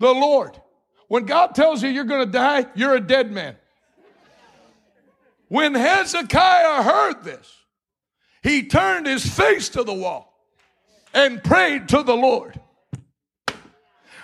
The 0.00 0.12
Lord. 0.12 0.60
When 1.06 1.26
God 1.26 1.54
tells 1.54 1.80
you 1.80 1.90
you're 1.90 2.02
going 2.02 2.26
to 2.26 2.32
die, 2.32 2.66
you're 2.74 2.96
a 2.96 3.00
dead 3.00 3.30
man. 3.30 3.54
When 5.48 5.74
Hezekiah 5.74 6.82
heard 6.82 7.22
this, 7.22 7.52
he 8.42 8.66
turned 8.66 9.06
his 9.06 9.24
face 9.24 9.68
to 9.70 9.84
the 9.84 9.94
wall 9.94 10.32
and 11.12 11.42
prayed 11.42 11.88
to 11.90 12.02
the 12.02 12.14
Lord. 12.14 12.60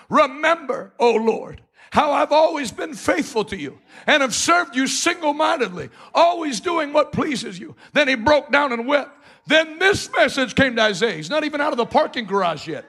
Remember, 0.09 0.93
O 0.99 1.13
Lord, 1.13 1.63
how 1.91 2.13
I've 2.13 2.33
always 2.33 2.73
been 2.73 2.95
faithful 2.95 3.45
to 3.47 3.57
you 3.57 3.79
and 4.07 4.23
have 4.23 4.35
served 4.35 4.77
you 4.77 4.87
single 4.87 5.33
mindedly, 5.33 5.91
always 6.15 6.61
doing 6.61 6.93
what 6.93 7.13
pleases 7.13 7.59
you. 7.59 7.77
Then 7.93 8.09
he 8.09 8.15
broke 8.15 8.51
down 8.51 8.73
and 8.73 8.87
wept. 8.87 9.17
Then 9.47 9.79
this 9.79 10.11
message 10.17 10.55
came 10.55 10.77
to 10.77 10.83
Isaiah. 10.83 11.17
He's 11.17 11.31
not 11.31 11.45
even 11.45 11.61
out 11.61 11.73
of 11.73 11.79
the 11.79 11.87
parking 11.87 12.27
garage 12.27 12.69
yet. 12.69 12.85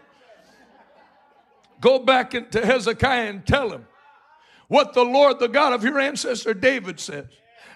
Go 1.80 1.98
back 2.00 2.32
to 2.52 2.66
Hezekiah 2.66 3.30
and 3.30 3.46
tell 3.46 3.72
him 3.72 3.88
what 4.68 4.94
the 4.94 5.04
Lord, 5.04 5.40
the 5.40 5.48
God 5.48 5.74
of 5.74 5.84
your 5.84 6.00
ancestor 6.00 6.54
David 6.54 7.00
says. 7.00 7.26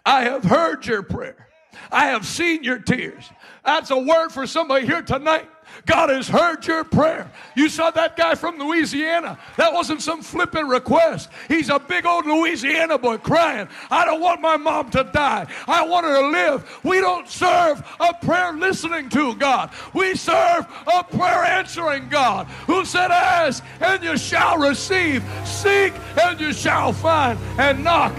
I 0.06 0.24
have 0.24 0.44
heard 0.44 0.86
your 0.86 1.04
prayer. 1.04 1.48
I 1.92 2.08
have 2.08 2.26
seen 2.26 2.64
your 2.64 2.80
tears. 2.80 3.30
That's 3.64 3.92
a 3.92 3.98
word 3.98 4.30
for 4.30 4.48
somebody 4.48 4.86
here 4.86 5.02
tonight. 5.02 5.50
God 5.86 6.10
has 6.10 6.28
heard 6.28 6.66
your 6.66 6.84
prayer. 6.84 7.30
You 7.56 7.70
saw 7.70 7.92
that 7.92 8.16
guy 8.16 8.36
from 8.36 8.58
Louisiana. 8.58 9.38
That 9.58 9.74
wasn't 9.74 10.02
some 10.02 10.22
flippant 10.22 10.68
request. 10.68 11.30
He's 11.48 11.70
a 11.70 11.80
big 11.80 12.06
old 12.06 12.26
Louisiana 12.26 12.98
boy 12.98 13.18
crying, 13.18 13.68
I 13.92 14.06
don't 14.06 14.22
want 14.22 14.42
my 14.42 14.58
mom 14.58 14.90
to 14.92 15.04
die. 15.04 15.48
I 15.68 15.86
want 15.86 16.06
her 16.06 16.22
to 16.22 16.28
live. 16.28 16.80
We 16.84 17.02
don't 17.02 17.28
serve 17.28 17.86
a 18.00 18.14
prayer 18.14 18.54
listening 18.54 19.10
to 19.10 19.36
God. 19.36 19.72
We 19.94 20.16
serve 20.16 20.66
a 20.88 21.04
prayer 21.04 21.44
answering 21.44 22.10
God 22.10 22.48
who 22.68 22.86
said, 22.86 23.12
Ask 23.12 23.64
and 23.82 24.04
you 24.04 24.18
shall 24.18 24.58
receive, 24.58 25.24
seek 25.46 25.94
and 26.22 26.40
you 26.40 26.54
shall 26.54 26.94
find, 26.94 27.38
and 27.58 27.84
knock 27.84 28.14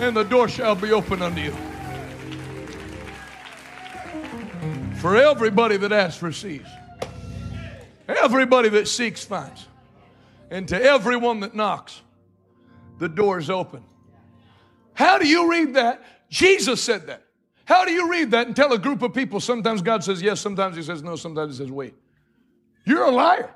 and 0.00 0.16
the 0.16 0.24
door 0.24 0.48
shall 0.48 0.74
be 0.74 0.92
open 0.92 1.22
unto 1.22 1.40
you. 1.40 1.54
For 4.96 5.16
everybody 5.16 5.76
that 5.76 5.92
asks 5.92 6.22
receives. 6.22 6.68
Everybody 8.08 8.68
that 8.70 8.88
seeks 8.88 9.24
finds. 9.24 9.66
And 10.50 10.68
to 10.68 10.82
everyone 10.82 11.40
that 11.40 11.54
knocks, 11.54 12.00
the 12.98 13.08
door 13.08 13.38
is 13.38 13.50
open. 13.50 13.82
How 14.94 15.18
do 15.18 15.26
you 15.26 15.50
read 15.50 15.74
that? 15.74 16.02
Jesus 16.30 16.82
said 16.82 17.06
that. 17.08 17.22
How 17.64 17.84
do 17.84 17.92
you 17.92 18.10
read 18.10 18.30
that 18.32 18.46
and 18.46 18.54
tell 18.54 18.72
a 18.72 18.78
group 18.78 19.02
of 19.02 19.14
people 19.14 19.40
sometimes 19.40 19.82
God 19.82 20.04
says 20.04 20.20
yes, 20.20 20.40
sometimes 20.40 20.76
He 20.76 20.82
says 20.82 21.02
no, 21.02 21.16
sometimes 21.16 21.56
He 21.56 21.64
says 21.64 21.72
wait? 21.72 21.94
You're 22.84 23.04
a 23.04 23.10
liar. 23.10 23.50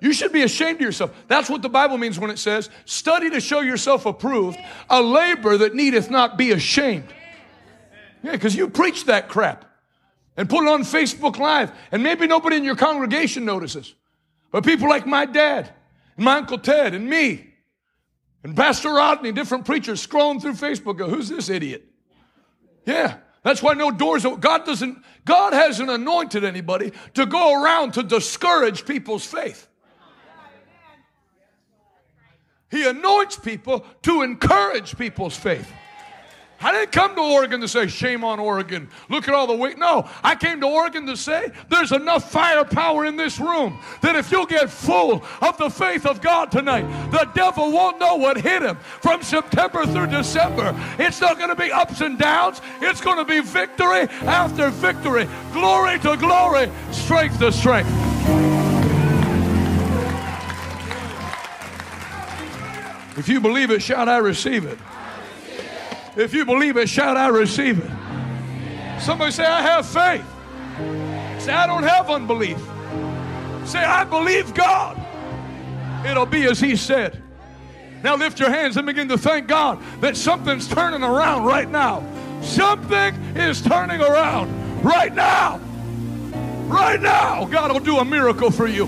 You 0.00 0.12
should 0.12 0.32
be 0.32 0.42
ashamed 0.42 0.76
of 0.76 0.82
yourself. 0.82 1.12
That's 1.26 1.50
what 1.50 1.62
the 1.62 1.68
Bible 1.68 1.98
means 1.98 2.18
when 2.18 2.30
it 2.30 2.38
says, 2.38 2.70
study 2.84 3.30
to 3.30 3.40
show 3.40 3.60
yourself 3.60 4.06
approved, 4.06 4.58
a 4.88 5.02
labor 5.02 5.56
that 5.56 5.74
needeth 5.74 6.10
not 6.10 6.38
be 6.38 6.52
ashamed. 6.52 7.12
Yeah, 8.22 8.32
because 8.32 8.54
you 8.54 8.68
preach 8.68 9.06
that 9.06 9.28
crap 9.28 9.64
and 10.36 10.48
put 10.48 10.62
it 10.62 10.68
on 10.68 10.82
Facebook 10.82 11.38
Live, 11.38 11.72
and 11.90 12.02
maybe 12.02 12.26
nobody 12.26 12.56
in 12.56 12.64
your 12.64 12.76
congregation 12.76 13.44
notices. 13.44 13.94
But 14.52 14.64
people 14.64 14.88
like 14.88 15.06
my 15.06 15.26
dad, 15.26 15.72
and 16.16 16.24
my 16.24 16.36
Uncle 16.36 16.58
Ted, 16.58 16.94
and 16.94 17.08
me, 17.08 17.48
and 18.44 18.56
Pastor 18.56 18.90
Rodney, 18.90 19.32
different 19.32 19.64
preachers 19.66 20.04
scrolling 20.04 20.40
through 20.40 20.54
Facebook 20.54 20.96
go, 20.96 21.08
Who's 21.08 21.28
this 21.28 21.48
idiot? 21.48 21.84
Yeah. 22.86 23.18
That's 23.42 23.62
why 23.62 23.74
no 23.74 23.90
doors. 23.90 24.24
God 24.40 24.64
doesn't, 24.64 25.02
God 25.24 25.52
hasn't 25.52 25.90
anointed 25.90 26.44
anybody 26.44 26.92
to 27.14 27.24
go 27.24 27.62
around 27.62 27.94
to 27.94 28.02
discourage 28.02 28.84
people's 28.84 29.24
faith. 29.24 29.67
He 32.70 32.86
anoints 32.86 33.36
people 33.36 33.84
to 34.02 34.22
encourage 34.22 34.96
people's 34.96 35.36
faith. 35.36 35.70
I 36.60 36.72
didn't 36.72 36.90
come 36.90 37.14
to 37.14 37.20
Oregon 37.20 37.60
to 37.60 37.68
say, 37.68 37.86
shame 37.86 38.24
on 38.24 38.40
Oregon. 38.40 38.88
Look 39.08 39.28
at 39.28 39.34
all 39.34 39.46
the 39.46 39.54
weight. 39.54 39.78
No, 39.78 40.08
I 40.24 40.34
came 40.34 40.60
to 40.60 40.66
Oregon 40.66 41.06
to 41.06 41.16
say 41.16 41.52
there's 41.68 41.92
enough 41.92 42.32
firepower 42.32 43.04
in 43.04 43.16
this 43.16 43.38
room 43.38 43.78
that 44.02 44.16
if 44.16 44.32
you'll 44.32 44.46
get 44.46 44.68
full 44.68 45.24
of 45.40 45.56
the 45.56 45.70
faith 45.70 46.04
of 46.04 46.20
God 46.20 46.50
tonight, 46.50 46.82
the 47.12 47.30
devil 47.32 47.70
won't 47.70 48.00
know 48.00 48.16
what 48.16 48.40
hit 48.40 48.62
him 48.62 48.76
from 49.00 49.22
September 49.22 49.86
through 49.86 50.08
December. 50.08 50.74
It's 50.98 51.20
not 51.20 51.38
going 51.38 51.50
to 51.50 51.56
be 51.56 51.70
ups 51.70 52.00
and 52.00 52.18
downs, 52.18 52.60
it's 52.80 53.00
going 53.00 53.18
to 53.18 53.24
be 53.24 53.40
victory 53.40 54.08
after 54.26 54.70
victory, 54.70 55.28
glory 55.52 56.00
to 56.00 56.16
glory, 56.16 56.70
strength 56.90 57.38
to 57.38 57.52
strength. 57.52 58.57
If 63.18 63.28
you 63.28 63.40
believe 63.40 63.72
it, 63.72 63.82
shout, 63.82 64.08
I 64.08 64.18
receive 64.18 64.64
it. 64.64 64.78
If 66.16 66.32
you 66.32 66.44
believe 66.44 66.76
it, 66.76 66.88
shout, 66.88 67.16
I 67.16 67.28
receive 67.28 67.84
it. 67.84 67.90
Somebody 69.00 69.32
say, 69.32 69.44
I 69.44 69.60
have 69.60 69.86
faith. 69.86 70.24
Say, 71.42 71.52
I 71.52 71.66
don't 71.66 71.82
have 71.82 72.08
unbelief. 72.08 72.58
Say, 73.68 73.80
I 73.80 74.04
believe 74.04 74.54
God. 74.54 75.04
It'll 76.06 76.26
be 76.26 76.44
as 76.44 76.60
He 76.60 76.76
said. 76.76 77.20
Now 78.04 78.14
lift 78.14 78.38
your 78.38 78.50
hands 78.50 78.76
and 78.76 78.86
begin 78.86 79.08
to 79.08 79.18
thank 79.18 79.48
God 79.48 79.82
that 80.00 80.16
something's 80.16 80.68
turning 80.68 81.02
around 81.02 81.44
right 81.44 81.68
now. 81.68 82.04
Something 82.42 83.14
is 83.34 83.60
turning 83.60 84.00
around 84.00 84.84
right 84.84 85.12
now. 85.12 85.58
Right 86.68 87.00
now, 87.00 87.46
God 87.46 87.72
will 87.72 87.80
do 87.80 87.98
a 87.98 88.04
miracle 88.04 88.52
for 88.52 88.68
you. 88.68 88.86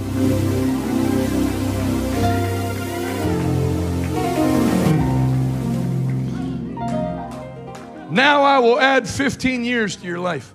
Now 8.11 8.43
I 8.43 8.59
will 8.59 8.81
add 8.81 9.09
15 9.09 9.65
years 9.65 9.97
to 9.97 10.07
your 10.07 10.19
life. 10.19 10.55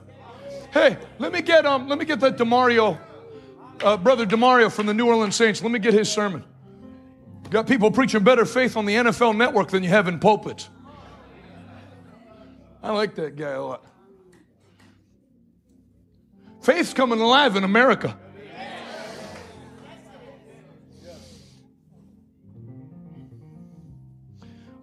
Hey, 0.72 0.98
let 1.20 1.32
me 1.32 1.42
get 1.42 1.66
um, 1.66 1.88
let 1.88 1.98
me 1.98 2.04
get 2.04 2.20
that 2.20 2.36
Demario, 2.36 3.00
uh, 3.82 3.96
brother 3.96 4.26
Demario 4.26 4.70
from 4.70 4.88
the 4.88 4.94
New 4.94 5.08
Orleans 5.08 5.36
Saints. 5.36 5.62
Let 5.62 5.72
me 5.72 5.80
get 5.80 5.94
his 5.94 6.12
sermon. 6.12 6.44
Got 7.50 7.68
people 7.68 7.92
preaching 7.92 8.24
better 8.24 8.46
faith 8.46 8.76
on 8.76 8.86
the 8.86 8.96
NFL 8.96 9.38
Network 9.38 9.70
than 9.70 9.84
you 9.84 9.90
have 9.90 10.10
in 10.10 10.20
pulpits. 10.20 10.70
I 12.84 12.92
like 12.92 13.16
that 13.16 13.38
guy 13.38 13.52
a 13.52 13.64
lot. 13.64 13.86
Faith's 16.62 16.94
coming 16.94 17.22
alive 17.22 17.56
in 17.56 17.64
America. 17.64 18.18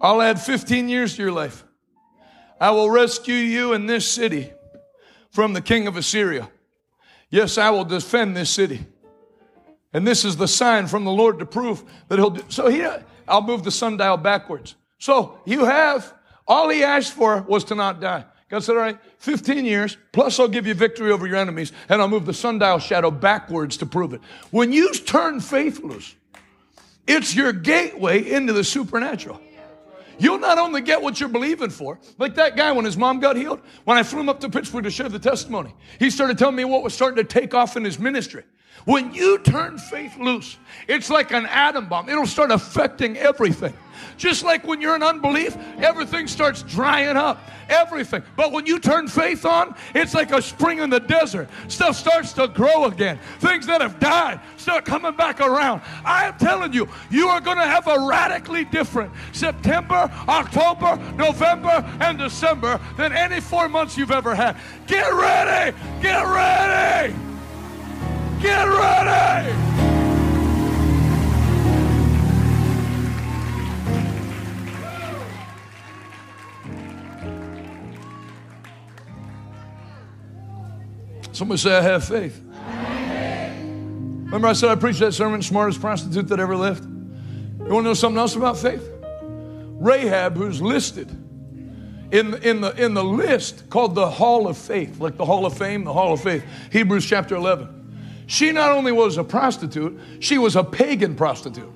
I'll 0.01 0.21
add 0.21 0.41
15 0.41 0.89
years 0.89 1.15
to 1.15 1.21
your 1.21 1.31
life. 1.31 1.63
I 2.63 2.71
will 2.71 2.89
rescue 2.89 3.35
you 3.35 3.73
in 3.73 3.87
this 3.87 4.07
city 4.07 4.53
from 5.31 5.51
the 5.51 5.59
king 5.59 5.85
of 5.85 5.97
Assyria. 5.97 6.49
Yes, 7.29 7.57
I 7.57 7.69
will 7.71 7.83
defend 7.83 8.37
this 8.37 8.49
city. 8.49 8.85
And 9.91 10.07
this 10.07 10.23
is 10.23 10.37
the 10.37 10.47
sign 10.47 10.87
from 10.87 11.03
the 11.03 11.11
Lord 11.11 11.39
to 11.39 11.45
prove 11.45 11.83
that 12.07 12.19
he'll 12.19 12.29
do. 12.29 12.45
So 12.47 12.69
here, 12.69 13.03
I'll 13.27 13.41
move 13.41 13.65
the 13.65 13.69
sundial 13.69 14.15
backwards. 14.15 14.75
So 14.97 15.41
you 15.43 15.65
have, 15.65 16.13
all 16.47 16.69
he 16.69 16.85
asked 16.85 17.11
for 17.11 17.41
was 17.41 17.65
to 17.65 17.75
not 17.75 17.99
die. 17.99 18.23
God 18.49 18.63
said, 18.63 18.77
all 18.77 18.81
right, 18.81 18.97
15 19.17 19.65
years, 19.65 19.97
plus 20.13 20.39
I'll 20.39 20.47
give 20.47 20.65
you 20.65 20.73
victory 20.73 21.11
over 21.11 21.27
your 21.27 21.35
enemies, 21.35 21.73
and 21.89 22.01
I'll 22.01 22.07
move 22.07 22.25
the 22.25 22.33
sundial 22.33 22.79
shadow 22.79 23.11
backwards 23.11 23.75
to 23.75 23.85
prove 23.85 24.13
it. 24.13 24.21
When 24.51 24.71
you 24.71 24.93
turn 24.93 25.41
faithless, 25.41 26.15
it's 27.07 27.35
your 27.35 27.51
gateway 27.51 28.31
into 28.31 28.53
the 28.53 28.63
supernatural. 28.63 29.41
You'll 30.23 30.39
not 30.39 30.57
only 30.57 30.79
get 30.79 31.01
what 31.01 31.19
you're 31.19 31.27
believing 31.27 31.69
for, 31.69 31.99
like 32.17 32.35
that 32.35 32.55
guy 32.55 32.71
when 32.71 32.85
his 32.85 32.95
mom 32.95 33.19
got 33.19 33.35
healed, 33.35 33.59
when 33.83 33.97
I 33.97 34.03
flew 34.03 34.21
him 34.21 34.29
up 34.29 34.39
to 34.39 34.49
Pittsburgh 34.49 34.85
to 34.85 34.89
share 34.89 35.09
the 35.09 35.19
testimony, 35.19 35.75
he 35.99 36.09
started 36.09 36.37
telling 36.37 36.55
me 36.55 36.63
what 36.63 36.81
was 36.81 36.93
starting 36.93 37.17
to 37.17 37.25
take 37.25 37.53
off 37.53 37.75
in 37.75 37.83
his 37.83 37.99
ministry. 37.99 38.45
When 38.85 39.13
you 39.13 39.37
turn 39.39 39.77
faith 39.77 40.17
loose, 40.17 40.57
it's 40.87 41.09
like 41.09 41.33
an 41.33 41.45
atom 41.47 41.89
bomb. 41.89 42.07
It'll 42.07 42.25
start 42.25 42.51
affecting 42.51 43.17
everything. 43.17 43.73
Just 44.17 44.43
like 44.43 44.65
when 44.65 44.81
you're 44.81 44.95
in 44.95 45.03
unbelief, 45.03 45.57
everything 45.77 46.27
starts 46.27 46.63
drying 46.63 47.17
up. 47.17 47.39
Everything. 47.69 48.23
But 48.35 48.51
when 48.51 48.65
you 48.65 48.77
turn 48.77 49.07
faith 49.07 49.45
on, 49.45 49.75
it's 49.95 50.13
like 50.13 50.31
a 50.31 50.41
spring 50.41 50.79
in 50.79 50.89
the 50.89 50.99
desert. 50.99 51.49
Stuff 51.67 51.95
starts 51.95 52.33
to 52.33 52.47
grow 52.47 52.85
again. 52.85 53.19
Things 53.39 53.65
that 53.67 53.81
have 53.81 53.99
died 53.99 54.39
start 54.57 54.85
coming 54.85 55.15
back 55.15 55.39
around. 55.39 55.81
I 56.03 56.25
am 56.25 56.37
telling 56.37 56.73
you, 56.73 56.89
you 57.09 57.29
are 57.29 57.39
going 57.39 57.57
to 57.57 57.65
have 57.65 57.87
a 57.87 58.05
radically 58.05 58.65
different 58.65 59.11
September, 59.31 60.11
October, 60.27 60.97
November, 61.15 61.83
and 62.01 62.17
December 62.17 62.79
than 62.97 63.13
any 63.13 63.39
four 63.39 63.69
months 63.69 63.97
you've 63.97 64.11
ever 64.11 64.35
had. 64.35 64.57
Get 64.87 65.11
ready! 65.13 65.75
Get 66.01 66.21
ready! 66.21 67.15
Get 68.41 68.67
ready! 68.67 69.72
Somebody 81.43 81.59
say, 81.59 81.75
I 81.75 81.81
have 81.81 82.05
faith. 82.05 82.41
Remember, 84.27 84.47
I 84.47 84.53
said 84.53 84.69
I 84.69 84.75
preached 84.75 84.99
that 84.99 85.11
sermon, 85.11 85.41
smartest 85.41 85.81
prostitute 85.81 86.29
that 86.29 86.39
ever 86.39 86.55
lived? 86.55 86.85
You 86.85 87.65
want 87.65 87.83
to 87.83 87.89
know 87.89 87.93
something 87.93 88.17
else 88.17 88.37
about 88.37 88.57
faith? 88.57 88.89
Rahab, 89.01 90.37
who's 90.37 90.61
listed 90.61 91.09
in, 92.13 92.35
in, 92.43 92.61
the, 92.61 92.71
in 92.81 92.93
the 92.93 93.03
list 93.03 93.69
called 93.69 93.93
the 93.93 94.09
Hall 94.09 94.47
of 94.47 94.57
Faith, 94.57 95.01
like 95.01 95.17
the 95.17 95.25
Hall 95.25 95.45
of 95.45 95.57
Fame, 95.57 95.83
the 95.83 95.91
Hall 95.91 96.13
of 96.13 96.21
Faith, 96.21 96.45
Hebrews 96.71 97.05
chapter 97.05 97.35
11. 97.35 98.23
She 98.27 98.53
not 98.53 98.71
only 98.71 98.93
was 98.93 99.17
a 99.17 99.23
prostitute, 99.25 99.99
she 100.21 100.37
was 100.37 100.55
a 100.55 100.63
pagan 100.63 101.13
prostitute. 101.13 101.73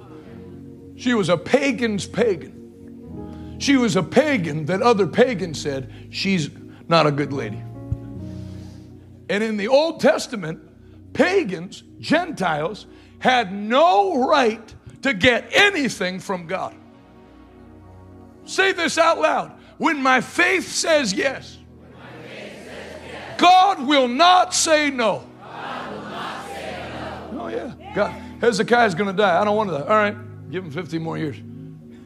She 0.96 1.14
was 1.14 1.28
a 1.28 1.36
pagan's 1.36 2.08
pagan. 2.08 3.58
She 3.60 3.76
was 3.76 3.98
a 3.98 4.04
pagan 4.04 4.68
that 4.68 4.82
other 4.82 5.08
pagans 5.08 5.62
said, 5.62 5.92
she's 6.10 6.50
not 6.88 7.06
a 7.06 7.12
good 7.12 7.34
lady. 7.34 7.62
And 9.30 9.44
in 9.44 9.58
the 9.58 9.68
Old 9.68 10.00
Testament, 10.00 11.14
pagans, 11.14 11.84
Gentiles, 12.00 12.86
had 13.20 13.54
no 13.54 14.28
right 14.28 14.74
to 15.02 15.14
get 15.14 15.50
anything 15.52 16.20
from 16.20 16.48
God. 16.48 16.76
Say 18.46 18.72
this 18.72 18.98
out 18.98 19.20
loud. 19.20 19.54
When 19.78 20.02
my 20.02 20.22
faith 20.22 20.68
says 20.70 21.14
yes, 21.14 21.58
God 23.38 23.86
will 23.86 24.08
not 24.08 24.54
say 24.54 24.90
no. 24.90 25.28
Oh, 27.40 27.50
yeah. 27.50 27.74
God, 27.94 28.12
Hezekiah's 28.42 28.96
going 28.96 29.08
to 29.08 29.14
die. 29.16 29.40
I 29.40 29.44
don't 29.44 29.56
want 29.56 29.70
to 29.70 29.78
die. 29.78 29.84
All 29.84 29.90
right, 29.90 30.50
give 30.50 30.64
him 30.64 30.72
50 30.72 30.98
more 31.00 31.18
years. 31.18 31.38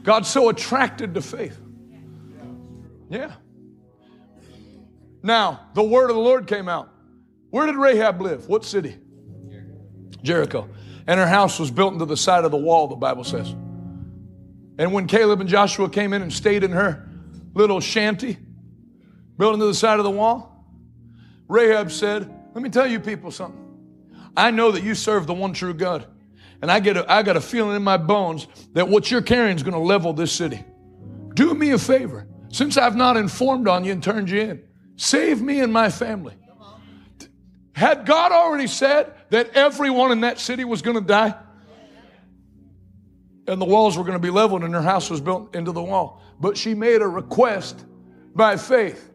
God's 0.03 0.27
so 0.27 0.49
attracted 0.49 1.13
to 1.13 1.21
faith. 1.21 1.57
Yeah. 3.09 3.33
Now, 5.23 5.67
the 5.73 5.83
word 5.83 6.09
of 6.09 6.15
the 6.15 6.21
Lord 6.21 6.47
came 6.47 6.67
out. 6.67 6.90
Where 7.51 7.67
did 7.67 7.75
Rahab 7.75 8.21
live? 8.21 8.47
What 8.47 8.65
city? 8.65 8.97
Jericho. 10.23 10.69
And 11.05 11.19
her 11.19 11.27
house 11.27 11.59
was 11.59 11.69
built 11.69 11.93
into 11.93 12.05
the 12.05 12.17
side 12.17 12.45
of 12.45 12.51
the 12.51 12.57
wall, 12.57 12.87
the 12.87 12.95
Bible 12.95 13.23
says. 13.23 13.49
And 14.77 14.93
when 14.93 15.07
Caleb 15.07 15.41
and 15.41 15.49
Joshua 15.49 15.89
came 15.89 16.13
in 16.13 16.21
and 16.21 16.31
stayed 16.31 16.63
in 16.63 16.71
her 16.71 17.07
little 17.53 17.79
shanty, 17.79 18.37
built 19.37 19.53
into 19.53 19.65
the 19.65 19.73
side 19.73 19.99
of 19.99 20.05
the 20.05 20.11
wall, 20.11 20.65
Rahab 21.47 21.91
said, 21.91 22.31
Let 22.53 22.63
me 22.63 22.69
tell 22.69 22.87
you 22.87 22.99
people 22.99 23.31
something. 23.31 23.59
I 24.35 24.51
know 24.51 24.71
that 24.71 24.83
you 24.83 24.95
serve 24.95 25.27
the 25.27 25.33
one 25.33 25.53
true 25.53 25.73
God. 25.73 26.07
And 26.61 26.71
I 26.71 26.79
get 26.79 26.95
a, 26.95 27.11
I 27.11 27.23
got 27.23 27.35
a 27.35 27.41
feeling 27.41 27.75
in 27.75 27.83
my 27.83 27.97
bones 27.97 28.47
that 28.73 28.87
what 28.87 29.11
you're 29.11 29.21
carrying 29.21 29.55
is 29.55 29.63
going 29.63 29.73
to 29.73 29.79
level 29.79 30.13
this 30.13 30.31
city. 30.31 30.63
Do 31.33 31.53
me 31.53 31.71
a 31.71 31.77
favor. 31.77 32.27
Since 32.49 32.77
I've 32.77 32.95
not 32.95 33.17
informed 33.17 33.67
on 33.67 33.83
you 33.83 33.91
and 33.91 34.03
turned 34.03 34.29
you 34.29 34.41
in, 34.41 34.63
save 34.95 35.41
me 35.41 35.59
and 35.59 35.73
my 35.73 35.89
family. 35.89 36.35
Had 37.73 38.05
God 38.05 38.31
already 38.31 38.67
said 38.67 39.13
that 39.29 39.55
everyone 39.55 40.11
in 40.11 40.21
that 40.21 40.39
city 40.39 40.65
was 40.65 40.81
going 40.81 40.97
to 40.97 41.03
die? 41.03 41.35
And 43.47 43.59
the 43.59 43.65
walls 43.65 43.97
were 43.97 44.03
going 44.03 44.15
to 44.15 44.19
be 44.19 44.29
leveled 44.29 44.63
and 44.63 44.73
her 44.73 44.81
house 44.81 45.09
was 45.09 45.21
built 45.21 45.55
into 45.55 45.71
the 45.71 45.81
wall. 45.81 46.21
But 46.39 46.57
she 46.57 46.73
made 46.73 47.01
a 47.01 47.07
request 47.07 47.83
by 48.35 48.57
faith. 48.57 49.09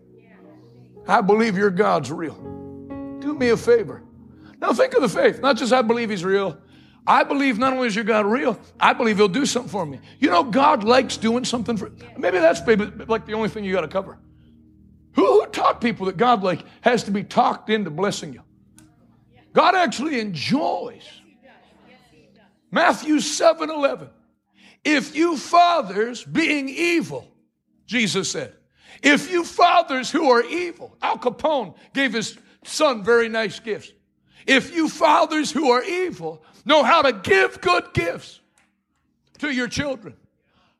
I 1.06 1.20
believe 1.20 1.56
your 1.56 1.70
God's 1.70 2.10
real. 2.10 2.34
Do 3.20 3.34
me 3.34 3.50
a 3.50 3.56
favor. 3.56 4.02
Now 4.60 4.72
think 4.72 4.94
of 4.94 5.02
the 5.02 5.08
faith. 5.08 5.40
Not 5.40 5.56
just 5.56 5.72
I 5.72 5.82
believe 5.82 6.10
he's 6.10 6.24
real. 6.24 6.58
I 7.06 7.22
believe 7.22 7.58
not 7.58 7.72
only 7.72 7.86
is 7.86 7.94
your 7.94 8.04
God 8.04 8.26
real, 8.26 8.58
I 8.80 8.92
believe 8.92 9.16
he'll 9.16 9.28
do 9.28 9.46
something 9.46 9.70
for 9.70 9.86
me. 9.86 10.00
You 10.18 10.28
know, 10.28 10.42
God 10.42 10.82
likes 10.82 11.16
doing 11.16 11.44
something 11.44 11.76
for 11.76 11.92
maybe 12.18 12.38
that's 12.38 12.66
maybe 12.66 12.86
like 13.06 13.26
the 13.26 13.34
only 13.34 13.48
thing 13.48 13.64
you 13.64 13.72
got 13.72 13.82
to 13.82 13.88
cover. 13.88 14.18
Who, 15.14 15.24
who 15.24 15.46
taught 15.46 15.80
people 15.80 16.06
that 16.06 16.16
God 16.16 16.42
like 16.42 16.64
has 16.80 17.04
to 17.04 17.12
be 17.12 17.22
talked 17.22 17.70
into 17.70 17.90
blessing 17.90 18.32
you? 18.32 18.42
God 19.56 19.74
actually 19.74 20.20
enjoys. 20.20 21.02
Matthew 22.70 23.20
7 23.20 23.70
11. 23.70 24.10
If 24.84 25.16
you 25.16 25.38
fathers, 25.38 26.22
being 26.22 26.68
evil, 26.68 27.26
Jesus 27.86 28.30
said, 28.30 28.52
If 29.02 29.30
you 29.30 29.44
fathers 29.44 30.10
who 30.10 30.30
are 30.30 30.44
evil, 30.44 30.98
Al 31.00 31.16
Capone 31.16 31.74
gave 31.94 32.12
his 32.12 32.36
son 32.64 33.02
very 33.02 33.30
nice 33.30 33.58
gifts. 33.58 33.92
If 34.46 34.76
you 34.76 34.90
fathers 34.90 35.50
who 35.50 35.70
are 35.70 35.82
evil 35.82 36.44
know 36.66 36.82
how 36.82 37.00
to 37.00 37.14
give 37.14 37.62
good 37.62 37.94
gifts 37.94 38.40
to 39.38 39.50
your 39.50 39.68
children, 39.68 40.16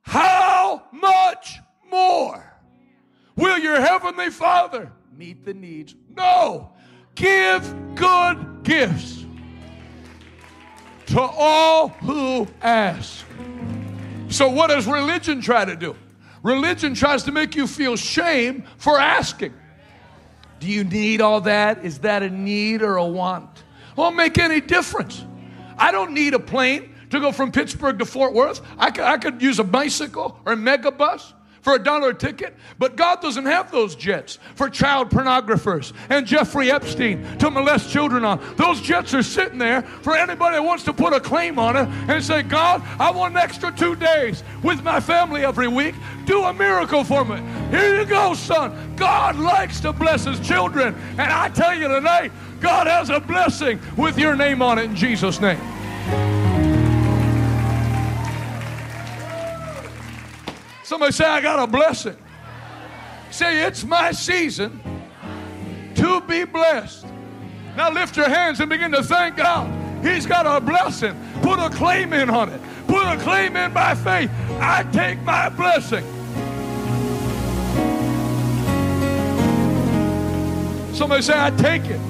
how 0.02 0.82
much 0.92 1.58
more 1.90 2.44
will 3.36 3.56
your 3.56 3.80
heavenly 3.80 4.28
Father 4.28 4.92
meet 5.16 5.46
the 5.46 5.54
needs? 5.54 5.94
No. 6.14 6.72
Give 7.16 7.94
good 7.94 8.62
gifts 8.62 9.24
to 11.06 11.20
all 11.20 11.88
who 11.88 12.46
ask. 12.60 13.24
So, 14.28 14.50
what 14.50 14.68
does 14.68 14.86
religion 14.86 15.40
try 15.40 15.64
to 15.64 15.74
do? 15.74 15.96
Religion 16.42 16.94
tries 16.94 17.22
to 17.24 17.32
make 17.32 17.56
you 17.56 17.66
feel 17.66 17.96
shame 17.96 18.64
for 18.76 19.00
asking. 19.00 19.54
Do 20.60 20.68
you 20.68 20.84
need 20.84 21.20
all 21.20 21.40
that? 21.42 21.84
Is 21.84 21.98
that 22.00 22.22
a 22.22 22.30
need 22.30 22.82
or 22.82 22.96
a 22.96 23.06
want? 23.06 23.64
Won't 23.96 24.16
make 24.16 24.38
any 24.38 24.60
difference. 24.60 25.24
I 25.78 25.90
don't 25.90 26.12
need 26.12 26.34
a 26.34 26.38
plane 26.38 26.94
to 27.10 27.20
go 27.20 27.32
from 27.32 27.50
Pittsburgh 27.50 27.98
to 27.98 28.04
Fort 28.04 28.34
Worth. 28.34 28.60
I 28.78 28.90
could, 28.90 29.04
I 29.04 29.16
could 29.16 29.40
use 29.40 29.58
a 29.58 29.64
bicycle 29.64 30.38
or 30.44 30.52
a 30.52 30.56
megabus 30.56 31.32
for 31.66 31.74
a 31.74 31.82
dollar 31.82 32.12
ticket, 32.12 32.54
but 32.78 32.94
God 32.94 33.20
doesn't 33.20 33.44
have 33.44 33.72
those 33.72 33.96
jets 33.96 34.38
for 34.54 34.70
child 34.70 35.10
pornographers 35.10 35.92
and 36.10 36.24
Jeffrey 36.24 36.70
Epstein 36.70 37.26
to 37.38 37.50
molest 37.50 37.90
children 37.90 38.24
on. 38.24 38.40
Those 38.54 38.80
jets 38.80 39.12
are 39.14 39.22
sitting 39.24 39.58
there 39.58 39.82
for 39.82 40.16
anybody 40.16 40.54
that 40.54 40.62
wants 40.62 40.84
to 40.84 40.92
put 40.92 41.12
a 41.12 41.18
claim 41.18 41.58
on 41.58 41.74
it 41.74 41.88
and 42.08 42.22
say, 42.22 42.44
God, 42.44 42.84
I 43.00 43.10
want 43.10 43.34
an 43.34 43.38
extra 43.38 43.72
two 43.72 43.96
days 43.96 44.44
with 44.62 44.84
my 44.84 45.00
family 45.00 45.44
every 45.44 45.66
week. 45.66 45.96
Do 46.24 46.44
a 46.44 46.54
miracle 46.54 47.02
for 47.02 47.24
me. 47.24 47.42
Here 47.70 47.98
you 47.98 48.06
go, 48.06 48.34
son. 48.34 48.94
God 48.94 49.34
likes 49.34 49.80
to 49.80 49.92
bless 49.92 50.24
his 50.24 50.38
children. 50.38 50.94
And 51.18 51.32
I 51.32 51.48
tell 51.48 51.74
you 51.74 51.88
tonight, 51.88 52.30
God 52.60 52.86
has 52.86 53.10
a 53.10 53.18
blessing 53.18 53.80
with 53.96 54.16
your 54.16 54.36
name 54.36 54.62
on 54.62 54.78
it 54.78 54.84
in 54.84 54.94
Jesus' 54.94 55.40
name. 55.40 56.35
Somebody 60.86 61.10
say, 61.10 61.24
I 61.24 61.40
got 61.40 61.58
a 61.58 61.66
blessing. 61.66 62.16
Say, 63.32 63.64
it's 63.64 63.82
my 63.82 64.12
season 64.12 64.80
to 65.96 66.20
be 66.20 66.44
blessed. 66.44 67.04
Now 67.76 67.90
lift 67.90 68.16
your 68.16 68.28
hands 68.28 68.60
and 68.60 68.70
begin 68.70 68.92
to 68.92 69.02
thank 69.02 69.36
God. 69.36 69.68
He's 70.04 70.26
got 70.26 70.46
a 70.46 70.64
blessing. 70.64 71.20
Put 71.42 71.58
a 71.58 71.70
claim 71.70 72.12
in 72.12 72.30
on 72.30 72.50
it. 72.50 72.60
Put 72.86 73.02
a 73.02 73.16
claim 73.16 73.56
in 73.56 73.72
by 73.72 73.96
faith. 73.96 74.30
I 74.60 74.84
take 74.92 75.20
my 75.22 75.48
blessing. 75.48 76.04
Somebody 80.94 81.22
say, 81.22 81.34
I 81.36 81.50
take 81.50 81.82
it. 81.86 82.00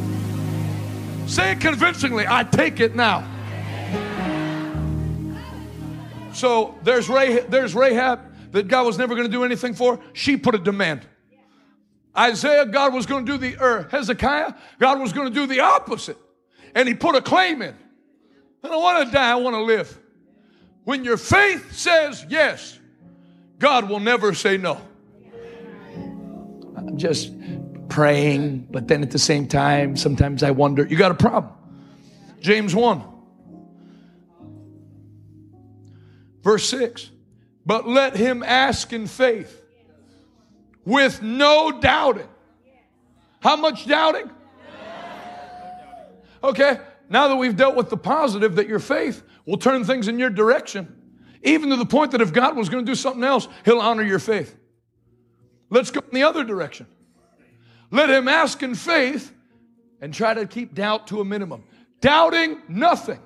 Say 1.26 1.52
it 1.52 1.60
convincingly. 1.62 2.26
I 2.28 2.44
take 2.44 2.80
it 2.80 2.94
now. 2.94 3.26
So 6.34 6.74
there's, 6.82 7.08
Rahab, 7.08 7.48
there's 7.48 7.74
Rahab 7.74 8.35
that 8.52 8.68
God 8.68 8.86
was 8.86 8.98
never 8.98 9.14
going 9.14 9.26
to 9.26 9.32
do 9.32 9.44
anything 9.44 9.74
for, 9.74 10.00
she 10.12 10.36
put 10.36 10.54
a 10.54 10.58
demand. 10.58 11.06
Isaiah, 12.16 12.66
God 12.66 12.94
was 12.94 13.06
going 13.06 13.26
to 13.26 13.32
do 13.32 13.38
the, 13.38 13.62
or 13.62 13.88
Hezekiah, 13.90 14.54
God 14.78 15.00
was 15.00 15.12
going 15.12 15.28
to 15.28 15.34
do 15.34 15.46
the 15.46 15.60
opposite. 15.60 16.16
And 16.74 16.88
he 16.88 16.94
put 16.94 17.14
a 17.14 17.22
claim 17.22 17.62
in. 17.62 17.74
I 18.62 18.68
don't 18.68 18.82
want 18.82 19.06
to 19.06 19.12
die, 19.12 19.30
I 19.30 19.36
want 19.36 19.54
to 19.54 19.62
live. 19.62 19.98
When 20.84 21.04
your 21.04 21.16
faith 21.16 21.72
says 21.72 22.24
yes, 22.28 22.78
God 23.58 23.88
will 23.88 24.00
never 24.00 24.34
say 24.34 24.56
no. 24.56 24.80
I'm 26.76 26.96
just 26.96 27.32
praying, 27.88 28.68
but 28.70 28.88
then 28.88 29.02
at 29.02 29.10
the 29.10 29.18
same 29.18 29.46
time, 29.48 29.96
sometimes 29.96 30.42
I 30.42 30.50
wonder, 30.50 30.86
you 30.86 30.96
got 30.96 31.12
a 31.12 31.14
problem. 31.14 31.52
James 32.40 32.74
1, 32.74 33.02
verse 36.42 36.68
6 36.68 37.10
but 37.66 37.86
let 37.86 38.16
him 38.16 38.44
ask 38.44 38.92
in 38.92 39.08
faith 39.08 39.60
with 40.84 41.20
no 41.20 41.72
doubting. 41.72 42.28
How 43.40 43.56
much 43.56 43.86
doubting? 43.86 44.30
Okay, 46.44 46.78
now 47.08 47.26
that 47.28 47.36
we've 47.36 47.56
dealt 47.56 47.74
with 47.74 47.90
the 47.90 47.96
positive, 47.96 48.54
that 48.56 48.68
your 48.68 48.78
faith 48.78 49.22
will 49.46 49.58
turn 49.58 49.84
things 49.84 50.06
in 50.06 50.18
your 50.18 50.30
direction, 50.30 50.94
even 51.42 51.70
to 51.70 51.76
the 51.76 51.86
point 51.86 52.12
that 52.12 52.20
if 52.20 52.32
God 52.32 52.56
was 52.56 52.68
going 52.68 52.86
to 52.86 52.90
do 52.90 52.94
something 52.94 53.24
else, 53.24 53.48
he'll 53.64 53.80
honor 53.80 54.02
your 54.04 54.20
faith. 54.20 54.56
Let's 55.68 55.90
go 55.90 56.00
in 56.00 56.14
the 56.14 56.22
other 56.22 56.44
direction. 56.44 56.86
Let 57.90 58.10
him 58.10 58.28
ask 58.28 58.62
in 58.62 58.76
faith 58.76 59.32
and 60.00 60.14
try 60.14 60.34
to 60.34 60.46
keep 60.46 60.74
doubt 60.74 61.08
to 61.08 61.20
a 61.20 61.24
minimum. 61.24 61.64
Doubting 62.00 62.62
nothing. 62.68 63.18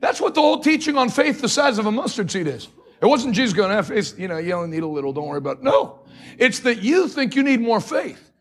That's 0.00 0.20
what 0.20 0.34
the 0.34 0.40
whole 0.40 0.60
teaching 0.60 0.96
on 0.96 1.08
faith 1.08 1.40
the 1.40 1.48
size 1.48 1.78
of 1.78 1.86
a 1.86 1.92
mustard 1.92 2.30
seed 2.30 2.48
is. 2.48 2.68
It 3.06 3.08
wasn't 3.08 3.36
Jesus 3.36 3.52
going, 3.52 3.70
have 3.70 3.86
faith, 3.86 4.18
you 4.18 4.26
know, 4.26 4.38
you 4.38 4.52
only 4.52 4.68
need 4.68 4.82
a 4.82 4.86
little, 4.88 5.12
don't 5.12 5.28
worry 5.28 5.38
about 5.38 5.58
it. 5.58 5.62
No. 5.62 6.00
It's 6.38 6.58
that 6.60 6.82
you 6.82 7.06
think 7.06 7.36
you 7.36 7.44
need 7.44 7.60
more 7.60 7.80
faith. 7.80 8.32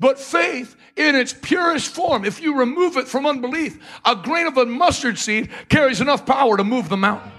But 0.00 0.18
faith 0.18 0.74
in 0.96 1.14
its 1.14 1.32
purest 1.32 1.94
form, 1.94 2.24
if 2.24 2.42
you 2.42 2.58
remove 2.58 2.96
it 2.96 3.06
from 3.06 3.26
unbelief, 3.26 3.78
a 4.04 4.16
grain 4.16 4.48
of 4.48 4.56
a 4.56 4.66
mustard 4.66 5.20
seed 5.20 5.50
carries 5.68 6.00
enough 6.00 6.26
power 6.26 6.56
to 6.56 6.64
move 6.64 6.88
the 6.88 6.96
mountain. 6.96 7.30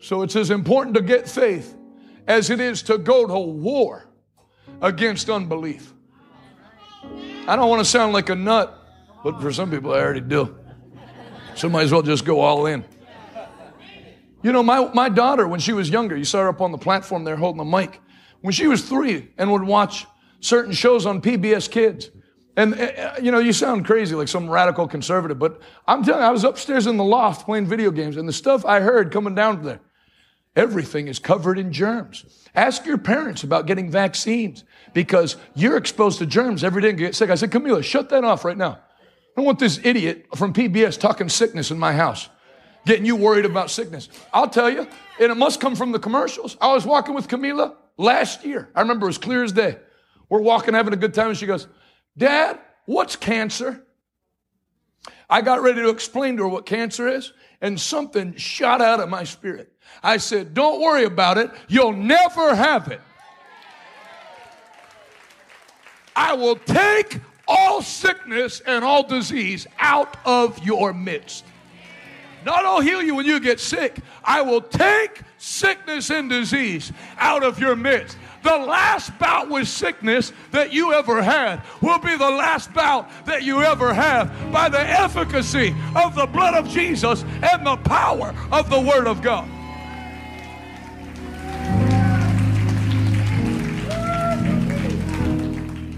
So 0.00 0.22
it's 0.22 0.36
as 0.36 0.48
important 0.48 0.96
to 0.96 1.02
get 1.02 1.28
faith 1.28 1.76
as 2.26 2.48
it 2.48 2.60
is 2.60 2.80
to 2.84 2.96
go 2.96 3.26
to 3.26 3.38
war 3.38 4.08
against 4.80 5.28
unbelief. 5.28 5.92
I 7.46 7.56
don't 7.56 7.68
want 7.68 7.80
to 7.80 7.84
sound 7.84 8.14
like 8.14 8.30
a 8.30 8.34
nut, 8.34 8.74
but 9.22 9.38
for 9.42 9.52
some 9.52 9.70
people 9.70 9.92
I 9.92 9.98
already 9.98 10.22
do. 10.22 10.56
So 11.56 11.68
might 11.68 11.82
as 11.82 11.92
well 11.92 12.00
just 12.00 12.24
go 12.24 12.40
all 12.40 12.64
in. 12.64 12.86
You 14.42 14.50
know, 14.50 14.62
my, 14.62 14.90
my 14.92 15.08
daughter, 15.08 15.46
when 15.46 15.60
she 15.60 15.72
was 15.72 15.88
younger, 15.88 16.16
you 16.16 16.24
saw 16.24 16.42
her 16.42 16.48
up 16.48 16.60
on 16.60 16.72
the 16.72 16.78
platform 16.78 17.24
there 17.24 17.36
holding 17.36 17.58
the 17.58 17.64
mic. 17.64 18.00
When 18.40 18.52
she 18.52 18.66
was 18.66 18.82
three 18.82 19.30
and 19.38 19.52
would 19.52 19.62
watch 19.62 20.06
certain 20.40 20.72
shows 20.72 21.06
on 21.06 21.22
PBS 21.22 21.70
Kids, 21.70 22.10
and, 22.56 22.74
uh, 22.74 23.14
you 23.22 23.30
know, 23.30 23.38
you 23.38 23.52
sound 23.52 23.86
crazy 23.86 24.14
like 24.14 24.28
some 24.28 24.50
radical 24.50 24.86
conservative, 24.88 25.38
but 25.38 25.60
I'm 25.86 26.02
telling 26.04 26.20
you, 26.20 26.26
I 26.26 26.30
was 26.30 26.44
upstairs 26.44 26.86
in 26.86 26.96
the 26.96 27.04
loft 27.04 27.46
playing 27.46 27.66
video 27.66 27.90
games, 27.90 28.16
and 28.16 28.28
the 28.28 28.32
stuff 28.32 28.66
I 28.66 28.80
heard 28.80 29.12
coming 29.12 29.34
down 29.34 29.62
there, 29.62 29.80
everything 30.56 31.06
is 31.06 31.18
covered 31.18 31.58
in 31.58 31.72
germs. 31.72 32.24
Ask 32.54 32.84
your 32.84 32.98
parents 32.98 33.44
about 33.44 33.66
getting 33.66 33.90
vaccines 33.90 34.64
because 34.92 35.36
you're 35.54 35.76
exposed 35.76 36.18
to 36.18 36.26
germs 36.26 36.64
every 36.64 36.82
day 36.82 36.90
and 36.90 36.98
get 36.98 37.14
sick. 37.14 37.30
I 37.30 37.36
said, 37.36 37.52
Camila, 37.52 37.82
shut 37.82 38.10
that 38.10 38.24
off 38.24 38.44
right 38.44 38.58
now. 38.58 38.72
I 38.72 39.34
don't 39.36 39.46
want 39.46 39.60
this 39.60 39.80
idiot 39.82 40.26
from 40.36 40.52
PBS 40.52 41.00
talking 41.00 41.30
sickness 41.30 41.70
in 41.70 41.78
my 41.78 41.94
house 41.94 42.28
getting 42.84 43.04
you 43.04 43.16
worried 43.16 43.44
about 43.44 43.70
sickness. 43.70 44.08
I'll 44.32 44.48
tell 44.48 44.70
you, 44.70 44.86
and 45.20 45.30
it 45.30 45.36
must 45.36 45.60
come 45.60 45.76
from 45.76 45.92
the 45.92 45.98
commercials. 45.98 46.56
I 46.60 46.72
was 46.72 46.84
walking 46.84 47.14
with 47.14 47.28
Camila 47.28 47.74
last 47.96 48.44
year. 48.44 48.68
I 48.74 48.80
remember 48.80 49.06
it 49.06 49.10
was 49.10 49.18
clear 49.18 49.44
as 49.44 49.52
day. 49.52 49.78
We're 50.28 50.40
walking, 50.40 50.74
having 50.74 50.94
a 50.94 50.96
good 50.96 51.14
time, 51.14 51.28
and 51.28 51.36
she 51.36 51.46
goes, 51.46 51.66
Dad, 52.16 52.58
what's 52.86 53.16
cancer? 53.16 53.84
I 55.28 55.40
got 55.40 55.62
ready 55.62 55.82
to 55.82 55.88
explain 55.88 56.36
to 56.36 56.44
her 56.44 56.48
what 56.48 56.66
cancer 56.66 57.08
is, 57.08 57.32
and 57.60 57.80
something 57.80 58.36
shot 58.36 58.80
out 58.80 59.00
of 59.00 59.08
my 59.08 59.24
spirit. 59.24 59.72
I 60.02 60.16
said, 60.16 60.54
Don't 60.54 60.80
worry 60.80 61.04
about 61.04 61.38
it. 61.38 61.50
You'll 61.68 61.92
never 61.92 62.54
have 62.54 62.88
it. 62.88 63.00
I 66.14 66.34
will 66.34 66.56
take 66.56 67.20
all 67.48 67.82
sickness 67.82 68.60
and 68.60 68.84
all 68.84 69.06
disease 69.06 69.66
out 69.78 70.16
of 70.24 70.62
your 70.64 70.92
midst. 70.92 71.44
Not 72.44 72.64
I'll 72.64 72.80
heal 72.80 73.02
you 73.02 73.14
when 73.14 73.26
you 73.26 73.40
get 73.40 73.60
sick. 73.60 73.98
I 74.24 74.42
will 74.42 74.60
take 74.60 75.22
sickness 75.38 76.10
and 76.10 76.28
disease 76.28 76.92
out 77.18 77.42
of 77.44 77.58
your 77.58 77.76
midst. 77.76 78.16
The 78.42 78.56
last 78.56 79.16
bout 79.18 79.48
with 79.48 79.68
sickness 79.68 80.32
that 80.50 80.72
you 80.72 80.92
ever 80.92 81.22
had 81.22 81.62
will 81.80 81.98
be 81.98 82.16
the 82.16 82.30
last 82.30 82.74
bout 82.74 83.08
that 83.26 83.44
you 83.44 83.62
ever 83.62 83.94
have 83.94 84.32
by 84.52 84.68
the 84.68 84.80
efficacy 84.80 85.74
of 85.94 86.14
the 86.16 86.26
blood 86.26 86.54
of 86.54 86.68
Jesus 86.68 87.24
and 87.42 87.64
the 87.64 87.76
power 87.76 88.34
of 88.50 88.68
the 88.68 88.80
Word 88.80 89.06
of 89.06 89.22
God. 89.22 89.48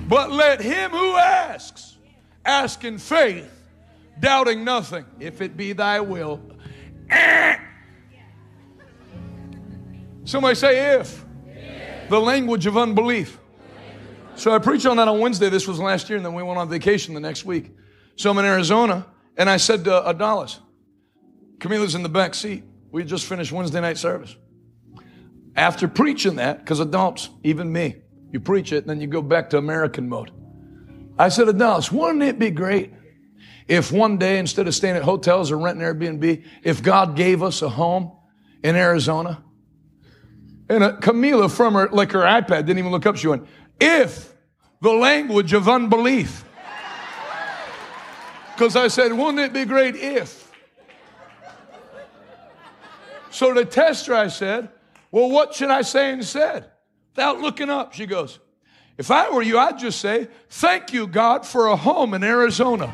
But 0.06 0.30
let 0.30 0.60
him 0.60 0.90
who 0.90 1.16
asks 1.16 1.96
ask 2.44 2.84
in 2.84 2.98
faith 2.98 3.53
doubting 4.24 4.64
nothing. 4.64 5.04
If 5.20 5.40
it 5.40 5.56
be 5.56 5.74
thy 5.74 6.00
will. 6.00 6.40
Somebody 10.24 10.54
say 10.54 10.96
if. 10.96 11.24
The 12.08 12.18
language 12.18 12.66
of 12.66 12.76
unbelief. 12.76 13.38
So 14.36 14.52
I 14.52 14.58
preached 14.58 14.86
on 14.86 14.96
that 14.96 15.08
on 15.08 15.20
Wednesday. 15.20 15.48
This 15.50 15.68
was 15.68 15.78
last 15.78 16.08
year, 16.08 16.16
and 16.16 16.24
then 16.26 16.34
we 16.34 16.42
went 16.42 16.58
on 16.58 16.68
vacation 16.68 17.14
the 17.14 17.20
next 17.20 17.44
week. 17.44 17.70
So 18.16 18.30
I'm 18.30 18.38
in 18.38 18.44
Arizona, 18.44 19.06
and 19.36 19.48
I 19.48 19.58
said 19.58 19.84
to 19.84 19.90
Adalis, 19.90 20.58
Camila's 21.60 21.94
in 21.94 22.02
the 22.02 22.08
back 22.08 22.34
seat. 22.34 22.64
We 22.90 23.04
just 23.04 23.26
finished 23.26 23.52
Wednesday 23.52 23.80
night 23.80 23.98
service. 23.98 24.36
after 25.56 25.86
preaching 25.86 26.36
that, 26.36 26.58
because 26.58 26.80
adults, 26.80 27.28
even 27.42 27.72
me, 27.72 27.96
you 28.32 28.40
preach 28.40 28.72
it 28.72 28.78
and 28.78 28.90
then 28.90 29.00
you 29.00 29.06
go 29.06 29.22
back 29.22 29.50
to 29.50 29.58
American 29.58 30.08
mode. 30.08 30.30
I 31.18 31.28
said, 31.28 31.46
Adalis, 31.46 31.92
wouldn't 31.92 32.22
it 32.22 32.38
be 32.38 32.50
great 32.50 32.92
if 33.66 33.90
one 33.90 34.18
day, 34.18 34.38
instead 34.38 34.68
of 34.68 34.74
staying 34.74 34.96
at 34.96 35.02
hotels 35.02 35.50
or 35.50 35.58
renting 35.58 35.84
Airbnb, 35.84 36.44
if 36.62 36.82
God 36.82 37.16
gave 37.16 37.42
us 37.42 37.62
a 37.62 37.68
home 37.68 38.12
in 38.62 38.76
Arizona? 38.76 39.42
And 40.68 40.82
Camila 41.02 41.50
from 41.50 41.74
her, 41.74 41.88
like 41.90 42.12
her 42.12 42.22
iPad, 42.22 42.66
didn't 42.66 42.78
even 42.78 42.90
look 42.90 43.06
up. 43.06 43.16
She 43.16 43.26
went, 43.26 43.46
if 43.80 44.34
the 44.80 44.92
language 44.92 45.52
of 45.52 45.68
unbelief. 45.68 46.44
Because 48.54 48.76
I 48.76 48.88
said, 48.88 49.12
wouldn't 49.12 49.40
it 49.40 49.52
be 49.52 49.64
great 49.64 49.96
if? 49.96 50.52
So 53.30 53.52
to 53.52 53.64
test 53.64 54.06
her, 54.06 54.14
I 54.14 54.28
said, 54.28 54.68
well, 55.10 55.28
what 55.28 55.54
should 55.54 55.70
I 55.70 55.82
say 55.82 56.12
instead? 56.12 56.70
Without 57.16 57.40
looking 57.40 57.68
up, 57.68 57.94
she 57.94 58.06
goes, 58.06 58.38
if 58.96 59.10
I 59.10 59.30
were 59.30 59.42
you, 59.42 59.58
I'd 59.58 59.78
just 59.78 60.00
say, 60.00 60.28
thank 60.48 60.92
you, 60.92 61.08
God, 61.08 61.44
for 61.44 61.66
a 61.66 61.76
home 61.76 62.14
in 62.14 62.22
Arizona. 62.22 62.92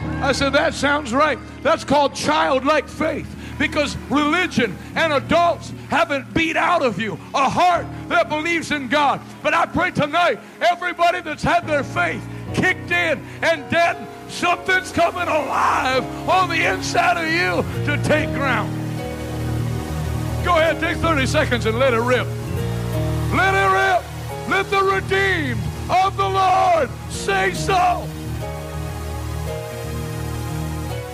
I 0.00 0.32
said, 0.32 0.52
that 0.52 0.74
sounds 0.74 1.12
right. 1.12 1.38
That's 1.62 1.84
called 1.84 2.14
childlike 2.14 2.88
faith 2.88 3.34
because 3.58 3.96
religion 4.08 4.76
and 4.94 5.12
adults 5.12 5.72
haven't 5.90 6.32
beat 6.32 6.56
out 6.56 6.82
of 6.82 7.00
you 7.00 7.14
a 7.34 7.48
heart 7.48 7.86
that 8.08 8.28
believes 8.28 8.70
in 8.70 8.88
God. 8.88 9.20
But 9.42 9.54
I 9.54 9.66
pray 9.66 9.90
tonight, 9.90 10.38
everybody 10.60 11.20
that's 11.20 11.42
had 11.42 11.66
their 11.66 11.82
faith 11.82 12.26
kicked 12.54 12.90
in 12.90 13.24
and 13.42 13.68
dead, 13.70 14.06
something's 14.28 14.92
coming 14.92 15.28
alive 15.28 16.04
on 16.28 16.48
the 16.48 16.64
inside 16.72 17.16
of 17.16 17.30
you 17.30 17.86
to 17.86 18.02
take 18.04 18.30
ground. 18.30 18.72
Go 20.44 20.56
ahead, 20.56 20.80
take 20.80 20.96
30 20.98 21.26
seconds 21.26 21.66
and 21.66 21.78
let 21.78 21.92
it 21.92 22.00
rip. 22.00 22.26
Let 23.34 23.54
it 23.54 23.72
rip. 23.72 24.48
Let 24.48 24.70
the 24.70 24.82
redeemed 24.82 25.60
of 25.90 26.16
the 26.16 26.28
Lord 26.28 26.88
say 27.10 27.52
so. 27.52 28.08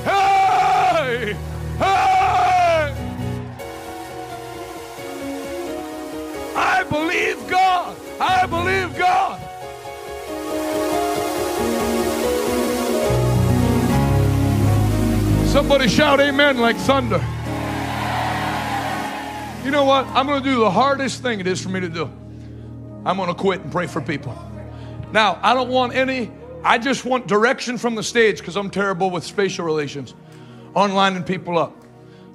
Hey! 0.05 1.35
Hey! 1.79 2.95
I 6.57 6.85
believe 6.89 7.49
God. 7.49 7.97
I 8.21 8.47
believe 8.47 8.97
God. 8.97 9.41
Somebody 15.49 15.89
shout 15.89 16.21
amen 16.21 16.59
like 16.59 16.77
thunder. 16.77 17.25
You 19.65 19.71
know 19.71 19.85
what? 19.85 20.07
I'm 20.09 20.27
going 20.27 20.43
to 20.43 20.49
do 20.49 20.59
the 20.59 20.71
hardest 20.71 21.23
thing 21.23 21.41
it 21.41 21.47
is 21.47 21.63
for 21.63 21.71
me 21.71 21.81
to 21.81 21.89
do. 21.89 22.11
I'm 23.07 23.17
going 23.17 23.29
to 23.29 23.35
quit 23.35 23.63
and 23.63 23.73
pray 23.73 23.87
for 23.87 24.01
people. 24.01 24.37
Now, 25.13 25.39
I 25.43 25.55
don't 25.55 25.71
want 25.71 25.95
any, 25.95 26.31
I 26.65 26.79
just 26.79 27.05
want 27.05 27.27
direction 27.27 27.77
from 27.77 27.95
the 27.95 28.03
stage 28.03 28.39
because 28.39 28.57
I'm 28.57 28.71
terrible 28.71 29.11
with 29.11 29.23
spatial 29.23 29.67
relations 29.67 30.15
on 30.75 30.95
lining 30.95 31.23
people 31.23 31.59
up. 31.59 31.77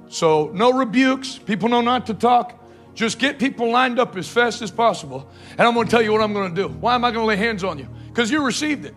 So, 0.08 0.50
no 0.54 0.72
rebukes. 0.72 1.36
People 1.36 1.68
know 1.68 1.80
not 1.80 2.06
to 2.06 2.14
talk. 2.14 2.56
Just 2.94 3.18
get 3.18 3.40
people 3.40 3.70
lined 3.70 3.98
up 3.98 4.16
as 4.16 4.28
fast 4.28 4.62
as 4.62 4.70
possible. 4.70 5.28
And 5.58 5.62
I'm 5.62 5.74
going 5.74 5.86
to 5.86 5.90
tell 5.90 6.02
you 6.02 6.12
what 6.12 6.20
I'm 6.20 6.32
going 6.32 6.54
to 6.54 6.62
do. 6.62 6.68
Why 6.68 6.94
am 6.94 7.04
I 7.04 7.10
going 7.10 7.24
to 7.24 7.26
lay 7.26 7.36
hands 7.36 7.64
on 7.64 7.78
you? 7.78 7.88
Because 8.06 8.30
you 8.30 8.44
received 8.44 8.84
it. 8.84 8.94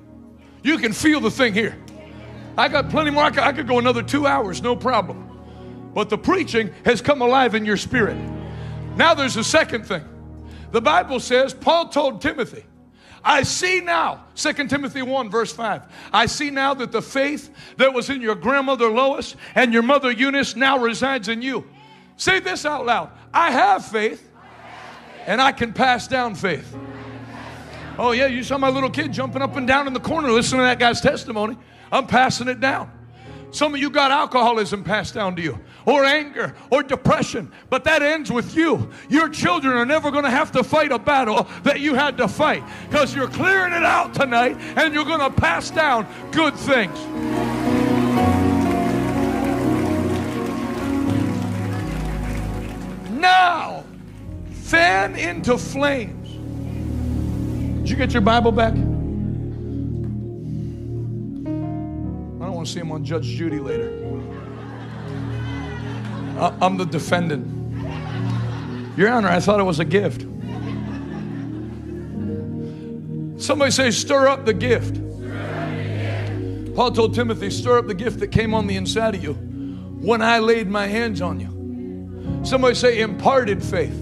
You 0.62 0.78
can 0.78 0.94
feel 0.94 1.20
the 1.20 1.32
thing 1.32 1.54
here. 1.54 1.78
I 2.56 2.68
got 2.68 2.90
plenty 2.90 3.10
more. 3.10 3.24
I 3.24 3.30
could, 3.32 3.40
I 3.40 3.54
could 3.54 3.68
go 3.68 3.80
another 3.80 4.04
two 4.04 4.28
hours, 4.28 4.62
no 4.62 4.76
problem. 4.76 5.30
But 5.96 6.10
the 6.10 6.18
preaching 6.18 6.72
has 6.86 7.02
come 7.02 7.22
alive 7.22 7.56
in 7.56 7.66
your 7.66 7.78
spirit. 7.78 8.18
Now 8.96 9.16
there's 9.16 9.38
a 9.38 9.44
second 9.44 9.86
thing. 9.88 10.04
The 10.72 10.82
Bible 10.82 11.20
says, 11.20 11.54
Paul 11.54 11.90
told 11.90 12.22
Timothy, 12.22 12.66
I 13.24 13.44
see 13.44 13.80
now, 13.80 14.26
2 14.36 14.68
Timothy 14.68 15.02
1, 15.02 15.30
verse 15.30 15.54
5. 15.54 15.84
I 16.12 16.26
see 16.26 16.50
now 16.50 16.74
that 16.74 16.92
the 16.92 17.02
faith 17.02 17.50
that 17.78 17.94
was 17.94 18.10
in 18.10 18.22
your 18.22 18.36
grandmother 18.36 18.90
Lois 18.90 19.36
and 19.56 19.74
your 19.74 19.84
mother 19.84 20.12
Eunice 20.12 20.56
now 20.56 20.78
resides 20.78 21.30
in 21.30 21.42
you. 21.42 21.66
Say 22.18 22.40
this 22.40 22.66
out 22.66 22.86
loud 22.86 23.12
I 23.34 23.52
have 23.52 23.86
faith, 23.86 24.30
and 25.26 25.42
I 25.42 25.52
can 25.52 25.72
pass 25.72 26.08
down 26.08 26.36
faith. 26.36 26.76
Oh, 27.98 28.12
yeah, 28.12 28.26
you 28.26 28.44
saw 28.44 28.58
my 28.58 28.70
little 28.70 28.90
kid 28.90 29.14
jumping 29.14 29.42
up 29.42 29.56
and 29.56 29.68
down 29.68 29.88
in 29.88 29.94
the 29.94 30.00
corner 30.00 30.32
listening 30.32 30.62
to 30.62 30.66
that 30.66 30.80
guy's 30.80 31.00
testimony. 31.00 31.58
I'm 31.92 32.08
passing 32.08 32.48
it 32.48 32.60
down. 32.60 32.92
Some 33.52 33.76
of 33.76 33.80
you 33.80 33.92
got 33.92 34.10
alcoholism 34.10 34.84
passed 34.84 35.14
down 35.14 35.36
to 35.36 35.42
you, 35.42 35.60
or 35.86 36.06
anger, 36.06 36.56
or 36.70 36.84
depression, 36.84 37.52
but 37.70 37.84
that 37.84 38.02
ends 38.02 38.32
with 38.32 38.56
you. 38.56 38.90
Your 39.10 39.30
children 39.30 39.76
are 39.76 39.86
never 39.86 40.12
going 40.12 40.24
to 40.24 40.30
have 40.30 40.52
to 40.54 40.64
fight 40.64 40.92
a 40.92 41.00
battle 41.00 41.48
that 41.64 41.80
you 41.80 41.94
had 41.96 42.18
to 42.18 42.28
fight 42.28 42.64
because 42.90 43.14
you're 43.16 43.28
clearing 43.28 43.74
it 43.74 43.84
out 43.84 44.14
tonight 44.14 44.58
and 44.78 44.94
you're 44.94 45.06
going 45.06 45.20
to 45.20 45.30
pass 45.30 45.70
down 45.70 46.08
good 46.32 46.56
things. 46.56 46.98
Now, 53.20 53.84
fan 54.52 55.16
into 55.16 55.58
flames. 55.58 56.30
Did 57.80 57.90
you 57.90 57.96
get 57.96 58.14
your 58.14 58.22
Bible 58.22 58.52
back? 58.52 58.74
I 58.74 58.76
don't 62.46 62.56
want 62.56 62.68
to 62.68 62.74
see 62.74 62.80
him 62.80 62.92
on 62.92 63.06
Judge 63.06 63.26
Judy 63.26 63.60
later. 63.60 63.90
Uh, 66.38 66.56
I'm 66.62 66.78
the 66.78 66.86
defendant. 66.86 67.48
Your 68.98 69.10
Honor, 69.10 69.30
I 69.30 69.40
thought 69.40 69.60
it 69.60 69.64
was 69.64 69.80
a 69.80 69.86
gift. 69.86 70.22
Somebody 73.42 73.72
say, 73.72 73.92
stir 73.92 74.28
up 74.28 74.46
the 74.46 74.54
gift. 74.54 75.00
Paul 76.76 76.92
told 76.92 77.14
Timothy, 77.14 77.50
stir 77.50 77.80
up 77.80 77.88
the 77.88 77.94
gift 77.94 78.20
that 78.20 78.28
came 78.28 78.54
on 78.54 78.68
the 78.68 78.76
inside 78.76 79.16
of 79.16 79.24
you 79.24 79.34
when 79.34 80.22
I 80.22 80.40
laid 80.40 80.68
my 80.68 80.88
hands 80.88 81.22
on 81.22 81.40
you. 81.40 82.46
Somebody 82.46 82.76
say, 82.76 83.02
imparted 83.02 83.64
faith. 83.64 84.00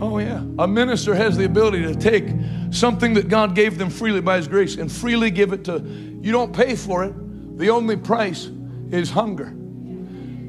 Oh, 0.00 0.18
yeah. 0.18 0.44
A 0.58 0.66
minister 0.66 1.14
has 1.14 1.36
the 1.36 1.44
ability 1.44 1.82
to 1.82 1.94
take 1.94 2.28
something 2.70 3.14
that 3.14 3.28
God 3.28 3.54
gave 3.54 3.78
them 3.78 3.90
freely 3.90 4.20
by 4.20 4.36
His 4.36 4.48
grace 4.48 4.76
and 4.76 4.90
freely 4.90 5.30
give 5.30 5.52
it 5.52 5.64
to 5.64 5.82
you 6.20 6.32
don't 6.32 6.52
pay 6.52 6.74
for 6.76 7.04
it. 7.04 7.14
The 7.58 7.70
only 7.70 7.96
price 7.96 8.50
is 8.90 9.10
hunger. 9.10 9.54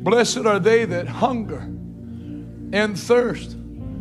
Blessed 0.09 0.39
are 0.39 0.57
they 0.57 0.85
that 0.85 1.07
hunger 1.07 1.59
and 1.59 2.97
thirst. 2.97 3.55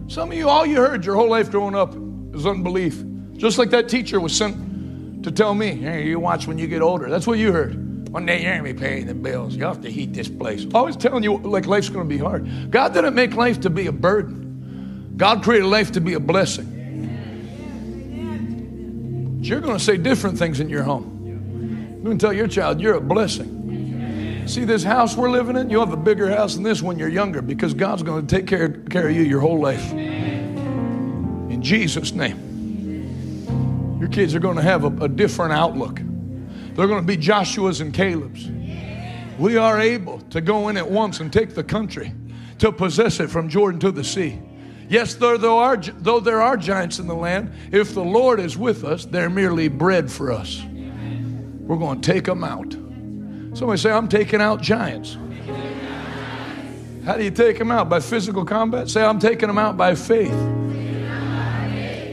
Some 0.07 0.33
of 0.33 0.39
you, 0.39 0.49
all 0.49 0.65
you 0.65 0.77
heard 0.77 1.05
your 1.05 1.17
whole 1.17 1.29
life 1.29 1.51
growing 1.51 1.75
up 1.75 1.95
is 2.35 2.47
unbelief. 2.47 3.05
Just 3.35 3.59
like 3.59 3.69
that 3.71 3.91
teacher 3.91 4.19
was 4.19 4.35
sent 4.35 5.23
to 5.23 5.31
tell 5.31 5.53
me, 5.53 5.73
hey, 5.73 6.09
you 6.09 6.19
watch 6.19 6.47
when 6.47 6.57
you 6.57 6.67
get 6.67 6.81
older. 6.81 7.11
That's 7.11 7.27
what 7.27 7.39
you 7.39 7.53
heard. 7.53 8.09
One 8.09 8.25
day 8.25 8.43
you're 8.43 8.53
going 8.53 8.65
to 8.65 8.73
be 8.73 8.81
paying 8.81 9.07
the 9.07 9.13
bills. 9.13 9.55
You 9.55 9.65
have 9.65 9.83
to 9.83 9.91
heat 9.91 10.15
this 10.15 10.31
place. 10.31 10.67
Always 10.73 10.97
telling 10.97 11.23
you 11.25 11.37
like 11.37 11.67
life's 11.67 11.91
going 11.91 12.09
to 12.09 12.15
be 12.15 12.17
hard. 12.17 12.71
God 12.71 12.95
didn't 12.95 13.15
make 13.15 13.35
life 13.35 13.61
to 13.61 13.69
be 13.69 13.87
a 13.87 13.93
burden. 13.93 15.13
God 15.19 15.43
created 15.43 15.67
life 15.67 15.93
to 15.93 16.01
be 16.01 16.15
a 16.15 16.21
blessing. 16.21 16.65
But 19.37 19.45
You're 19.45 19.61
going 19.61 19.77
to 19.77 19.85
say 19.85 19.99
different 19.99 20.39
things 20.39 20.59
in 20.59 20.71
your 20.71 20.85
home. 20.85 22.01
You 22.03 22.09
can 22.09 22.19
tell 22.19 22.33
your 22.33 22.49
child 22.49 22.81
you're 22.81 22.95
a 22.95 23.01
blessing. 23.01 23.58
See 24.49 24.65
this 24.65 24.83
house 24.83 25.15
we're 25.15 25.31
living 25.31 25.57
in? 25.57 25.69
You'll 25.69 25.85
have 25.85 25.93
a 25.93 25.97
bigger 25.97 26.35
house 26.35 26.55
than 26.55 26.63
this 26.63 26.81
when 26.81 26.99
you're 26.99 27.11
younger 27.11 27.43
because 27.43 27.75
God's 27.75 28.03
going 28.03 28.27
to 28.27 28.35
take 28.35 28.47
care, 28.47 28.71
care 28.71 29.11
of 29.11 29.15
you 29.15 29.21
your 29.21 29.41
whole 29.41 29.61
life. 29.61 29.93
In 29.93 31.61
Jesus' 31.61 32.13
name. 32.13 33.99
Your 34.01 34.09
kids 34.09 34.35
are 34.35 34.41
going 34.41 34.57
to 34.57 34.63
have 34.63 34.85
a, 34.85 35.05
a 35.05 35.09
different 35.09 35.53
outlook. 35.53 35.97
They're 35.97 36.87
going 36.87 37.03
to 37.03 37.07
be 37.07 37.19
Joshua's 37.19 37.83
and 37.83 37.93
Caleb's. 37.93 38.49
We 39.39 39.59
are 39.59 39.79
able 39.79 40.21
to 40.31 40.41
go 40.41 40.69
in 40.69 40.79
at 40.79 40.91
once 40.91 41.21
and 41.21 41.31
take 41.31 41.55
the 41.55 41.63
country, 41.63 42.15
to 42.61 42.73
possess 42.73 43.21
it 43.21 43.29
from 43.29 43.51
Jordan 43.51 43.79
to 43.81 43.93
the 43.93 44.03
sea. 44.03 44.41
Yes, 44.89 45.13
though 45.15 45.37
there, 45.37 45.51
are, 45.51 45.77
though 45.77 46.21
there 46.21 46.41
are 46.41 46.57
giants 46.57 46.99
in 46.99 47.07
the 47.07 47.15
land, 47.15 47.53
if 47.71 47.93
the 47.93 48.03
Lord 48.03 48.41
is 48.41 48.57
with 48.57 48.83
us, 48.83 49.05
they're 49.05 49.29
merely 49.29 49.69
bread 49.69 50.11
for 50.11 50.33
us. 50.33 50.63
We're 51.61 51.77
going 51.77 52.01
to 52.01 52.13
take 52.13 52.25
them 52.25 52.45
out. 52.45 52.75
Somebody 53.59 53.81
say, 53.81 53.91
I'm 53.91 54.07
taking 54.07 54.41
out 54.41 54.63
giants. 54.63 55.17
How 57.05 57.17
do 57.17 57.25
you 57.25 57.33
take 57.33 57.59
them 57.59 57.73
out? 57.73 57.89
By 57.89 57.99
physical 57.99 58.45
combat? 58.45 58.89
Say, 58.89 59.03
I'm 59.03 59.19
taking 59.19 59.49
them 59.49 59.59
out 59.59 59.77
by 59.77 59.97
faith. 59.97 60.31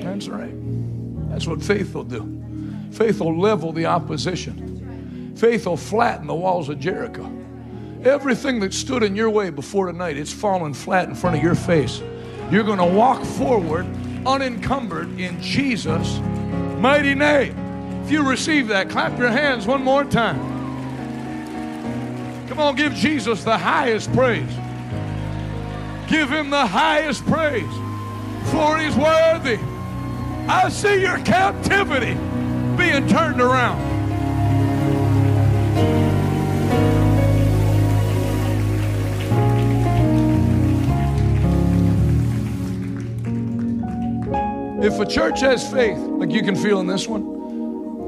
That's 0.02 0.28
right. 0.28 0.56
That's 1.30 1.46
what 1.46 1.62
faith 1.62 1.94
will 1.94 2.04
do. 2.04 2.42
Faith 2.90 3.20
will 3.20 3.40
level 3.40 3.72
the 3.72 3.86
opposition. 3.86 5.36
Faith 5.38 5.68
will 5.68 5.78
flatten 5.78 6.26
the 6.26 6.34
walls 6.34 6.68
of 6.68 6.80
Jericho. 6.80 7.32
Everything 8.04 8.60
that 8.62 8.74
stood 8.74 9.04
in 9.04 9.16
your 9.16 9.30
way 9.30 9.52
before 9.52 9.86
tonight, 9.86 10.18
it's 10.18 10.34
fallen 10.34 10.74
flat 10.74 11.08
in 11.10 11.14
front 11.14 11.36
of 11.36 11.44
your 11.44 11.54
face. 11.54 12.02
You're 12.50 12.64
going 12.64 12.80
to 12.80 12.86
walk 12.86 13.24
forward 13.24 13.86
unencumbered 14.26 15.20
in 15.20 15.40
Jesus' 15.44 16.18
mighty 16.80 17.14
name. 17.14 17.56
If 18.04 18.10
you 18.10 18.28
receive 18.28 18.68
that, 18.70 18.90
clap 18.90 19.20
your 19.20 19.30
hands 19.30 19.68
one 19.68 19.84
more 19.84 20.06
time. 20.06 20.55
Come 22.48 22.60
on, 22.60 22.76
give 22.76 22.94
Jesus 22.94 23.44
the 23.44 23.58
highest 23.58 24.14
praise. 24.14 24.50
Give 26.08 26.30
him 26.30 26.52
the 26.52 26.66
highest 26.66 27.26
praise, 27.26 27.64
for 28.52 28.78
he's 28.78 28.96
worthy. 28.96 29.60
I 30.48 30.70
see 30.70 31.02
your 31.02 31.18
captivity 31.20 32.14
being 32.78 33.08
turned 33.08 33.42
around. 33.42 33.94
If 44.84 45.00
a 45.00 45.06
church 45.06 45.42
has 45.42 45.68
faith, 45.72 45.98
like 45.98 46.30
you 46.30 46.44
can 46.44 46.56
feel 46.56 46.80
in 46.80 46.86
this 46.86 47.08
one, 47.08 47.35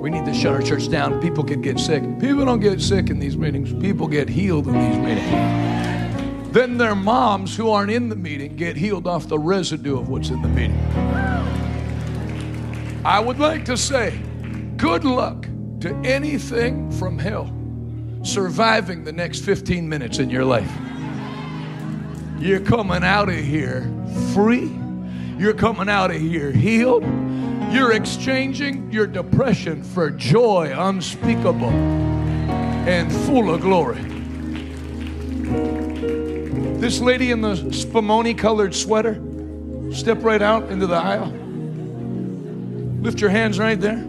we 0.08 0.12
need 0.12 0.24
to 0.26 0.34
shut 0.34 0.54
our 0.54 0.62
church 0.62 0.88
down. 0.88 1.20
People 1.20 1.44
could 1.44 1.62
get 1.62 1.78
sick. 1.78 2.02
People 2.18 2.46
don't 2.46 2.62
get 2.62 2.80
sick 2.80 3.10
in 3.10 3.20
these 3.20 3.36
meetings, 3.36 3.74
people 3.74 4.08
get 4.08 4.30
healed 4.30 4.66
in 4.68 4.74
these 4.74 4.98
meetings. 4.98 6.54
Then 6.54 6.78
their 6.78 6.96
moms 6.96 7.58
who 7.58 7.70
aren't 7.72 7.92
in 7.92 8.08
the 8.08 8.16
meeting 8.16 8.56
get 8.56 8.78
healed 8.78 9.06
off 9.06 9.28
the 9.28 9.38
residue 9.38 10.00
of 10.00 10.08
what's 10.08 10.30
in 10.30 10.42
the 10.42 10.48
meeting. 10.48 10.80
I 13.04 13.20
would 13.20 13.38
like 13.38 13.66
to 13.66 13.76
say 13.76 14.18
good 14.78 15.04
luck 15.04 15.46
to 15.82 15.94
anything 16.06 16.90
from 16.92 17.20
hell 17.20 17.54
surviving 18.24 19.04
the 19.04 19.12
next 19.12 19.42
15 19.44 19.90
minutes 19.90 20.20
in 20.20 20.30
your 20.30 20.46
life. 20.46 20.72
You're 22.40 22.62
coming 22.62 23.04
out 23.04 23.28
of 23.28 23.36
here 23.36 23.92
free 24.34 24.72
you're 25.38 25.54
coming 25.54 25.88
out 25.88 26.10
of 26.10 26.20
here 26.20 26.52
healed. 26.52 27.04
You're 27.72 27.94
exchanging 27.94 28.92
your 28.92 29.08
depression 29.08 29.84
for 29.84 30.10
joy 30.10 30.74
unspeakable 30.76 31.70
and 31.70 33.12
full 33.12 33.54
of 33.54 33.62
glory. 33.62 34.02
This 36.80 37.02
lady 37.02 37.32
in 37.32 37.42
the 37.42 37.56
spumoni 37.56 38.38
colored 38.38 38.74
sweater, 38.74 39.22
step 39.94 40.24
right 40.24 40.42
out 40.42 40.70
into 40.70 40.88
the 40.88 40.96
aisle. 40.96 41.28
Lift 43.02 43.20
your 43.20 43.30
hands 43.30 43.60
right 43.60 43.80
there. 43.80 44.08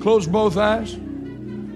Close 0.00 0.26
both 0.26 0.56
eyes. 0.56 0.98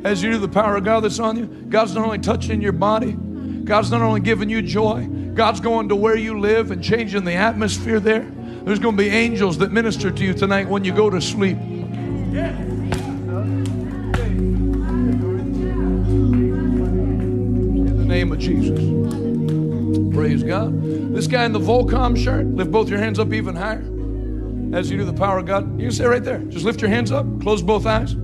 As 0.03 0.23
you 0.23 0.33
do 0.33 0.39
the 0.39 0.49
power 0.49 0.77
of 0.77 0.85
God 0.85 1.05
that's 1.05 1.19
on 1.21 1.37
you, 1.37 1.47
God's 1.47 1.95
not 1.95 2.05
only 2.05 2.19
touching 2.19 2.61
your 2.61 2.73
body, 2.73 3.13
God's 3.13 3.91
not 3.91 4.03
only 4.03 4.21
giving 4.21 4.49
you 4.49 4.63
joy, 4.63 5.07
God's 5.35 5.61
going 5.61 5.89
to 5.91 5.97
where 5.97 6.17
you 6.17 6.41
live 6.41 6.71
and 6.71 6.83
changing 6.83 7.25
the 7.25 7.35
atmosphere 7.35 8.01
there. 8.01 8.31
There's 8.71 8.79
going 8.79 8.97
to 8.97 9.03
be 9.03 9.09
angels 9.09 9.59
that 9.59 9.73
minister 9.73 10.13
to 10.13 10.25
you 10.25 10.33
tonight 10.33 10.69
when 10.69 10.85
you 10.85 10.95
go 10.95 11.11
to 11.11 11.21
sleep. 11.21 11.59
In 11.59 12.31
the 17.99 18.05
name 18.05 18.31
of 18.31 18.39
Jesus. 18.39 18.79
Praise 20.15 20.45
God. 20.45 20.81
This 21.13 21.27
guy 21.27 21.47
in 21.47 21.53
the 21.53 21.59
Volcom 21.59 22.17
shirt, 22.17 22.47
lift 22.47 22.71
both 22.71 22.89
your 22.89 23.01
hands 23.01 23.19
up 23.19 23.33
even 23.33 23.57
higher 23.57 23.83
as 24.73 24.89
you 24.89 24.99
do 24.99 25.05
the 25.05 25.15
power 25.15 25.39
of 25.39 25.47
God. 25.47 25.73
You 25.73 25.87
can 25.87 25.91
stay 25.91 26.07
right 26.07 26.23
there. 26.23 26.39
Just 26.39 26.65
lift 26.65 26.81
your 26.81 26.91
hands 26.91 27.11
up, 27.11 27.27
close 27.41 27.63
both 27.63 27.87
eyes. 27.87 28.15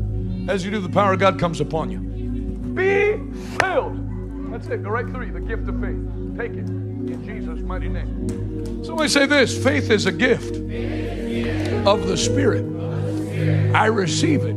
As 0.47 0.64
you 0.64 0.70
do, 0.70 0.78
the 0.78 0.89
power 0.89 1.14
of 1.14 1.18
God 1.18 1.40
comes 1.40 1.60
upon 1.60 1.90
you. 1.90 1.98
Be 1.98 3.16
filled. 3.59 4.52
That's 4.52 4.68
it. 4.68 4.85
Go 4.85 4.90
right 4.90 5.06
through 5.06 5.27
you. 5.27 5.32
The 5.32 5.40
gift 5.40 5.68
of 5.68 5.81
faith. 5.81 6.39
Take 6.39 6.52
it 6.52 6.86
in 7.11 7.24
Jesus' 7.24 7.61
mighty 7.61 7.89
name. 7.89 8.85
Somebody 8.85 9.09
say 9.09 9.27
this 9.27 9.62
faith 9.62 9.91
is 9.91 10.07
a 10.07 10.12
gift 10.12 10.57
of 11.87 12.07
the 12.07 12.16
Spirit. 12.16 12.65
I 13.74 13.87
receive 13.87 14.43
it. 14.45 14.57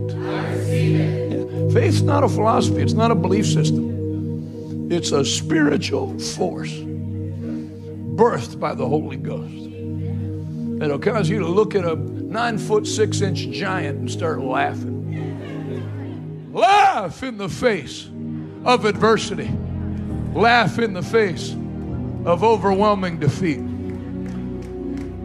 Faith's 1.74 2.02
not 2.02 2.24
a 2.24 2.30
philosophy, 2.30 2.82
it's 2.82 2.94
not 2.94 3.12
a 3.12 3.16
belief 3.16 3.46
system. 3.46 4.92
It's 4.92 5.12
a 5.12 5.24
spiritual 5.24 6.18
force 6.18 6.74
birthed 6.74 8.60
by 8.60 8.74
the 8.74 8.88
Holy 8.88 9.18
Ghost 9.18 9.70
that'll 10.80 11.00
cause 11.00 11.30
you 11.30 11.40
to 11.40 11.48
look 11.48 11.76
at 11.76 11.86
a 11.86 11.96
nine 11.96 12.58
foot 12.58 12.88
six 12.88 13.22
inch 13.22 13.50
giant 13.50 14.00
and 14.00 14.10
start 14.10 14.42
laughing. 14.42 14.98
Laugh 16.54 17.22
in 17.22 17.38
the 17.38 17.50
face 17.50 18.10
of 18.66 18.86
adversity, 18.86 19.52
laugh 20.34 20.80
in 20.80 20.94
the 20.94 21.04
face 21.04 21.56
of 22.26 22.44
overwhelming 22.44 23.20
defeat 23.20 23.62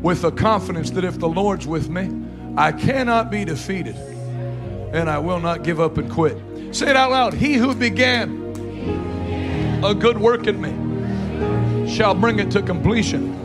with 0.02 0.22
the 0.22 0.30
confidence 0.30 0.90
that 0.90 1.04
if 1.04 1.18
the 1.18 1.28
Lord's 1.28 1.66
with 1.66 1.88
me, 1.88 2.10
I 2.56 2.72
cannot 2.72 3.30
be 3.30 3.44
defeated 3.44 3.96
and 4.92 5.10
I 5.10 5.18
will 5.18 5.40
not 5.40 5.64
give 5.64 5.80
up 5.80 5.98
and 5.98 6.10
quit. 6.10 6.38
Say 6.72 6.90
it 6.90 6.96
out 6.96 7.10
loud. 7.10 7.34
He 7.34 7.54
who 7.54 7.74
began 7.74 8.42
a 9.84 9.94
good 9.94 10.18
work 10.18 10.46
in 10.46 10.60
me 10.60 11.88
shall 11.88 12.14
bring 12.14 12.38
it 12.38 12.50
to 12.52 12.62
completion. 12.62 13.42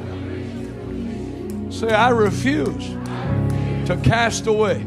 Say, 1.71 1.89
I 1.89 2.09
refuse 2.09 2.88
to 3.88 3.99
cast 4.03 4.47
away 4.47 4.84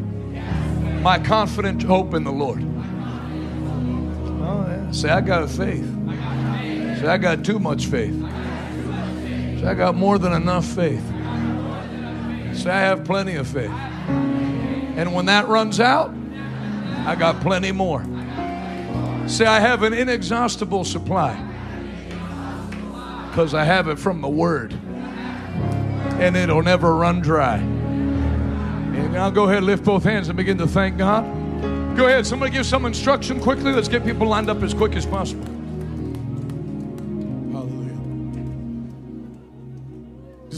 my 1.02 1.18
confident 1.18 1.82
hope 1.82 2.14
in 2.14 2.24
the 2.24 2.32
Lord. 2.32 2.62
Oh, 4.42 4.66
yeah. 4.68 4.90
Say, 4.92 5.08
I 5.08 5.20
got 5.20 5.50
faith. 5.50 5.84
Say, 7.00 7.06
I 7.06 7.18
got 7.18 7.44
too 7.44 7.58
much 7.58 7.86
faith. 7.86 8.14
Say, 9.62 9.68
I 9.68 9.74
got 9.74 9.94
more 9.94 10.18
than 10.18 10.32
enough 10.32 10.64
faith. 10.64 11.06
Say, 12.52 12.68
I 12.68 12.80
have 12.80 13.04
plenty 13.04 13.36
of 13.36 13.46
faith. 13.46 13.70
And 13.70 15.14
when 15.14 15.26
that 15.26 15.46
runs 15.46 15.78
out, 15.78 16.12
I 17.06 17.14
got 17.14 17.40
plenty 17.40 17.70
more. 17.70 18.04
Say, 19.28 19.46
I 19.46 19.60
have 19.60 19.84
an 19.84 19.92
inexhaustible 19.92 20.82
supply 20.82 21.36
because 23.28 23.54
I 23.54 23.62
have 23.62 23.86
it 23.86 24.00
from 24.00 24.20
the 24.20 24.28
Word. 24.28 24.72
And 24.72 26.36
it'll 26.36 26.64
never 26.64 26.96
run 26.96 27.20
dry. 27.20 27.58
And 27.58 29.12
now 29.12 29.30
go 29.30 29.44
ahead, 29.44 29.58
and 29.58 29.66
lift 29.66 29.84
both 29.84 30.02
hands 30.02 30.26
and 30.26 30.36
begin 30.36 30.58
to 30.58 30.66
thank 30.66 30.98
God. 30.98 31.24
Go 31.96 32.08
ahead, 32.08 32.26
somebody 32.26 32.50
give 32.50 32.66
some 32.66 32.84
instruction 32.84 33.38
quickly. 33.40 33.70
Let's 33.70 33.86
get 33.86 34.04
people 34.04 34.26
lined 34.26 34.50
up 34.50 34.60
as 34.64 34.74
quick 34.74 34.96
as 34.96 35.06
possible. 35.06 35.51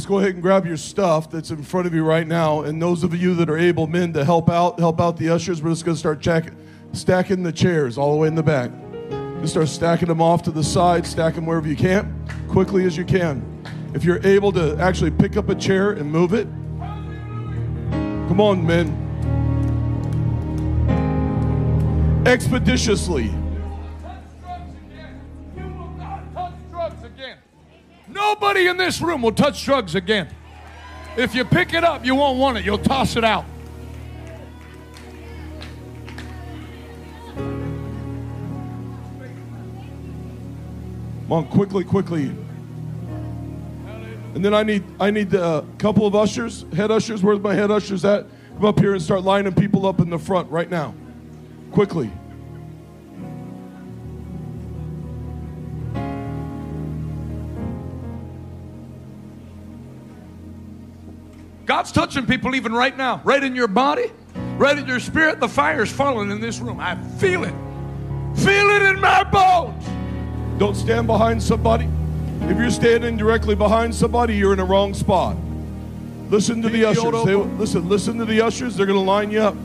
Just 0.05 0.11
go 0.11 0.19
ahead 0.19 0.35
and 0.35 0.43
grab 0.43 0.67
your 0.67 0.77
stuff 0.77 1.31
that's 1.31 1.49
in 1.51 1.63
front 1.63 1.87
of 1.87 1.95
you 1.95 2.05
right 2.05 2.27
now. 2.27 2.61
And 2.61 2.83
those 2.83 3.05
of 3.05 3.17
you 3.17 3.35
that 3.37 3.49
are 3.49 3.57
able 3.57 3.87
men 3.87 4.13
to 4.13 4.23
help 4.23 4.51
out, 4.51 4.79
help 4.79 5.01
out 5.01 5.17
the 5.17 5.31
ushers. 5.31 5.63
We're 5.63 5.71
just 5.71 5.87
going 5.87 5.95
to 5.95 5.99
start 5.99 6.21
check, 6.21 6.53
stacking 6.93 7.43
the 7.43 7.51
chairs 7.51 7.97
all 7.97 8.13
the 8.13 8.19
way 8.19 8.29
in 8.29 8.35
the 8.35 8.43
back. 8.43 8.71
Just 9.41 9.55
start 9.55 9.69
stacking 9.69 10.09
them 10.09 10.21
off 10.21 10.43
to 10.43 10.51
the 10.51 10.63
side, 10.63 11.07
stack 11.07 11.37
them 11.37 11.47
wherever 11.47 11.67
you 11.67 11.75
can, 11.75 12.23
quickly 12.49 12.85
as 12.85 12.99
you 12.99 13.07
can. 13.07 13.65
If 13.95 14.05
you're 14.05 14.21
able 14.27 14.53
to 14.53 14.77
actually 14.79 15.11
pick 15.11 15.39
up 15.39 15.49
a 15.49 15.55
chair 15.55 15.93
and 15.93 16.13
move 16.13 16.35
it, 16.35 16.49
come 18.29 18.43
on, 18.43 18.67
men. 18.67 19.01
Expeditiously. 22.27 23.33
Nobody 28.27 28.69
in 28.69 28.79
this 28.79 29.03
room 29.03 29.21
will 29.21 29.33
touch 29.33 29.63
drugs 29.65 29.95
again. 29.95 30.29
If 31.17 31.35
you 31.35 31.45
pick 31.45 31.75
it 31.75 31.85
up, 31.85 32.07
you 32.07 32.15
won't 32.15 32.39
want 32.39 32.57
it. 32.57 32.65
You'll 32.65 32.79
toss 32.79 33.17
it 33.17 33.25
out. 33.25 33.45
Come 41.23 41.33
on, 41.33 41.49
quickly, 41.49 41.85
quickly. 41.85 42.33
And 44.35 44.43
then 44.43 44.55
I 44.55 44.63
need 44.63 44.85
I 44.99 45.11
need 45.11 45.35
a 45.35 45.67
couple 45.77 46.07
of 46.07 46.17
ushers, 46.17 46.65
head 46.75 46.91
ushers. 46.91 47.23
Where's 47.23 47.41
my 47.41 47.55
head 47.55 47.71
ushers 47.71 48.07
at? 48.07 48.27
Come 48.55 48.65
up 48.65 48.81
here 48.81 48.95
and 48.95 49.03
start 49.03 49.23
lining 49.23 49.55
people 49.55 49.87
up 49.87 50.01
in 50.01 50.09
the 50.09 50.19
front 50.19 50.51
right 50.51 50.71
now. 50.71 50.95
Quickly. 51.73 52.11
God's 61.75 61.91
touching 61.91 62.25
people 62.25 62.55
even 62.55 62.73
right 62.73 62.97
now, 62.97 63.21
right 63.25 63.43
in 63.43 63.57
your 63.57 63.67
body, 63.67 64.13
right 64.59 64.79
in 64.79 64.87
your 64.87 65.01
spirit. 65.01 65.41
The 65.41 65.49
fire's 65.49 65.91
falling 65.91 66.31
in 66.31 66.39
this 66.41 66.61
room. 66.61 66.79
I 66.79 66.95
feel 67.19 67.43
it. 67.43 67.53
Feel 68.37 68.69
it 68.71 68.83
in 68.83 69.01
my 69.01 69.25
bones. 69.25 69.85
Don't 70.61 70.77
stand 70.77 71.09
behind 71.09 71.43
somebody. 71.43 71.89
If 72.43 72.59
you're 72.59 72.71
standing 72.71 73.17
directly 73.17 73.57
behind 73.57 73.93
somebody, 73.93 74.37
you're 74.37 74.53
in 74.53 74.61
a 74.61 74.65
wrong 74.65 74.95
spot. 74.95 75.37
Listen 76.31 76.63
to 76.63 76.69
the 76.69 76.85
ushers. 76.85 77.25
They, 77.25 77.35
listen, 77.35 77.89
listen 77.89 78.19
to 78.19 78.25
the 78.25 78.41
ushers. 78.41 78.77
They're 78.77 78.87
going 78.87 79.01
to 79.01 79.05
line 79.05 79.33
you 79.33 79.41
up. 79.41 79.57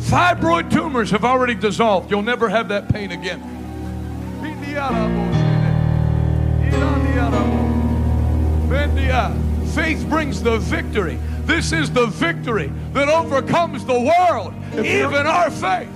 Fibroid 0.00 0.70
tumors 0.70 1.10
have 1.12 1.24
already 1.24 1.54
dissolved. 1.54 2.10
You'll 2.10 2.20
never 2.20 2.50
have 2.50 2.68
that 2.68 2.92
pain 2.92 3.10
again. 3.10 3.40
Faith 9.74 10.08
brings 10.08 10.42
the 10.42 10.58
victory. 10.58 11.18
This 11.44 11.72
is 11.72 11.90
the 11.90 12.06
victory 12.06 12.72
that 12.92 13.08
overcomes 13.08 13.84
the 13.84 14.00
world, 14.00 14.52
if 14.72 14.84
even 14.84 15.26
our 15.26 15.50
faith. 15.50 15.88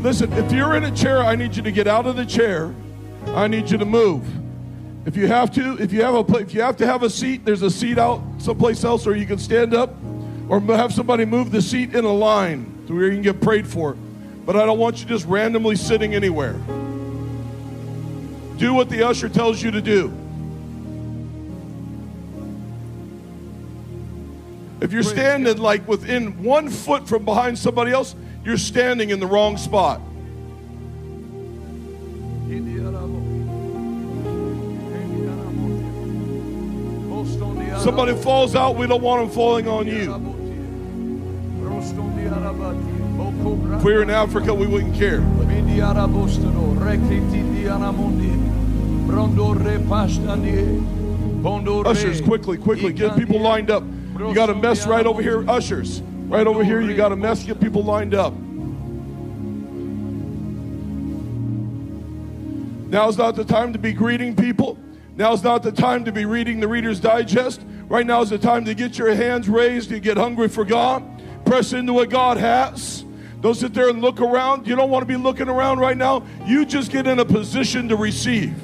Listen, 0.00 0.32
if 0.32 0.50
you're 0.50 0.76
in 0.76 0.84
a 0.84 0.90
chair, 0.90 1.22
I 1.22 1.36
need 1.36 1.54
you 1.54 1.62
to 1.62 1.70
get 1.70 1.86
out 1.86 2.06
of 2.06 2.16
the 2.16 2.24
chair 2.24 2.74
I 3.28 3.48
need 3.48 3.70
you 3.70 3.78
to 3.78 3.84
move. 3.84 4.26
If 5.06 5.16
you 5.16 5.26
have 5.26 5.50
to, 5.52 5.80
if 5.80 5.92
you 5.92 6.02
have 6.02 6.14
a, 6.14 6.36
if 6.36 6.54
you 6.54 6.60
have 6.62 6.76
to 6.78 6.86
have 6.86 7.02
a 7.02 7.10
seat, 7.10 7.44
there's 7.44 7.62
a 7.62 7.70
seat 7.70 7.98
out 7.98 8.22
someplace 8.38 8.84
else, 8.84 9.06
or 9.06 9.16
you 9.16 9.26
can 9.26 9.38
stand 9.38 9.74
up, 9.74 9.94
or 10.48 10.60
have 10.60 10.92
somebody 10.92 11.24
move 11.24 11.50
the 11.50 11.62
seat 11.62 11.94
in 11.94 12.04
a 12.04 12.12
line 12.12 12.84
to 12.86 12.94
where 12.94 13.06
you 13.06 13.12
can 13.12 13.22
get 13.22 13.40
prayed 13.40 13.66
for. 13.66 13.96
But 14.44 14.56
I 14.56 14.66
don't 14.66 14.78
want 14.78 15.00
you 15.00 15.06
just 15.06 15.26
randomly 15.26 15.76
sitting 15.76 16.14
anywhere. 16.14 16.56
Do 18.58 18.74
what 18.74 18.88
the 18.88 19.02
usher 19.02 19.28
tells 19.28 19.62
you 19.62 19.70
to 19.70 19.80
do. 19.80 20.12
If 24.80 24.92
you're 24.92 25.02
standing 25.04 25.58
like 25.58 25.86
within 25.86 26.42
one 26.42 26.68
foot 26.68 27.08
from 27.08 27.24
behind 27.24 27.58
somebody 27.58 27.92
else, 27.92 28.16
you're 28.44 28.56
standing 28.56 29.10
in 29.10 29.20
the 29.20 29.26
wrong 29.26 29.56
spot. 29.56 30.00
Somebody 37.80 38.14
falls 38.14 38.54
out, 38.54 38.76
we 38.76 38.86
don't 38.86 39.02
want 39.02 39.22
them 39.22 39.30
falling 39.34 39.66
on 39.66 39.86
you. 39.86 40.14
If 43.76 43.82
we 43.84 43.92
were 43.92 44.02
in 44.02 44.10
Africa, 44.10 44.54
we 44.54 44.66
wouldn't 44.66 44.94
care. 44.94 45.20
Ushers, 51.86 52.20
quickly, 52.20 52.56
quickly, 52.56 52.92
get 52.92 53.16
people 53.16 53.40
lined 53.40 53.70
up. 53.70 53.82
You 54.28 54.34
got 54.34 54.50
a 54.50 54.54
mess 54.54 54.86
right 54.86 55.06
over 55.06 55.22
here, 55.22 55.48
ushers. 55.50 56.00
Right 56.28 56.46
over 56.46 56.62
here, 56.64 56.80
you 56.80 56.94
got 56.96 57.12
a 57.12 57.16
mess, 57.16 57.42
get 57.44 57.60
people 57.60 57.82
lined 57.82 58.14
up. 58.14 58.32
Now's 62.88 63.16
not 63.16 63.36
the 63.36 63.44
time 63.44 63.72
to 63.72 63.78
be 63.78 63.92
greeting 63.92 64.36
people. 64.36 64.78
Now's 65.16 65.42
not 65.42 65.62
the 65.62 65.72
time 65.72 66.04
to 66.04 66.12
be 66.12 66.24
reading 66.26 66.60
the 66.60 66.68
Reader's 66.68 67.00
Digest. 67.00 67.62
Right 67.88 68.06
now 68.06 68.22
is 68.22 68.30
the 68.30 68.38
time 68.38 68.64
to 68.66 68.74
get 68.74 68.98
your 68.98 69.14
hands 69.14 69.48
raised 69.48 69.92
and 69.92 70.02
get 70.02 70.16
hungry 70.16 70.48
for 70.48 70.64
God. 70.64 71.02
Press 71.44 71.72
into 71.72 71.92
what 71.92 72.10
God 72.10 72.36
has. 72.36 73.04
Don't 73.42 73.56
sit 73.56 73.74
there 73.74 73.88
and 73.88 74.00
look 74.00 74.20
around. 74.20 74.68
You 74.68 74.76
don't 74.76 74.88
want 74.88 75.02
to 75.02 75.06
be 75.06 75.16
looking 75.16 75.48
around 75.48 75.80
right 75.80 75.96
now. 75.96 76.24
You 76.46 76.64
just 76.64 76.92
get 76.92 77.08
in 77.08 77.18
a 77.18 77.24
position 77.24 77.88
to 77.88 77.96
receive. 77.96 78.54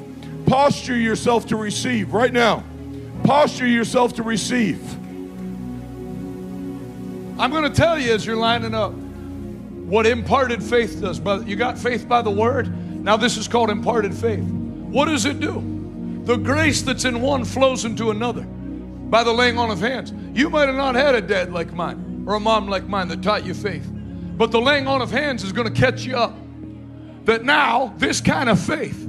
Posture 0.45 0.95
yourself 0.95 1.45
to 1.47 1.57
receive 1.57 2.13
right 2.13 2.31
now. 2.31 2.63
Posture 3.25 3.67
yourself 3.67 4.13
to 4.13 4.23
receive. 4.23 4.81
I'm 7.37 7.51
going 7.51 7.63
to 7.63 7.69
tell 7.69 7.99
you 7.99 8.13
as 8.13 8.25
you're 8.25 8.37
lining 8.37 8.73
up 8.73 8.93
what 8.93 10.05
imparted 10.05 10.63
faith 10.63 11.01
does, 11.01 11.19
brother. 11.19 11.45
You 11.45 11.57
got 11.57 11.77
faith 11.77 12.07
by 12.07 12.21
the 12.21 12.31
word. 12.31 12.73
Now, 13.03 13.17
this 13.17 13.35
is 13.35 13.47
called 13.47 13.69
imparted 13.69 14.13
faith. 14.13 14.43
What 14.43 15.05
does 15.05 15.25
it 15.25 15.41
do? 15.41 16.21
The 16.23 16.37
grace 16.37 16.81
that's 16.83 17.03
in 17.03 17.21
one 17.21 17.43
flows 17.43 17.83
into 17.83 18.11
another 18.11 18.43
by 18.43 19.23
the 19.23 19.33
laying 19.33 19.57
on 19.57 19.71
of 19.71 19.79
hands. 19.81 20.13
You 20.33 20.49
might 20.49 20.67
have 20.67 20.75
not 20.75 20.95
had 20.95 21.15
a 21.15 21.21
dad 21.21 21.51
like 21.51 21.73
mine 21.73 22.23
or 22.27 22.35
a 22.35 22.39
mom 22.39 22.67
like 22.67 22.87
mine 22.87 23.07
that 23.09 23.21
taught 23.21 23.45
you 23.45 23.53
faith, 23.53 23.89
but 24.39 24.51
the 24.51 24.61
laying 24.61 24.87
on 24.87 25.01
of 25.01 25.11
hands 25.11 25.43
is 25.43 25.51
going 25.51 25.67
to 25.67 25.81
catch 25.81 26.05
you 26.05 26.15
up. 26.15 26.33
That 27.25 27.43
now, 27.43 27.93
this 27.97 28.21
kind 28.21 28.49
of 28.49 28.57
faith 28.57 29.05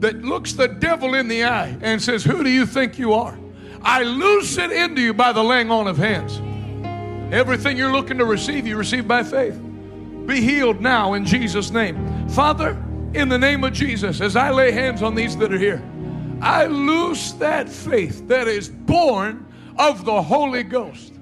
that 0.00 0.16
looks 0.24 0.54
the 0.54 0.66
devil 0.66 1.14
in 1.14 1.28
the 1.28 1.44
eye 1.44 1.78
and 1.80 2.02
says, 2.02 2.24
Who 2.24 2.42
do 2.42 2.50
you 2.50 2.66
think 2.66 2.98
you 2.98 3.12
are? 3.12 3.38
I 3.82 4.02
loose 4.02 4.58
it 4.58 4.72
into 4.72 5.00
you 5.00 5.14
by 5.14 5.32
the 5.32 5.44
laying 5.44 5.70
on 5.70 5.86
of 5.86 5.96
hands. 5.96 6.40
Everything 7.32 7.76
you're 7.76 7.92
looking 7.92 8.18
to 8.18 8.24
receive, 8.24 8.66
you 8.66 8.76
receive 8.76 9.06
by 9.06 9.22
faith. 9.22 9.56
Be 10.26 10.40
healed 10.40 10.80
now 10.80 11.14
in 11.14 11.24
Jesus' 11.24 11.70
name. 11.70 12.28
Father, 12.30 12.70
in 13.14 13.28
the 13.28 13.38
name 13.38 13.62
of 13.62 13.72
Jesus, 13.72 14.20
as 14.20 14.34
I 14.34 14.50
lay 14.50 14.72
hands 14.72 15.02
on 15.02 15.14
these 15.14 15.36
that 15.36 15.54
are 15.54 15.58
here, 15.58 15.84
I 16.42 16.66
loose 16.66 17.30
that 17.34 17.68
faith 17.68 18.26
that 18.26 18.48
is 18.48 18.70
born 18.70 19.46
of 19.78 20.04
the 20.04 20.20
Holy 20.20 20.64
Ghost. 20.64 21.12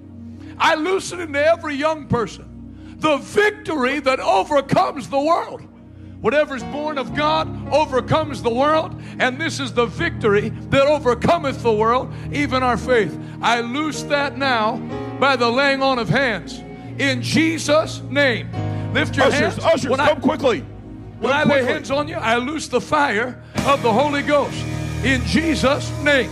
I 0.57 0.75
loose 0.75 1.13
it 1.13 1.21
into 1.21 1.45
every 1.47 1.75
young 1.75 2.07
person. 2.07 2.48
The 2.99 3.17
victory 3.19 4.01
that 4.01 4.21
overcomes 4.21 5.09
the 5.09 5.21
world. 5.21 5.63
Whatever's 6.21 6.65
born 6.65 6.99
of 6.99 7.15
God 7.15 7.49
overcomes 7.73 8.43
the 8.43 8.51
world, 8.53 9.01
and 9.21 9.41
this 9.41 9.61
is 9.61 9.73
the 9.73 9.87
victory 9.87 10.49
that 10.71 10.87
overcometh 10.89 11.63
the 11.63 11.73
world, 11.73 12.13
even 12.33 12.65
our 12.65 12.77
faith. 12.77 13.17
I 13.41 13.61
loose 13.61 14.03
that 14.05 14.37
now 14.37 14.79
by 15.21 15.37
the 15.37 15.49
laying 15.49 15.81
on 15.81 16.01
of 16.01 16.09
hands. 16.09 16.59
In 16.99 17.23
Jesus' 17.23 18.01
name. 18.11 18.49
Lift 18.93 19.17
your 19.17 19.27
Ushers, 19.27 19.39
hands. 19.55 19.65
ushers, 19.65 19.91
When 19.91 20.01
I- 20.01 20.09
come 20.09 20.21
quickly. 20.21 20.65
when 21.21 21.33
I 21.33 21.43
Come 21.43 21.51
lay 21.51 21.65
hands 21.65 21.93
on 21.93 22.09
you, 22.09 22.17
I 22.17 22.37
loose 22.39 22.67
the 22.67 22.81
fire 22.81 23.41
of 23.67 23.83
the 23.83 23.93
Holy 23.93 24.23
Ghost. 24.23 24.57
In 25.05 25.25
Jesus' 25.25 25.93
name. 26.03 26.31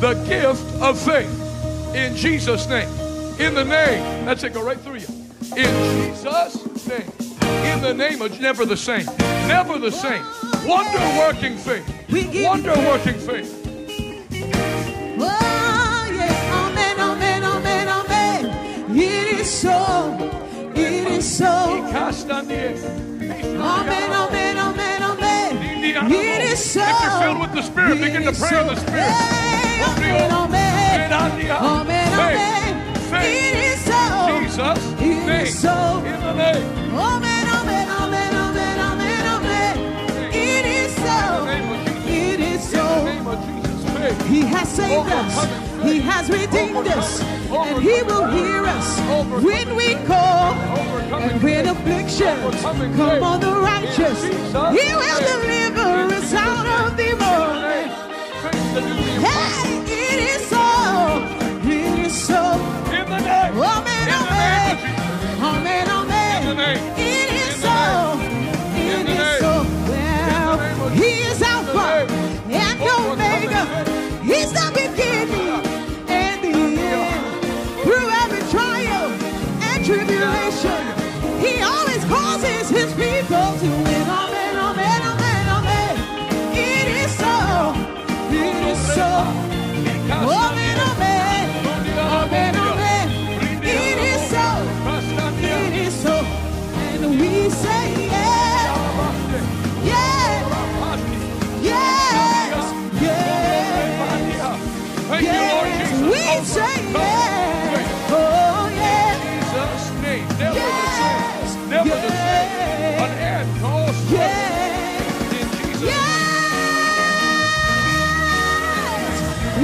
The 0.00 0.12
gift 0.28 0.82
of 0.82 0.98
faith. 0.98 1.94
In 1.94 2.14
Jesus' 2.16 2.68
name. 2.68 2.88
In 3.38 3.54
the 3.54 3.64
name. 3.64 4.26
That's 4.26 4.42
it. 4.42 4.52
Go 4.52 4.62
right 4.62 4.78
through 4.78 4.96
you. 4.96 5.06
In 5.56 6.14
Jesus' 6.14 6.86
name. 6.88 7.10
In 7.64 7.80
the 7.82 7.92
name 7.92 8.22
of 8.22 8.40
never 8.40 8.64
the 8.64 8.76
same. 8.76 9.06
Never 9.46 9.78
the 9.78 9.90
same. 9.90 10.24
Wonder 10.66 10.98
working 11.18 11.56
faith. 11.56 11.84
We 12.10 12.24
give 12.24 12.34
you 12.34 12.44
Wonder 12.46 12.74
working 12.88 13.18
faith. 13.18 13.58
Oh. 15.18 15.52
Amen, 16.52 16.98
amen, 17.00 17.44
amen, 17.44 17.88
amen. 17.88 18.96
It 18.96 19.40
is 19.40 19.50
so. 19.50 20.16
It 20.74 21.06
is 21.12 21.36
so. 21.36 21.46
Amen, 21.46 21.92
Amen, 23.60 24.58
amen, 24.58 25.02
amen. 25.02 26.10
It 26.10 26.42
is 26.42 26.64
so. 26.64 26.80
If 26.80 27.02
you're 27.02 27.20
filled 27.20 27.40
with 27.40 27.52
the 27.52 27.62
Spirit, 27.62 28.00
begin 28.00 28.22
to 28.24 28.32
pray 28.32 28.58
in 28.58 28.66
the. 28.68 28.76
Spirit. 28.76 29.02
Amen, 29.02 30.30
amen. 30.30 31.12
Amen, 31.12 32.12
amen. 32.14 32.94
Faith. 33.10 33.24
It 33.24 33.54
is 33.56 33.66
so. 33.66 33.71
Jesus' 34.52 35.00
name. 35.00 35.46
so. 35.46 36.02
In 36.04 36.20
the 36.20 36.34
name. 36.34 36.94
Amen, 36.94 37.46
amen, 37.48 37.88
amen, 37.88 38.34
amen, 38.34 38.78
amen, 38.78 39.26
amen. 39.26 39.78
It 40.34 40.66
is 40.66 40.94
so. 40.94 41.46
It 42.06 42.40
is 42.40 42.68
so. 42.70 43.04
name 43.04 43.26
of 43.26 43.38
Jesus. 43.46 43.84
Faith. 43.96 44.26
He 44.26 44.40
has 44.42 44.68
saved 44.68 45.08
us. 45.08 45.82
He 45.82 46.00
has 46.00 46.28
redeemed 46.28 46.86
us. 46.88 47.22
And 47.22 47.82
He 47.82 48.02
will 48.02 48.26
hear 48.26 48.64
us 48.66 49.00
when 49.42 49.74
we 49.74 49.94
call. 50.06 50.52
And 51.12 51.42
when 51.42 51.66
afflictions 51.68 52.62
come 52.62 53.22
on 53.22 53.40
the 53.40 53.54
righteous, 53.56 54.22
He 54.22 54.94
will 54.94 55.20
deliver 55.32 56.14
us 56.14 56.34
out 56.34 56.66
of 56.66 56.96
the 56.98 57.16
morning. 57.16 57.88
Faith 58.42 58.74
to 58.74 58.80
do 58.80 58.94
the 58.94 59.14
impossible. 59.16 59.86
Hey, 59.86 60.12
it 60.12 60.36
is 60.36 60.46
so. 60.48 60.71
In 66.52 67.01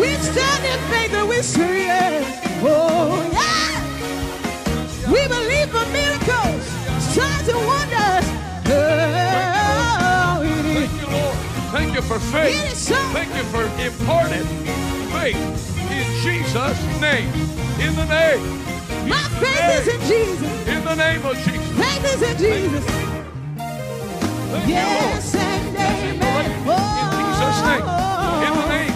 We 0.01 0.15
stand 0.15 0.65
in 0.65 0.81
faith 0.91 1.15
and 1.15 1.29
we 1.29 1.43
say 1.43 1.79
yes. 1.87 2.28
You 11.99 12.03
for 12.03 12.19
faith. 12.31 12.89
Thank 13.13 13.35
you 13.35 13.43
for 13.51 13.65
imparted 13.83 14.47
faith 15.11 15.37
in 15.91 16.07
Jesus' 16.23 17.01
name. 17.01 17.29
In 17.81 17.95
the 17.97 18.05
name. 18.07 19.09
My 19.09 19.23
faith 19.43 19.81
is 19.81 19.89
in 19.95 20.01
Jesus. 20.07 20.69
In 20.69 20.85
the 20.85 20.95
name 20.95 21.25
of 21.27 21.37
Jesus. 21.39 21.77
Faith 21.77 22.05
is 22.15 22.23
in 22.23 22.39
Jesus. 22.39 22.85
Thank 24.49 24.69
you, 24.69 24.75
Yes 24.75 25.35
Lord. 25.35 25.45
and 25.45 25.77
amen. 25.77 26.45
In 26.63 27.19
Jesus' 27.19 27.61
name. 27.67 27.85
In 28.47 28.55
the 28.55 28.67
name. 28.69 28.95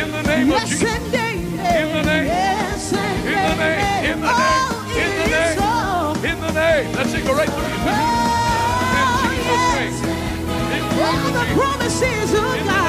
In 0.00 0.10
the 0.12 0.22
name 0.22 0.52
of 0.52 0.56
Yes 0.56 0.68
Jesus. 0.70 0.90
and 0.90 1.14
amen. 1.14 1.88
In 1.88 1.92
the 1.96 2.02
name. 2.04 2.26
Yes 2.26 2.92
and 2.92 3.26
In 3.26 3.32
the 3.34 3.56
name. 3.64 4.04
In 4.12 4.20
the 4.20 4.26
name. 4.26 4.66
Oh, 4.70 5.02
In 5.02 5.10
the 5.18 5.26
name. 5.34 5.58
so. 5.58 6.28
In 6.28 6.40
the 6.40 6.52
name. 6.52 6.92
That's 6.94 7.12
it. 7.12 7.24
Go 7.26 7.34
right 7.34 7.48
through 7.48 7.68
your 7.68 8.15
all 11.06 11.30
the 11.30 11.46
promises 11.54 12.32
of 12.32 12.66
God. 12.66 12.85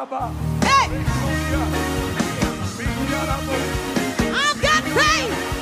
Hey, 0.00 0.06
I've 4.32 4.56
got 4.62 4.82
faith. 4.96 5.60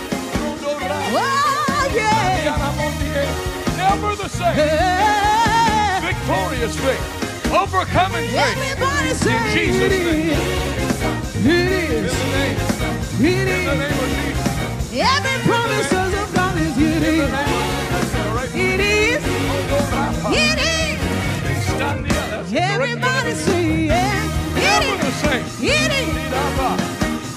Oh, 1.11 1.91
yeah. 1.93 3.75
Never 3.77 4.15
the 4.15 4.29
same. 4.29 4.55
Hey. 4.55 5.99
Victorious 6.07 6.77
faith. 6.79 7.53
Overcoming 7.53 8.29
faith. 8.29 8.39
Everybody 8.39 9.15
say 9.15 9.35
In 9.35 9.43
Jesus' 9.59 9.91
name. 9.91 10.31
is. 10.31 10.39
It 11.35 11.59
name. 12.31 12.59
In 13.27 13.65
the 13.67 13.75
name 13.75 13.99
of 13.99 14.09
Jesus. 14.23 14.47
Every 14.95 15.39
promise 15.51 15.93
of 15.93 16.33
God 16.33 16.57
is 16.59 16.79
it 16.79 17.03
is. 17.03 17.19
name 17.19 17.35
of 17.35 17.65
Jesus. 17.91 18.15
All 18.15 18.35
right. 18.37 18.55
It 18.55 18.81
is. 18.81 19.23
Oh, 19.27 19.91
Rondora. 19.91 20.33
It 20.33 20.59
is. 20.63 20.99
Kristandia. 21.43 22.23
That's 22.31 22.53
it. 22.53 22.57
Everybody 22.59 23.33
say 23.35 23.87
yeah. 23.87 24.18
It 24.81 25.05
is. 25.05 25.61
It 25.61 25.93
is. 25.93 26.19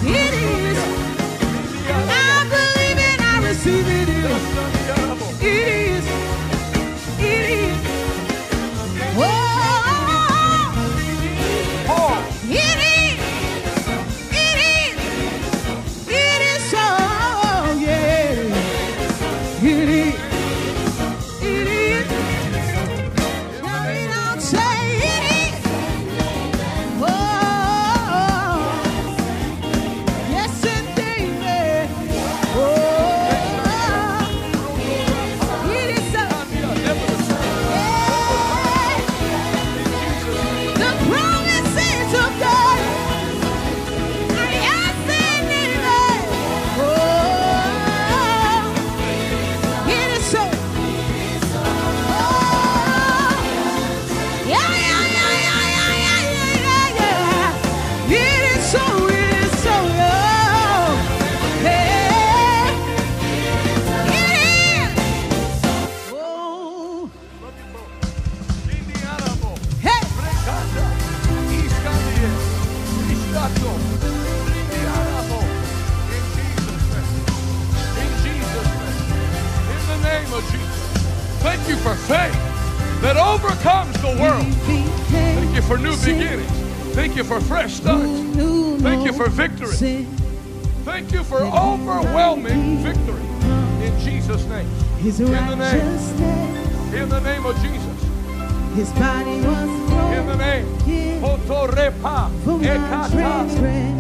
It 0.04 0.34
is. 0.34 1.11
Thank 81.42 81.68
you 81.68 81.76
for 81.78 81.96
faith 81.96 82.34
that 83.02 83.18
overcomes 83.18 84.00
the 84.02 84.16
world. 84.22 84.46
Thank 85.10 85.56
you 85.56 85.62
for 85.64 85.78
new 85.78 85.96
beginnings. 85.98 86.52
Thank 86.94 87.16
you 87.16 87.24
for 87.24 87.42
fresh 87.42 87.74
starts. 87.76 88.08
Thank 88.82 89.06
you 89.06 89.14
for 89.14 89.28
victory. 89.30 90.06
Thank 90.86 91.12
you 91.12 91.24
for 91.24 91.42
overwhelming 91.42 92.78
victory. 92.78 93.24
In 93.86 94.00
Jesus' 94.00 94.46
name. 94.46 94.68
In 95.04 95.12
the 95.18 95.56
name. 95.56 96.94
In 96.94 97.10
the 97.10 97.20
name 97.22 97.46
of 97.46 97.56
Jesus. 97.62 97.98
his 98.76 98.92
body 98.94 99.42
was 99.42 99.70
In 100.18 100.28
the 100.28 100.36
name. 100.38 100.66
broken, 101.20 101.48
Otorepa. 101.48 102.30
For 102.44 102.58
my 102.58 102.66
Ekata. 102.66 103.12
transgression. 103.12 103.98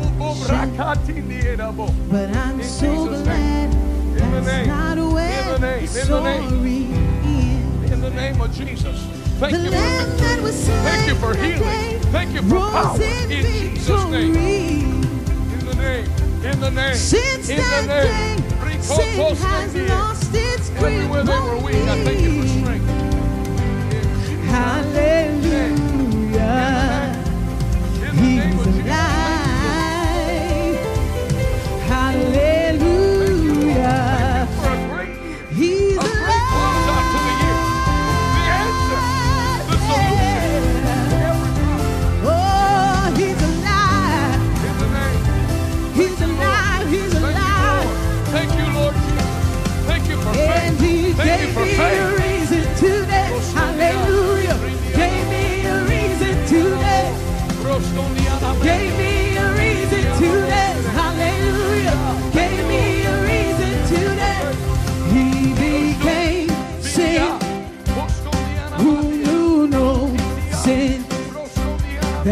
But 2.09 2.35
I'm 2.35 2.61
so 2.63 3.07
glad. 3.07 3.73
In 3.73 4.31
the 4.31 4.41
name. 4.41 4.69
In 4.69 5.47
the 5.47 5.59
name. 5.59 5.87
In 5.87 6.07
the 6.07 6.21
name. 6.21 7.10
Name 8.21 8.39
of 8.41 8.53
Jesus. 8.55 8.97
Thank 9.39 9.53
The 9.53 9.59
you 9.63 9.71
for 9.71 9.77
lamb 9.77 10.05
victory. 10.09 10.27
that 10.27 10.41
was 10.43 10.55
slain 10.63 10.83
Thank 10.83 11.07
you 11.09 11.15
for 11.15 11.33
healing. 11.35 11.59
day 11.59 11.99
Thank 12.11 12.33
you 12.33 12.41
for 12.43 12.59
power. 12.71 13.01
in 13.01 13.31
In 13.31 13.43
Jesus' 13.45 14.05
name. 14.05 14.35
In 14.35 15.65
the 15.65 15.75
name. 15.75 16.05
In 16.45 16.59
the 16.59 16.69
name. 16.71 16.95
Since 16.95 17.49
in 17.49 17.57
that 17.57 17.81
the 17.81 17.87
day, 17.87 18.09
name. 18.11 18.81
sin 18.81 19.17
has 19.17 19.73
Rikotostendia. 19.73 19.89
lost 19.89 20.35
its 20.35 20.69
grip 20.69 20.83
Everywhere 20.83 21.23
they 21.23 21.39
were 21.39 21.57
weak, 21.65 21.75
I 21.75 22.03
thank 22.03 22.19
you 22.21 22.41
for 22.41 22.47
strength. 22.47 22.89
In 22.89 24.05
Jesus' 24.25 24.51
Hallelujah. 24.51 25.81
In 27.95 28.15
the 28.15 28.21
name 28.21 28.59
of 28.59 28.65
Jesus. 28.65 29.20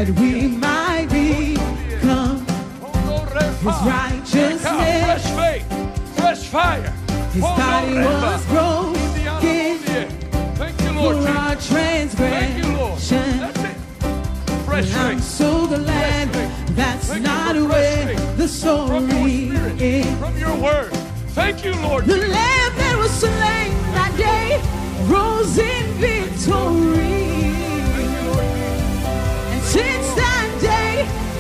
That 0.05 0.17
we 0.17 0.47
might 0.47 1.07
become 1.11 2.39
his 3.57 3.77
righteousness. 3.84 4.61
Fresh 4.61 5.27
faith, 5.35 6.15
fresh 6.15 6.43
fire. 6.45 6.93
His 7.34 7.41
body 7.41 7.95
was 7.95 8.45
broken 8.45 8.95
Thank 10.55 10.81
you, 10.81 10.91
Lord 10.93 11.17
for 11.17 11.27
our 11.27 11.55
transgression. 11.57 13.53
Fresh 14.63 14.95
I'm 14.95 15.19
so 15.19 15.67
glad 15.67 16.30
that's 16.77 17.09
not 17.19 17.57
where 17.57 18.15
the 18.38 18.47
story 18.47 19.51
ends. 19.81 20.19
from 20.19 20.38
your 20.38 20.55
word. 20.55 20.93
Thank 21.35 21.65
you, 21.65 21.76
Lord. 21.76 22.05
The 22.05 22.15
lamb 22.15 22.76
that 22.77 22.95
was 22.97 23.11
slain 23.11 23.71
that 23.95 24.15
day 24.15 24.61
rose 25.11 25.57
in 25.57 25.85
victory. 25.99 27.28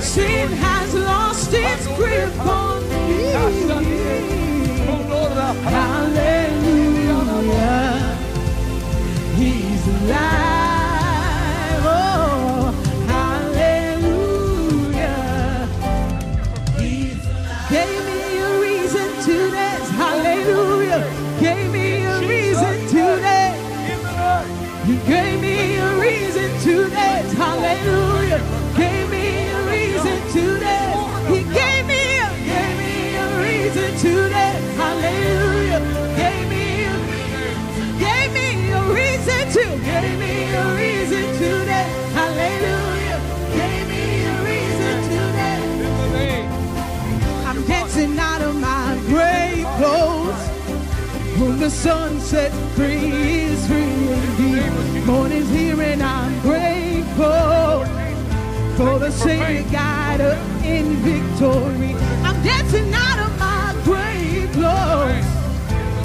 Sin 0.09 0.49
has 0.53 0.95
lost 0.95 1.53
its 1.53 1.85
grip 1.95 2.35
on 2.39 2.81
me. 2.89 3.31
Hallelujah. 5.69 6.47
He's 9.37 9.87
alive. 9.87 10.58
The 40.01 40.07
day 46.13 46.47
i'm 47.45 47.65
dancing 47.65 48.17
on 48.17 48.41
a 48.41 48.99
grave 49.07 49.67
clothes 49.77 50.49
when 51.39 51.59
the 51.59 51.69
Son 51.69 52.19
set 52.19 52.51
free 52.75 53.11
is 53.43 53.67
free 53.67 53.77
indeed. 53.77 55.05
Morning's 55.05 55.49
here 55.49 55.81
and 55.81 56.03
I'm 56.03 56.39
grateful 56.41 57.85
for 58.77 58.99
the 58.99 59.11
Savior 59.11 59.69
guide 59.71 60.21
us 60.21 60.65
in 60.65 60.95
victory. 60.97 61.95
I'm 62.23 62.41
dancing 62.43 62.93
out 62.93 63.19
of 63.19 63.39
my 63.39 63.73
grave 63.83 64.51
clothes. 64.51 65.25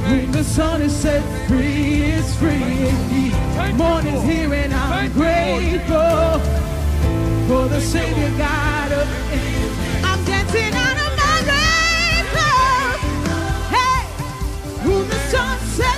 When 0.08 0.32
the 0.32 0.44
Son 0.44 0.82
is 0.82 0.94
set 0.94 1.22
free 1.48 2.02
is 2.02 2.36
free 2.36 2.88
indeed. 2.88 3.33
Morning's 3.54 4.22
here 4.22 4.52
and 4.54 4.74
I'm 4.74 5.12
grateful 5.12 6.38
for 7.48 7.68
the 7.68 7.80
Savior 7.80 8.30
guide 8.38 8.92
us. 8.92 9.08
I'm 10.04 10.24
dancing 10.24 10.74
out 10.74 10.96
of 11.06 11.16
my 11.16 11.38
clothes. 12.32 13.02
Hey, 13.74 14.00
whom 14.82 15.08
the 15.08 15.18
Son 15.30 15.58
sets 15.60 15.93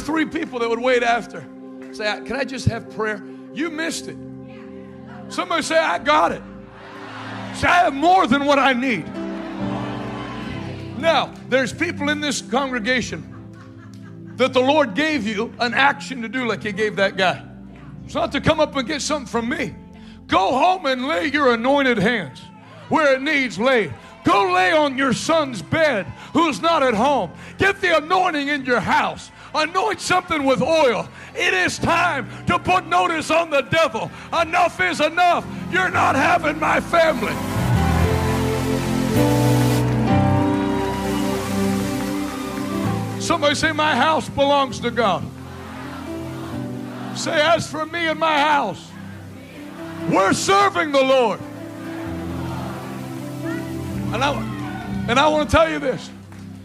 three 0.00 0.26
people 0.26 0.58
that 0.60 0.68
would 0.68 0.80
wait 0.80 1.02
after. 1.02 1.46
Say, 1.92 2.04
can 2.24 2.36
I 2.36 2.44
just 2.44 2.66
have 2.66 2.90
prayer? 2.94 3.22
You 3.52 3.70
missed 3.70 4.08
it. 4.08 4.16
Somebody 5.28 5.62
say, 5.62 5.78
I 5.78 5.98
got 5.98 6.32
it. 6.32 6.42
Say, 7.54 7.68
I 7.68 7.84
have 7.84 7.94
more 7.94 8.26
than 8.26 8.44
what 8.44 8.58
I 8.58 8.72
need. 8.72 9.06
Now, 10.98 11.32
there's 11.48 11.72
people 11.72 12.10
in 12.10 12.20
this 12.20 12.42
congregation 12.42 13.26
that 14.36 14.52
the 14.52 14.60
Lord 14.60 14.94
gave 14.94 15.26
you 15.26 15.52
an 15.58 15.74
action 15.74 16.22
to 16.22 16.28
do 16.28 16.46
like 16.46 16.62
He 16.62 16.72
gave 16.72 16.96
that 16.96 17.16
guy. 17.16 17.44
It's 18.04 18.14
not 18.14 18.32
to 18.32 18.40
come 18.40 18.60
up 18.60 18.74
and 18.76 18.86
get 18.86 19.02
something 19.02 19.26
from 19.26 19.48
me. 19.48 19.74
Go 20.26 20.52
home 20.52 20.86
and 20.86 21.06
lay 21.06 21.26
your 21.26 21.54
anointed 21.54 21.98
hands 21.98 22.40
where 22.88 23.14
it 23.14 23.22
needs 23.22 23.58
laid. 23.58 23.92
Go 24.24 24.52
lay 24.52 24.72
on 24.72 24.98
your 24.98 25.12
son's 25.12 25.62
bed 25.62 26.06
who's 26.32 26.60
not 26.60 26.82
at 26.82 26.94
home. 26.94 27.30
Get 27.58 27.80
the 27.80 27.96
anointing 27.96 28.48
in 28.48 28.64
your 28.64 28.80
house. 28.80 29.30
Anoint 29.54 30.00
something 30.00 30.44
with 30.44 30.62
oil. 30.62 31.08
It 31.34 31.54
is 31.54 31.78
time 31.78 32.28
to 32.46 32.58
put 32.58 32.86
notice 32.86 33.30
on 33.30 33.50
the 33.50 33.62
devil. 33.62 34.10
Enough 34.40 34.80
is 34.80 35.00
enough. 35.00 35.46
You're 35.70 35.90
not 35.90 36.14
having 36.14 36.58
my 36.58 36.80
family. 36.80 37.34
Somebody 43.20 43.54
say, 43.54 43.72
My 43.72 43.96
house 43.96 44.28
belongs 44.28 44.80
to 44.80 44.90
God. 44.90 45.24
Say, 47.16 47.40
As 47.40 47.70
for 47.70 47.86
me 47.86 48.08
and 48.08 48.18
my 48.18 48.38
house, 48.38 48.90
we're 50.08 50.32
serving 50.32 50.92
the 50.92 51.02
Lord. 51.02 51.40
And 54.12 54.24
I, 54.24 54.32
and 55.08 55.18
I 55.18 55.28
want 55.28 55.48
to 55.48 55.56
tell 55.56 55.70
you 55.70 55.78
this 55.78 56.10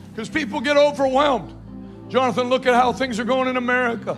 because 0.09 0.29
people 0.29 0.61
get 0.61 0.77
overwhelmed. 0.77 1.54
Jonathan, 2.15 2.47
look 2.47 2.65
at 2.65 2.73
how 2.73 2.93
things 2.93 3.19
are 3.19 3.25
going 3.25 3.49
in 3.49 3.57
America. 3.57 4.17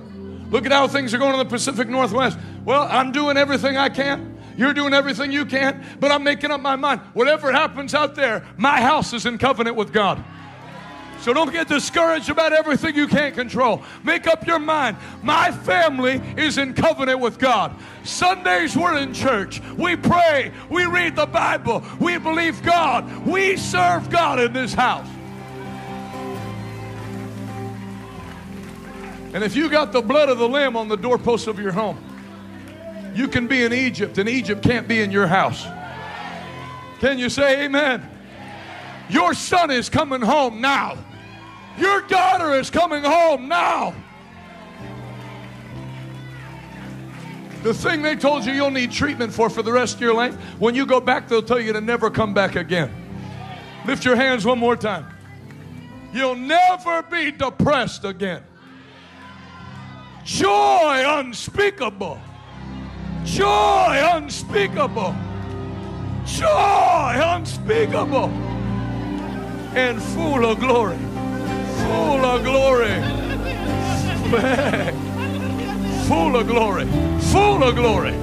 Look 0.52 0.68
at 0.68 0.72
how 0.72 0.88
things 0.88 1.16
are 1.16 1.18
going 1.18 1.34
in 1.34 1.40
the 1.40 1.46
Pacific 1.46 1.90
Northwest. 1.90 2.38
Well, 2.64 2.84
I'm 2.84 3.12
doing 3.12 3.38
everything 3.38 3.76
I 3.76 3.90
can. 3.90 4.38
You're 4.56 4.76
doing 4.76 4.94
everything 4.94 5.32
you 5.32 5.48
can, 5.48 5.84
but 6.00 6.12
I'm 6.12 6.24
making 6.24 6.52
up 6.52 6.62
my 6.62 6.76
mind. 6.76 7.02
Whatever 7.14 7.52
happens 7.52 7.96
out 7.96 8.14
there, 8.14 8.46
my 8.56 8.82
house 8.82 9.14
is 9.14 9.26
in 9.26 9.40
covenant 9.40 9.78
with 9.78 9.92
God. 9.92 10.24
So 11.22 11.34
don't 11.34 11.52
get 11.52 11.70
discouraged 11.70 12.30
about 12.30 12.54
everything 12.54 12.94
you 12.94 13.08
can't 13.08 13.34
control. 13.34 13.82
Make 14.04 14.28
up 14.28 14.46
your 14.46 14.60
mind. 14.60 14.98
My 15.24 15.52
family 15.52 16.22
is 16.38 16.60
in 16.60 16.76
covenant 16.76 17.20
with 17.20 17.40
God. 17.40 17.74
Sundays 18.04 18.78
we're 18.78 19.00
in 19.00 19.12
church. 19.12 19.60
We 19.76 19.96
pray. 19.96 20.52
We 20.70 20.86
read 20.86 21.16
the 21.16 21.26
Bible. 21.26 21.84
We 22.00 22.20
believe 22.20 22.62
God. 22.62 23.26
We 23.26 23.58
serve 23.58 24.12
God 24.12 24.40
in 24.40 24.54
this 24.54 24.76
house. 24.76 25.08
And 29.38 29.44
if 29.44 29.56
you 29.56 29.70
got 29.70 29.92
the 29.92 30.02
blood 30.02 30.30
of 30.30 30.40
the 30.40 30.50
Lamb 30.50 30.76
on 30.76 30.88
the 30.88 30.96
doorpost 30.96 31.46
of 31.46 31.60
your 31.60 31.72
home, 31.72 32.04
you 33.14 33.28
can 33.28 33.46
be 33.46 33.66
in 33.66 33.72
Egypt, 33.72 34.18
and 34.18 34.28
Egypt 34.28 34.64
can't 34.64 34.88
be 34.88 35.00
in 35.00 35.12
your 35.12 35.28
house. 35.28 35.64
Can 37.00 37.20
you 37.20 37.30
say 37.30 37.66
amen? 37.66 38.02
Your 39.12 39.36
son 39.36 39.70
is 39.70 39.90
coming 39.90 40.22
home 40.22 40.60
now. 40.60 40.98
Your 41.78 42.02
daughter 42.08 42.56
is 42.56 42.72
coming 42.72 43.04
home 43.04 43.48
now. 43.48 43.94
The 47.62 47.76
thing 47.76 48.02
they 48.02 48.16
told 48.16 48.44
you 48.44 48.54
you'll 48.54 48.72
need 48.72 48.92
treatment 48.92 49.32
for 49.32 49.52
for 49.52 49.62
the 49.62 49.72
rest 49.72 49.98
of 49.98 50.02
your 50.02 50.16
life, 50.16 50.34
when 50.58 50.74
you 50.74 50.88
go 50.88 51.00
back, 51.00 51.28
they'll 51.28 51.44
tell 51.44 51.60
you 51.60 51.74
to 51.74 51.82
never 51.82 52.10
come 52.10 52.34
back 52.34 52.56
again. 52.56 52.92
Lift 53.86 54.04
your 54.04 54.16
hands 54.16 54.46
one 54.46 54.58
more 54.58 54.76
time. 54.76 55.06
You'll 56.12 56.34
never 56.34 57.04
be 57.04 57.32
depressed 57.32 58.04
again. 58.04 58.42
Joy 60.28 61.04
unspeakable. 61.08 62.20
Joy 63.24 64.02
unspeakable. 64.12 65.16
Joy 66.26 67.14
unspeakable. 67.18 68.28
And 69.74 70.04
full 70.04 70.46
of 70.46 70.60
glory. 70.60 70.98
Full 70.98 72.26
of 72.26 72.44
glory. 72.44 73.02
full 76.10 76.36
of 76.36 76.46
glory. 76.46 76.86
Full 77.32 77.64
of 77.64 77.76
glory. 77.76 78.14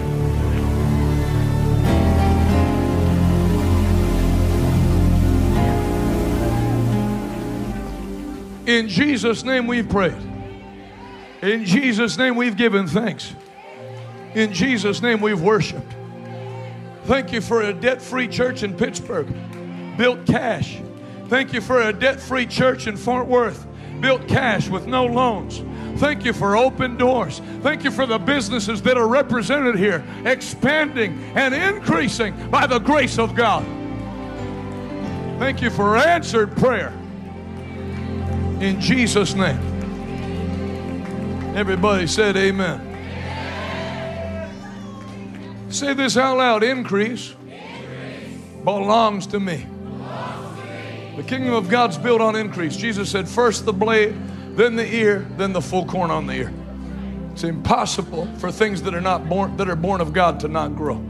In 8.66 8.89
Jesus' 8.89 9.43
name 9.43 9.66
we've 9.66 9.89
prayed. 9.89 10.34
In 11.45 11.66
Jesus' 11.66 12.16
name 12.16 12.37
we've 12.37 12.57
given 12.57 12.87
thanks. 12.87 13.35
In 14.35 14.55
Jesus' 14.55 15.03
name 15.03 15.21
we've 15.21 15.43
worshiped. 15.43 15.95
Thank 17.05 17.33
you 17.33 17.43
for 17.43 17.61
a 17.61 17.75
debt 17.75 18.01
free 18.01 18.27
church 18.27 18.62
in 18.62 18.75
Pittsburgh, 18.75 19.29
built 19.99 20.25
cash. 20.25 20.81
Thank 21.29 21.53
you 21.53 21.61
for 21.61 21.83
a 21.83 21.93
debt 21.93 22.19
free 22.19 22.47
church 22.47 22.87
in 22.87 22.97
Fort 22.97 23.27
Worth, 23.27 23.66
built 24.01 24.27
cash 24.27 24.71
with 24.71 24.87
no 24.87 25.05
loans. 25.05 25.62
Thank 26.01 26.25
you 26.25 26.33
for 26.33 26.57
open 26.57 26.97
doors. 26.97 27.43
Thank 27.61 27.85
you 27.85 27.91
for 27.91 28.07
the 28.07 28.19
businesses 28.19 28.81
that 28.81 28.97
are 28.97 29.07
represented 29.07 29.79
here, 29.79 30.03
expanding 30.25 31.23
and 31.35 31.55
increasing 31.55 32.35
by 32.51 32.66
the 32.66 32.79
grace 32.79 33.19
of 33.19 33.35
God. 33.35 33.66
Thank 35.39 35.61
you 35.61 35.69
for 35.69 35.99
answered 35.99 36.57
prayer. 36.57 36.95
In 38.61 38.81
Jesus' 38.81 39.35
name. 39.35 39.73
Everybody 41.55 42.09
said, 42.09 42.36
Amen. 42.36 42.90
Say 45.70 45.94
this 45.94 46.16
out 46.16 46.39
loud 46.39 46.62
increase, 46.62 47.35
belongs 48.64 49.26
to 49.28 49.40
me. 49.40 49.66
The 51.16 51.22
kingdom 51.22 51.55
of 51.55 51.68
God's 51.68 51.97
built 51.97 52.20
on 52.20 52.35
increase. 52.35 52.76
Jesus 52.76 53.09
said, 53.09 53.28
first 53.28 53.64
the 53.64 53.72
blade, 53.72 54.16
then 54.56 54.74
the 54.74 54.86
ear, 54.94 55.26
then 55.36 55.52
the 55.52 55.60
full 55.60 55.86
corn 55.86 56.10
on 56.10 56.26
the 56.26 56.35
ear. 56.35 56.52
It's 57.32 57.44
impossible 57.44 58.26
for 58.39 58.51
things 58.51 58.82
that 58.82 58.94
are 58.94 59.01
not 59.01 59.28
born 59.28 59.56
that 59.56 59.68
are 59.68 59.76
born 59.76 60.01
of 60.01 60.12
God 60.12 60.40
to 60.40 60.48
not 60.48 60.74
grow. 60.74 61.05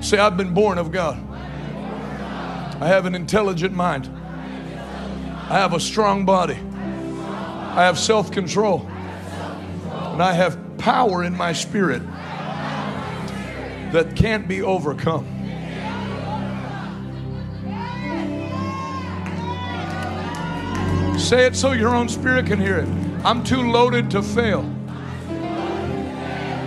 Say, 0.00 0.18
I've 0.18 0.36
been 0.36 0.52
born 0.52 0.78
of 0.78 0.90
God. 0.90 1.16
I 2.80 2.88
have 2.88 3.06
an 3.06 3.14
intelligent 3.14 3.72
mind. 3.72 4.08
I 5.48 5.58
have 5.58 5.74
a 5.74 5.80
strong 5.80 6.24
body. 6.24 6.56
I 6.56 7.84
have 7.84 7.98
self 7.98 8.30
control. 8.30 8.88
And 10.12 10.22
I 10.22 10.34
have 10.34 10.58
power 10.76 11.24
in 11.24 11.34
my 11.34 11.54
spirit 11.54 12.02
that 13.92 14.14
can't 14.14 14.46
be 14.46 14.60
overcome. 14.60 15.26
Say 21.18 21.46
it 21.46 21.56
so 21.56 21.72
your 21.72 21.94
own 21.94 22.10
spirit 22.10 22.46
can 22.46 22.60
hear 22.60 22.78
it. 22.78 22.88
I'm 23.24 23.42
too 23.42 23.70
loaded 23.70 24.10
to 24.10 24.22
fail. 24.22 24.62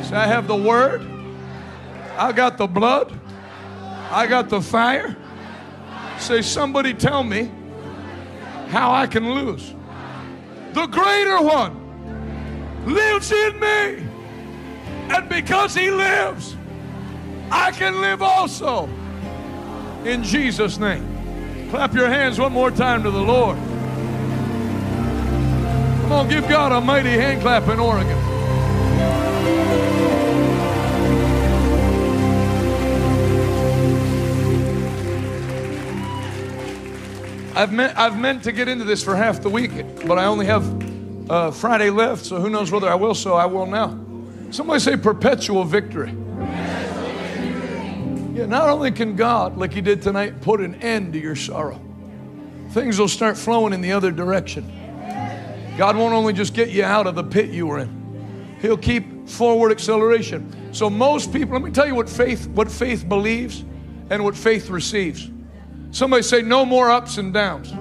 Say, 0.02 0.16
I 0.16 0.26
have 0.26 0.48
the 0.48 0.56
word, 0.56 1.06
I 2.18 2.32
got 2.32 2.58
the 2.58 2.66
blood, 2.66 3.14
I 4.10 4.26
got 4.28 4.50
the 4.50 4.62
fire. 4.62 5.16
Say, 6.18 6.42
somebody 6.42 6.94
tell 6.94 7.24
me 7.24 7.52
how 8.70 8.92
I 8.92 9.06
can 9.06 9.34
lose. 9.36 9.74
The 10.74 10.88
greater 10.88 11.42
one 11.42 11.85
lives 12.86 13.32
in 13.32 13.60
me. 13.60 14.08
And 15.10 15.30
because 15.30 15.76
he 15.76 15.92
lives, 15.92 16.56
I 17.52 17.72
can 17.72 18.02
live 18.02 18.22
also. 18.22 18.90
In 20.04 20.24
Jesus' 20.24 20.78
name. 20.78 21.68
Clap 21.70 21.94
your 21.94 22.08
hands 22.08 22.40
one 22.40 22.54
more 22.54 22.72
time 22.72 23.04
to 23.04 23.12
the 23.12 23.22
Lord. 23.22 23.58
Come 26.06 26.12
on, 26.12 26.30
give 26.30 26.48
God 26.48 26.72
a 26.72 26.80
mighty 26.80 27.10
hand 27.10 27.42
clap 27.42 27.68
in 27.68 27.80
Oregon. 27.80 28.18
I've 37.58 37.72
meant, 37.72 37.98
I've 37.98 38.20
meant 38.20 38.44
to 38.44 38.52
get 38.52 38.68
into 38.68 38.84
this 38.84 39.02
for 39.02 39.16
half 39.16 39.42
the 39.42 39.50
week, 39.50 39.72
but 40.06 40.20
I 40.20 40.26
only 40.26 40.46
have 40.46 40.85
uh, 41.30 41.52
Friday 41.52 41.90
left, 41.90 42.26
so 42.26 42.40
who 42.40 42.50
knows 42.50 42.72
whether 42.72 42.88
I 42.88 42.96
will, 42.96 43.16
so 43.16 43.36
I 43.36 43.46
will 43.46 43.66
now. 43.66 44.00
Somebody 44.52 44.80
say 44.80 44.98
perpetual 44.98 45.64
victory. 45.64 46.14
Yeah, 48.34 48.46
not 48.48 48.70
only 48.70 48.92
can 48.92 49.16
God, 49.16 49.58
like 49.58 49.74
He 49.74 49.82
did 49.82 50.02
tonight, 50.02 50.42
put 50.42 50.60
an 50.60 50.76
end 50.76 51.14
to 51.14 51.20
your 51.20 51.36
sorrow, 51.36 51.82
things 52.72 53.00
will 53.00 53.08
start 53.08 53.38
flowing 53.38 53.74
in 53.74 53.82
the 53.82 53.92
other 53.92 54.12
direction. 54.12 54.72
God 55.78 55.98
won't 55.98 56.14
only 56.14 56.34
just 56.34 56.54
get 56.54 56.70
you 56.70 56.84
out 56.84 57.08
of 57.08 57.16
the 57.16 57.24
pit 57.24 57.50
you 57.50 57.68
were 57.68 57.80
in, 57.80 58.58
He'll 58.62 58.78
keep 58.78 59.28
forward 59.28 59.72
acceleration. 59.72 60.74
So 60.74 60.90
most 60.90 61.32
people, 61.34 61.54
let 61.54 61.62
me 61.62 61.72
tell 61.72 61.88
you 61.88 61.96
what 61.96 62.10
faith, 62.10 62.48
what 62.50 62.70
faith 62.70 63.08
believes 63.08 63.64
and 64.10 64.24
what 64.24 64.36
faith 64.36 64.70
receives. 64.70 65.30
Somebody 65.92 66.24
say, 66.24 66.42
no 66.42 66.66
more 66.66 66.92
ups 66.92 67.18
and 67.18 67.34
downs. 67.34 67.72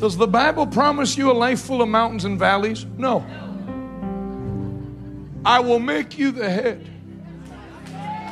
Does 0.00 0.16
the 0.16 0.26
Bible 0.26 0.66
promise 0.66 1.18
you 1.18 1.30
a 1.30 1.34
life 1.34 1.60
full 1.60 1.82
of 1.82 1.88
mountains 1.90 2.24
and 2.24 2.38
valleys? 2.38 2.86
No. 2.96 3.22
I 5.44 5.60
will 5.60 5.78
make 5.78 6.18
you 6.18 6.30
the 6.30 6.48
head. 6.48 6.88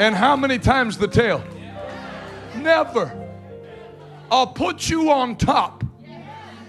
And 0.01 0.15
how 0.15 0.35
many 0.35 0.59
times 0.59 0.97
the 0.97 1.09
tail? 1.09 1.45
Never. 2.57 3.13
I'll 4.31 4.47
put 4.47 4.89
you 4.89 5.11
on 5.11 5.37
top. 5.37 5.85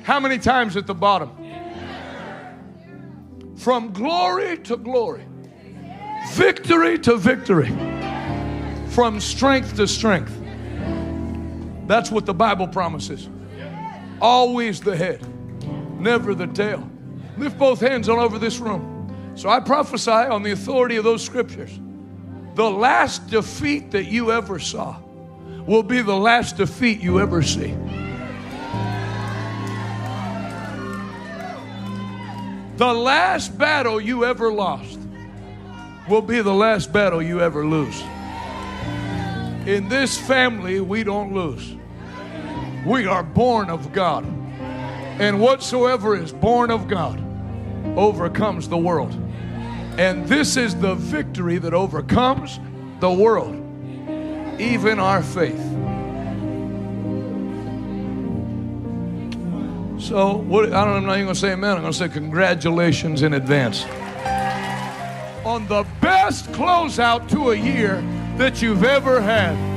How 0.04 0.20
many 0.20 0.38
times 0.38 0.76
at 0.76 0.86
the 0.86 0.94
bottom? 0.94 1.32
From 3.56 3.94
glory 3.94 4.58
to 4.60 4.76
glory, 4.76 5.26
victory 6.34 7.00
to 7.00 7.16
victory, 7.16 7.70
from 8.90 9.22
strength 9.22 9.78
to 9.78 9.88
strength. 9.88 10.36
That's 11.88 12.12
what 12.12 12.26
the 12.26 12.34
Bible 12.34 12.68
promises. 12.68 13.30
Always 14.22 14.82
the 14.82 14.96
head, 14.96 15.26
never 16.00 16.36
the 16.36 16.48
tail. 16.48 16.90
Lift 17.38 17.58
both 17.58 17.80
hands 17.80 18.10
all 18.10 18.20
over 18.20 18.38
this 18.38 18.60
room. 18.60 19.34
So 19.36 19.50
I 19.50 19.62
prophesy 19.62 20.12
on 20.12 20.44
the 20.44 20.52
authority 20.52 20.98
of 20.98 21.04
those 21.06 21.24
scriptures. 21.24 21.72
The 22.56 22.70
last 22.70 23.28
defeat 23.28 23.92
that 23.92 24.06
you 24.06 24.32
ever 24.32 24.60
saw 24.60 25.00
will 25.66 25.84
be 25.84 26.02
the 26.02 26.18
last 26.18 26.58
defeat 26.58 27.00
you 27.00 27.20
ever 27.20 27.42
see. 27.42 27.74
The 32.76 32.94
last 32.94 33.58
battle 33.58 34.02
you 34.02 34.26
ever 34.26 34.52
lost 34.52 35.00
will 36.10 36.22
be 36.22 36.42
the 36.42 36.54
last 36.54 36.92
battle 36.92 37.22
you 37.22 37.40
ever 37.40 37.66
lose. 37.66 38.02
In 39.66 39.88
this 39.90 40.18
family, 40.18 40.82
we 40.82 41.04
don't 41.04 41.34
lose. 41.34 41.76
We 42.86 43.06
are 43.06 43.24
born 43.24 43.70
of 43.70 43.92
God. 43.92 44.26
And 45.20 45.40
whatsoever 45.40 46.16
is 46.16 46.32
born 46.32 46.72
of 46.72 46.88
God 46.88 47.22
overcomes 47.98 48.70
the 48.70 48.78
world. 48.78 49.14
And 49.98 50.26
this 50.28 50.56
is 50.56 50.76
the 50.76 50.96
victory 50.96 51.58
that 51.58 51.74
overcomes 51.74 52.60
the 53.00 53.12
world, 53.12 53.56
even 54.60 55.00
our 55.00 55.22
faith. 55.22 55.60
So, 60.02 60.38
what, 60.38 60.72
I 60.72 60.86
don't, 60.86 60.96
I'm 60.96 61.06
not 61.06 61.14
even 61.16 61.26
going 61.26 61.36
to 61.36 61.36
say 61.36 61.52
amen. 61.52 61.76
I'm 61.76 61.82
going 61.82 61.92
to 61.92 61.98
say 61.98 62.08
congratulations 62.08 63.22
in 63.22 63.34
advance 63.34 63.86
on 65.46 65.68
the 65.68 65.86
best 66.00 66.46
closeout 66.52 67.28
to 67.30 67.52
a 67.52 67.56
year 67.56 68.02
that 68.38 68.62
you've 68.62 68.84
ever 68.84 69.20
had. 69.20 69.69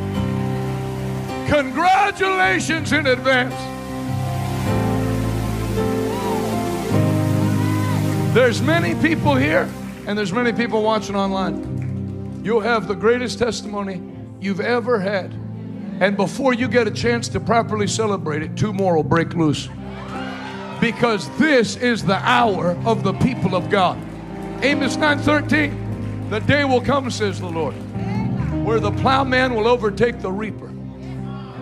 Congratulations 1.52 2.94
in 2.94 3.06
advance. 3.08 3.54
There's 8.32 8.62
many 8.62 8.94
people 9.02 9.34
here 9.34 9.68
and 10.06 10.16
there's 10.16 10.32
many 10.32 10.54
people 10.54 10.82
watching 10.82 11.14
online. 11.14 12.40
You'll 12.42 12.62
have 12.62 12.88
the 12.88 12.94
greatest 12.94 13.38
testimony 13.38 14.00
you've 14.40 14.62
ever 14.62 14.98
had. 14.98 15.34
And 16.00 16.16
before 16.16 16.54
you 16.54 16.68
get 16.68 16.86
a 16.88 16.90
chance 16.90 17.28
to 17.28 17.38
properly 17.38 17.86
celebrate 17.86 18.42
it, 18.42 18.56
two 18.56 18.72
more 18.72 18.96
will 18.96 19.02
break 19.02 19.34
loose. 19.34 19.68
Because 20.80 21.28
this 21.38 21.76
is 21.76 22.02
the 22.02 22.16
hour 22.26 22.78
of 22.86 23.02
the 23.02 23.12
people 23.12 23.54
of 23.54 23.68
God. 23.68 23.98
Amos 24.64 24.96
9:13. 24.96 26.30
The 26.30 26.40
day 26.40 26.64
will 26.64 26.80
come, 26.80 27.10
says 27.10 27.40
the 27.40 27.46
Lord, 27.46 27.74
where 28.64 28.80
the 28.80 28.92
plowman 28.92 29.54
will 29.54 29.68
overtake 29.68 30.22
the 30.22 30.32
reaper 30.32 30.71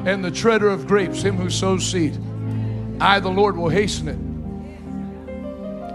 and 0.06 0.24
the 0.24 0.30
treader 0.30 0.68
of 0.68 0.86
grapes, 0.86 1.22
him 1.22 1.36
who 1.36 1.50
sows 1.50 1.86
seed. 1.86 2.18
I, 3.00 3.20
the 3.20 3.30
Lord, 3.30 3.56
will 3.56 3.68
hasten 3.68 4.08
it. 4.08 4.18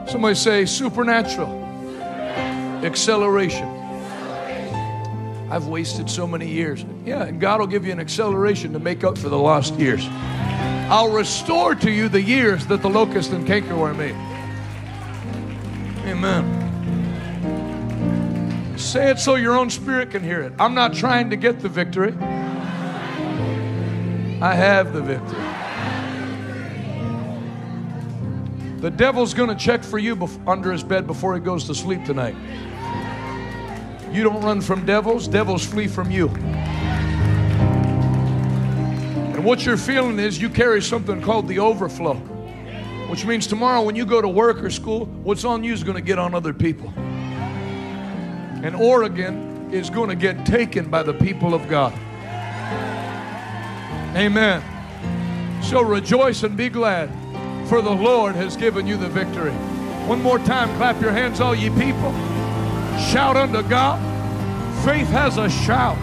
Somebody 0.10 0.36
say 0.36 0.66
supernatural 0.66 1.64
acceleration. 2.84 3.68
I've 5.50 5.68
wasted 5.68 6.10
so 6.10 6.26
many 6.28 6.48
years. 6.48 6.86
Yeah, 7.06 7.24
and 7.24 7.40
God 7.40 7.60
will 7.60 7.68
give 7.68 7.86
you 7.86 7.92
an 7.92 8.00
acceleration 8.00 8.74
to 8.74 8.80
make 8.80 9.04
up 9.04 9.18
for 9.18 9.30
the 9.30 9.38
lost 9.38 9.76
years. 9.76 10.06
I'll 10.88 11.12
restore 11.12 11.74
to 11.76 11.90
you 11.90 12.10
the 12.10 12.22
years 12.22 12.68
that 12.68 12.82
the 12.82 12.90
locust 12.90 13.32
and 13.32 13.48
cankerworm 13.48 13.98
made. 13.98 14.16
Amen. 16.08 16.62
Say 18.78 19.10
it 19.10 19.20
so 19.20 19.36
your 19.36 19.58
own 19.58 19.70
spirit 19.70 20.12
can 20.12 20.24
hear 20.24 20.42
it. 20.42 20.54
I'm 20.60 20.76
not 20.76 20.94
trying 20.94 21.30
to 21.32 21.36
get 21.36 21.62
the 21.62 21.70
victory. 21.70 22.14
I 24.42 24.54
have 24.54 24.92
the 24.92 25.02
victory. 25.02 25.40
The 28.82 28.92
devil's 28.92 29.34
going 29.34 29.50
to 29.50 29.56
check 29.56 29.84
for 29.84 29.98
you 29.98 30.16
bef- 30.16 30.48
under 30.48 30.72
his 30.72 30.84
bed 30.84 31.08
before 31.08 31.34
he 31.34 31.40
goes 31.40 31.64
to 31.66 31.74
sleep 31.74 32.04
tonight. 32.06 32.36
You 34.12 34.24
don't 34.24 34.44
run 34.44 34.62
from 34.62 34.86
devils, 34.86 35.28
devils 35.28 35.66
flee 35.66 35.88
from 35.88 36.12
you. 36.12 36.28
And 39.34 39.44
what 39.44 39.66
you're 39.66 39.78
feeling 39.78 40.20
is 40.20 40.40
you 40.40 40.50
carry 40.50 40.82
something 40.82 41.22
called 41.22 41.48
the 41.48 41.60
overflow, 41.60 42.16
which 43.10 43.26
means 43.26 43.48
tomorrow 43.48 43.82
when 43.82 43.96
you 43.96 44.06
go 44.06 44.22
to 44.22 44.28
work 44.28 44.62
or 44.62 44.70
school, 44.70 45.06
what's 45.24 45.46
on 45.46 45.64
you 45.64 45.74
is 45.74 45.84
going 45.84 45.98
to 45.98 46.02
get 46.02 46.20
on 46.20 46.36
other 46.36 46.54
people. 46.54 46.94
And 46.98 48.76
Oregon 48.76 49.74
is 49.74 49.90
going 49.90 50.10
to 50.10 50.16
get 50.16 50.46
taken 50.46 50.90
by 50.90 51.04
the 51.04 51.14
people 51.14 51.54
of 51.54 51.68
God. 51.68 51.94
Amen. 54.16 54.64
So 55.62 55.82
rejoice 55.82 56.44
and 56.44 56.56
be 56.56 56.70
glad, 56.70 57.10
for 57.68 57.82
the 57.82 57.92
Lord 57.92 58.36
has 58.36 58.56
given 58.56 58.88
you 58.88 58.98
the 58.98 59.10
victory. 59.10 59.52
One 60.08 60.22
more 60.22 60.40
time, 60.40 60.76
clap 60.78 61.02
your 61.02 61.12
hands, 61.12 61.42
all 61.42 61.56
ye 61.56 61.70
people. 61.72 62.14
Shout 63.12 63.36
unto 63.36 63.62
God. 63.68 64.00
Faith 64.86 65.08
has 65.08 65.38
a 65.38 65.50
shout, 65.50 65.98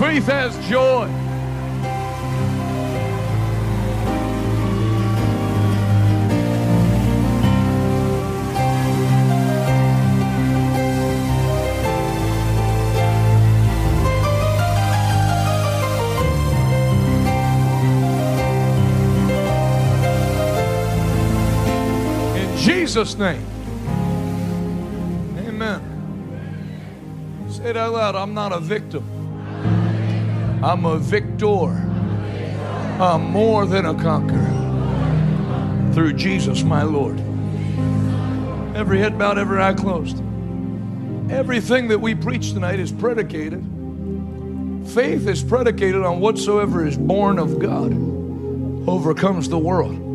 faith 0.00 0.26
has 0.26 0.56
joy. 0.68 1.06
Jesus' 22.96 23.18
name. 23.18 23.44
Amen. 25.46 25.82
Say 27.50 27.64
it 27.68 27.76
out 27.76 27.92
loud. 27.92 28.16
I'm 28.16 28.32
not 28.32 28.54
a 28.54 28.58
victim. 28.58 29.04
I'm 30.64 30.86
a 30.86 30.96
victor. 30.96 31.66
I'm 32.98 33.20
more 33.30 33.66
than 33.66 33.84
a 33.84 33.92
conqueror. 34.02 34.50
Through 35.92 36.14
Jesus, 36.14 36.62
my 36.62 36.84
Lord. 36.84 37.18
Every 38.74 38.98
head 38.98 39.18
bowed, 39.18 39.36
every 39.36 39.62
eye 39.62 39.74
closed. 39.74 40.16
Everything 41.30 41.88
that 41.88 41.98
we 41.98 42.14
preach 42.14 42.52
tonight 42.54 42.80
is 42.80 42.92
predicated. 42.92 43.62
Faith 44.86 45.28
is 45.28 45.44
predicated 45.44 46.02
on 46.02 46.20
whatsoever 46.20 46.86
is 46.86 46.96
born 46.96 47.38
of 47.38 47.58
God 47.58 47.92
overcomes 48.88 49.50
the 49.50 49.58
world. 49.58 50.05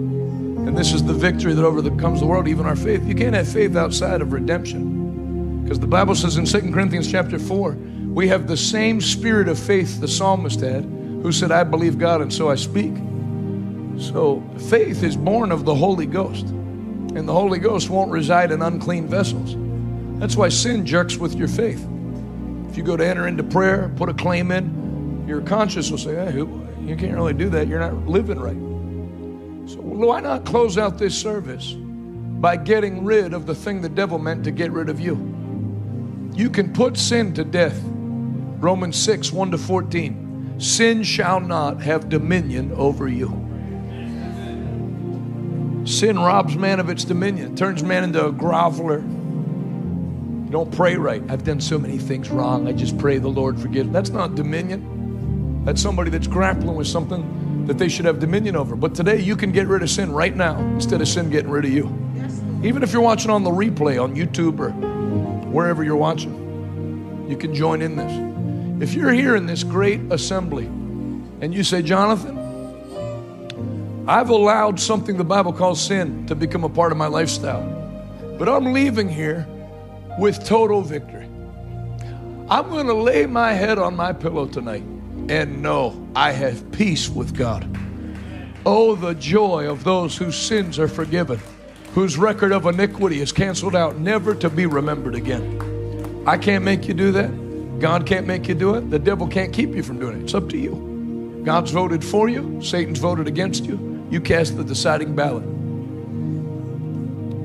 And 0.67 0.77
this 0.77 0.93
is 0.93 1.03
the 1.03 1.13
victory 1.13 1.53
that 1.53 1.65
overcomes 1.65 2.19
the 2.19 2.25
world, 2.25 2.47
even 2.47 2.65
our 2.65 2.75
faith. 2.75 3.05
You 3.05 3.15
can't 3.15 3.35
have 3.35 3.47
faith 3.47 3.75
outside 3.75 4.21
of 4.21 4.31
redemption. 4.31 5.63
Because 5.63 5.79
the 5.79 5.87
Bible 5.87 6.15
says 6.15 6.37
in 6.37 6.45
2 6.45 6.71
Corinthians 6.71 7.11
chapter 7.11 7.39
4, 7.39 7.71
we 7.71 8.27
have 8.27 8.47
the 8.47 8.57
same 8.57 9.01
spirit 9.01 9.47
of 9.47 9.57
faith 9.57 9.99
the 9.99 10.07
psalmist 10.07 10.59
had, 10.59 10.83
who 10.83 11.31
said, 11.31 11.51
I 11.51 11.63
believe 11.63 11.97
God 11.97 12.21
and 12.21 12.31
so 12.33 12.49
I 12.49 12.55
speak. 12.55 12.93
So 13.97 14.43
faith 14.69 15.03
is 15.03 15.15
born 15.15 15.51
of 15.51 15.65
the 15.65 15.75
Holy 15.75 16.05
Ghost. 16.05 16.45
And 16.45 17.27
the 17.27 17.33
Holy 17.33 17.59
Ghost 17.59 17.89
won't 17.89 18.11
reside 18.11 18.51
in 18.51 18.61
unclean 18.61 19.07
vessels. 19.07 19.55
That's 20.19 20.35
why 20.35 20.49
sin 20.49 20.85
jerks 20.85 21.17
with 21.17 21.35
your 21.35 21.47
faith. 21.47 21.87
If 22.69 22.77
you 22.77 22.83
go 22.83 22.95
to 22.95 23.05
enter 23.05 23.27
into 23.27 23.43
prayer, 23.43 23.91
put 23.97 24.09
a 24.09 24.13
claim 24.13 24.51
in, 24.51 25.25
your 25.27 25.41
conscience 25.41 25.91
will 25.91 25.97
say, 25.97 26.15
hey, 26.15 26.33
you 26.37 26.95
can't 26.97 27.15
really 27.15 27.33
do 27.33 27.49
that. 27.49 27.67
You're 27.67 27.79
not 27.79 28.07
living 28.07 28.39
right. 28.39 28.70
Why 30.01 30.19
not 30.19 30.45
close 30.45 30.79
out 30.79 30.97
this 30.97 31.15
service 31.15 31.73
by 31.73 32.57
getting 32.57 33.05
rid 33.05 33.33
of 33.33 33.45
the 33.45 33.53
thing 33.53 33.81
the 33.81 33.89
devil 33.89 34.17
meant 34.17 34.43
to 34.45 34.51
get 34.51 34.71
rid 34.71 34.89
of 34.89 34.99
you? 34.99 35.13
You 36.33 36.49
can 36.49 36.73
put 36.73 36.97
sin 36.97 37.35
to 37.35 37.43
death. 37.43 37.79
Romans 37.83 38.97
6, 38.97 39.31
1 39.31 39.51
to 39.51 39.59
14. 39.59 40.55
Sin 40.59 41.03
shall 41.03 41.39
not 41.39 41.81
have 41.83 42.09
dominion 42.09 42.71
over 42.73 43.07
you. 43.07 43.27
Sin 45.85 46.17
robs 46.17 46.55
man 46.55 46.79
of 46.79 46.89
its 46.89 47.03
dominion, 47.03 47.55
turns 47.55 47.83
man 47.83 48.03
into 48.03 48.25
a 48.25 48.33
groveler. 48.33 49.03
You 50.45 50.51
don't 50.51 50.71
pray 50.71 50.95
right. 50.95 51.21
I've 51.29 51.43
done 51.43 51.61
so 51.61 51.77
many 51.77 51.99
things 51.99 52.31
wrong. 52.31 52.67
I 52.67 52.71
just 52.71 52.97
pray 52.97 53.19
the 53.19 53.27
Lord 53.27 53.59
forgive. 53.59 53.91
That's 53.91 54.09
not 54.09 54.33
dominion. 54.33 55.63
That's 55.63 55.81
somebody 55.81 56.09
that's 56.09 56.27
grappling 56.27 56.75
with 56.75 56.87
something 56.87 57.40
that 57.67 57.77
they 57.77 57.87
should 57.87 58.05
have 58.05 58.19
dominion 58.19 58.55
over. 58.55 58.75
But 58.75 58.95
today 58.95 59.19
you 59.19 59.35
can 59.35 59.51
get 59.51 59.67
rid 59.67 59.81
of 59.83 59.89
sin 59.89 60.11
right 60.11 60.35
now 60.35 60.59
instead 60.73 61.01
of 61.01 61.07
sin 61.07 61.29
getting 61.29 61.49
rid 61.49 61.65
of 61.65 61.71
you. 61.71 61.85
Even 62.63 62.83
if 62.83 62.91
you're 62.93 63.01
watching 63.01 63.31
on 63.31 63.43
the 63.43 63.49
replay 63.49 64.01
on 64.01 64.15
YouTube 64.15 64.59
or 64.59 64.71
wherever 65.49 65.83
you're 65.83 65.95
watching, 65.95 67.27
you 67.29 67.37
can 67.37 67.53
join 67.53 67.81
in 67.81 67.95
this. 67.95 68.87
If 68.87 68.95
you're 68.95 69.13
here 69.13 69.35
in 69.35 69.45
this 69.45 69.63
great 69.63 70.01
assembly 70.11 70.65
and 70.65 71.53
you 71.53 71.63
say, 71.63 71.81
Jonathan, 71.81 72.37
I've 74.07 74.29
allowed 74.29 74.79
something 74.79 75.17
the 75.17 75.23
Bible 75.23 75.53
calls 75.53 75.79
sin 75.81 76.25
to 76.27 76.35
become 76.35 76.63
a 76.63 76.69
part 76.69 76.91
of 76.91 76.97
my 76.97 77.07
lifestyle, 77.07 77.63
but 78.37 78.49
I'm 78.49 78.73
leaving 78.73 79.07
here 79.07 79.47
with 80.19 80.43
total 80.43 80.81
victory. 80.81 81.25
I'm 82.49 82.69
going 82.69 82.87
to 82.87 82.93
lay 82.93 83.25
my 83.27 83.53
head 83.53 83.77
on 83.79 83.95
my 83.95 84.11
pillow 84.11 84.45
tonight 84.47 84.83
and 85.31 85.61
know 85.61 86.09
I 86.13 86.33
have 86.33 86.73
peace 86.73 87.07
with 87.07 87.37
God. 87.37 87.65
Oh, 88.65 88.95
the 88.95 89.15
joy 89.15 89.69
of 89.69 89.85
those 89.85 90.17
whose 90.17 90.35
sins 90.35 90.77
are 90.77 90.89
forgiven, 90.89 91.39
whose 91.93 92.17
record 92.17 92.51
of 92.51 92.65
iniquity 92.65 93.21
is 93.21 93.31
canceled 93.31 93.73
out, 93.73 93.97
never 93.97 94.35
to 94.35 94.49
be 94.49 94.65
remembered 94.65 95.15
again. 95.15 96.25
I 96.27 96.37
can't 96.37 96.65
make 96.65 96.85
you 96.85 96.93
do 96.93 97.13
that. 97.13 97.79
God 97.79 98.05
can't 98.05 98.27
make 98.27 98.49
you 98.49 98.55
do 98.55 98.75
it. 98.75 98.89
The 98.89 98.99
devil 98.99 99.25
can't 99.25 99.53
keep 99.53 99.73
you 99.73 99.81
from 99.83 99.99
doing 99.99 100.19
it. 100.19 100.23
It's 100.23 100.33
up 100.33 100.49
to 100.49 100.57
you. 100.57 101.41
God's 101.45 101.71
voted 101.71 102.03
for 102.03 102.27
you, 102.27 102.61
Satan's 102.61 102.99
voted 102.99 103.25
against 103.25 103.63
you. 103.63 104.05
You 104.11 104.19
cast 104.19 104.57
the 104.57 104.65
deciding 104.65 105.15
ballot. 105.15 105.45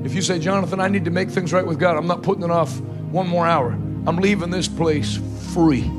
If 0.05 0.13
you 0.13 0.21
say, 0.21 0.39
Jonathan, 0.39 0.81
I 0.81 0.89
need 0.89 1.05
to 1.05 1.11
make 1.11 1.29
things 1.29 1.53
right 1.53 1.65
with 1.65 1.79
God, 1.79 1.95
I'm 1.95 2.05
not 2.05 2.21
putting 2.21 2.43
it 2.43 2.51
off 2.51 2.81
one 2.81 3.29
more 3.29 3.47
hour. 3.47 3.71
I'm 4.05 4.17
leaving 4.17 4.49
this 4.49 4.67
place 4.67 5.21
free. 5.53 5.89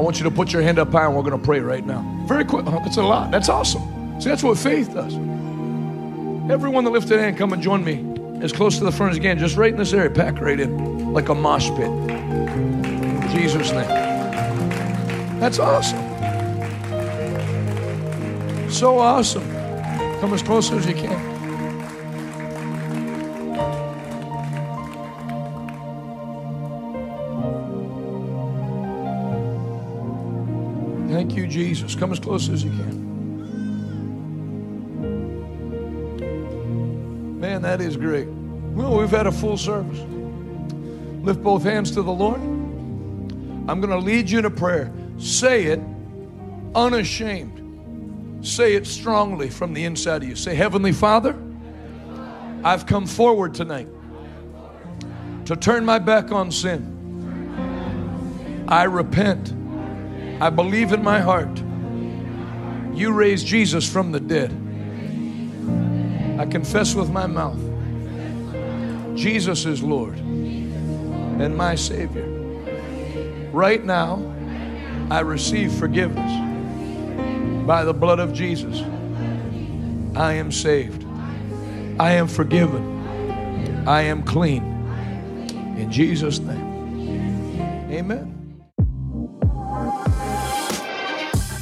I 0.00 0.02
want 0.02 0.18
you 0.18 0.24
to 0.24 0.30
put 0.30 0.50
your 0.50 0.62
hand 0.62 0.78
up 0.78 0.92
high 0.92 1.04
and 1.04 1.14
we're 1.14 1.20
going 1.20 1.38
to 1.38 1.44
pray 1.44 1.60
right 1.60 1.84
now. 1.84 2.00
Very 2.24 2.42
quick. 2.42 2.64
That's 2.64 2.96
a 2.96 3.02
lot. 3.02 3.30
That's 3.30 3.50
awesome. 3.50 3.82
See, 4.18 4.30
that's 4.30 4.42
what 4.42 4.56
faith 4.56 4.94
does. 4.94 5.14
Everyone 6.50 6.84
that 6.84 6.90
lifted 6.90 7.20
hand, 7.20 7.36
come 7.36 7.52
and 7.52 7.62
join 7.62 7.84
me 7.84 8.42
as 8.42 8.50
close 8.50 8.78
to 8.78 8.84
the 8.84 8.92
front 8.92 9.10
as 9.10 9.18
you 9.18 9.22
can. 9.22 9.38
Just 9.38 9.58
right 9.58 9.70
in 9.70 9.78
this 9.78 9.92
area. 9.92 10.08
Pack 10.08 10.40
right 10.40 10.58
in 10.58 11.12
like 11.12 11.28
a 11.28 11.34
mosh 11.34 11.68
pit. 11.72 11.90
In 11.90 13.28
Jesus' 13.30 13.72
name. 13.72 13.86
That's 15.38 15.58
awesome. 15.58 16.00
So 18.70 19.00
awesome. 19.00 19.46
Come 20.20 20.32
as 20.32 20.42
close 20.42 20.72
as 20.72 20.86
you 20.86 20.94
can. 20.94 21.39
Jesus. 31.50 31.94
Come 31.94 32.12
as 32.12 32.20
close 32.20 32.48
as 32.48 32.64
you 32.64 32.70
can. 32.70 33.10
Man, 37.40 37.62
that 37.62 37.80
is 37.80 37.96
great. 37.96 38.28
Well, 38.28 38.96
we've 38.96 39.10
had 39.10 39.26
a 39.26 39.32
full 39.32 39.58
service. 39.58 39.98
Lift 41.24 41.42
both 41.42 41.64
hands 41.64 41.90
to 41.92 42.02
the 42.02 42.12
Lord. 42.12 42.40
I'm 42.40 43.80
going 43.80 43.90
to 43.90 43.98
lead 43.98 44.30
you 44.30 44.38
in 44.38 44.44
a 44.46 44.50
prayer. 44.50 44.92
Say 45.18 45.64
it 45.64 45.80
unashamed. 46.74 48.46
Say 48.46 48.74
it 48.74 48.86
strongly 48.86 49.50
from 49.50 49.74
the 49.74 49.84
inside 49.84 50.22
of 50.22 50.28
you. 50.28 50.36
Say, 50.36 50.54
Heavenly 50.54 50.92
Father, 50.92 51.36
I've 52.64 52.86
come 52.86 53.06
forward 53.06 53.54
tonight 53.54 53.88
to 55.46 55.56
turn 55.56 55.84
my 55.84 55.98
back 55.98 56.32
on 56.32 56.50
sin. 56.50 56.96
I 58.68 58.84
repent. 58.84 59.52
I 60.40 60.50
believe 60.50 60.92
in 60.92 61.02
my 61.02 61.20
heart 61.20 61.62
you 62.94 63.12
raised 63.12 63.46
Jesus 63.46 63.90
from 63.90 64.12
the 64.12 64.20
dead. 64.20 64.50
I 66.38 66.46
confess 66.46 66.94
with 66.94 67.10
my 67.10 67.26
mouth 67.26 67.60
Jesus 69.16 69.66
is 69.66 69.82
Lord 69.82 70.16
and 70.16 71.56
my 71.56 71.74
Savior. 71.74 72.26
Right 73.52 73.84
now, 73.84 74.22
I 75.10 75.20
receive 75.20 75.72
forgiveness 75.72 76.30
by 77.66 77.84
the 77.84 77.92
blood 77.92 78.20
of 78.20 78.32
Jesus. 78.32 78.80
I 80.16 80.34
am 80.34 80.50
saved. 80.50 81.04
I 81.98 82.12
am 82.12 82.28
forgiven. 82.28 83.86
I 83.86 84.02
am 84.02 84.22
clean. 84.22 84.62
In 85.76 85.90
Jesus' 85.90 86.38
name. 86.38 87.90
Amen. 87.90 88.39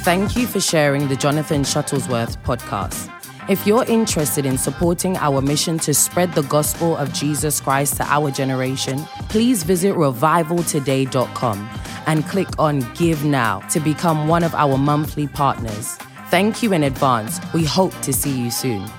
Thank 0.03 0.37
you 0.37 0.47
for 0.47 0.61
sharing 0.61 1.09
the 1.09 1.15
Jonathan 1.17 1.63
Shuttlesworth 1.63 2.41
podcast. 2.43 3.11
If 3.49 3.67
you're 3.67 3.83
interested 3.83 4.45
in 4.45 4.57
supporting 4.57 5.17
our 5.17 5.41
mission 5.41 5.77
to 5.79 5.93
spread 5.93 6.31
the 6.33 6.43
gospel 6.43 6.95
of 6.95 7.11
Jesus 7.11 7.59
Christ 7.59 7.97
to 7.97 8.05
our 8.05 8.31
generation, 8.31 8.99
please 9.27 9.63
visit 9.63 9.93
revivaltoday.com 9.95 11.69
and 12.07 12.25
click 12.27 12.47
on 12.57 12.79
Give 12.93 13.25
Now 13.25 13.59
to 13.71 13.81
become 13.81 14.29
one 14.29 14.43
of 14.43 14.55
our 14.55 14.77
monthly 14.77 15.27
partners. 15.27 15.97
Thank 16.29 16.63
you 16.63 16.71
in 16.71 16.83
advance. 16.83 17.39
We 17.53 17.65
hope 17.65 17.93
to 18.01 18.13
see 18.13 18.31
you 18.31 18.51
soon. 18.51 18.89